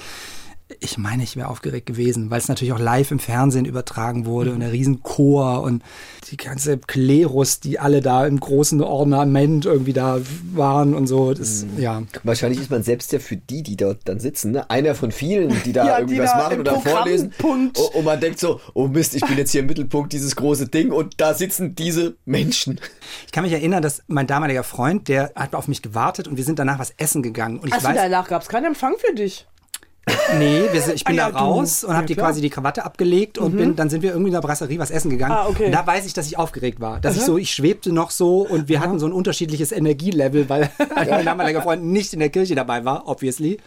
Ich 0.80 0.98
meine, 0.98 1.24
ich 1.24 1.36
wäre 1.36 1.50
aufgeregt 1.50 1.86
gewesen, 1.86 2.32
weil 2.32 2.40
es 2.40 2.48
natürlich 2.48 2.74
auch 2.74 2.80
live 2.80 3.12
im 3.12 3.20
Fernsehen 3.20 3.66
übertragen 3.66 4.26
wurde 4.26 4.52
und 4.52 4.62
der 4.62 4.72
Riesenchor 4.72 5.62
und 5.62 5.84
die 6.32 6.38
ganze 6.38 6.78
Klerus, 6.78 7.60
die 7.60 7.80
alle 7.80 8.02
da 8.02 8.26
im 8.26 8.40
großen 8.40 8.82
Ornament 8.82 9.66
irgendwie 9.66 9.94
da 9.94 10.20
waren 10.54 10.94
und 10.94 11.08
so. 11.08 11.34
Das, 11.34 11.66
ja. 11.78 12.04
Wahrscheinlich 12.24 12.60
ist 12.60 12.72
man 12.72 12.82
selbst 12.84 13.12
ja 13.12 13.20
für 13.20 13.36
die, 13.36 13.62
die 13.62 13.76
dort 13.76 14.00
dann 14.06 14.20
sitzen, 14.20 14.52
ne? 14.52 14.70
einer 14.70 14.96
von 14.96 15.12
vielen, 15.12 15.54
die 15.64 15.74
da 15.74 15.86
Ja, 15.94 15.98
irgendwie 16.00 16.16
die 16.16 16.22
was 16.22 16.32
da 16.32 16.38
machen 16.38 16.60
oder 16.60 16.80
vorlesen. 16.80 17.34
Und, 17.44 17.78
und 17.78 18.06
man 18.06 18.20
denkt 18.20 18.40
so, 18.40 18.62
oh 18.74 18.88
Mist, 18.88 19.16
ich 19.16 19.26
bin 19.26 19.38
jetzt 19.38 19.52
hier 19.52 19.62
im 19.62 19.68
Mittelpunkt 19.68 20.14
dieses 20.14 20.36
große 20.36 20.70
Ding 20.70 20.92
und 20.92 21.20
da 21.20 21.34
sitzen 21.34 21.76
diese 21.76 22.16
Menschen. 22.26 22.80
Ich 23.26 23.32
kann 23.32 23.44
mich 23.44 23.54
erinnern, 23.54 23.82
dass 23.82 24.02
mein 24.08 24.28
damaliger 24.28 24.64
Freund, 24.64 25.08
der 25.08 25.32
hat 25.36 25.56
auf 25.56 25.68
mich 25.68 25.82
gewartet 25.82 26.28
und 26.28 26.38
wir 26.38 26.44
sind 26.44 26.58
danach 26.58 26.80
was 26.80 26.94
essen 26.98 27.22
gegangen. 27.22 27.60
Und 27.60 27.68
ich 27.68 27.74
Achso, 27.74 27.88
weiß, 27.90 27.96
danach 27.96 28.28
gab 28.28 28.42
es 28.42 28.48
keinen 28.48 28.66
Empfang 28.66 28.96
für 28.98 29.14
dich. 29.14 29.46
Nee, 30.38 30.64
wir 30.72 30.94
ich 30.94 31.04
bin 31.04 31.20
Ah 31.20 31.28
ja, 31.28 31.32
da 31.32 31.40
raus 31.40 31.82
du. 31.82 31.88
und 31.88 31.94
habe 31.94 32.04
Ja, 32.04 32.08
die 32.08 32.14
klar. 32.16 32.28
Mhm. 32.28 32.30
quasi 32.32 32.42
die 32.42 32.50
Krawatte 32.50 32.86
abgelegt 32.86 33.38
und 33.38 33.56
bin, 33.58 33.76
dann 33.76 33.90
sind 33.90 34.02
wir 34.02 34.12
irgendwie 34.12 34.30
in 34.30 34.34
der 34.34 34.42
Brasserie 34.42 34.80
was 34.80 34.92
essen 34.92 35.10
gegangen. 35.10 35.34
Ah, 35.34 35.48
okay. 35.48 35.66
Und 35.68 35.72
da 35.72 35.86
weiß 35.86 36.06
ich, 36.06 36.14
dass 36.14 36.26
ich 36.28 36.38
aufgeregt 36.38 36.80
war. 36.80 37.00
Dass 37.00 37.16
ich 37.16 37.24
so, 37.24 37.38
ich 37.38 37.52
schwebte 37.52 37.92
noch 37.94 38.12
so 38.12 38.42
und 38.48 38.68
wir 38.68 38.80
hatten 38.80 39.00
so 39.00 39.06
ein 39.06 39.14
unterschiedliches 39.14 39.72
Energielevel, 39.72 40.50
weil 40.50 40.70
mein 40.96 41.26
damaliger 41.26 41.62
Freund 41.62 41.84
nicht 41.84 42.14
in 42.14 42.20
der 42.20 42.30
Kirche 42.30 42.56
dabei 42.56 42.86
war, 42.86 43.08
obviously. 43.08 43.60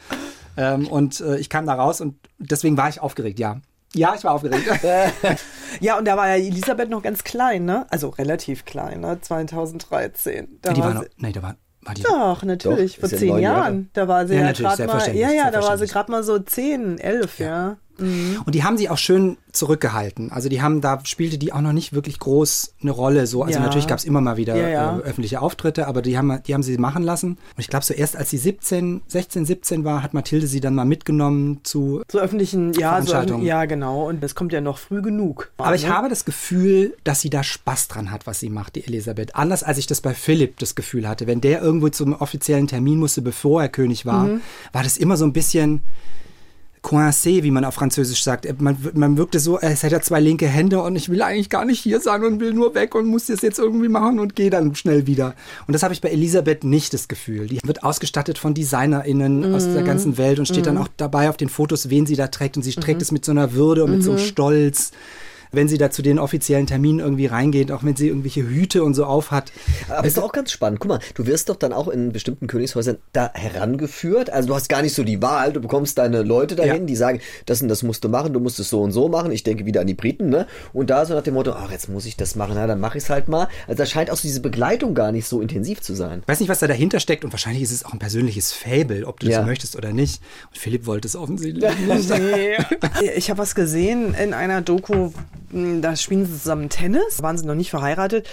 Ähm, 0.57 0.87
und 0.89 1.21
äh, 1.21 1.37
ich 1.39 1.51
kam 1.51 1.67
da 1.67 1.75
raus 1.75 2.01
und 2.01 2.17
deswegen 2.39 2.77
war 2.77 2.89
ich 2.89 3.01
aufgeregt, 3.01 3.39
ja. 3.39 3.61
Ja, 3.95 4.15
ich 4.17 4.25
war 4.25 4.33
aufgeregt. 4.35 4.65
Ja, 5.81 5.99
und 5.99 6.07
da 6.07 6.17
war 6.17 6.29
ja 6.29 6.37
Elisabeth 6.37 6.89
noch 6.89 7.03
ganz 7.03 7.23
klein, 7.25 7.65
ne? 7.67 7.87
Also 7.91 8.09
relativ 8.09 8.65
klein, 8.65 9.01
ne? 9.01 9.19
2013. 9.21 10.59
Da 10.63 10.73
die 10.73 10.81
war 10.81 10.95
noch, 10.95 11.05
nee, 11.19 11.33
da 11.33 11.43
war 11.43 11.57
die. 11.95 12.03
Doch, 12.03 12.43
natürlich, 12.43 12.95
Doch, 12.95 13.01
vor 13.01 13.09
ja 13.11 13.19
zehn 13.19 13.29
neun 13.29 13.43
Jahre. 13.43 13.59
Jahren. 13.61 13.91
Da 13.93 14.09
war 14.09 14.27
sie 14.27 14.35
Ja, 14.35 14.47
ja, 14.47 14.53
gerade 14.53 14.87
mal, 14.87 15.17
ja, 15.17 15.31
ja, 15.31 15.51
da 15.51 15.63
war 15.63 15.79
sie 15.79 15.87
gerade 15.87 16.11
mal 16.11 16.23
so 16.23 16.39
zehn, 16.39 16.99
elf, 16.99 17.39
ja. 17.39 17.77
Und 17.99 18.55
die 18.55 18.63
haben 18.65 18.77
sie 18.77 18.89
auch 18.91 18.99
schön 18.99 19.37
zurückgehalten. 19.53 20.31
Also 20.33 20.49
die 20.49 20.61
haben, 20.61 20.81
da 20.83 21.01
spielte 21.05 21.39
die 21.39 21.53
auch 21.53 21.61
noch 21.63 21.73
nicht 21.73 21.93
wirklich 21.95 22.19
groß 22.19 22.75
eine 22.83 22.91
Rolle. 22.91 23.27
So, 23.27 23.43
also 23.43 23.59
Ja. 23.59 23.65
natürlich 23.65 23.87
gab 23.87 23.99
es 23.99 24.05
immer 24.05 24.21
mal 24.21 24.37
wieder 24.37 24.55
Ja, 24.57 24.69
ja. 24.69 24.99
Äh, 24.99 25.03
öffentliche 25.03 25.41
Auftritte, 25.41 25.87
aber 25.87 26.03
die 26.03 26.19
haben, 26.19 26.41
die 26.47 26.53
haben 26.55 26.63
sie 26.63 26.77
machen 26.79 27.03
lassen. 27.03 27.31
Und 27.33 27.39
ich 27.59 27.69
glaube, 27.69 27.85
so 27.85 27.95
erst 27.95 28.17
als 28.17 28.31
sie 28.31 28.37
17, 28.39 29.01
16, 29.07 29.47
17 29.47 29.85
war, 29.85 30.03
hat 30.03 30.13
Mathilde 30.15 30.47
sie 30.47 30.61
dann 30.61 30.75
mal 30.75 30.85
mitgenommen 30.85 31.61
zu. 31.63 32.03
So 32.11 32.19
öffentlichen, 32.19 32.73
ja, 32.73 32.73
so, 32.73 32.81
Veranstaltungen. 33.13 33.45
ja, 33.47 33.65
genau. 33.65 34.09
Und 34.09 34.23
das 34.23 34.35
kommt 34.35 34.53
ja 34.53 34.61
noch 34.61 34.79
früh 34.79 35.01
genug. 35.01 35.51
Aber 35.57 35.75
ich 35.75 35.85
Ne? 35.85 35.89
habe 35.95 36.09
das 36.11 36.25
Gefühl, 36.27 36.95
dass 37.05 37.21
sie 37.23 37.31
da 37.31 37.43
Spaß 37.43 37.89
dran 37.89 38.11
hat, 38.11 38.27
was 38.27 38.41
sie 38.41 38.51
macht, 38.51 38.77
die 38.77 38.85
Elisabeth. 38.87 39.35
Anders 39.37 39.63
als 39.63 39.79
ich 39.79 39.87
das 39.87 40.01
bei 40.03 40.13
Philipp 40.15 40.59
das 40.59 40.75
Gefühl 40.75 41.09
hatte. 41.09 41.27
Wenn 41.27 41.41
der 41.41 41.63
irgendwo 41.63 41.89
zum 41.89 42.13
offiziellen 42.15 42.67
Termin 42.67 42.99
musste, 42.99 43.23
bevor 43.23 43.63
er 43.63 43.69
König 43.71 44.05
war, 44.05 44.25
Mhm. 44.25 44.41
war 44.73 44.83
das 44.83 44.97
immer 44.99 45.17
so 45.17 45.25
ein 45.25 45.33
bisschen 45.33 45.81
coincé, 46.87 47.43
wie 47.43 47.51
man 47.51 47.65
auf 47.65 47.75
Französisch 47.75 48.23
sagt. 48.23 48.47
Man, 48.61 48.77
man 48.95 49.17
wirkte 49.17 49.41
so, 49.41 49.57
als 49.57 49.83
hätte 49.83 49.97
er 49.97 50.03
zwei 50.03 50.21
linke 50.21 50.47
Hände 50.47 50.81
und 50.81 50.95
ich 50.95 51.09
will 51.09 51.21
eigentlich 51.21 51.51
gar 51.51 51.65
nicht 51.65 51.81
hier 51.81 52.01
sein 52.01 52.23
und 52.23 52.39
will 52.39 52.55
nur 52.55 52.75
weg 52.75 52.95
und 52.95 53.07
muss 53.07 53.27
das 53.27 53.43
jetzt 53.43 53.59
irgendwie 53.59 53.89
machen 53.89 54.21
und 54.21 54.37
gehe 54.37 54.51
dann 54.51 54.75
schnell 54.77 55.07
wieder. 55.07 55.35
Und 55.67 55.73
das 55.73 55.83
habe 55.83 55.93
ich 55.93 56.01
bei 56.01 56.11
Elisabeth 56.11 56.63
nicht 56.63 56.95
das 56.95 57.09
Gefühl. 57.09 57.49
Die 57.49 57.59
wird 57.65 57.83
ausgestattet 57.83 58.39
von 58.39 58.55
DesignerInnen 58.55 59.53
aus 59.53 59.65
der 59.65 59.83
ganzen 59.83 60.17
Welt 60.17 60.39
und 60.39 60.47
steht 60.47 60.67
dann 60.67 60.79
auch 60.79 60.89
dabei 60.97 61.29
auf 61.29 61.37
den 61.37 61.49
Fotos, 61.49 61.91
wen 61.91 62.07
sie 62.07 62.15
da 62.15 62.29
trägt 62.29 62.57
und 62.57 62.63
sie 62.63 62.73
trägt 62.73 63.03
es 63.03 63.11
mit 63.11 63.25
so 63.25 63.33
einer 63.33 63.53
Würde 63.53 63.83
und 63.83 63.91
mit 63.91 64.05
so 64.05 64.13
einem 64.13 64.21
Stolz. 64.21 64.93
Wenn 65.57 65.67
sie 65.69 65.79
da 65.79 65.91
zu 65.91 66.03
den 66.03 66.19
offiziellen 66.21 66.67
Terminen 66.69 67.01
irgendwie 67.01 67.27
reingeht, 67.27 67.73
auch 67.73 67.83
wenn 67.83 67.97
sie 67.97 68.07
irgendwelche 68.09 68.43
Hüte 68.49 68.85
und 68.85 68.95
so 68.95 69.05
aufhat. 69.05 69.51
Aber 69.89 70.07
ist 70.07 70.17
doch 70.17 70.23
auch 70.25 70.33
ganz 70.33 70.53
spannend. 70.53 70.79
Guck 70.81 70.89
mal, 70.91 70.99
du 71.15 71.27
wirst 71.27 71.49
doch 71.49 71.57
dann 71.57 71.73
auch 71.73 71.89
in 71.89 72.13
bestimmten 72.13 72.47
Königshäusern 72.47 72.99
da 73.13 73.31
herangeführt. 73.35 74.31
Also 74.31 74.49
du 74.49 74.55
hast 74.55 74.69
gar 74.69 74.83
nicht 74.83 74.95
so 74.95 75.03
die 75.05 75.21
Wahl. 75.23 75.53
Du 75.53 75.61
bekommst 75.61 75.99
deine 75.99 76.23
Leute 76.23 76.55
dahin, 76.57 76.83
Ja. 76.83 76.87
die 76.87 76.97
sagen, 76.97 77.21
das 77.47 77.63
und 77.63 77.69
das 77.69 77.83
musst 77.83 78.05
du 78.05 78.09
machen, 78.09 78.33
du 78.33 78.41
musst 78.41 78.61
es 78.61 78.69
so 78.71 78.83
und 78.83 78.93
so 78.93 79.09
machen. 79.09 79.33
Ich 79.33 79.43
denke 79.43 79.67
wieder 79.67 79.81
an 79.81 79.87
die 79.87 79.95
Briten, 79.95 80.29
ne? 80.29 80.47
Und 80.73 80.91
da 80.91 81.05
so 81.05 81.15
nach 81.15 81.23
dem 81.23 81.35
Motto, 81.35 81.53
ach, 81.53 81.71
jetzt 81.73 81.89
muss 81.89 82.07
ich 82.07 82.17
das 82.17 82.37
machen, 82.37 82.53
na, 82.55 82.67
dann 82.67 82.81
mache 82.81 82.99
ich 82.99 83.05
es 83.05 83.11
halt 83.11 83.29
mal. 83.29 83.49
Also 83.67 83.79
da 83.79 83.87
scheint 83.87 84.11
auch 84.11 84.17
so 84.17 84.23
diese 84.23 84.41
Begleitung 84.41 84.95
gar 84.95 85.13
nicht 85.13 85.27
so 85.27 85.41
intensiv 85.41 85.81
zu 85.81 85.95
sein. 85.95 86.21
Ich 86.23 86.29
weiß 86.29 86.41
nicht, 86.41 86.49
was 86.49 86.59
da 86.59 86.67
dahinter 86.67 87.01
steckt 87.01 87.25
und 87.25 87.33
wahrscheinlich 87.33 87.63
ist 87.63 87.73
es 87.73 87.85
auch 87.85 87.93
ein 87.93 87.99
persönliches 87.99 88.53
Fable, 88.53 89.07
ob 89.07 89.21
du 89.21 89.27
Ja. 89.29 89.39
das 89.39 89.47
möchtest 89.47 89.77
oder 89.77 89.93
nicht. 89.93 90.21
Und 90.51 90.59
Philipp 90.59 90.87
wollte 90.87 91.09
es 91.09 91.17
offensichtlich 91.17 91.65
nicht. 91.89 92.11
Nee. 92.11 92.57
Ich 93.17 93.31
habe 93.31 93.39
was 93.39 93.55
gesehen 93.55 94.15
in 94.15 94.35
einer 94.35 94.61
Doku, 94.63 95.11
da 95.53 95.97
spielen 95.97 96.27
sie 96.27 96.33
zusammen 96.33 96.69
Tennis, 96.69 97.23
waren 97.23 97.39
sie 97.39 97.47
noch 97.47 97.55
nicht 97.55 97.71
verheiratet. 97.71 98.27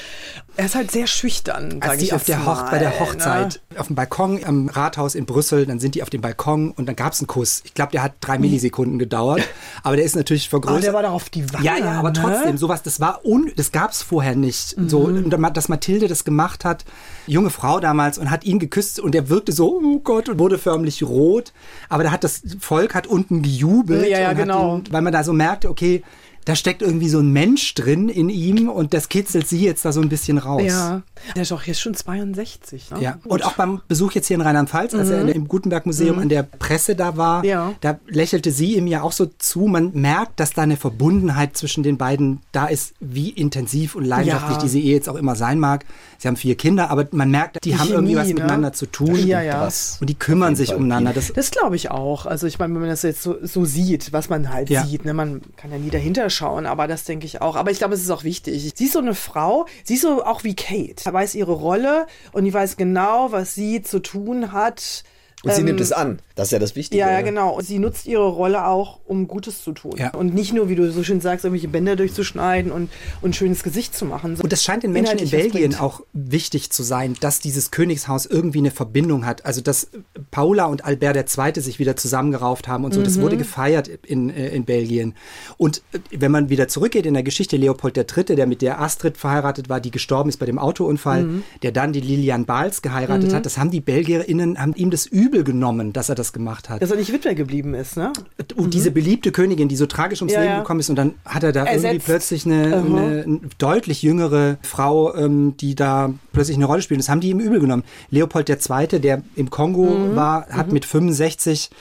Er 0.58 0.66
ist 0.66 0.76
halt 0.76 0.92
sehr 0.92 1.08
schüchtern, 1.08 1.80
sag 1.82 1.90
Als 1.92 2.02
ich 2.02 2.10
die 2.10 2.14
auf 2.16 2.24
der 2.24 2.46
Hoch 2.46 2.70
bei 2.70 2.80
der 2.80 2.90
ne? 2.90 3.00
Hochzeit 3.00 3.62
auf 3.78 3.88
dem 3.88 3.96
Balkon 3.96 4.44
am 4.46 4.68
Rathaus 4.70 5.16
in 5.16 5.26
Brüssel, 5.26 5.66
dann 5.66 5.80
sind 5.80 5.96
die 5.96 6.04
auf 6.04 6.10
dem 6.10 6.22
Balkon 6.22 6.72
und 6.72 6.86
dann 6.88 6.96
gab 6.96 7.14
es 7.14 7.20
einen 7.20 7.28
Kuss. 7.28 7.62
Ich 7.66 7.74
glaube, 7.74 7.92
der 7.92 8.04
hat 8.04 8.14
drei 8.22 8.38
Millisekunden 8.38 9.00
gedauert, 9.00 9.42
aber 9.84 9.96
der 9.96 10.06
ist 10.06 10.16
natürlich 10.16 10.46
Aber 10.54 10.62
vergrößert. 10.62 10.80
Ah, 10.80 10.82
der 10.86 10.94
war 10.94 11.04
doch 11.04 11.12
auf 11.14 11.30
die 11.30 11.52
Wange, 11.54 11.66
Ja, 11.66 11.78
ja, 11.78 11.92
aber 12.00 12.12
ne? 12.12 12.20
trotzdem, 12.22 12.58
sowas, 12.58 12.84
das 12.84 13.00
war 13.00 13.26
un, 13.26 13.52
das 13.56 13.72
gab's 13.72 14.02
vorher 14.02 14.36
nicht. 14.36 14.76
So, 14.88 15.08
Mhm. 15.08 15.30
dass 15.54 15.70
Mathilde 15.70 16.08
das 16.08 16.24
gemacht 16.24 16.66
hat, 16.66 16.86
junge 17.28 17.50
Frau 17.50 17.80
damals, 17.80 18.18
und 18.18 18.30
hat 18.30 18.44
ihn 18.44 18.60
geküsst 18.60 19.00
und 19.00 19.16
er 19.16 19.30
wirkte 19.30 19.52
so, 19.52 19.80
oh 19.82 20.00
Gott, 20.00 20.30
und 20.30 20.40
wurde 20.40 20.58
förmlich 20.58 21.04
rot. 21.04 21.54
Aber 21.90 22.04
da 22.04 22.12
hat 22.12 22.24
das 22.24 22.42
Volk 22.60 22.96
hat 22.96 23.08
unten 23.08 23.42
gejubelt. 23.42 24.08
Ja, 24.08 24.20
ja, 24.20 24.34
genau. 24.34 24.78
Ihn, 24.78 24.84
weil 24.92 25.02
man 25.02 25.14
da 25.14 25.24
so 25.24 25.34
merkte, 25.34 25.70
okay, 25.70 26.04
da 26.46 26.56
steckt 26.56 26.82
irgendwie 26.82 27.10
so 27.10 27.20
ein 27.20 27.32
Mensch 27.32 27.74
drin 27.76 28.10
in 28.10 28.30
ihm 28.30 28.70
und 28.70 28.94
das 28.94 29.10
kitzelt 29.10 29.48
sie 29.48 29.64
jetzt 29.64 29.86
da 29.86 29.92
so 29.92 30.02
ein 30.02 30.10
bisschen 30.10 30.38
raus. 30.38 30.62
Ja, 30.66 31.02
der 31.36 31.44
ist 31.44 31.52
doch 31.52 31.64
jetzt 31.64 31.80
schon 31.82 31.94
62. 31.94 32.92
Ne? 32.92 33.02
Ja, 33.02 33.20
und 33.26 33.44
auch 33.46 33.54
beim 33.54 33.82
Besuch 33.88 34.12
jetzt 34.14 34.28
hier 34.28 34.36
in 34.36 34.42
Rheinland-Pfalz, 34.42 34.94
als 34.94 35.10
er 35.10 35.22
in, 35.22 35.28
im 35.30 35.48
Gutenberg-Museum 35.48 36.20
an 36.20 36.30
der 36.30 36.44
Presse 36.44 36.96
da 36.96 37.18
war, 37.18 37.40
Mhm. 37.40 37.46
Ja. 37.50 37.74
da 37.82 38.00
lächelte 38.08 38.52
sie 38.52 38.76
ihm 38.78 38.88
ja 38.88 39.02
auch 39.02 39.12
so 39.12 39.26
zu. 39.38 39.62
Man 39.68 39.92
merkt, 39.94 40.40
dass 40.40 40.54
da 40.54 40.62
eine 40.64 40.78
Verbundenheit 40.78 41.58
zwischen 41.58 41.84
den 41.84 41.98
beiden 41.98 42.42
da 42.52 42.68
ist, 42.68 42.94
wie 43.00 43.30
intensiv 43.30 43.96
und 43.96 44.06
leidenschaftlich 44.06 44.58
Ja. 44.58 44.62
diese 44.64 44.80
Ehe 44.80 44.94
jetzt 44.96 45.10
auch 45.10 45.16
immer 45.16 45.36
sein 45.36 45.60
mag. 45.60 45.86
Sie 46.18 46.28
haben 46.28 46.36
vier 46.38 46.56
Kinder, 46.56 46.90
aber 46.90 47.08
man 47.12 47.32
merkt, 47.32 47.58
die, 47.64 47.72
Die 47.72 47.78
haben 47.78 47.90
irgendwie 47.90 48.14
Chemie, 48.14 48.22
was 48.22 48.28
ne? 48.30 48.34
miteinander 48.36 48.74
zu 48.74 48.86
tun. 48.86 49.16
Ja, 49.28 49.42
ja. 49.42 49.62
Was? 49.62 49.98
Und 50.00 50.10
die 50.10 50.16
kümmern 50.16 50.56
sich 50.56 50.70
Fall. 50.70 50.78
umeinander. 50.78 51.12
Das, 51.14 51.34
Das 51.34 51.52
glaube 51.52 51.76
ich 51.76 51.92
auch. 51.92 52.26
Also 52.26 52.48
ich 52.48 52.60
meine, 52.60 52.74
wenn 52.74 52.82
man 52.82 52.90
das 52.90 53.02
jetzt 53.04 53.22
so, 53.24 53.36
so 53.42 53.66
sieht, 53.66 54.14
was 54.14 54.30
man 54.30 54.50
halt 54.54 54.70
Ja. 54.70 54.86
sieht, 54.86 55.06
ne, 55.06 55.14
man 55.14 55.42
kann 55.58 55.72
ja 55.72 55.78
nie 55.78 55.90
dahinter 55.90 56.30
schauen, 56.34 56.66
aber 56.66 56.88
das 56.88 57.04
denke 57.04 57.26
ich 57.26 57.42
auch. 57.42 57.56
Aber 57.56 57.72
ich 57.72 57.78
glaube, 57.78 57.94
es 57.94 58.02
ist 58.02 58.12
auch 58.12 58.24
wichtig. 58.24 58.74
Sie 58.76 58.86
ist 58.86 58.94
so 58.94 59.00
eine 59.00 59.16
Frau, 59.16 59.66
sie 59.84 59.96
ist 59.96 60.02
so 60.02 60.24
auch 60.24 60.44
wie 60.44 60.56
Kate. 60.56 61.02
Sie 61.04 61.14
weiß 61.14 61.36
ihre 61.36 61.54
Rolle 61.54 62.08
und 62.32 62.46
die 62.46 62.54
weiß 62.54 62.78
genau, 62.78 63.32
was 63.32 63.56
sie 63.56 63.82
zu 63.82 64.00
tun 64.00 64.52
hat. 64.52 65.04
Und 65.44 65.54
sie 65.54 65.60
Ähm, 65.60 65.66
nimmt 65.66 65.82
es 65.82 65.92
an. 65.92 66.20
Das 66.36 66.48
ist 66.48 66.52
ja 66.52 66.60
das 66.60 66.76
Wichtige. 66.76 67.00
Ja, 67.02 67.12
ja, 67.12 67.22
genau. 67.22 67.56
Und 67.58 67.66
sie 67.66 67.78
nutzt 67.78 68.08
ihre 68.08 68.28
Rolle 68.28 68.66
auch, 68.66 69.00
um 69.06 69.28
Gutes 69.28 69.62
zu 69.64 69.74
tun. 69.74 69.94
Ja. 69.98 70.12
Und 70.14 70.34
nicht 70.34 70.54
nur, 70.54 70.70
wie 70.70 70.76
du 70.76 70.90
so 70.92 71.04
schön 71.04 71.20
sagst, 71.22 71.44
irgendwelche 71.46 71.68
Bänder 71.68 71.96
durchzuschneiden 71.96 72.72
und, 72.72 72.90
und 73.22 73.30
ein 73.32 73.34
schönes 73.34 73.62
Gesicht 73.62 73.94
zu 73.96 74.06
machen. 74.06 74.38
Und 74.42 74.52
das 74.52 74.64
scheint 74.64 74.84
den 74.84 74.94
Menschen 74.94 75.20
in 75.20 75.30
Belgien 75.30 75.76
auch 75.76 76.02
wichtig 76.14 76.72
zu 76.72 76.82
sein, 76.82 77.16
dass 77.20 77.40
dieses 77.40 77.72
Königshaus 77.72 78.26
irgendwie 78.26 78.60
eine 78.60 78.72
Verbindung 78.72 79.26
hat. 79.26 79.46
Also, 79.46 79.62
dass 79.62 79.90
Paula 80.32 80.66
und 80.66 80.86
Albert 80.86 81.18
II. 81.38 81.62
sich 81.62 81.78
wieder 81.78 81.96
zusammengerauft 81.98 82.68
haben 82.68 82.86
und 82.86 82.94
so. 82.94 83.04
Das 83.04 83.18
Mhm. 83.18 83.22
wurde 83.22 83.38
gefeiert 83.38 83.88
in, 83.88 84.30
äh, 84.30 84.50
in 84.50 84.64
Belgien. 84.66 85.14
Und 85.58 85.82
äh, 85.92 86.00
wenn 86.18 86.32
man 86.32 86.50
wieder 86.50 86.68
zurückgeht 86.70 87.06
in 87.06 87.14
der 87.14 87.24
Geschichte, 87.24 87.58
Leopold 87.58 87.98
III., 87.98 88.36
der 88.36 88.48
mit 88.48 88.62
der 88.62 88.80
Astrid 88.80 89.18
verheiratet 89.18 89.68
war, 89.70 89.82
die 89.82 89.92
gestorben 89.92 90.30
ist 90.30 90.38
bei 90.38 90.46
dem 90.46 90.58
Autounfall, 90.58 91.24
Mhm. 91.24 91.44
der 91.64 91.74
dann 91.74 91.92
die 91.94 92.00
Lilian 92.02 92.46
Bals 92.46 92.82
geheiratet 92.82 93.34
hat, 93.34 93.46
das 93.46 93.58
haben 93.58 93.72
die 93.72 93.82
BelgierInnen, 93.82 94.58
haben 94.58 94.74
ihm 94.76 94.90
das 94.90 95.06
übel 95.06 95.33
genommen, 95.42 95.94
dass 95.94 96.10
er 96.10 96.16
das 96.16 96.32
gemacht 96.34 96.70
hat. 96.70 96.84
Dass 96.84 96.92
er 96.92 96.98
nicht 96.98 97.12
Witwer 97.12 97.34
geblieben 97.34 97.74
ist, 97.74 97.98
ne? 97.98 98.14
Und 98.56 98.76
diese 98.76 98.92
beliebte 98.92 99.32
Königin, 99.32 99.68
die 99.70 99.76
so 99.76 99.88
tragisch 99.88 100.22
ums 100.22 100.34
Ja, 100.34 100.42
Leben 100.42 100.52
ja. 100.54 100.60
gekommen 100.60 100.82
ist, 100.82 100.90
und 100.92 100.96
dann 100.98 101.16
hat 101.26 101.42
er 101.44 101.52
da 101.52 101.62
irgendwie 101.66 101.88
Ersetzt. 101.88 102.06
plötzlich 102.06 102.46
eine, 102.46 102.76
Aha. 102.78 102.82
eine 102.86 103.40
deutlich 103.58 104.04
jüngere 104.04 104.58
Frau, 104.62 105.16
ähm, 105.16 105.58
die 105.58 105.74
da 105.74 106.14
plötzlich 106.34 106.58
eine 106.58 106.66
Rolle 106.66 106.84
spielt. 106.84 107.00
Das 107.00 107.10
haben 107.10 107.22
die 107.22 107.30
ihm 107.32 107.40
übel 107.40 107.60
genommen. 107.60 107.84
Leopold 108.12 108.48
II., 108.50 109.00
der 109.00 109.24
im 109.36 109.50
Kongo 109.50 109.86
Mhm. 109.86 110.16
war, 110.16 110.46
hat 110.50 110.72
mit 110.72 110.86
65 110.86 111.72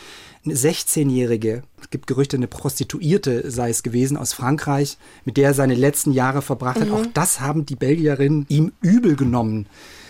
eine 0.45 0.55
16-Jährige, 0.57 1.63
es 1.81 1.91
gibt 1.91 2.07
Gerüchte, 2.09 2.37
eine 2.37 2.49
Prostituierte 2.49 3.51
sei 3.51 3.71
es 3.71 3.83
gewesen 3.83 4.17
aus 4.17 4.33
Frankreich, 4.33 4.99
mit 5.25 5.37
der 5.37 5.49
er 5.49 5.55
seine 5.55 5.75
letzten 5.75 6.11
Jahre 6.13 6.43
verbracht 6.43 6.79
Mhm. 6.81 6.83
hat. 6.85 6.91
Auch 6.93 7.07
das 7.15 7.41
haben 7.41 7.65
die 7.67 7.77
Belgierinnen 7.77 8.47
ihm 8.49 8.73
übel 8.81 9.15
genommen. 9.17 9.67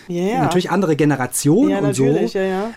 Ja, 0.07 0.23
ja. 0.23 0.39
Natürlich 0.43 0.71
andere 0.71 0.95
Generation 0.95 1.69
Ja, 1.69 1.79
und 1.79 1.95
so. 1.95 2.15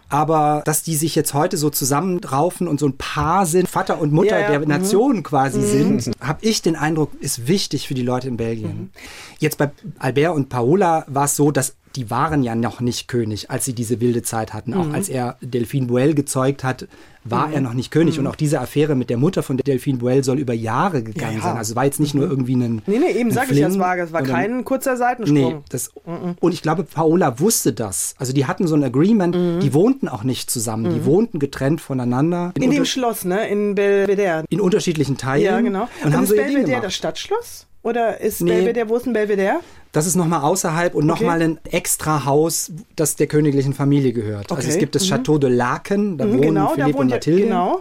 Aber 0.09 0.62
dass 0.64 0.83
die 0.83 0.97
sich 0.97 1.14
jetzt 1.14 1.35
heute 1.35 1.57
so 1.57 1.70
zusammenraufen 1.70 2.68
und 2.68 2.81
so 2.81 2.87
ein 2.87 2.97
Paar 2.97 3.47
sind, 3.47 3.68
Vater 3.68 4.01
und 4.01 4.12
Mutter 4.12 4.37
der 4.37 4.61
mhm. 4.61 4.68
Nation 4.68 5.22
quasi 5.22 5.62
sind, 5.62 6.11
habe 6.20 6.39
ich 6.43 6.62
den 6.62 6.77
Eindruck, 6.77 7.11
ist 7.20 7.49
wichtig 7.49 7.89
für 7.89 7.95
die 7.95 8.03
Leute 8.03 8.29
in 8.29 8.37
Belgien. 8.37 8.68
Mhm. 8.68 8.91
Jetzt 9.39 9.59
bei 9.59 9.70
Albert 9.99 10.35
und 10.35 10.49
Paola 10.49 11.05
war 11.09 11.24
es 11.24 11.37
so, 11.37 11.51
dass 11.51 11.77
die 11.97 12.11
waren 12.11 12.42
ja 12.42 12.55
noch 12.55 12.80
nicht 12.80 13.09
König, 13.09 13.51
als 13.51 13.64
sie 13.64 13.72
diese 13.74 14.01
wilde 14.01 14.22
Zeit 14.22 14.53
hatten. 14.55 14.72
Mhm. 14.72 14.76
Auch 14.80 14.92
als 14.92 15.09
er 15.09 15.36
Delphine 15.40 15.86
Boel 15.86 16.14
gezeugt 16.14 16.62
hat, 16.62 16.86
war 17.24 17.51
er 17.53 17.61
noch 17.61 17.74
nicht 17.74 17.90
König. 17.90 18.20
Und 18.20 18.26
auch 18.28 18.36
diese 18.36 18.61
Affäre 18.61 18.94
mit 18.94 19.11
der 19.11 19.16
Mutter 19.16 19.42
von 19.42 19.57
Delphine 19.57 19.99
Boel 19.99 20.22
soll 20.22 20.38
über 20.38 20.53
Jahre 20.55 21.03
gegangen 21.03 21.38
Ja, 21.38 21.42
sein. 21.42 21.57
Also 21.57 21.74
war 21.74 21.84
jetzt 21.84 21.99
nicht 21.99 22.14
nur 22.14 22.28
irgendwie 22.28 22.55
ein 22.55 22.82
Nee, 22.86 22.99
nee, 23.01 23.11
eben 23.18 23.30
ein 23.30 23.34
sag 23.34 23.51
ich 23.51 23.59
ja, 23.59 23.66
es 23.66 23.78
war, 23.80 23.99
es 23.99 24.12
war 24.12 24.22
oder- 24.22 24.30
kein 24.30 24.64
kurzer 24.64 24.97
Seitensprung. 24.97 25.36
Nee, 25.36 25.57
das, 25.68 25.90
und 26.38 26.53
ich 26.53 26.62
glaube, 26.62 26.84
Paola 26.84 27.40
wusste 27.40 27.72
das. 27.72 28.14
Also 28.18 28.32
die 28.32 28.47
hatten 28.47 28.68
so 28.68 28.76
ein 28.76 28.84
Agreement, 28.84 29.34
die 29.34 29.74
wohnten 29.74 30.07
auch 30.09 30.22
nicht 30.22 30.51
zusammen, 30.51 30.94
die 30.94 31.05
wohnten 31.05 31.40
getrennt 31.40 31.80
voneinander. 31.80 32.53
In 32.55 32.62
dem 32.62 32.70
unter- 32.70 32.84
Schloss, 32.84 33.24
ne? 33.24 33.49
In 33.49 33.74
Belvedere. 33.74 34.44
in 34.49 34.61
unterschiedlichen 34.61 35.16
Teilen. 35.16 35.44
Ja, 35.44 35.61
genau. 35.61 35.88
Und, 36.05 36.14
haben 36.14 36.22
ist 36.24 36.28
so 36.30 36.36
Belvedere 36.36 36.80
das 36.82 36.94
Stadtschloss? 36.94 37.66
Oder 37.87 38.20
ist 38.20 38.41
Nee. 38.41 38.51
Belvedere, 38.51 38.89
wo 38.89 38.97
ist 38.97 39.07
denn 39.07 39.12
Belvedere? 39.12 39.61
Das 39.93 40.07
ist 40.07 40.16
nochmal 40.16 40.41
außerhalb 40.43 40.95
und 40.95 41.09
Okay. 41.09 41.22
nochmal 41.22 41.41
ein 41.41 41.59
extra 41.70 42.24
Haus, 42.24 42.72
das 42.97 43.14
der 43.14 43.28
königlichen 43.28 43.74
Familie 43.74 44.12
gehört. 44.12 44.51
Also 44.51 44.62
es 44.68 44.74
Okay. 44.74 44.80
gibt 44.80 44.97
das 44.97 45.07
Chateau 45.09 45.39
de 45.39 45.49
Laken, 45.51 46.18
da 46.18 46.24
Mhm, 46.26 46.30
wohnen 46.32 46.41
genau, 46.43 46.68
da 46.68 46.74
Philipp 46.74 46.87
und 46.89 46.95
wohnt 47.03 47.11
ihr- 47.11 47.14
Mathilde. 47.16 47.43
genau. 47.45 47.74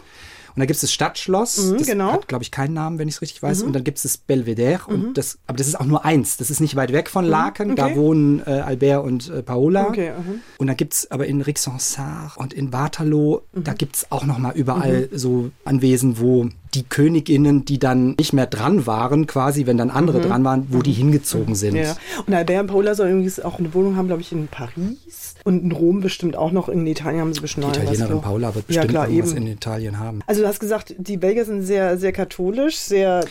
Und 0.56 0.60
da 0.62 0.66
gibt 0.68 0.76
es 0.76 0.82
das 0.82 0.94
Stadtschloss, 0.94 1.58
Mhm, 1.72 1.78
das 1.80 1.88
genau. 1.88 2.12
hat, 2.14 2.30
glaube 2.30 2.44
ich, 2.44 2.50
keinen 2.52 2.74
Namen, 2.74 2.98
wenn 2.98 3.10
ich 3.10 3.16
es 3.16 3.22
richtig 3.22 3.44
weiß. 3.44 3.62
Und 3.64 3.74
dann 3.74 3.84
gibt 3.84 3.98
es 3.98 4.04
das 4.04 4.16
Belvedere. 4.18 4.84
Und 4.88 5.18
das, 5.18 5.38
aber 5.48 5.58
das 5.58 5.68
ist 5.68 5.78
auch 5.78 5.86
nur 5.86 6.06
eins. 6.06 6.38
Das 6.38 6.50
ist 6.50 6.62
nicht 6.62 6.78
weit 6.78 6.94
weg 6.94 7.10
von 7.10 7.26
Laken. 7.26 7.76
Da 7.76 7.88
Mhm. 7.88 7.92
okay. 7.92 8.00
wohnen 8.00 8.40
äh, 8.46 8.52
Albert 8.62 9.04
und 9.04 9.30
äh, 9.30 9.42
Paola. 9.44 9.88
Okay, 9.90 10.12
mhm. 10.18 10.40
Und 10.60 10.68
dann 10.68 10.78
gibt 10.78 10.94
es 10.94 11.12
aber 11.12 11.26
in 11.26 11.42
Rixensart 11.42 12.38
und 12.38 12.54
in 12.54 12.72
Waterloo, 12.72 13.40
da 13.54 13.72
Mhm. 13.72 13.78
gibt 13.78 13.96
es 13.98 14.12
auch 14.12 14.24
nochmal 14.24 14.54
überall 14.56 15.10
so 15.12 15.50
Anwesen, 15.66 16.20
wo 16.22 16.48
die 16.76 16.84
Königinnen, 16.84 17.66
die 17.66 17.80
dann 17.80 18.16
nicht 18.20 18.34
mehr 18.34 18.46
dran 18.48 18.86
waren, 18.86 19.26
quasi, 19.28 19.66
wenn 19.66 19.78
dann 19.78 19.90
andere 19.90 20.22
dran 20.22 20.44
waren, 20.44 20.68
wo 20.70 20.82
die 20.82 20.92
hingezogen 20.92 21.56
sind. 21.56 21.74
Mhm. 21.74 21.80
Ja. 21.82 21.98
Und 22.28 22.34
Albert 22.34 22.62
und 22.62 22.68
Paula 22.68 22.94
sollen 22.96 23.12
übrigens 23.14 23.40
auch 23.40 23.58
eine 23.60 23.74
Wohnung 23.74 23.96
haben, 23.96 24.08
glaube 24.08 24.22
ich, 24.22 24.32
in 24.32 24.48
Paris. 24.48 25.36
Und 25.44 25.64
in 25.64 25.72
Rom 25.72 26.02
bestimmt 26.02 26.36
auch 26.36 26.52
noch. 26.52 26.70
In 26.70 26.86
Italien 26.88 27.22
haben 27.22 27.34
sie 27.34 27.40
bestimmt 27.42 27.68
Die 27.76 27.80
Italienerin. 27.80 28.22
Paula 28.22 28.54
wird 28.56 28.66
ja, 28.68 28.82
bestimmt 28.82 28.90
klar, 28.90 29.08
irgendwas 29.08 29.32
eben. 29.36 29.46
in 29.48 29.54
Italien 29.54 30.00
haben. 30.00 30.20
Also 30.28 30.42
du 30.42 30.48
hast 30.48 30.60
gesagt, 30.60 30.96
die 30.98 31.18
Belgier 31.18 31.46
sind 31.46 31.62
sehr, 31.62 31.98
sehr 31.98 32.12
katholisch, 32.12 32.78
sehr... 32.78 33.24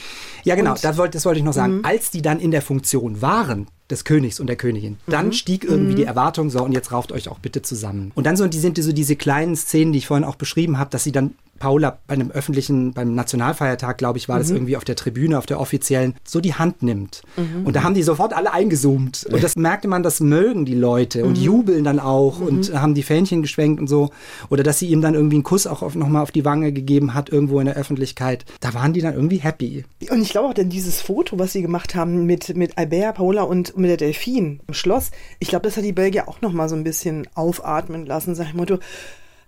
Ja, 0.44 0.54
genau, 0.54 0.70
Und- 0.72 0.78
Mhm. 0.78 0.82
das 0.82 0.96
wollte, 0.96 1.12
das 1.18 1.24
wollte 1.24 1.38
ich 1.40 1.44
noch 1.44 1.52
sagen. 1.52 1.80
Als 1.82 2.10
die 2.10 2.22
dann 2.22 2.38
in 2.40 2.50
der 2.52 2.62
Funktion 2.62 3.20
waren, 3.20 3.66
des 3.90 4.04
Königs 4.04 4.40
und 4.40 4.46
der 4.46 4.56
Königin, 4.56 4.96
dann 5.06 5.26
Mhm. 5.26 5.32
stieg 5.32 5.62
irgendwie 5.64 5.94
die 5.94 6.04
Erwartung, 6.04 6.48
so, 6.50 6.62
und 6.64 6.72
jetzt 6.72 6.90
rauft 6.90 7.12
euch 7.12 7.28
auch 7.28 7.38
bitte 7.40 7.60
zusammen. 7.62 8.12
Und 8.14 8.26
dann 8.26 8.36
so, 8.36 8.46
die 8.46 8.58
sind 8.58 8.78
so 8.82 8.92
diese 8.92 9.14
kleinen 9.16 9.56
Szenen, 9.56 9.92
die 9.92 9.98
ich 9.98 10.06
vorhin 10.06 10.24
auch 10.24 10.36
beschrieben 10.36 10.78
habe, 10.78 10.88
dass 10.90 11.04
sie 11.04 11.12
dann 11.12 11.34
Paula 11.58 11.98
bei 12.06 12.14
einem 12.14 12.30
öffentlichen, 12.30 12.92
beim 12.92 13.14
Nationalfeiertag, 13.14 13.98
glaube 13.98 14.18
ich, 14.18 14.28
war 14.28 14.36
Mhm. 14.36 14.40
das 14.42 14.50
irgendwie 14.50 14.76
auf 14.76 14.84
der 14.84 14.96
Tribüne, 14.96 15.38
auf 15.38 15.46
der 15.46 15.60
offiziellen, 15.60 16.14
so 16.24 16.40
die 16.40 16.54
Hand 16.54 16.82
nimmt. 16.82 17.22
Und 17.64 17.74
da 17.76 17.82
haben 17.82 17.94
die 17.94 18.02
sofort 18.02 18.32
alle 18.34 18.52
eingezoomt. 18.52 19.26
Und 19.32 19.42
das 19.42 19.56
merkte 19.56 19.88
man, 19.88 20.02
das 20.02 20.20
mögen 20.20 20.64
die 20.64 20.74
Leute 20.74 21.22
Mhm. 21.22 21.28
und 21.28 21.38
jubeln 21.38 21.84
dann 21.84 21.98
auch 22.00 22.40
und 22.40 22.72
haben 22.74 22.94
die 22.94 23.02
Fähnchen 23.02 23.42
geschwenkt 23.42 23.80
und 23.80 23.86
so. 23.88 24.10
Oder 24.50 24.62
dass 24.62 24.78
sie 24.78 24.88
ihm 24.88 25.00
dann 25.00 25.14
irgendwie 25.14 25.36
einen 25.36 25.42
Kuss 25.44 25.66
auch 25.66 25.82
auf, 25.82 25.94
nochmal 25.94 26.22
auf 26.22 26.32
die 26.32 26.44
Wange 26.44 26.72
gegeben 26.72 27.14
hat, 27.14 27.30
irgendwo 27.30 27.60
in 27.60 27.66
der 27.66 27.76
Öffentlichkeit. 27.76 28.44
Da 28.60 28.74
waren 28.74 28.92
die 28.92 29.00
dann 29.00 29.14
irgendwie 29.14 29.38
happy. 29.38 29.84
Und 30.10 30.20
ich 30.22 30.30
glaube 30.30 30.48
auch, 30.48 30.54
denn 30.54 30.68
dieses 30.70 31.00
Foto, 31.00 31.38
was 31.38 31.52
sie 31.52 31.62
gemacht 31.62 31.94
haben 31.94 32.26
mit, 32.26 32.56
mit 32.56 32.76
Albert, 32.78 33.16
Paola 33.16 33.42
und 33.42 33.76
mit 33.76 33.90
der 33.90 33.96
Delphine 33.96 34.58
im 34.66 34.74
Schloss, 34.74 35.10
ich 35.38 35.48
glaube, 35.48 35.64
das 35.64 35.76
hat 35.76 35.84
die 35.84 35.92
Belgier 35.92 36.28
auch 36.28 36.40
noch 36.40 36.52
mal 36.52 36.68
so 36.68 36.74
ein 36.76 36.84
bisschen 36.84 37.26
aufatmen 37.34 38.06
lassen. 38.06 38.34
Sag 38.34 38.48
ich 38.48 38.54
Motto, 38.54 38.78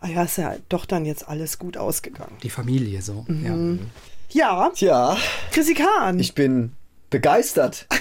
ah 0.01 0.09
ja, 0.09 0.23
ist 0.25 0.39
ja 0.39 0.55
doch 0.69 0.85
dann 0.87 1.05
jetzt 1.05 1.29
alles 1.29 1.59
gut 1.59 1.77
ausgegangen. 1.77 2.37
Die 2.43 2.51
Familie 2.51 3.03
so. 3.03 3.25
Mhm. 3.29 3.81
Ja. 4.31 4.67
Ja, 4.67 4.71
Tja, 4.75 5.17
Chrissy 5.53 5.75
Kahn. 5.75 6.19
ich 6.19 6.35
bin 6.35 6.73
begeistert. 7.11 7.87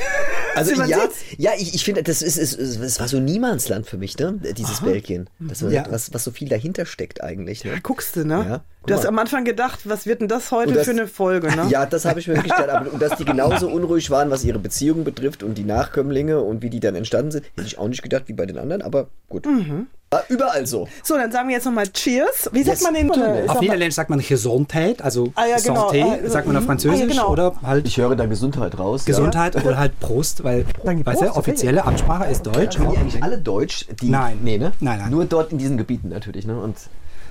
Also 0.58 0.72
ja, 0.86 1.02
sieht's. 1.02 1.18
ja, 1.38 1.52
ich, 1.58 1.76
ich 1.76 1.84
finde, 1.84 2.02
das 2.02 2.22
ist, 2.22 2.38
ist, 2.38 2.54
ist, 2.54 2.82
das 2.82 2.98
war 3.02 3.10
so 3.10 3.20
Niemandsland 3.20 3.86
für 3.86 3.98
mich, 3.98 4.18
ne? 4.18 4.40
Dieses 4.58 4.80
Belgien. 4.80 5.30
Das 5.38 5.62
war, 5.62 5.70
Ja. 5.70 5.86
was, 5.90 6.14
was 6.14 6.24
so 6.24 6.32
viel 6.32 6.48
dahinter 6.48 6.86
steckt 6.86 7.22
eigentlich. 7.22 7.66
Ne? 7.66 7.82
Guckst 7.84 8.16
du, 8.16 8.24
ne? 8.26 8.46
Ja, 8.48 8.64
du 8.88 8.94
hast 8.94 9.06
am 9.06 9.20
Anfang 9.20 9.44
gedacht, 9.44 9.82
was 9.84 10.06
wird 10.06 10.22
denn 10.22 10.30
das 10.30 10.52
heute 10.54 10.72
das- 10.72 10.86
für 10.86 10.92
eine 10.92 11.08
Folge, 11.08 11.54
ne? 11.54 11.68
Ja, 11.70 11.86
das 11.86 12.06
habe 12.06 12.22
ich 12.22 12.30
mir 12.30 12.36
gedacht. 12.42 12.70
Aber 12.70 12.90
und 12.90 13.02
dass 13.02 13.18
die 13.18 13.26
genauso 13.26 13.68
unruhig 13.68 14.10
waren, 14.12 14.30
was 14.32 14.46
ihre 14.46 14.60
Beziehungen 14.60 15.04
betrifft 15.04 15.44
und 15.44 15.58
die 15.58 15.66
Nachkömmlinge 15.66 16.40
und 16.40 16.62
wie 16.62 16.70
die 16.70 16.80
dann 16.80 16.96
entstanden 16.96 17.32
sind, 17.32 17.46
hätte 17.58 17.68
ich 17.68 17.78
auch 17.78 17.90
nicht 17.90 18.02
gedacht 18.02 18.24
wie 18.28 18.34
bei 18.34 18.46
den 18.46 18.58
anderen, 18.58 18.82
aber 18.82 19.10
gut. 19.28 19.46
Mhm. 19.46 19.88
War 20.16 20.24
überall 20.30 20.66
so. 20.66 20.88
So, 21.04 21.16
dann 21.16 21.32
sagen 21.32 21.50
wir 21.50 21.56
jetzt 21.56 21.66
nochmal 21.66 21.88
Cheers. 21.88 22.50
Wie 22.52 22.64
sagt 22.64 22.78
Yes. 22.78 22.84
man 22.84 22.94
den? 22.94 23.08
Tunnel. 23.10 23.46
Äh, 23.46 23.50
Auf 23.50 23.60
Niederländisch 23.60 23.96
sagt 23.96 24.10
man 24.10 24.20
Gesundheit, 24.20 25.02
also 25.02 25.32
Ah, 25.36 25.46
ja, 25.46 25.58
genau. 25.58 25.90
Santé, 25.90 26.04
Ah, 26.26 26.30
sagt 26.30 26.48
man 26.48 26.56
auf 26.56 26.64
mhm. 26.64 26.68
Französisch 26.68 26.98
Ah, 27.02 27.04
ja, 27.04 27.10
genau. 27.10 27.30
oder 27.32 27.56
halt 27.64 27.88
Ich 27.88 27.98
höre 27.98 28.16
da 28.16 28.26
Gesundheit 28.26 28.78
raus. 28.80 29.06
Gesundheit 29.06 29.56
oder 29.56 29.78
halt 29.78 30.00
Prost, 30.00 30.44
weil, 30.44 30.66
weißt 30.84 31.04
Prost, 31.04 31.22
okay. 31.24 31.30
offizielle 31.38 31.86
Amtssprache 31.86 32.32
ist 32.32 32.46
Deutsch. 32.46 32.76
Ja. 32.76 32.82
Können 32.82 32.92
die 32.92 32.98
eigentlich 32.98 33.24
alle 33.24 33.38
Deutsch? 33.38 33.86
Die, 34.02 34.10
Nein. 34.10 34.40
Nee, 34.44 34.58
ne? 34.58 34.72
Nein, 34.80 35.00
nein. 35.00 35.12
Nur 35.12 35.26
dort 35.26 35.52
in 35.52 35.58
diesen 35.58 35.78
Gebieten 35.78 36.10
natürlich, 36.10 36.46
ne? 36.48 36.58
Und 36.60 36.76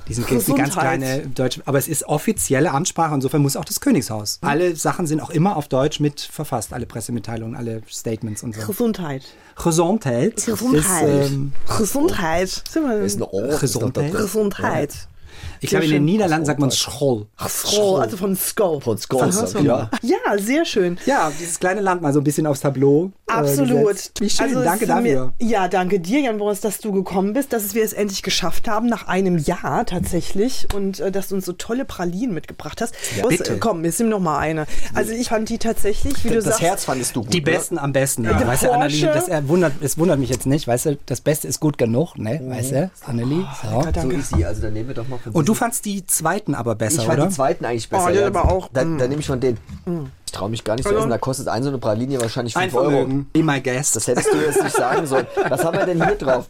Die 0.09 0.15
sind 0.15 0.31
eine 0.31 0.41
ganz 0.41 0.75
kleine 0.75 1.27
deutsche, 1.27 1.63
aber 1.65 1.79
es 1.79 1.89
ist 1.89 2.05
offizielle 2.05 2.71
Amtssprache, 2.73 3.15
insofern 3.15 3.43
muss 3.43 3.57
auch 3.57 3.65
das 3.65 3.81
Königshaus. 3.81 4.39
Alle 4.43 4.77
Sachen 4.77 5.07
sind 5.07 5.21
auch 5.21 5.31
immer 5.31 5.57
auf 5.57 5.69
Deutsch 5.69 6.01
mit 6.01 6.21
verfasst, 6.21 6.73
alle 6.73 6.87
Pressemitteilungen, 6.87 7.57
alle 7.57 7.83
Statements 7.91 8.43
und 8.43 8.55
so. 8.55 8.67
Gesundheit. 8.67 9.23
Gesundheit. 9.63 10.37
Gesundheit. 10.45 11.25
Ist, 11.25 11.31
ähm, 11.33 11.53
Gesundheit. 11.79 12.49
Ist 12.49 12.77
ein 13.19 13.23
Ohr. 13.23 13.59
Gesundheit. 13.59 14.13
Gesundheit. 14.13 14.95
ich 15.61 15.71
glaube, 15.71 15.87
in 15.87 15.93
den 15.93 16.05
Niederlanden 16.05 16.47
sagt 16.47 16.61
man 16.61 16.71
Scholl. 16.71 17.27
Scholl, 17.47 18.01
also 18.01 18.17
von 18.17 18.37
Skull. 18.37 18.81
Von 18.81 18.99
Skulls, 18.99 19.55
ja. 19.63 19.91
Ja, 20.03 20.39
sehr 20.39 20.65
schön. 20.65 20.99
Ja, 21.07 21.33
dieses 21.39 21.59
kleine 21.59 21.81
Land 21.81 22.03
mal 22.03 22.13
so 22.13 22.21
ein 22.21 22.25
bisschen 22.25 22.47
aufs 22.47 22.61
Tableau. 22.61 23.13
Äh, 23.37 23.41
Absolut. 23.41 23.89
gesetzt. 23.89 24.21
Wie 24.21 24.31
schön, 24.31 24.47
Also 24.47 24.59
es 24.61 24.65
danke 24.65 24.85
ist 24.85 24.91
mir- 25.03 25.15
dafür. 25.15 25.33
Ja, 25.41 25.69
danke 25.69 26.01
dir, 26.01 26.21
Jan 26.21 26.39
Boris, 26.39 26.61
dass 26.61 26.79
du 26.79 26.93
gekommen 26.93 27.33
bist, 27.33 27.53
dass 27.53 27.75
wir 27.75 27.85
es 27.85 27.93
endlich 27.93 28.23
geschafft 28.23 28.69
haben, 28.69 28.87
nach 28.87 29.07
einem 29.09 29.39
Jahr 29.39 29.85
tatsächlich. 29.87 30.69
Und 30.75 31.01
äh, 31.01 31.11
dass 31.13 31.29
du 31.29 31.35
uns 31.37 31.45
so 31.47 31.53
tolle 31.53 31.85
Pralinen 31.85 32.35
mitgebracht 32.35 32.81
hast. 32.81 32.95
Boris, 33.21 33.39
bitte. 33.39 33.55
äh, 33.55 33.59
komm, 33.59 33.85
jetzt 33.85 33.99
nimm 34.01 34.09
noch 34.09 34.21
mal 34.21 34.39
eine. 34.39 34.67
Also 34.95 35.13
ich 35.13 35.29
fand 35.29 35.49
die 35.49 35.59
tatsächlich, 35.59 36.23
wie 36.25 36.29
du 36.29 36.35
Das 36.37 36.45
sagst. 36.45 36.61
Herz 36.61 36.85
fandest 36.85 37.17
du 37.17 37.23
gut. 37.23 37.33
Die 37.33 37.39
ne? 37.41 37.45
Besten 37.45 37.79
am 37.79 37.93
besten. 37.93 38.25
Ja. 38.25 38.35
Der 38.35 38.47
Weißt 38.47 38.63
du, 38.65 38.73
Annelie, 38.73 39.07
das 39.07 39.29
er 39.29 39.47
wundert, 39.49 39.73
es 39.81 39.99
wundert 39.99 40.19
mich 40.19 40.31
jetzt 40.31 40.47
nicht. 40.47 40.67
Weißt 40.67 40.87
du, 40.87 40.99
das 41.07 41.21
Beste 41.21 41.49
ist 41.49 41.61
gut 41.61 41.79
genug, 41.79 42.17
ne? 42.19 42.41
Weißt 42.45 42.73
du, 42.73 42.91
Annelie? 43.07 43.47
So. 43.63 43.83
So 43.83 43.91
Danke. 43.91 44.17
ist 44.17 44.29
sie, 44.35 44.45
also 44.45 44.63
dann 44.63 44.73
nehmen 44.73 44.89
wir 44.89 44.95
doch 44.95 45.09
mal 45.09 45.19
von 45.19 45.33
Und 45.33 45.49
du 45.49 45.55
fandst 45.55 45.85
die 45.85 46.07
zweiten 46.07 46.55
aber 46.55 46.75
besser, 46.75 47.03
Ich 47.03 47.07
fand 47.07 47.19
oder? 47.19 47.29
die 47.29 47.35
zweiten 47.35 47.65
eigentlich 47.65 47.89
besser. 47.89 48.07
Oh, 48.09 48.13
die 48.13 48.19
ja. 48.19 48.27
aber 48.27 48.51
auch, 48.51 48.69
Da, 48.73 48.85
mm. 48.85 48.99
da 48.99 49.09
nehme 49.09 49.21
ich 49.21 49.27
von 49.27 49.41
denen. 49.41 49.59
Ich 50.27 50.33
traue 50.33 50.49
mich 50.51 50.65
gar 50.65 50.75
nicht 50.75 50.89
zu 50.89 50.95
essen. 50.95 51.11
Da 51.11 51.19
kostet 51.19 51.49
ein 51.49 51.63
so 51.63 51.69
eine 51.69 51.79
Praline 51.79 52.21
wahrscheinlich 52.21 52.57
Ein 52.57 52.71
5 52.71 52.83
Euro. 52.83 53.07
Be 53.33 53.43
my 53.43 53.61
guest. 53.61 53.95
Das 53.97 54.07
hättest 54.07 54.33
du 54.33 54.37
jetzt 54.39 54.63
nicht 54.63 54.75
sagen 54.75 55.07
sollen. 55.07 55.27
Was 55.49 55.65
haben 55.65 55.79
wir 55.79 55.87
denn 55.87 56.05
hier 56.05 56.17
drauf? 56.17 56.49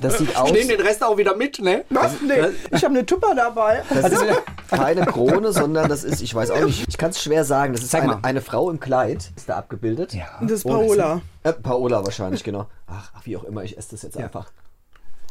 Das 0.00 0.18
sieht 0.18 0.36
aus. 0.36 0.50
Nehmen 0.52 0.68
den 0.68 0.80
Rest 0.80 1.02
auch 1.02 1.16
wieder 1.16 1.36
mit, 1.36 1.58
ne? 1.60 1.84
Was? 1.90 2.12
Nee, 2.20 2.34
ich 2.70 2.84
habe 2.84 2.94
eine 2.94 3.06
Tupper 3.06 3.34
dabei. 3.34 3.82
Das 3.88 4.12
ist 4.12 4.24
keine 4.68 5.06
Krone, 5.06 5.52
sondern 5.52 5.88
das 5.88 6.04
ist, 6.04 6.20
ich 6.20 6.34
weiß 6.34 6.50
auch 6.50 6.64
nicht, 6.64 6.86
ich 6.88 6.98
kann 6.98 7.10
es 7.10 7.22
schwer 7.22 7.44
sagen. 7.44 7.72
Das 7.72 7.82
ist 7.82 7.94
eine, 7.94 8.06
mal. 8.06 8.18
eine 8.22 8.40
Frau 8.40 8.70
im 8.70 8.80
Kleid, 8.80 9.30
ist 9.36 9.48
da 9.48 9.56
abgebildet. 9.56 10.14
Ja. 10.14 10.26
Das 10.42 10.52
ist 10.52 10.64
Paola. 10.64 11.22
Äh, 11.42 11.52
Paola 11.52 12.04
wahrscheinlich, 12.04 12.44
genau. 12.44 12.66
Ach, 12.86 13.12
wie 13.24 13.36
auch 13.36 13.44
immer, 13.44 13.62
ich 13.64 13.78
esse 13.78 13.92
das 13.92 14.02
jetzt 14.02 14.16
einfach. 14.16 14.50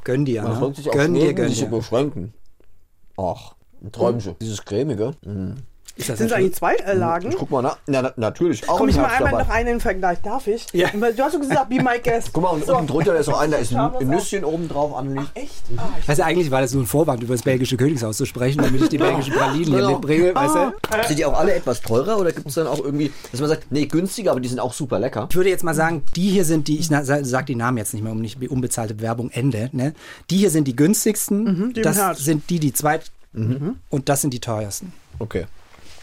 Gönn 0.03 0.25
dir, 0.25 0.43
Man 0.43 0.59
ne? 0.59 0.73
sich 0.73 0.89
Gönn 0.91 1.13
dir, 1.13 1.33
gönn 1.33 1.51
dir. 1.51 1.67
beschränken. 1.67 2.33
Ach, 3.17 3.55
ein 3.81 3.91
Träumchen. 3.91 4.35
Dieses 4.41 4.63
cremige. 4.65 5.11
Mhm. 5.23 5.57
Ist 5.95 6.09
das 6.09 6.17
Sind 6.17 6.27
es 6.27 6.33
eigentlich 6.33 6.55
zwei 6.55 6.73
äh, 6.75 6.93
Lagen? 6.93 7.29
Ich 7.29 7.37
guck 7.37 7.51
mal 7.51 7.61
nach. 7.61 7.77
Na, 7.85 8.01
na, 8.01 8.13
natürlich. 8.15 8.67
Auch 8.67 8.77
Komm 8.79 8.89
ich 8.89 8.95
mal 8.97 9.05
einmal 9.05 9.31
dabei. 9.31 9.43
noch 9.43 9.49
einen 9.51 9.67
in 9.67 9.73
den 9.75 9.79
Vergleich. 9.79 10.17
Darf 10.23 10.47
ich? 10.47 10.65
Ja. 10.73 10.89
Du 10.89 11.23
hast 11.23 11.33
so 11.33 11.39
gesagt, 11.39 11.69
be 11.69 11.75
my 11.75 11.99
guest. 12.03 12.31
Guck 12.33 12.41
mal, 12.43 12.49
und 12.49 12.65
So. 12.65 12.73
unten 12.75 12.87
drunter 12.87 13.15
ist 13.15 13.27
noch 13.27 13.39
einer, 13.39 13.57
da 13.57 13.61
ist 13.61 13.75
ein, 13.75 14.07
Nüsschen 14.07 14.43
oben 14.43 14.67
drauf 14.67 14.95
angelegt. 14.95 15.29
Echt? 15.35 15.61
Ah, 15.77 16.13
du, 16.15 16.23
eigentlich 16.25 16.49
war 16.49 16.61
das 16.61 16.73
nur 16.73 16.81
ein 16.81 16.87
Vorwand, 16.87 17.21
über 17.21 17.35
das 17.35 17.43
belgische 17.43 17.77
Königshaus 17.77 18.17
zu 18.17 18.25
sprechen, 18.25 18.63
damit 18.63 18.81
ich 18.81 18.89
die 18.89 18.97
belgischen 18.97 19.33
Pralinen 19.33 19.65
hier 19.67 19.75
Genau. 19.77 19.91
mitbringe, 19.91 20.33
weißt 20.33 20.55
du? 20.55 20.73
Sind 21.07 21.19
die 21.19 21.25
auch 21.25 21.37
alle 21.37 21.53
etwas 21.53 21.81
teurer 21.81 22.17
oder 22.19 22.31
gibt 22.31 22.47
es 22.47 22.55
dann 22.55 22.65
auch 22.65 22.79
irgendwie, 22.83 23.11
dass 23.31 23.39
man 23.39 23.49
sagt, 23.49 23.67
nee, 23.71 23.85
günstiger, 23.85 24.31
aber 24.31 24.39
die 24.39 24.49
sind 24.49 24.59
auch 24.59 24.73
super 24.73 24.97
lecker? 24.97 25.27
Ich 25.29 25.35
würde 25.35 25.49
jetzt 25.51 25.63
mal 25.63 25.75
sagen, 25.75 26.03
die 26.15 26.29
hier 26.29 26.43
sind 26.45 26.67
die, 26.67 26.79
ich 26.79 26.87
sag 26.87 27.45
die 27.45 27.55
Namen 27.55 27.77
jetzt 27.77 27.93
nicht 27.93 28.01
mehr, 28.01 28.11
um 28.13 28.19
nicht 28.19 28.41
unbezahlte 28.49 28.99
Werbung 28.99 29.29
Ende, 29.29 29.69
ne? 29.73 29.93
Die 30.31 30.37
hier 30.37 30.49
sind 30.49 30.67
die 30.67 30.75
günstigsten, 30.75 31.73
die 31.73 31.81
im 31.81 31.83
das 31.83 32.17
sind 32.17 32.49
die, 32.49 32.59
die 32.59 32.73
zweit, 32.73 33.11
und 33.33 34.09
das 34.09 34.21
sind 34.21 34.33
die 34.33 34.39
teuersten. 34.39 34.91
Okay. 35.19 35.45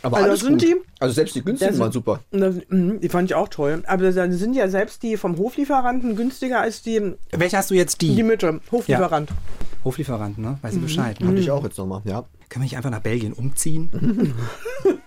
Aber 0.03 0.17
Also 0.17 0.29
alles 0.29 0.41
sind 0.41 0.53
gut. 0.53 0.63
die- 0.63 0.77
Also 0.99 1.15
selbst 1.15 1.35
die 1.35 1.43
günstigen 1.43 1.79
waren 1.79 1.93
super. 1.93 2.21
Das, 2.31 2.55
mhm, 2.69 3.01
die 3.01 3.09
fand 3.09 3.31
ich 3.31 3.35
auch 3.35 3.49
toll. 3.49 3.83
Aber 3.87 4.11
dann 4.13 4.33
sind 4.33 4.55
ja 4.55 4.69
selbst 4.69 5.03
die 5.03 5.17
vom 5.17 5.37
Hoflieferanten 5.39 6.17
günstiger 6.17 6.61
als 6.61 6.83
die, 6.83 7.13
Welche 7.33 7.57
hast 7.59 7.71
du 7.71 7.75
jetzt? 7.75 8.01
Die? 8.01 8.15
die 8.15 8.23
Mitte. 8.23 8.61
Hoflieferant. 8.73 9.31
Hoflieferanten, 9.85 10.43
ne? 10.45 10.59
Weißt 10.63 10.77
du 10.77 10.81
Bescheid. 10.81 11.17
Hatte 11.21 11.33
Ne? 11.33 11.41
ich 11.41 11.51
auch 11.51 11.65
jetzt 11.65 11.79
nochmal, 11.79 12.03
ja. 12.05 12.25
Können 12.49 12.63
wir 12.63 12.67
nicht 12.67 12.77
einfach 12.77 12.91
nach 12.91 13.01
Belgien 13.01 13.33
umziehen? 13.33 14.35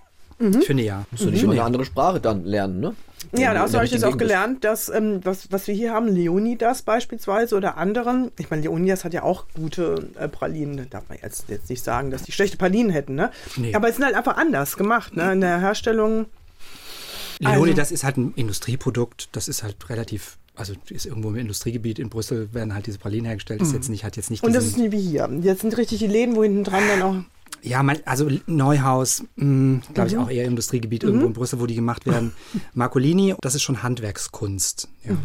Ich 0.60 0.66
finde 0.68 0.84
ja. 0.84 1.06
Musst 1.12 1.24
du 1.24 1.30
nicht 1.30 1.46
mal 1.46 1.54
eine 1.54 1.64
andere 1.64 1.86
Sprache 1.86 2.20
dann 2.20 2.44
lernen, 2.44 2.80
ne? 2.80 2.96
Ja, 3.32 3.50
in 3.52 3.54
der 3.56 3.72
habe 3.72 3.86
ich 3.86 3.92
jetzt 3.92 4.04
auch 4.04 4.18
gelernt, 4.18 4.64
dass 4.64 4.90
ähm, 4.90 5.22
was, 5.24 5.52
was 5.52 5.66
wir 5.68 5.74
hier 5.74 5.94
haben, 5.94 6.08
Leonidas 6.08 6.82
beispielsweise 6.82 7.56
oder 7.56 7.78
anderen, 7.78 8.32
ich 8.38 8.50
meine, 8.50 8.64
Leonidas 8.64 9.06
hat 9.06 9.14
ja 9.14 9.24
auch 9.24 9.46
gute 9.56 10.10
äh, 10.20 10.28
Pralinen, 10.28 10.78
da 10.78 10.84
darf 10.84 11.04
man 11.10 11.18
jetzt, 11.22 11.46
jetzt 11.48 11.70
nicht 11.70 11.84
sagen, 11.84 12.12
dass 12.12 12.24
die 12.24 12.32
schlechte 12.34 12.58
Pralinen 12.58 12.92
hätten, 12.92 13.16
ne? 13.16 13.32
Nee. 13.56 13.74
Aber 13.74 13.88
es 13.90 13.96
sind 13.96 14.06
halt 14.06 14.16
einfach 14.16 14.38
anders 14.38 14.76
gemacht, 14.78 15.16
ne? 15.16 15.32
In 15.34 15.42
der 15.42 15.60
Herstellung. 15.60 16.26
Leonie, 17.40 17.72
Also- 17.80 17.94
ist 17.94 18.04
halt 18.04 18.18
ein 18.18 18.34
Industrieprodukt, 18.36 19.30
das 19.32 19.48
ist 19.48 19.64
halt 19.64 19.90
relativ, 19.90 20.38
also 20.56 20.74
ist 20.90 21.06
irgendwo 21.06 21.30
im 21.30 21.38
Industriegebiet 21.38 22.00
in 22.00 22.10
Brüssel 22.10 22.54
werden 22.54 22.74
halt 22.74 22.88
diese 22.88 23.00
Pralinen 23.00 23.26
hergestellt, 23.26 23.62
ist 23.62 23.74
jetzt 23.74 23.90
nicht, 23.90 24.04
hat 24.04 24.16
jetzt 24.18 24.30
nicht 24.30 24.44
Mhm. 24.44 24.48
Und 24.48 24.54
das 24.54 24.66
ist 24.66 24.78
nicht 24.78 24.92
wie 24.92 25.02
hier. 25.02 25.30
Jetzt 25.42 25.62
sind 25.62 25.76
richtig 25.78 26.00
die 26.00 26.08
Läden, 26.08 26.36
wo 26.36 26.44
hinten 26.44 26.64
dran 26.64 26.84
dann 26.90 27.02
auch. 27.02 27.16
Ja, 27.66 27.82
man, 27.82 27.98
also 28.06 28.30
Neuhaus, 28.46 29.24
glaube 29.38 29.46
Mhm. 29.46 29.82
ich 30.08 30.18
auch 30.18 30.30
eher 30.30 30.44
Industriegebiet 30.46 31.04
irgendwo 31.04 31.28
in 31.28 31.34
Brüssel, 31.34 31.60
wo 31.62 31.66
die 31.66 31.76
gemacht 31.76 32.06
werden. 32.06 32.34
Marcolini, 32.74 33.36
das 33.42 33.56
ist 33.56 33.64
schon 33.64 33.84
Handwerkskunst. 33.84 34.90
Ja. 35.06 35.16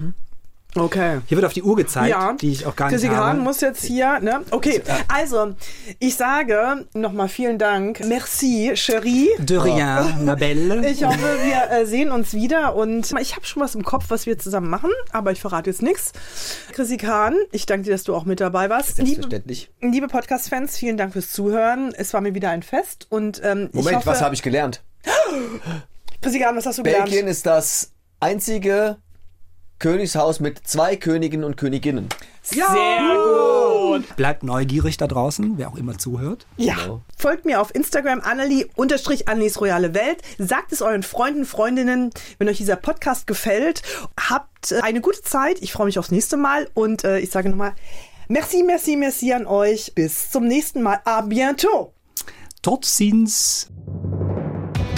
Okay. 0.74 1.20
Hier 1.26 1.36
wird 1.38 1.46
auf 1.46 1.54
die 1.54 1.62
Uhr 1.62 1.76
gezeigt, 1.76 2.10
Ja, 2.10 2.34
die 2.34 2.52
ich 2.52 2.66
auch 2.66 2.76
gar 2.76 2.90
nicht 2.90 3.08
Hahn 3.08 3.16
habe. 3.16 3.40
muss 3.40 3.62
jetzt 3.62 3.84
hier, 3.84 4.20
ne? 4.20 4.44
Okay, 4.50 4.82
also, 5.08 5.54
ich 5.98 6.16
sage 6.16 6.84
nochmal 6.92 7.28
vielen 7.28 7.58
Dank. 7.58 8.00
Merci, 8.04 8.72
Cherie. 8.74 9.30
De 9.38 9.56
rien, 9.58 10.24
ma 10.24 10.34
belle. 10.34 10.86
Ich 10.88 11.02
hoffe, 11.04 11.38
wir 11.42 11.70
äh, 11.70 11.86
sehen 11.86 12.10
uns 12.10 12.34
wieder 12.34 12.74
und 12.76 13.12
ich 13.18 13.34
habe 13.34 13.46
schon 13.46 13.62
was 13.62 13.74
im 13.74 13.82
Kopf, 13.82 14.06
was 14.08 14.26
wir 14.26 14.38
zusammen 14.38 14.68
machen, 14.68 14.90
aber 15.10 15.32
ich 15.32 15.40
verrate 15.40 15.70
jetzt 15.70 15.80
nichts. 15.82 16.12
Chrissy 16.72 16.98
Kahn, 16.98 17.34
ich 17.50 17.64
danke 17.64 17.84
dir, 17.84 17.92
dass 17.92 18.04
du 18.04 18.14
auch 18.14 18.26
mit 18.26 18.40
dabei 18.40 18.68
warst. 18.68 18.98
Liebe, 18.98 19.08
Selbstverständlich. 19.08 19.70
liebe 19.80 20.06
Podcast-Fans, 20.06 20.76
vielen 20.76 20.98
Dank 20.98 21.14
fürs 21.14 21.32
Zuhören. 21.32 21.94
Es 21.96 22.12
war 22.12 22.20
mir 22.20 22.34
wieder 22.34 22.50
ein 22.50 22.62
Fest 22.62 23.06
und 23.08 23.40
ähm, 23.42 23.68
ich 23.70 23.74
Moment, 23.74 23.96
hoffe, 23.96 24.06
was 24.06 24.20
habe 24.20 24.34
ich 24.34 24.42
gelernt? 24.42 24.82
Chrissy 26.20 26.40
Kahn, 26.40 26.56
was 26.56 26.66
hast 26.66 26.78
du 26.78 26.82
gelernt? 26.82 27.06
Belgien 27.06 27.26
ist 27.26 27.46
das 27.46 27.92
einzige 28.20 28.98
Königshaus 29.78 30.40
mit 30.40 30.66
zwei 30.66 30.96
Königen 30.96 31.44
und 31.44 31.56
Königinnen. 31.56 32.08
Sehr 32.42 32.58
gut. 32.58 34.16
Bleibt 34.16 34.42
neugierig 34.42 34.96
da 34.96 35.06
draußen, 35.06 35.58
wer 35.58 35.68
auch 35.68 35.76
immer 35.76 35.98
zuhört. 35.98 36.46
Ja. 36.56 36.74
Genau. 36.74 37.02
Folgt 37.16 37.44
mir 37.44 37.60
auf 37.60 37.74
Instagram 37.74 38.20
Annelie 38.20 38.66
unterstrich 38.76 39.28
Annelies 39.28 39.60
Royale 39.60 39.94
Welt. 39.94 40.22
Sagt 40.38 40.72
es 40.72 40.82
euren 40.82 41.02
Freunden, 41.02 41.44
Freundinnen, 41.44 42.10
wenn 42.38 42.48
euch 42.48 42.58
dieser 42.58 42.76
Podcast 42.76 43.26
gefällt. 43.26 43.82
Habt 44.18 44.72
äh, 44.72 44.80
eine 44.82 45.00
gute 45.00 45.22
Zeit. 45.22 45.62
Ich 45.62 45.72
freue 45.72 45.86
mich 45.86 45.98
aufs 45.98 46.10
nächste 46.10 46.36
Mal 46.36 46.68
und 46.74 47.04
äh, 47.04 47.18
ich 47.18 47.30
sage 47.30 47.48
nochmal 47.48 47.74
merci, 48.28 48.62
merci, 48.62 48.96
merci 48.96 49.32
an 49.32 49.46
euch. 49.46 49.94
Bis 49.94 50.30
zum 50.30 50.46
nächsten 50.46 50.82
Mal. 50.82 51.00
A 51.04 51.20
bientôt. 51.22 51.92
Tot 52.62 52.84
ziens. 52.84 53.68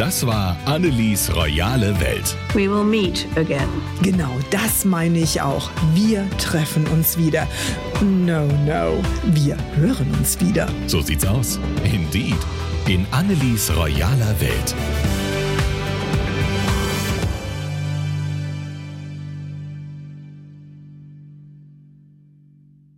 Das 0.00 0.26
war 0.26 0.56
Annelies 0.64 1.30
royale 1.36 2.00
Welt. 2.00 2.34
We 2.54 2.70
will 2.70 2.84
meet 2.84 3.26
again. 3.36 3.68
Genau, 4.00 4.30
das 4.50 4.86
meine 4.86 5.18
ich 5.18 5.42
auch. 5.42 5.68
Wir 5.92 6.26
treffen 6.38 6.86
uns 6.86 7.18
wieder. 7.18 7.46
No, 8.00 8.46
no, 8.64 9.04
wir 9.24 9.58
hören 9.76 10.10
uns 10.18 10.40
wieder. 10.40 10.68
So 10.86 11.02
sieht's 11.02 11.26
aus. 11.26 11.60
Indeed. 11.84 12.38
In 12.88 13.04
Annelies 13.10 13.70
royaler 13.76 14.40
Welt. 14.40 14.74